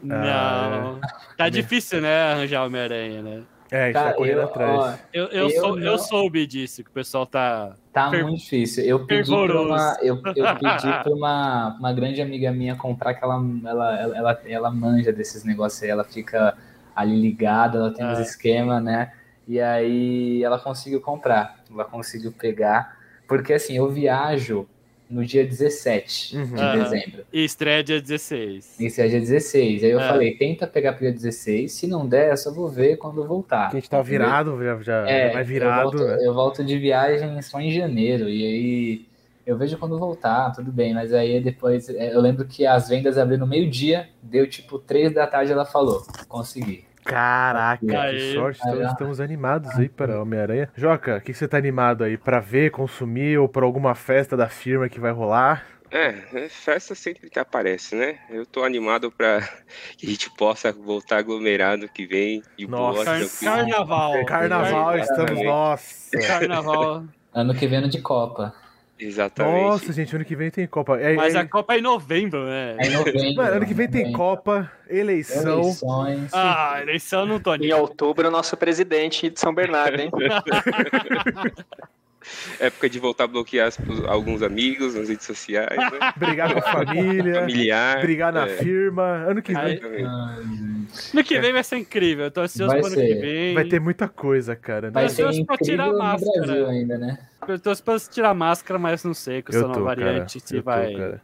Não. 0.00 1.00
Tá 1.36 1.48
difícil, 1.48 2.00
né, 2.00 2.32
arranjar 2.32 2.64
Homem-Aranha, 2.64 3.22
né? 3.22 3.42
É, 3.70 3.82
a 3.82 3.86
gente 3.86 3.94
Cara, 3.94 4.10
tá 4.10 4.14
correndo 4.16 4.36
eu- 4.38 4.44
atrás. 4.44 4.78
ó, 4.78 4.94
Eu, 5.12 5.24
eu, 5.26 5.30
Eu 5.48 5.50
sou, 5.50 5.78
eu 5.80 5.90
não- 5.92 5.98
soube 5.98 6.46
disso, 6.46 6.82
que 6.84 6.88
o 6.90 6.92
pessoal 6.92 7.26
tá. 7.26 7.74
Tá 7.92 8.08
Fer- 8.08 8.24
muito 8.24 8.38
difícil. 8.40 8.84
Eu 8.84 9.00
pedi 9.04 9.28
pra 9.28 9.36
fervoroso. 9.40 9.68
uma, 9.74 9.98
eu, 10.00 10.14
eu 10.14 10.22
pedi 10.56 11.02
pra 11.02 11.12
uma, 11.12 11.76
uma 11.78 11.92
grande 11.92 12.22
amiga 12.22 12.50
minha 12.52 12.76
comprar 12.76 13.14
que 13.14 13.22
ela, 13.24 13.34
ela, 13.66 14.00
ela, 14.00 14.16
ela, 14.16 14.40
ela 14.46 14.70
manja 14.70 15.12
desses 15.12 15.42
negócios 15.44 15.82
aí, 15.82 15.90
ela 15.90 16.04
fica 16.04 16.56
ali 16.96 17.20
ligada, 17.20 17.78
ela 17.78 17.90
tem 17.92 18.06
uns 18.06 18.18
Ah. 18.18 18.22
esquemas, 18.22 18.82
né? 18.82 19.12
E 19.46 19.60
aí 19.60 20.42
ela 20.42 20.58
conseguiu 20.58 21.00
comprar, 21.00 21.56
ela 21.70 21.84
conseguiu 21.84 22.32
pegar, 22.32 22.96
porque 23.28 23.52
assim, 23.52 23.76
eu 23.76 23.88
viajo 23.88 24.66
no 25.10 25.24
dia 25.24 25.42
17 25.46 26.36
Uhum. 26.36 26.44
de 26.54 26.78
dezembro. 26.82 27.24
E 27.32 27.42
estreia 27.44 27.82
dia 27.82 27.98
16. 28.00 28.78
Esse 28.78 29.00
é 29.00 29.08
dia 29.08 29.18
16. 29.20 29.82
Aí 29.84 29.90
eu 29.90 30.00
É. 30.00 30.06
falei, 30.08 30.36
tenta 30.36 30.66
pegar 30.66 30.92
pro 30.92 31.00
dia 31.00 31.12
16, 31.12 31.72
se 31.72 31.86
não 31.86 32.06
der, 32.06 32.30
eu 32.32 32.36
só 32.36 32.52
vou 32.52 32.68
ver 32.68 32.96
quando 32.98 33.24
voltar. 33.26 33.70
Que 33.70 33.76
a 33.78 33.80
gente 33.80 33.88
tá 33.88 34.02
virado, 34.02 34.62
já, 34.62 34.82
já 34.82 35.08
É, 35.08 35.30
vai 35.32 35.44
virado, 35.44 35.80
eu 35.80 35.98
volto, 35.98 36.04
né? 36.04 36.26
eu 36.26 36.34
volto 36.34 36.64
de 36.64 36.78
viagem 36.78 37.40
só 37.40 37.58
em 37.60 37.70
janeiro, 37.72 38.28
e 38.28 38.44
aí 38.44 39.06
eu 39.46 39.56
vejo 39.56 39.78
quando 39.78 39.98
voltar, 39.98 40.52
tudo 40.52 40.70
bem, 40.70 40.92
mas 40.92 41.14
aí 41.14 41.40
depois, 41.40 41.88
é, 41.88 42.14
eu 42.14 42.20
lembro 42.20 42.44
que 42.44 42.66
as 42.66 42.90
vendas 42.90 43.16
abriram 43.16 43.46
no 43.46 43.50
meio-dia, 43.50 44.10
deu 44.22 44.46
tipo 44.46 44.78
três 44.78 45.10
da 45.14 45.26
tarde, 45.26 45.52
ela 45.52 45.64
falou, 45.64 46.02
consegui. 46.28 46.84
Caraca, 47.08 47.86
que 47.86 47.96
Aí. 47.96 48.34
sorte, 48.34 48.60
então 48.60 48.82
estamos 48.82 49.20
animados 49.20 49.70
aí 49.78 49.88
para 49.88 50.20
Homem-Aranha. 50.20 50.68
Joca, 50.76 51.16
o 51.16 51.20
que, 51.20 51.32
que 51.32 51.38
você 51.38 51.48
tá 51.48 51.56
animado 51.56 52.04
aí? 52.04 52.18
Pra 52.18 52.38
ver, 52.38 52.70
consumir 52.70 53.38
ou 53.38 53.48
pra 53.48 53.64
alguma 53.64 53.94
festa 53.94 54.36
da 54.36 54.48
firma 54.48 54.88
que 54.88 55.00
vai 55.00 55.10
rolar? 55.10 55.64
É, 55.90 56.14
é, 56.34 56.48
festa 56.50 56.94
sempre 56.94 57.30
que 57.30 57.38
aparece, 57.38 57.96
né? 57.96 58.18
Eu 58.28 58.44
tô 58.44 58.62
animado 58.62 59.10
pra 59.10 59.40
que 59.96 60.06
a 60.06 60.10
gente 60.10 60.30
possa 60.36 60.70
voltar 60.70 61.18
aglomerado 61.18 61.88
que 61.88 62.06
vem 62.06 62.42
de 62.58 62.66
Nossa. 62.66 63.04
boa. 63.04 63.28
Carnaval. 63.42 64.24
Carnaval, 64.26 64.98
Exatamente. 64.98 65.30
estamos, 65.32 65.44
nossa. 65.44 66.18
Carnaval. 66.26 67.04
Ano 67.32 67.54
que 67.54 67.66
vem 67.66 67.78
ano 67.78 67.88
de 67.88 68.02
Copa. 68.02 68.54
Exatamente. 68.98 69.62
Nossa, 69.62 69.92
gente, 69.92 70.14
ano 70.16 70.24
que 70.24 70.34
vem 70.34 70.50
tem 70.50 70.66
Copa. 70.66 70.98
É, 70.98 71.14
Mas 71.14 71.34
é- 71.34 71.38
a 71.38 71.46
Copa 71.48 71.74
é 71.74 71.78
em 71.78 71.82
novembro, 71.82 72.44
né? 72.44 72.76
Aí 72.80 72.90
novembro, 72.90 73.34
Mano, 73.36 73.56
ano 73.56 73.66
que 73.66 73.74
vem 73.74 73.88
tem 73.88 74.00
novembro, 74.02 74.18
Copa, 74.18 74.72
eleição. 74.88 75.60
Eleições. 75.60 76.30
Ah, 76.32 76.78
eleição 76.82 77.24
não 77.24 77.38
tô 77.38 77.54
Em 77.54 77.72
outubro, 77.72 78.30
nosso 78.30 78.56
presidente 78.56 79.30
de 79.30 79.38
São 79.38 79.54
Bernardo, 79.54 80.00
hein? 80.00 80.10
Época 82.60 82.88
de 82.88 82.98
voltar 82.98 83.24
a 83.24 83.26
bloquear 83.26 83.70
alguns 84.06 84.42
amigos 84.42 84.94
nas 84.94 85.08
redes 85.08 85.26
sociais, 85.26 85.76
né? 85.76 86.12
Brigar 86.16 86.52
com 86.52 86.58
a 86.58 86.62
família, 86.62 87.40
Familiar. 87.40 88.00
brigar 88.00 88.32
na 88.32 88.46
é. 88.46 88.56
firma. 88.56 89.02
Ano 89.02 89.42
que 89.42 89.52
vem 89.52 89.62
Aí- 89.62 89.72
Exatamente. 89.74 90.06
Ai, 90.06 90.42
gente. 90.42 91.16
No 91.16 91.24
que 91.24 91.40
vem 91.40 91.52
vai 91.52 91.64
ser 91.64 91.76
incrível. 91.76 92.24
Eu 92.24 92.30
tô 92.30 92.40
ansioso 92.40 92.70
Vai 92.72 92.80
pro 92.80 92.88
ano 92.88 92.96
que 92.96 93.14
vem. 93.14 93.54
vai 93.54 93.64
ter 93.64 93.80
muita 93.80 94.08
coisa, 94.08 94.56
cara. 94.56 94.90
Vai 94.90 95.04
né? 95.04 95.08
ser 95.08 95.22
torço 95.24 95.44
pra 95.44 95.56
tirar 95.58 95.86
incrível 95.86 96.02
a 96.02 96.12
máscara. 96.12 96.46
Brasil 96.46 96.66
ainda, 96.66 96.98
né? 96.98 97.18
Eu 97.46 97.58
tô 97.58 97.76
pra 97.76 97.98
tirar 98.00 98.30
a 98.30 98.34
máscara, 98.34 98.78
mas 98.78 99.04
não 99.04 99.14
sei 99.14 99.42
com 99.42 99.50
essa 99.50 99.62
nova 99.62 99.74
tô, 99.74 99.84
variante 99.84 100.40
se 100.40 100.56
tô, 100.56 100.62
vai. 100.62 100.94
cara. 100.94 101.22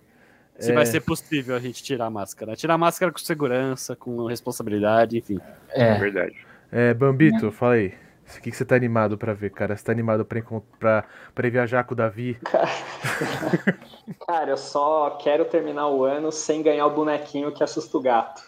Se 0.59 0.71
É. 0.71 0.75
vai 0.75 0.87
ser 0.87 1.01
possível 1.01 1.57
a 1.57 1.59
gente 1.59 1.83
tirar 1.83 2.07
a 2.07 2.11
máscara. 2.11 2.55
Tirar 2.55 2.75
a 2.75 2.79
máscara 2.79 3.11
com 3.11 3.19
segurança, 3.19 3.97
com 3.97 4.27
responsabilidade, 4.27 5.19
enfim. 5.19 5.41
É. 5.71 5.99
Verdade. 5.99 6.37
É, 6.71 6.95
Bambito, 6.95 7.51
fala 7.51 7.75
aí. 7.75 7.95
O 8.27 8.41
que, 8.41 8.51
que 8.51 8.57
você 8.57 8.65
tá 8.65 8.75
animado 8.75 9.19
pra 9.19 9.35
ver, 9.35 9.51
cara? 9.51 9.77
Você 9.77 9.85
tá 9.85 9.93
animado 9.93 10.25
pra, 10.25 10.41
pra, 10.79 11.05
pra 11.35 11.47
ir 11.47 11.51
viajar 11.51 11.85
com 11.85 11.93
o 11.93 11.97
Davi? 11.97 12.39
Cara, 14.27 14.51
eu 14.51 14.57
só 14.57 15.19
quero 15.23 15.45
terminar 15.45 15.89
o 15.89 16.05
ano 16.05 16.33
sem 16.33 16.63
ganhar 16.63 16.87
o 16.87 16.91
bonequinho 16.91 17.53
que 17.53 17.63
assusta 17.63 17.97
o 17.97 18.01
gato. 18.01 18.43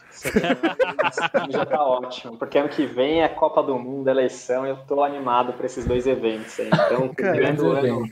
Já 1.51 1.67
tá 1.67 1.85
ótimo. 1.85 2.37
Porque 2.37 2.59
ano 2.59 2.69
que 2.69 2.87
vem 2.87 3.23
é 3.23 3.29
Copa 3.29 3.63
do 3.63 3.79
Mundo, 3.79 4.09
eleição, 4.09 4.67
e 4.67 4.71
eu 4.71 4.77
tô 4.77 5.03
animado 5.03 5.53
pra 5.53 5.67
esses 5.67 5.85
dois 5.85 6.07
eventos 6.07 6.59
aí. 6.59 6.69
Então, 6.69 7.09
Cara, 7.15 7.37
ganhando 7.37 7.67
o 7.67 7.73
ano, 7.73 8.09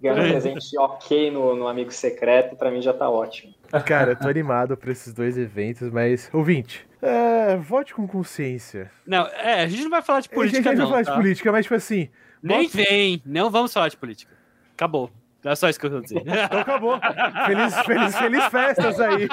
ganhando 0.00 0.26
um 0.26 0.30
presente 0.30 0.78
ok 0.78 1.30
no, 1.30 1.56
no 1.56 1.66
Amigo 1.66 1.92
Secreto, 1.92 2.56
pra 2.56 2.70
mim 2.70 2.82
já 2.82 2.92
tá 2.92 3.08
ótimo. 3.08 3.54
Cara, 3.84 4.12
eu 4.12 4.16
tô 4.16 4.28
animado 4.28 4.76
pra 4.76 4.92
esses 4.92 5.12
dois 5.12 5.36
eventos, 5.38 5.90
mas. 5.90 6.30
Ouvinte, 6.32 6.85
é, 7.06 7.56
vote 7.56 7.94
com 7.94 8.06
consciência. 8.06 8.90
Não, 9.06 9.26
é, 9.26 9.62
a 9.62 9.68
gente 9.68 9.82
não 9.82 9.90
vai 9.90 10.02
falar 10.02 10.20
de 10.20 10.28
a 10.28 10.28
gente 10.28 10.34
política, 10.34 10.62
vai 10.70 10.74
não. 10.76 10.88
falar 10.88 11.04
tá? 11.04 11.10
de 11.12 11.16
política, 11.16 11.52
mas 11.52 11.64
tipo 11.64 11.74
assim. 11.74 12.08
Nem 12.42 12.64
vote- 12.68 12.76
vem, 12.76 13.22
não 13.24 13.50
vamos 13.50 13.72
falar 13.72 13.88
de 13.88 13.96
política. 13.96 14.32
Acabou. 14.74 15.10
É 15.44 15.54
só 15.54 15.68
isso 15.68 15.78
que 15.78 15.86
eu 15.86 15.90
vou 15.90 16.00
dizer. 16.00 16.22
Então 16.26 16.60
acabou. 16.60 16.98
Feliz, 17.46 17.74
feliz, 17.84 18.16
feliz 18.18 18.44
festas 18.46 19.00
aí. 19.00 19.28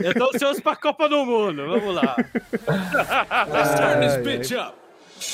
eu 0.00 0.14
tô 0.14 0.30
ansioso 0.32 0.62
pra 0.62 0.76
Copa 0.76 1.08
do 1.08 1.24
Mundo. 1.24 1.66
Vamos 1.66 1.94
lá. 1.96 2.16
Let's 3.48 3.74
turn 3.74 4.00
this 4.06 4.16
bitch 4.22 4.52
up. 4.52 4.76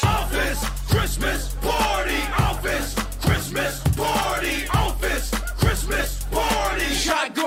Office 0.02 0.64
Christmas 0.90 1.54
party. 1.56 2.22
Office 2.50 2.94
Christmas 3.20 3.82
party. 3.94 4.66
Office 4.78 5.30
Christmas 5.58 6.14
party. 6.20 6.23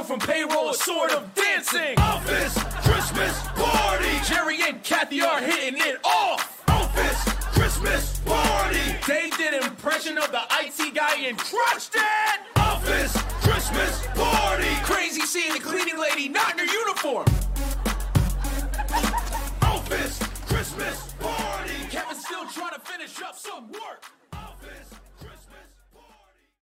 From 0.08 0.20
payroll, 0.20 0.74
sort 0.74 1.12
of 1.12 1.34
dancing. 1.36 2.00
Office 2.00 2.58
Christmas 2.86 3.38
party. 3.56 4.08
Jerry 4.26 4.58
and 4.64 4.82
Kathy 4.82 5.20
are 5.22 5.42
hitting 5.42 5.82
it 5.82 6.00
off. 6.06 6.64
Office 6.70 7.24
Christmas 7.52 8.18
party. 8.22 8.80
Dave 9.06 9.36
did 9.36 9.62
impression 9.62 10.18
of 10.18 10.32
the 10.32 10.42
IT 10.62 10.96
guy 10.96 11.16
and 11.28 11.38
crushed 11.38 11.96
it. 11.96 12.40
Office 12.56 13.22
Christmas 13.44 14.08
party. 14.16 14.70
Crazy 14.84 15.22
seeing 15.22 15.54
the 15.54 15.60
cleaning 15.60 16.00
lady 16.00 16.30
not 16.30 16.54
in 16.54 16.66
her 16.66 16.74
uniform. 16.74 17.26
Office 19.62 20.20
Christmas 20.48 21.14
party. 21.20 21.74
Kevin's 21.90 22.26
still 22.26 22.48
trying 22.48 22.74
to 22.74 22.80
finish 22.80 23.22
up 23.22 23.38
some 23.38 23.70
work. 23.74 24.06